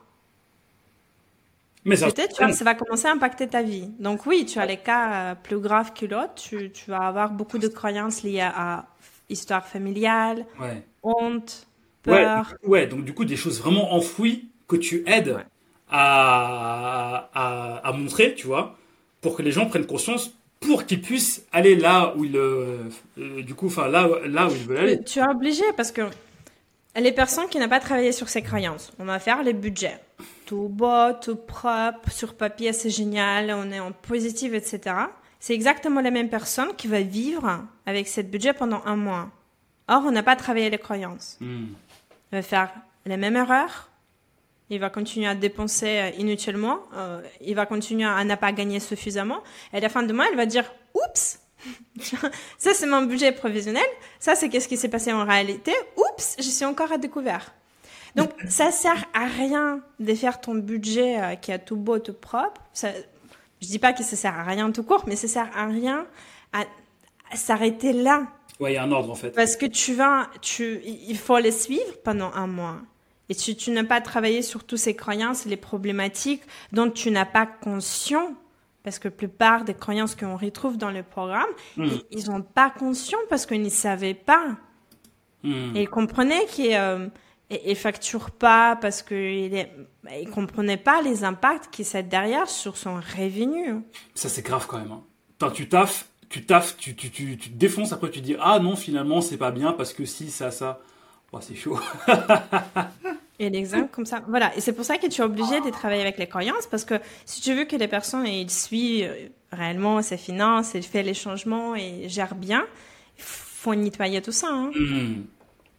Mais 1.84 1.96
ça. 1.96 2.06
Peut-être, 2.06 2.36
vois, 2.38 2.52
ça 2.52 2.64
va 2.64 2.74
commencer 2.74 3.06
à 3.08 3.12
impacter 3.12 3.48
ta 3.48 3.62
vie. 3.62 3.88
Donc 3.98 4.26
oui, 4.26 4.46
tu 4.46 4.58
as 4.60 4.66
les 4.66 4.76
cas 4.76 5.32
euh, 5.32 5.34
plus 5.34 5.58
graves 5.58 5.92
que 5.92 6.06
l'autre. 6.06 6.34
Tu, 6.36 6.70
tu 6.70 6.90
vas 6.90 7.00
avoir 7.06 7.30
beaucoup 7.30 7.58
de 7.58 7.66
croyances 7.68 8.22
liées 8.22 8.40
à 8.40 8.86
histoire 9.32 9.66
familiale, 9.66 10.46
Ouais. 10.60 10.82
honte, 11.02 11.66
peur. 12.02 12.54
ouais, 12.64 12.86
donc 12.86 13.04
du 13.04 13.12
coup, 13.14 13.24
des 13.24 13.36
choses 13.36 13.60
vraiment 13.60 13.94
enfouies 13.94 14.48
que 14.68 14.76
tu 14.76 15.02
aides 15.06 15.28
Ouais. 15.36 15.44
à, 15.90 17.28
à, 17.34 17.88
à 17.88 17.92
montrer, 17.92 18.34
tu 18.34 18.46
vois, 18.46 18.76
pour 19.20 19.36
que 19.36 19.42
les 19.42 19.50
gens 19.52 19.66
prennent 19.66 19.86
conscience, 19.86 20.32
pour 20.60 20.86
qu'ils 20.86 21.00
puissent 21.00 21.44
aller 21.52 21.74
là 21.74 22.14
où 22.16 22.24
ils, 22.24 22.36
euh, 22.36 22.78
euh, 23.18 23.42
du 23.42 23.54
coup, 23.54 23.66
enfin 23.66 23.88
là, 23.88 24.08
là 24.26 24.46
où 24.46 24.50
ils 24.52 24.66
veulent 24.66 24.76
aller. 24.78 25.02
Tu 25.04 25.18
es 25.18 25.26
obligé 25.28 25.64
parce 25.76 25.90
que 25.92 26.02
les 26.96 27.12
personnes 27.12 27.48
qui 27.48 27.58
n'ont 27.58 27.68
pas 27.68 27.80
travaillé 27.80 28.12
sur 28.12 28.28
ces 28.28 28.42
croyances, 28.42 28.92
on 28.98 29.04
va 29.04 29.18
faire 29.18 29.42
les 29.42 29.52
budgets. 29.54 29.98
Tout 30.46 30.68
beau, 30.68 31.12
tout 31.20 31.36
propre, 31.36 32.10
sur 32.10 32.34
papier 32.34 32.72
c'est 32.72 32.90
génial, 32.90 33.50
on 33.56 33.70
est 33.72 33.80
en 33.80 33.92
positif, 33.92 34.52
etc. 34.52 34.94
C'est 35.42 35.54
exactement 35.54 36.00
la 36.00 36.12
même 36.12 36.28
personne 36.28 36.68
qui 36.76 36.86
va 36.86 37.00
vivre 37.00 37.64
avec 37.84 38.06
cette 38.06 38.30
budget 38.30 38.52
pendant 38.52 38.80
un 38.86 38.94
mois. 38.94 39.28
Or, 39.88 40.04
on 40.06 40.12
n'a 40.12 40.22
pas 40.22 40.36
travaillé 40.36 40.70
les 40.70 40.78
croyances. 40.78 41.36
Hmm. 41.40 41.64
Il 42.30 42.36
va 42.36 42.42
faire 42.42 42.72
les 43.06 43.16
mêmes 43.16 43.34
erreurs. 43.34 43.90
Il 44.70 44.78
va 44.78 44.88
continuer 44.88 45.26
à 45.26 45.34
dépenser 45.34 45.98
euh, 45.98 46.10
inutilement. 46.16 46.78
euh, 46.94 47.20
il 47.40 47.56
va 47.56 47.66
continuer 47.66 48.04
à 48.04 48.22
ne 48.22 48.36
pas 48.36 48.52
gagner 48.52 48.78
suffisamment. 48.78 49.42
Et 49.72 49.78
à 49.78 49.80
la 49.80 49.88
fin 49.88 50.04
de 50.04 50.12
mois, 50.12 50.26
il 50.30 50.36
va 50.36 50.46
dire 50.46 50.72
Oups 50.94 51.40
Ça, 52.56 52.72
c'est 52.72 52.86
mon 52.86 53.02
budget 53.02 53.32
provisionnel. 53.32 53.82
Ça, 54.20 54.36
c'est 54.36 54.48
qu'est-ce 54.48 54.68
qui 54.68 54.76
s'est 54.76 54.90
passé 54.90 55.12
en 55.12 55.24
réalité? 55.24 55.72
Oups 55.96 56.36
Je 56.38 56.44
suis 56.44 56.64
encore 56.64 56.92
à 56.92 56.98
découvert. 56.98 57.52
Donc, 58.14 58.30
ça 58.48 58.70
sert 58.70 59.06
à 59.12 59.26
rien 59.26 59.80
de 59.98 60.14
faire 60.14 60.40
ton 60.40 60.54
budget 60.54 61.20
euh, 61.20 61.34
qui 61.34 61.50
a 61.50 61.58
tout 61.58 61.74
beau, 61.76 61.98
tout 61.98 62.14
propre. 62.14 62.60
Ça, 62.72 62.90
je 63.62 63.68
dis 63.68 63.78
pas 63.78 63.92
que 63.92 64.02
ça 64.02 64.16
sert 64.16 64.38
à 64.38 64.42
rien 64.42 64.70
tout 64.72 64.82
court, 64.82 65.04
mais 65.06 65.16
ça 65.16 65.28
sert 65.28 65.50
à 65.56 65.66
rien 65.66 66.06
à, 66.52 66.64
à 67.30 67.36
s'arrêter 67.36 67.92
là. 67.94 68.26
Ouais, 68.60 68.72
il 68.72 68.74
y 68.74 68.78
a 68.78 68.82
un 68.82 68.92
ordre 68.92 69.10
en 69.10 69.14
fait. 69.14 69.30
Parce 69.30 69.56
que 69.56 69.66
tu 69.66 69.94
vas, 69.94 70.28
tu, 70.42 70.80
il 70.84 71.16
faut 71.16 71.38
les 71.38 71.52
suivre 71.52 71.98
pendant 72.04 72.32
un 72.34 72.46
mois. 72.46 72.76
Et 73.28 73.34
si 73.34 73.56
tu 73.56 73.70
n'as 73.70 73.84
pas 73.84 74.00
travaillé 74.00 74.42
sur 74.42 74.64
toutes 74.64 74.78
ces 74.78 74.94
croyances, 74.94 75.46
les 75.46 75.56
problématiques 75.56 76.42
dont 76.72 76.90
tu 76.90 77.10
n'as 77.10 77.24
pas 77.24 77.46
conscience, 77.46 78.30
parce 78.82 78.98
que 78.98 79.08
la 79.08 79.12
plupart 79.14 79.64
des 79.64 79.74
croyances 79.74 80.14
qu'on 80.16 80.36
retrouve 80.36 80.76
dans 80.76 80.90
le 80.90 81.02
programme, 81.02 81.48
Hmm. 81.76 81.88
ils 82.10 82.28
n'ont 82.28 82.42
pas 82.42 82.68
conscience 82.70 83.22
parce 83.30 83.46
qu'ils 83.46 83.62
ne 83.62 83.68
savaient 83.70 84.14
pas. 84.14 84.56
Hmm. 85.44 85.74
Et 85.76 85.82
ils 85.82 85.88
comprenaient 85.88 86.44
qu'ils 86.46 86.74
euh, 86.74 87.08
ne 87.66 87.74
facturent 87.74 88.30
pas 88.30 88.76
parce 88.76 89.02
qu'ils 89.02 89.50
ne 89.52 90.30
comprenaient 90.30 90.76
pas 90.76 91.02
les 91.02 91.24
impacts 91.24 91.68
qui 91.72 91.84
sont 91.84 92.02
derrière 92.02 92.48
sur 92.48 92.76
son 92.76 92.94
revenu. 92.96 93.80
Ça, 94.14 94.28
c'est 94.28 94.42
grave 94.42 94.66
quand 94.66 94.78
même. 94.78 94.92
hein. 94.92 95.50
Tu 95.54 95.68
taffes, 95.68 96.06
tu 96.28 96.44
taffes, 96.46 96.76
tu, 96.76 96.94
tu, 96.94 97.10
tu, 97.10 97.36
tu 97.36 97.50
te 97.50 97.56
défonces, 97.56 97.92
après 97.92 98.10
tu 98.10 98.20
dis 98.20 98.36
Ah 98.40 98.58
non, 98.60 98.76
finalement, 98.76 99.20
c'est 99.20 99.36
pas 99.36 99.50
bien 99.50 99.72
parce 99.72 99.92
que 99.92 100.04
si, 100.04 100.30
ça, 100.30 100.50
ça. 100.50 100.80
Oh, 101.32 101.38
c'est 101.40 101.54
chaud. 101.56 101.78
Et 103.38 103.50
l'exemple 103.50 103.88
comme 103.90 104.06
ça. 104.06 104.22
Voilà. 104.28 104.54
Et 104.56 104.60
c'est 104.60 104.72
pour 104.72 104.84
ça 104.84 104.98
que 104.98 105.06
tu 105.08 105.20
es 105.20 105.24
obligé 105.24 105.60
de 105.60 105.70
travailler 105.70 106.02
avec 106.02 106.18
les 106.18 106.28
croyances 106.28 106.66
parce 106.70 106.84
que 106.84 106.94
si 107.24 107.40
tu 107.40 107.54
veux 107.54 107.64
que 107.64 107.74
les 107.76 107.88
personnes 107.88 108.26
ils 108.26 108.50
suivent 108.50 109.06
euh, 109.10 109.28
réellement 109.50 110.00
ses 110.02 110.16
finances, 110.18 110.74
et 110.74 110.82
fait 110.82 111.02
les 111.02 111.14
changements 111.14 111.74
et 111.74 112.08
gèrent 112.08 112.34
bien, 112.36 112.64
il 113.18 113.22
faut 113.24 113.74
nettoyer 113.74 114.22
tout 114.22 114.30
ça. 114.32 114.48
hein. 114.50 114.70
Hmm. 114.78 115.22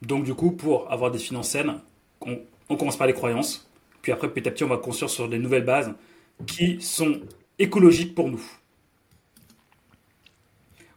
Donc, 0.06 0.24
du 0.24 0.34
coup, 0.34 0.52
pour 0.52 0.90
avoir 0.92 1.10
des 1.10 1.18
finances 1.18 1.50
saines, 1.50 1.80
on, 2.20 2.38
on 2.68 2.76
commence 2.76 2.96
par 2.96 3.06
les 3.06 3.14
croyances. 3.14 3.68
Puis 4.02 4.12
après, 4.12 4.28
petit 4.32 4.48
à 4.48 4.52
petit, 4.52 4.64
on 4.64 4.68
va 4.68 4.76
construire 4.78 5.10
sur 5.10 5.28
des 5.28 5.38
nouvelles 5.38 5.64
bases 5.64 5.94
qui 6.46 6.80
sont 6.82 7.20
écologiques 7.58 8.14
pour 8.14 8.28
nous. 8.28 8.42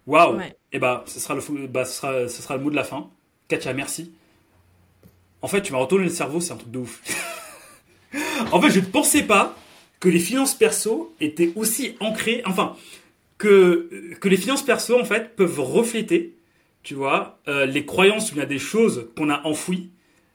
Waouh! 0.06 0.38
Ouais. 0.38 0.56
Et 0.72 0.80
bah, 0.80 1.04
ce 1.08 1.20
sera, 1.20 1.36
le, 1.36 1.42
fou- 1.42 1.68
bah, 1.70 1.86
ce, 1.86 1.94
sera, 1.94 2.28
ce 2.28 2.42
sera 2.42 2.58
le 2.58 2.64
mot 2.64 2.70
de 2.70 2.76
la 2.76 2.84
fin. 2.84 3.10
Katia, 3.48 3.74
merci. 3.74 4.14
En 5.42 5.48
fait, 5.48 5.62
tu 5.62 5.72
m'as 5.72 5.80
retourné 5.80 6.06
le 6.06 6.10
cerveau, 6.10 6.40
c'est 6.42 6.54
un 6.54 6.58
truc 6.58 6.72
de 6.72 6.80
ouf. 6.80 7.02
en 8.52 8.62
fait, 8.62 8.70
je 8.70 8.80
ne 8.80 8.86
pensais 8.86 9.24
pas 9.24 9.56
que 10.00 10.10
les 10.10 10.20
finances 10.20 10.54
perso 10.54 11.14
étaient 11.20 11.52
aussi 11.56 11.96
ancrées, 12.00 12.42
enfin, 12.46 12.76
que, 13.40 13.90
que 14.22 14.30
les 14.30 14.38
finances 14.38 14.64
perso, 14.64 15.00
en 15.00 15.06
fait, 15.06 15.36
peuvent 15.38 15.62
refléter, 15.62 16.37
tu 16.88 16.94
vois, 16.96 17.38
euh, 17.50 17.66
les 17.66 17.86
croyances 17.86 18.32
il 18.32 18.38
y 18.38 18.42
a 18.42 18.46
des 18.46 18.60
choses 18.60 19.10
qu'on 19.18 19.30
a 19.30 19.46
enfouies, 19.46 19.90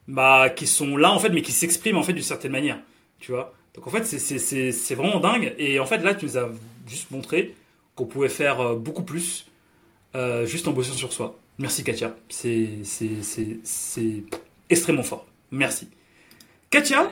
bah, 0.06 0.50
qui 0.50 0.66
sont 0.66 0.98
là, 0.98 1.10
en 1.10 1.18
fait, 1.18 1.30
mais 1.30 1.40
qui 1.40 1.50
s'expriment, 1.50 1.96
en 1.96 2.02
fait, 2.02 2.12
d'une 2.12 2.22
certaine 2.22 2.52
manière, 2.52 2.78
tu 3.20 3.32
vois? 3.32 3.54
Donc, 3.74 3.86
en 3.86 3.90
fait, 3.90 4.04
c'est- 4.04 4.94
vraiment 4.94 5.18
dingue. 5.18 5.54
Et 5.56 5.80
en 5.80 5.86
fait, 5.86 5.96
là, 6.04 6.14
tu 6.14 6.26
nous 6.26 6.36
as 6.36 6.50
juste 6.86 7.10
montré 7.10 7.54
qu'on 7.94 8.04
pouvait 8.04 8.28
faire 8.28 8.60
euh, 8.60 8.74
beaucoup 8.76 9.02
plus 9.02 9.46
euh, 10.14 10.44
juste 10.44 10.68
en 10.68 10.72
bossant 10.72 10.92
sur 10.92 11.14
soi. 11.14 11.38
Merci 11.58 11.84
Katia, 11.84 12.14
c'est 12.28 12.68
extrêmement 14.68 15.02
fort. 15.02 15.24
Merci. 15.52 15.88
Katia, 16.70 17.10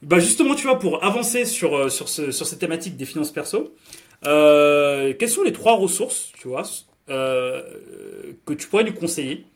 bah 0.00 0.18
justement, 0.18 0.54
tu 0.54 0.62
vois, 0.64 0.78
pour 0.78 1.04
avancer 1.04 1.44
sur, 1.44 1.92
sur, 1.92 2.08
ce, 2.08 2.30
sur 2.30 2.46
cette 2.46 2.58
thématique 2.60 2.96
des 2.96 3.04
finances 3.04 3.32
perso, 3.32 3.74
quelles 4.22 5.28
sont 5.30 5.42
les 5.42 5.52
trois 5.52 5.76
ressources, 5.76 6.32
tu 6.40 6.48
vois, 6.48 6.62
que 7.08 8.52
tu 8.54 8.68
pourrais 8.68 8.84
nous 8.84 8.92
conseiller 8.94 9.46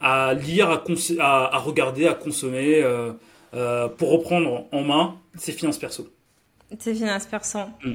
à 0.00 0.34
lire, 0.34 0.70
à, 0.70 0.78
cons- 0.78 1.18
à, 1.20 1.54
à 1.56 1.58
regarder, 1.58 2.06
à 2.06 2.14
consommer 2.14 2.82
euh, 2.82 3.12
euh, 3.54 3.88
pour 3.88 4.10
reprendre 4.10 4.66
en 4.72 4.82
main 4.82 5.16
ces 5.36 5.52
finances 5.52 5.78
perso 5.78 6.08
Tes 6.78 6.94
finances 6.94 7.26
perso. 7.26 7.60
Mm. 7.84 7.94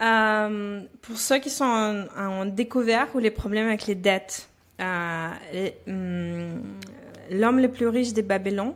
Euh, 0.00 0.80
pour 1.02 1.16
ceux 1.18 1.38
qui 1.38 1.50
sont 1.50 1.64
en, 1.64 2.06
en 2.16 2.44
découvert 2.44 3.08
ou 3.14 3.18
les 3.18 3.30
problèmes 3.32 3.66
avec 3.68 3.86
les 3.86 3.94
dettes, 3.94 4.48
euh, 4.80 5.28
hum, 5.88 6.62
L'homme 7.30 7.58
le 7.60 7.68
plus 7.70 7.88
riche 7.88 8.12
des 8.14 8.22
Babylons, 8.22 8.74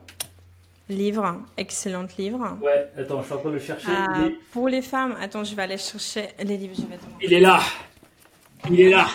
livre, 0.91 1.41
excellent 1.57 2.07
livre. 2.19 2.59
Ouais, 2.61 2.91
attends, 2.99 3.21
je 3.23 3.25
suis 3.27 3.35
en 3.35 3.39
train 3.39 3.49
de 3.49 3.55
le 3.55 3.61
chercher. 3.61 3.89
Euh, 3.89 4.29
pour 4.53 4.69
les 4.69 4.83
femmes, 4.83 5.17
attends, 5.21 5.43
je 5.45 5.55
vais 5.55 5.63
aller 5.63 5.79
chercher 5.79 6.29
les 6.43 6.57
livres. 6.59 6.75
Je 6.77 6.83
vais. 6.83 6.99
Il 7.23 7.33
est 7.33 7.41
là 7.41 7.61
Il 8.69 8.79
est 8.81 8.91
là 8.91 9.07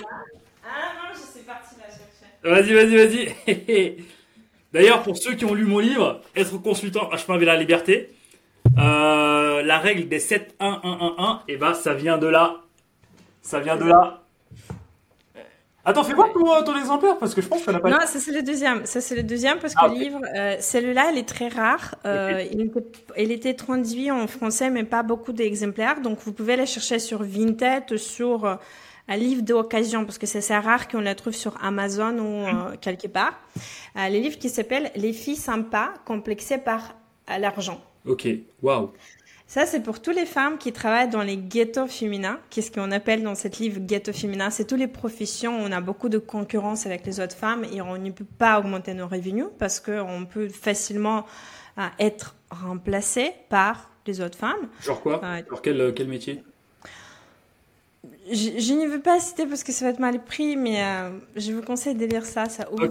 Ah 0.65 0.93
non, 0.95 1.13
je 1.13 1.19
suis 1.19 1.45
partie 1.45 1.75
la 1.77 1.85
chercher. 1.85 2.31
Vas-y, 2.47 2.73
vas-y, 2.73 2.95
vas-y. 2.95 3.97
D'ailleurs, 4.73 5.03
pour 5.03 5.17
ceux 5.17 5.35
qui 5.35 5.45
ont 5.45 5.53
lu 5.53 5.65
mon 5.65 5.79
livre, 5.79 6.21
Être 6.35 6.57
consultant 6.57 7.09
à 7.09 7.17
chemin 7.17 7.37
vers 7.37 7.53
la 7.53 7.59
liberté, 7.59 8.09
euh, 8.77 9.61
la 9.63 9.77
règle 9.79 10.07
des 10.07 10.19
7 10.19 10.55
1 10.59 10.81
1 10.83 10.89
1 10.89 11.15
1, 11.17 11.41
et 11.47 11.57
bah 11.57 11.73
ça 11.73 11.93
vient 11.93 12.17
de 12.17 12.27
là. 12.27 12.57
Ça 13.41 13.59
vient 13.59 13.77
de 13.77 13.85
là. 13.85 14.23
Attends, 15.85 16.03
fais 16.03 16.13
voir 16.13 16.33
ton, 16.33 16.63
ton 16.65 16.77
exemplaire 16.77 17.17
parce 17.17 17.33
que 17.33 17.41
je 17.41 17.47
pense 17.47 17.63
qu'elle 17.63 17.73
n'a 17.73 17.79
pas. 17.79 17.89
Non, 17.89 17.99
ça 18.01 18.19
c'est 18.19 18.33
le 18.33 18.43
deuxième. 18.43 18.85
Ça 18.85 18.99
c'est 18.99 19.15
le 19.15 19.23
deuxième 19.23 19.57
parce 19.59 19.73
que 19.73 19.79
Ah, 19.81 19.87
le 19.87 19.93
livre, 19.93 20.19
euh, 20.35 20.57
celui-là, 20.59 21.11
il 21.13 21.17
est 21.17 21.27
très 21.27 21.47
rare. 21.47 21.95
Euh, 22.05 22.43
il, 22.51 22.59
était, 22.59 22.83
il 23.17 23.31
était 23.31 23.53
traduit 23.53 24.11
en 24.11 24.27
français, 24.27 24.69
mais 24.69 24.83
pas 24.83 25.01
beaucoup 25.01 25.31
d'exemplaires. 25.31 26.01
Donc 26.01 26.19
vous 26.25 26.33
pouvez 26.33 26.57
le 26.57 26.65
chercher 26.65 26.99
sur 26.99 27.23
Vinted, 27.23 27.95
sur 27.95 28.43
euh, 28.43 28.55
un 29.07 29.17
livre 29.17 29.41
d'occasion, 29.41 30.05
parce 30.05 30.17
que 30.17 30.25
c'est 30.25 30.39
assez 30.39 30.55
rare 30.55 30.87
qu'on 30.87 31.01
le 31.01 31.15
trouve 31.15 31.33
sur 31.33 31.61
Amazon 31.63 32.17
ou 32.19 32.45
euh, 32.45 32.75
quelque 32.81 33.07
part. 33.07 33.39
Euh, 33.95 34.09
le 34.09 34.19
livre 34.19 34.37
qui 34.37 34.49
s'appelle 34.49 34.91
Les 34.95 35.13
filles 35.13 35.35
sympas 35.37 35.93
complexées 36.05 36.57
par 36.57 36.95
euh, 37.29 37.37
l'argent. 37.37 37.81
Ok, 38.05 38.27
waouh. 38.61 38.91
Ça, 39.49 39.65
c'est 39.65 39.81
pour 39.81 40.01
toutes 40.01 40.17
les 40.17 40.25
femmes 40.25 40.57
qui 40.57 40.73
travaillent 40.73 41.09
dans 41.09 41.23
les 41.23 41.37
ghettos 41.37 41.87
féminins. 41.87 42.37
Qu'est-ce 42.49 42.69
qu'on 42.69 42.91
appelle 42.91 43.23
dans 43.23 43.33
ce 43.33 43.47
livre 43.47 43.79
ghetto 43.79 44.11
féminin 44.11 44.49
C'est 44.49 44.65
toutes 44.65 44.79
les 44.79 44.89
professions 44.89 45.61
où 45.61 45.65
on 45.65 45.71
a 45.71 45.79
beaucoup 45.79 46.09
de 46.09 46.17
concurrence 46.17 46.85
avec 46.85 47.05
les 47.05 47.21
autres 47.21 47.35
femmes 47.35 47.65
et 47.71 47.81
on 47.81 47.97
ne 47.97 48.11
peut 48.11 48.25
pas 48.25 48.59
augmenter 48.59 48.93
nos 48.93 49.07
revenus 49.07 49.45
parce 49.57 49.79
qu'on 49.79 50.25
peut 50.29 50.49
facilement 50.49 51.25
euh, 51.77 51.83
être 51.97 52.35
remplacé 52.51 53.31
par 53.47 53.89
les 54.05 54.19
autres 54.19 54.37
femmes. 54.37 54.67
Genre 54.81 54.99
quoi? 54.99 55.21
Genre 55.49 55.61
quel, 55.61 55.93
quel 55.95 56.09
métier? 56.09 56.43
Je, 58.31 58.59
je 58.59 58.73
ne 58.73 58.87
veux 58.87 58.99
pas 58.99 59.19
citer 59.19 59.45
parce 59.45 59.63
que 59.63 59.71
ça 59.71 59.85
va 59.85 59.91
être 59.91 59.99
mal 59.99 60.23
pris, 60.23 60.55
mais 60.55 60.83
euh, 60.83 61.09
je 61.35 61.53
vous 61.53 61.61
conseille 61.61 61.95
de 61.95 62.05
lire 62.05 62.25
ça. 62.25 62.49
Ça 62.49 62.71
ouvre. 62.71 62.89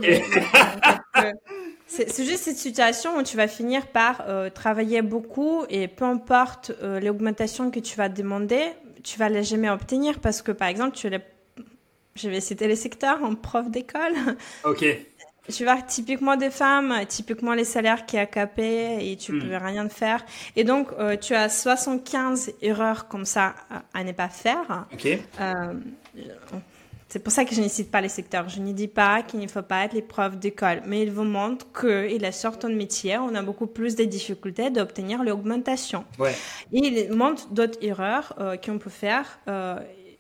C'est 1.87 2.25
juste 2.25 2.43
cette 2.43 2.57
situation 2.57 3.17
où 3.17 3.23
tu 3.23 3.37
vas 3.37 3.47
finir 3.47 3.87
par 3.87 4.25
euh, 4.29 4.51
travailler 4.51 5.03
beaucoup 5.03 5.65
et 5.71 5.87
peu 5.87 6.05
importe 6.05 6.73
euh, 6.83 6.99
l'augmentation 6.99 7.71
que 7.71 7.79
tu 7.79 7.97
vas 7.97 8.09
demander, 8.09 8.63
tu 9.05 9.19
vas 9.19 9.29
la 9.29 9.43
jamais 9.43 9.71
obtenir 9.71 10.19
parce 10.19 10.43
que 10.43 10.51
par 10.51 10.69
exemple, 10.69 10.97
tu 10.97 11.09
je 12.17 12.29
vais 12.29 12.41
citer 12.41 12.67
les 12.67 12.77
secteurs 12.77 13.23
en 13.23 13.35
prof 13.35 13.71
d'école. 13.71 14.15
Ok. 14.65 14.85
Tu 15.53 15.65
vas 15.65 15.81
typiquement 15.83 16.37
des 16.37 16.51
femmes, 16.51 16.95
typiquement 17.09 17.55
les 17.55 17.65
salaires 17.65 18.05
qui 18.07 18.17
est 18.17 18.27
capé 18.27 18.99
et 19.11 19.17
tu 19.17 19.33
Mm. 19.33 19.41
peux 19.43 19.57
rien 19.57 19.89
faire. 19.89 20.25
Et 20.57 20.65
donc, 20.65 20.89
euh, 20.99 21.17
tu 21.17 21.35
as 21.35 21.49
75 21.49 22.53
erreurs 22.63 23.09
comme 23.09 23.25
ça 23.25 23.55
à, 23.71 23.83
à 23.99 24.05
ne 24.05 24.13
pas 24.13 24.29
faire. 24.29 24.87
Ok. 24.93 25.07
Euh, 25.41 25.75
c'est 27.09 27.21
pour 27.23 27.33
ça 27.33 27.45
que 27.45 27.55
je 27.55 27.61
ne 27.63 27.69
cite 27.69 27.91
pas 27.91 28.01
les 28.01 28.09
secteurs. 28.09 28.49
Je 28.49 28.61
ne 28.61 28.73
dis 28.73 28.89
pas 28.89 29.23
qu'il 29.23 29.39
ne 29.41 29.47
faut 29.47 29.63
pas 29.63 29.85
être 29.85 29.93
les 29.93 30.03
profs 30.03 30.37
d'école, 30.37 30.83
mais 30.87 31.03
il 31.03 31.13
vous 31.13 31.23
montre 31.25 31.67
qu'il 31.73 32.25
a 32.25 32.33
certains 32.33 32.69
métiers 32.69 33.17
où 33.19 33.23
on 33.23 33.35
a 33.37 33.43
beaucoup 33.43 33.69
plus 33.69 33.95
de 33.95 34.05
difficultés 34.05 34.71
d'obtenir 34.71 35.23
l'augmentation. 35.23 36.05
Ouais. 36.19 36.35
Et 36.73 36.79
il 37.09 37.13
montre 37.13 37.49
d'autres 37.53 37.79
erreurs 37.81 38.35
euh, 38.41 38.57
qu'on 38.57 38.79
peut 38.79 38.91
faire 38.91 39.39
euh, 39.49 39.77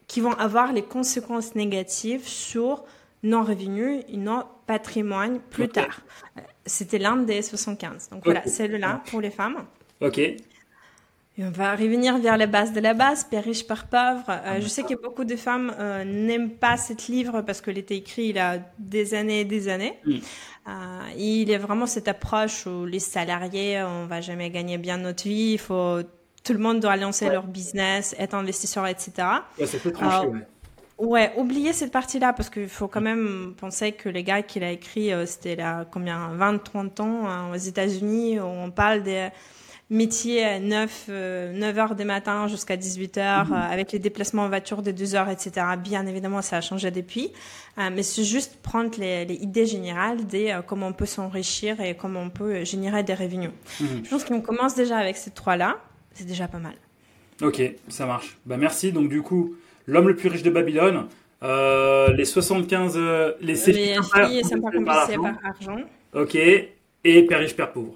qui 0.07 0.21
vont 0.21 0.35
avoir 0.35 0.73
les 0.73 0.83
conséquences 0.83 1.57
négatives 1.57 2.27
sur 2.29 2.85
nos 3.27 3.43
revenus 3.43 4.03
et 4.09 4.17
nos 4.17 4.43
patrimoines 4.67 5.41
plus 5.41 5.69
tard. 5.69 6.01
Euh, 6.37 6.41
C'était 6.65 6.99
l'un 6.99 7.17
des 7.17 7.43
75. 7.43 8.09
Donc 8.11 8.19
Ok. 8.21 8.25
voilà, 8.25 8.43
c'est 8.47 8.69
le 8.69 8.77
là 8.79 9.03
pour 9.11 9.21
les 9.21 9.31
femmes. 9.31 9.65
Ok. 10.01 10.19
Et 10.19 11.45
on 11.45 11.51
va 11.51 11.77
revenir 11.77 12.17
vers 12.19 12.39
la 12.39 12.47
base 12.47 12.73
de 12.73 12.81
la 12.81 12.95
base, 12.95 13.25
Père 13.25 13.45
riche, 13.45 13.67
Père 13.67 13.87
pauvre. 13.89 14.25
Euh, 14.31 14.59
je 14.61 14.69
sais 14.69 14.83
que 14.85 14.95
beaucoup 14.95 15.25
de 15.25 15.37
femmes 15.37 15.71
euh, 15.79 16.03
n'aiment 16.05 16.51
pas 16.51 16.79
ce 16.79 16.95
livre 17.13 17.43
parce 17.43 17.61
qu'il 17.61 17.77
était 17.77 17.97
écrit 17.99 18.29
il 18.31 18.37
y 18.37 18.39
a 18.39 18.59
des 18.79 19.13
années 19.13 19.41
et 19.41 19.45
des 19.45 19.69
années. 19.69 19.99
Mm. 20.07 20.15
Euh, 20.69 20.71
il 21.19 21.49
y 21.49 21.55
a 21.55 21.59
vraiment 21.59 21.87
cette 21.87 22.09
approche 22.09 22.67
où 22.67 22.87
les 22.87 23.01
salariés, 23.01 23.83
on 23.83 24.07
va 24.07 24.21
jamais 24.23 24.49
gagner 24.51 24.79
bien 24.79 24.97
notre 24.97 25.25
vie, 25.25 25.53
il 25.53 25.59
faut 25.59 25.99
tout 26.43 26.53
le 26.55 26.59
monde 26.61 26.81
doit 26.81 26.97
lancer 26.97 27.27
Ouais. 27.27 27.33
leur 27.33 27.47
business, 27.47 28.15
être 28.19 28.35
investisseur, 28.35 28.87
etc. 28.87 29.13
Ouais, 29.59 29.67
c'est 29.67 29.79
fait 29.79 29.91
tranché, 29.93 30.29
ouais. 30.29 30.41
Ouais, 30.99 31.33
oubliez 31.37 31.73
cette 31.73 31.93
partie-là 31.93 32.33
parce 32.33 32.49
qu'il 32.49 32.69
faut 32.69 32.89
quand 32.89 33.03
même 33.03 33.55
penser 33.59 33.93
que 33.93 34.09
les 34.09 34.23
gars 34.23 34.43
qui 34.43 34.61
l'a 34.61 34.73
écrit, 34.73 35.13
euh, 35.13 35.27
c'était 35.27 35.57
là 35.57 35.85
combien 35.91 36.29
20, 36.29 36.59
30 36.59 37.01
ans 37.01 37.29
hein, 37.29 37.51
aux 37.53 37.59
États-Unis 37.59 38.41
où 38.41 38.45
on 38.45 38.71
parle 38.71 39.03
des 39.03 39.29
métiers 39.91 40.45
à 40.45 40.59
9, 40.59 41.07
euh, 41.09 41.53
9 41.53 41.79
heures 41.79 41.95
du 41.95 42.05
matin 42.05 42.49
jusqu'à 42.49 42.77
18 42.77 43.19
heures 43.19 43.53
euh, 43.53 43.57
avec 43.57 43.93
les 43.93 43.99
déplacements 43.99 44.43
en 44.43 44.49
voiture 44.49 44.83
de 44.83 44.91
2 44.91 45.15
heures, 45.15 45.29
etc. 45.29 45.67
Bien 45.83 46.07
évidemment, 46.07 46.43
ça 46.43 46.57
a 46.57 46.61
changé 46.61 46.91
depuis. 46.91 47.33
Euh, 47.79 47.91
mais 47.93 48.03
c'est 48.03 48.25
juste 48.25 48.57
prendre 48.63 48.91
les, 48.99 49.25
les 49.25 49.35
idées 49.35 49.67
générales 49.67 50.27
de 50.27 50.51
euh, 50.51 50.63
comment 50.63 50.89
on 50.89 50.93
peut 50.93 51.07
s'enrichir 51.07 51.81
et 51.81 51.95
comment 51.95 52.21
on 52.21 52.31
peut 52.31 52.65
générer 52.65 53.03
des 53.03 53.15
revenus. 53.15 53.51
Mhm. 53.81 54.05
Je 54.05 54.11
pense 54.11 54.25
qu'on 54.25 54.41
commence 54.41 54.75
déjà 54.75 54.97
avec 54.99 55.17
ces 55.17 55.31
trois-là. 55.31 55.77
C'est 56.15 56.27
déjà 56.27 56.49
pas 56.49 56.59
mal. 56.59 56.75
Ok, 57.43 57.63
ça 57.89 58.07
marche. 58.07 58.39
Bah 58.47 58.57
merci. 58.57 58.93
Donc 58.93 59.09
du 59.09 59.23
coup, 59.23 59.55
l'homme 59.87 60.09
le 60.09 60.17
plus 60.17 60.29
riche 60.29 60.43
de 60.43 60.51
Babylone, 60.51 61.07
Euh, 61.43 62.13
les 62.15 62.25
75. 62.25 62.95
euh, 62.97 63.33
les 63.41 63.55
Les 63.55 63.57
pas 64.61 64.71
compensées 64.71 65.17
par 65.17 65.35
argent. 65.45 65.83
Ok. 66.15 66.35
Et 66.35 67.23
père 67.27 67.39
riche, 67.41 67.55
père 67.55 67.73
pauvre. 67.73 67.95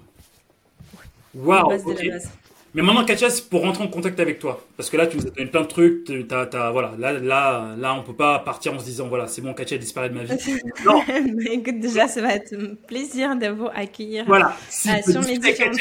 Waouh. 1.35 1.69
Base 1.69 1.83
de 1.85 1.91
ok. 1.91 2.03
la 2.03 2.13
base. 2.13 2.31
Mais 2.73 2.81
maintenant, 2.83 3.03
Katia, 3.03 3.29
c'est 3.29 3.49
pour 3.49 3.61
rentrer 3.63 3.83
en 3.83 3.87
contact 3.89 4.17
avec 4.21 4.39
toi. 4.39 4.63
Parce 4.77 4.89
que 4.89 4.95
là, 4.95 5.05
tu 5.07 5.17
nous 5.17 5.27
as 5.27 5.31
donné 5.31 5.49
plein 5.49 5.61
de 5.61 5.67
trucs. 5.67 6.09
T'as, 6.29 6.45
t'as- 6.45 6.71
voilà, 6.71 6.93
là, 6.97 7.11
là, 7.13 7.75
là, 7.77 7.93
on 7.95 8.03
peut 8.03 8.13
pas 8.13 8.39
partir 8.39 8.73
en 8.73 8.79
se 8.79 8.85
disant, 8.85 9.07
voilà, 9.09 9.27
c'est 9.27 9.41
bon, 9.41 9.53
Katia 9.53 9.75
a 9.75 9.79
disparu 9.79 10.09
de 10.09 10.13
ma 10.13 10.23
vie. 10.23 10.35
Non. 10.85 11.01
Mais 11.35 11.55
écoute, 11.55 11.79
déjà, 11.79 12.07
ça 12.07 12.21
va 12.21 12.33
être 12.35 12.53
un 12.53 12.75
plaisir 12.87 13.35
de 13.35 13.47
vous 13.47 13.67
accueillir. 13.73 14.23
Voilà. 14.25 14.55
Si 14.69 14.87
peux 15.03 15.11
sur 15.11 15.21
mes 15.23 15.37
différents 15.37 15.71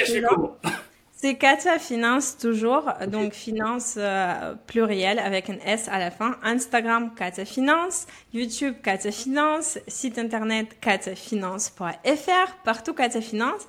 C'est 1.23 1.35
Katia 1.35 1.79
Finance 1.79 2.39
toujours, 2.39 2.91
donc 3.09 3.35
finance 3.35 3.97
euh, 3.99 4.55
pluriel 4.67 5.19
avec 5.19 5.51
un 5.51 5.59
S 5.67 5.87
à 5.93 5.99
la 5.99 6.11
fin. 6.11 6.35
Instagram 6.43 7.13
Katia 7.15 7.45
Finance, 7.45 8.07
YouTube 8.33 8.77
Katia 8.83 9.13
Finance, 9.13 9.79
site 9.87 10.19
internet 10.19 10.81
katiafinance.fr, 10.81 12.55
partout 12.65 12.95
Katia 12.95 13.21
Finance. 13.21 13.67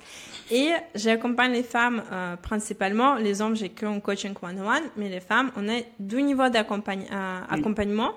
Et 0.50 0.70
j'accompagne 0.94 1.52
les 1.52 1.62
femmes 1.62 2.02
euh, 2.10 2.36
principalement. 2.36 3.16
Les 3.16 3.42
hommes, 3.42 3.54
j'ai 3.54 3.68
que 3.68 3.84
un 3.84 4.00
coaching 4.00 4.32
one-on-one, 4.40 4.84
mais 4.96 5.10
les 5.10 5.20
femmes, 5.20 5.50
on 5.54 5.68
a 5.68 5.82
deux 5.98 6.20
niveaux 6.20 6.48
d'accompagnement. 6.48 8.12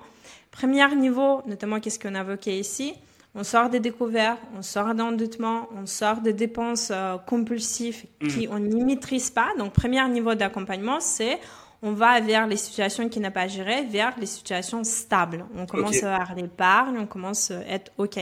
Premier 0.50 0.94
niveau, 0.96 1.42
notamment 1.46 1.78
qu'est-ce 1.78 1.98
qu'on 1.98 2.14
a 2.14 2.22
évoqué 2.22 2.58
ici, 2.58 2.94
on 3.36 3.44
sort 3.44 3.68
des 3.68 3.80
découvertes, 3.80 4.40
on 4.56 4.62
sort 4.62 4.94
d'endettement, 4.94 5.68
on 5.76 5.84
sort 5.84 6.22
de 6.22 6.30
dépenses 6.30 6.90
euh, 6.90 7.18
compulsives 7.18 8.06
qui 8.28 8.48
on 8.50 8.58
n'y 8.58 8.82
maîtrise 8.82 9.30
pas. 9.30 9.48
Donc, 9.58 9.74
premier 9.74 10.06
niveau 10.08 10.34
d'accompagnement, 10.34 11.00
c'est 11.00 11.38
on 11.82 11.92
va 11.92 12.18
vers 12.20 12.46
les 12.46 12.56
situations 12.56 13.08
qui 13.10 13.20
n'a 13.20 13.30
pas 13.30 13.46
gérées, 13.46 13.84
vers 13.84 14.14
les 14.18 14.26
situations 14.26 14.82
stables. 14.82 15.44
On 15.54 15.66
commence 15.66 16.02
à 16.02 16.24
l'épargne, 16.34 16.98
on 16.98 17.06
commence 17.06 17.50
à 17.50 17.60
être 17.68 17.92
OK. 17.98 18.16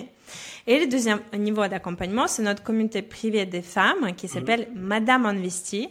Et 0.67 0.81
le 0.81 0.87
deuxième 0.87 1.21
niveau 1.39 1.67
d'accompagnement, 1.69 2.27
c'est 2.27 2.43
notre 2.43 2.65
communauté 2.65 3.01
privée 3.01 3.47
des 3.47 3.63
femmes 3.63 4.15
qui 4.17 4.27
s'appelle 4.27 4.69
Madame 4.75 5.27
Investie, 5.27 5.89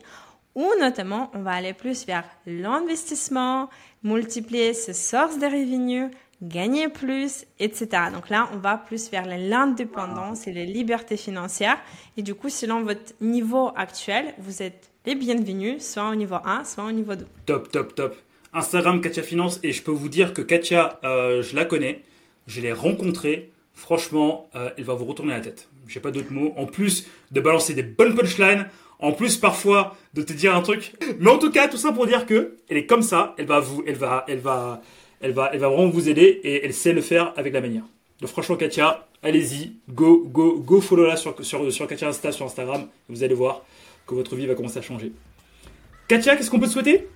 où 0.55 0.67
notamment 0.79 1.31
on 1.33 1.39
va 1.39 1.51
aller 1.51 1.73
plus 1.73 2.05
vers 2.05 2.25
l'investissement, 2.45 3.69
multiplier 4.03 4.73
ses 4.73 4.93
sources 4.93 5.39
de 5.39 5.45
revenus, 5.45 6.11
gagner 6.43 6.89
plus, 6.89 7.45
etc. 7.59 7.87
Donc 8.13 8.29
là, 8.29 8.49
on 8.53 8.57
va 8.57 8.77
plus 8.77 9.09
vers 9.09 9.25
l'indépendance 9.25 10.47
et 10.47 10.53
la 10.53 10.65
liberté 10.65 11.17
financière. 11.17 11.77
Et 12.17 12.21
du 12.21 12.35
coup, 12.35 12.49
selon 12.49 12.83
votre 12.83 13.13
niveau 13.21 13.71
actuel, 13.75 14.33
vous 14.39 14.61
êtes 14.61 14.91
les 15.05 15.15
bienvenus, 15.15 15.83
soit 15.83 16.09
au 16.09 16.15
niveau 16.15 16.37
1, 16.43 16.63
soit 16.63 16.83
au 16.83 16.91
niveau 16.91 17.15
2. 17.15 17.25
Top, 17.45 17.71
top, 17.71 17.95
top. 17.95 18.15
Instagram 18.53 19.01
Katia 19.01 19.23
Finance 19.23 19.59
et 19.63 19.71
je 19.71 19.81
peux 19.81 19.91
vous 19.91 20.09
dire 20.09 20.33
que 20.33 20.41
Katia, 20.41 20.99
euh, 21.03 21.41
je 21.41 21.55
la 21.55 21.65
connais, 21.65 22.03
je 22.47 22.61
l'ai 22.61 22.71
rencontrée. 22.71 23.49
Franchement, 23.73 24.49
euh, 24.55 24.69
elle 24.77 24.83
va 24.83 24.93
vous 24.93 25.05
retourner 25.05 25.33
la 25.33 25.39
tête. 25.39 25.69
J'ai 25.87 25.99
pas 25.99 26.11
d'autres 26.11 26.31
mots. 26.31 26.53
En 26.55 26.65
plus 26.65 27.07
de 27.31 27.41
balancer 27.41 27.73
des 27.73 27.83
bonnes 27.83 28.15
punchlines, 28.15 28.67
en 28.99 29.11
plus 29.11 29.37
parfois 29.37 29.97
de 30.13 30.21
te 30.21 30.31
dire 30.31 30.55
un 30.55 30.61
truc. 30.61 30.93
Mais 31.19 31.29
en 31.29 31.39
tout 31.39 31.51
cas, 31.51 31.67
tout 31.67 31.77
ça 31.77 31.91
pour 31.91 32.05
dire 32.05 32.25
que 32.25 32.57
elle 32.69 32.77
est 32.77 32.85
comme 32.85 33.01
ça. 33.01 33.33
Elle 33.37 33.47
va 33.47 33.59
vous, 33.59 33.83
elle 33.87 33.95
va, 33.95 34.23
elle 34.27 34.39
va, 34.39 34.81
elle 35.23 35.31
va, 35.31 35.49
elle 35.53 35.59
va 35.59 35.69
vraiment 35.69 35.89
vous 35.89 36.07
aider 36.09 36.41
et 36.43 36.65
elle 36.65 36.73
sait 36.73 36.93
le 36.93 37.01
faire 37.01 37.33
avec 37.37 37.51
la 37.53 37.61
manière. 37.61 37.83
Donc 38.19 38.29
franchement, 38.29 38.55
Katia, 38.55 39.07
allez-y, 39.23 39.73
go, 39.89 40.23
go, 40.27 40.59
go 40.59 40.79
follow 40.81 41.15
sur 41.15 41.33
sur 41.43 41.71
sur 41.73 41.87
Katia 41.87 42.09
Insta 42.09 42.31
sur 42.31 42.45
Instagram. 42.45 42.81
Et 43.09 43.13
vous 43.13 43.23
allez 43.23 43.33
voir 43.33 43.63
que 44.05 44.13
votre 44.15 44.35
vie 44.35 44.45
va 44.45 44.53
commencer 44.53 44.77
à 44.79 44.81
changer. 44.81 45.11
Katia, 46.07 46.35
qu'est-ce 46.35 46.51
qu'on 46.51 46.59
peut 46.59 46.67
te 46.67 46.71
souhaiter? 46.71 47.07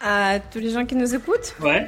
À 0.00 0.40
tous 0.40 0.58
les 0.58 0.70
gens 0.70 0.84
qui 0.84 0.96
nous 0.96 1.14
écoutent, 1.14 1.54
Ouais. 1.60 1.86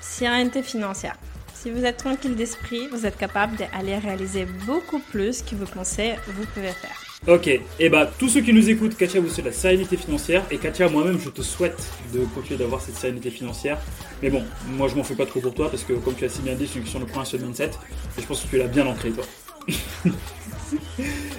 sérénité 0.00 0.62
financière. 0.62 1.16
Si 1.54 1.70
vous 1.70 1.84
êtes 1.84 1.96
tranquille 1.96 2.36
d'esprit, 2.36 2.86
vous 2.92 3.04
êtes 3.06 3.16
capable 3.16 3.56
d'aller 3.56 3.98
réaliser 3.98 4.44
beaucoup 4.66 5.00
plus 5.00 5.42
que 5.42 5.54
vous 5.56 5.66
pensez 5.66 6.14
vous 6.28 6.46
pouvez 6.54 6.72
faire. 6.72 7.07
Ok, 7.26 7.48
et 7.48 7.88
bah 7.88 8.10
tous 8.18 8.28
ceux 8.28 8.40
qui 8.40 8.52
nous 8.52 8.70
écoutent, 8.70 8.96
Katia 8.96 9.20
vous 9.20 9.28
souhaite 9.28 9.46
la 9.46 9.52
sérénité 9.52 9.96
financière 9.96 10.44
et 10.50 10.56
Katia 10.56 10.88
moi-même 10.88 11.18
je 11.18 11.28
te 11.28 11.42
souhaite 11.42 11.78
de 12.14 12.20
continuer 12.34 12.58
d'avoir 12.58 12.80
cette 12.80 12.94
sérénité 12.94 13.30
financière. 13.30 13.78
Mais 14.22 14.30
bon, 14.30 14.44
moi 14.68 14.88
je 14.88 14.94
m'en 14.94 15.02
fais 15.04 15.14
pas 15.16 15.26
trop 15.26 15.40
pour 15.40 15.52
toi 15.52 15.68
parce 15.68 15.82
que 15.82 15.92
comme 15.94 16.14
tu 16.14 16.24
as 16.24 16.28
si 16.28 16.40
bien 16.42 16.54
dit, 16.54 16.66
c'est 16.66 16.78
une 16.78 16.84
question 16.84 17.00
de 17.00 17.24
seul 17.24 17.40
mindset 17.40 17.70
et 18.16 18.22
je 18.22 18.26
pense 18.26 18.42
que 18.42 18.48
tu 18.48 18.56
l'as 18.56 18.68
bien 18.68 18.86
ancré 18.86 19.10
toi. 19.10 19.24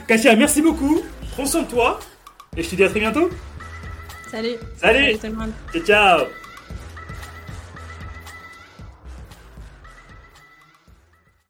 Katia, 0.08 0.36
merci 0.36 0.62
beaucoup, 0.62 1.02
prends 1.32 1.46
soin 1.46 1.64
de 1.64 1.70
toi 1.70 2.00
et 2.56 2.62
je 2.62 2.70
te 2.70 2.76
dis 2.76 2.84
à 2.84 2.90
très 2.90 3.00
bientôt. 3.00 3.30
Salut 4.30 4.58
Salut. 4.78 5.18
tout 5.18 5.26
le 5.28 5.34
monde 5.34 5.52
Ciao 5.74 5.84
ciao 5.84 6.39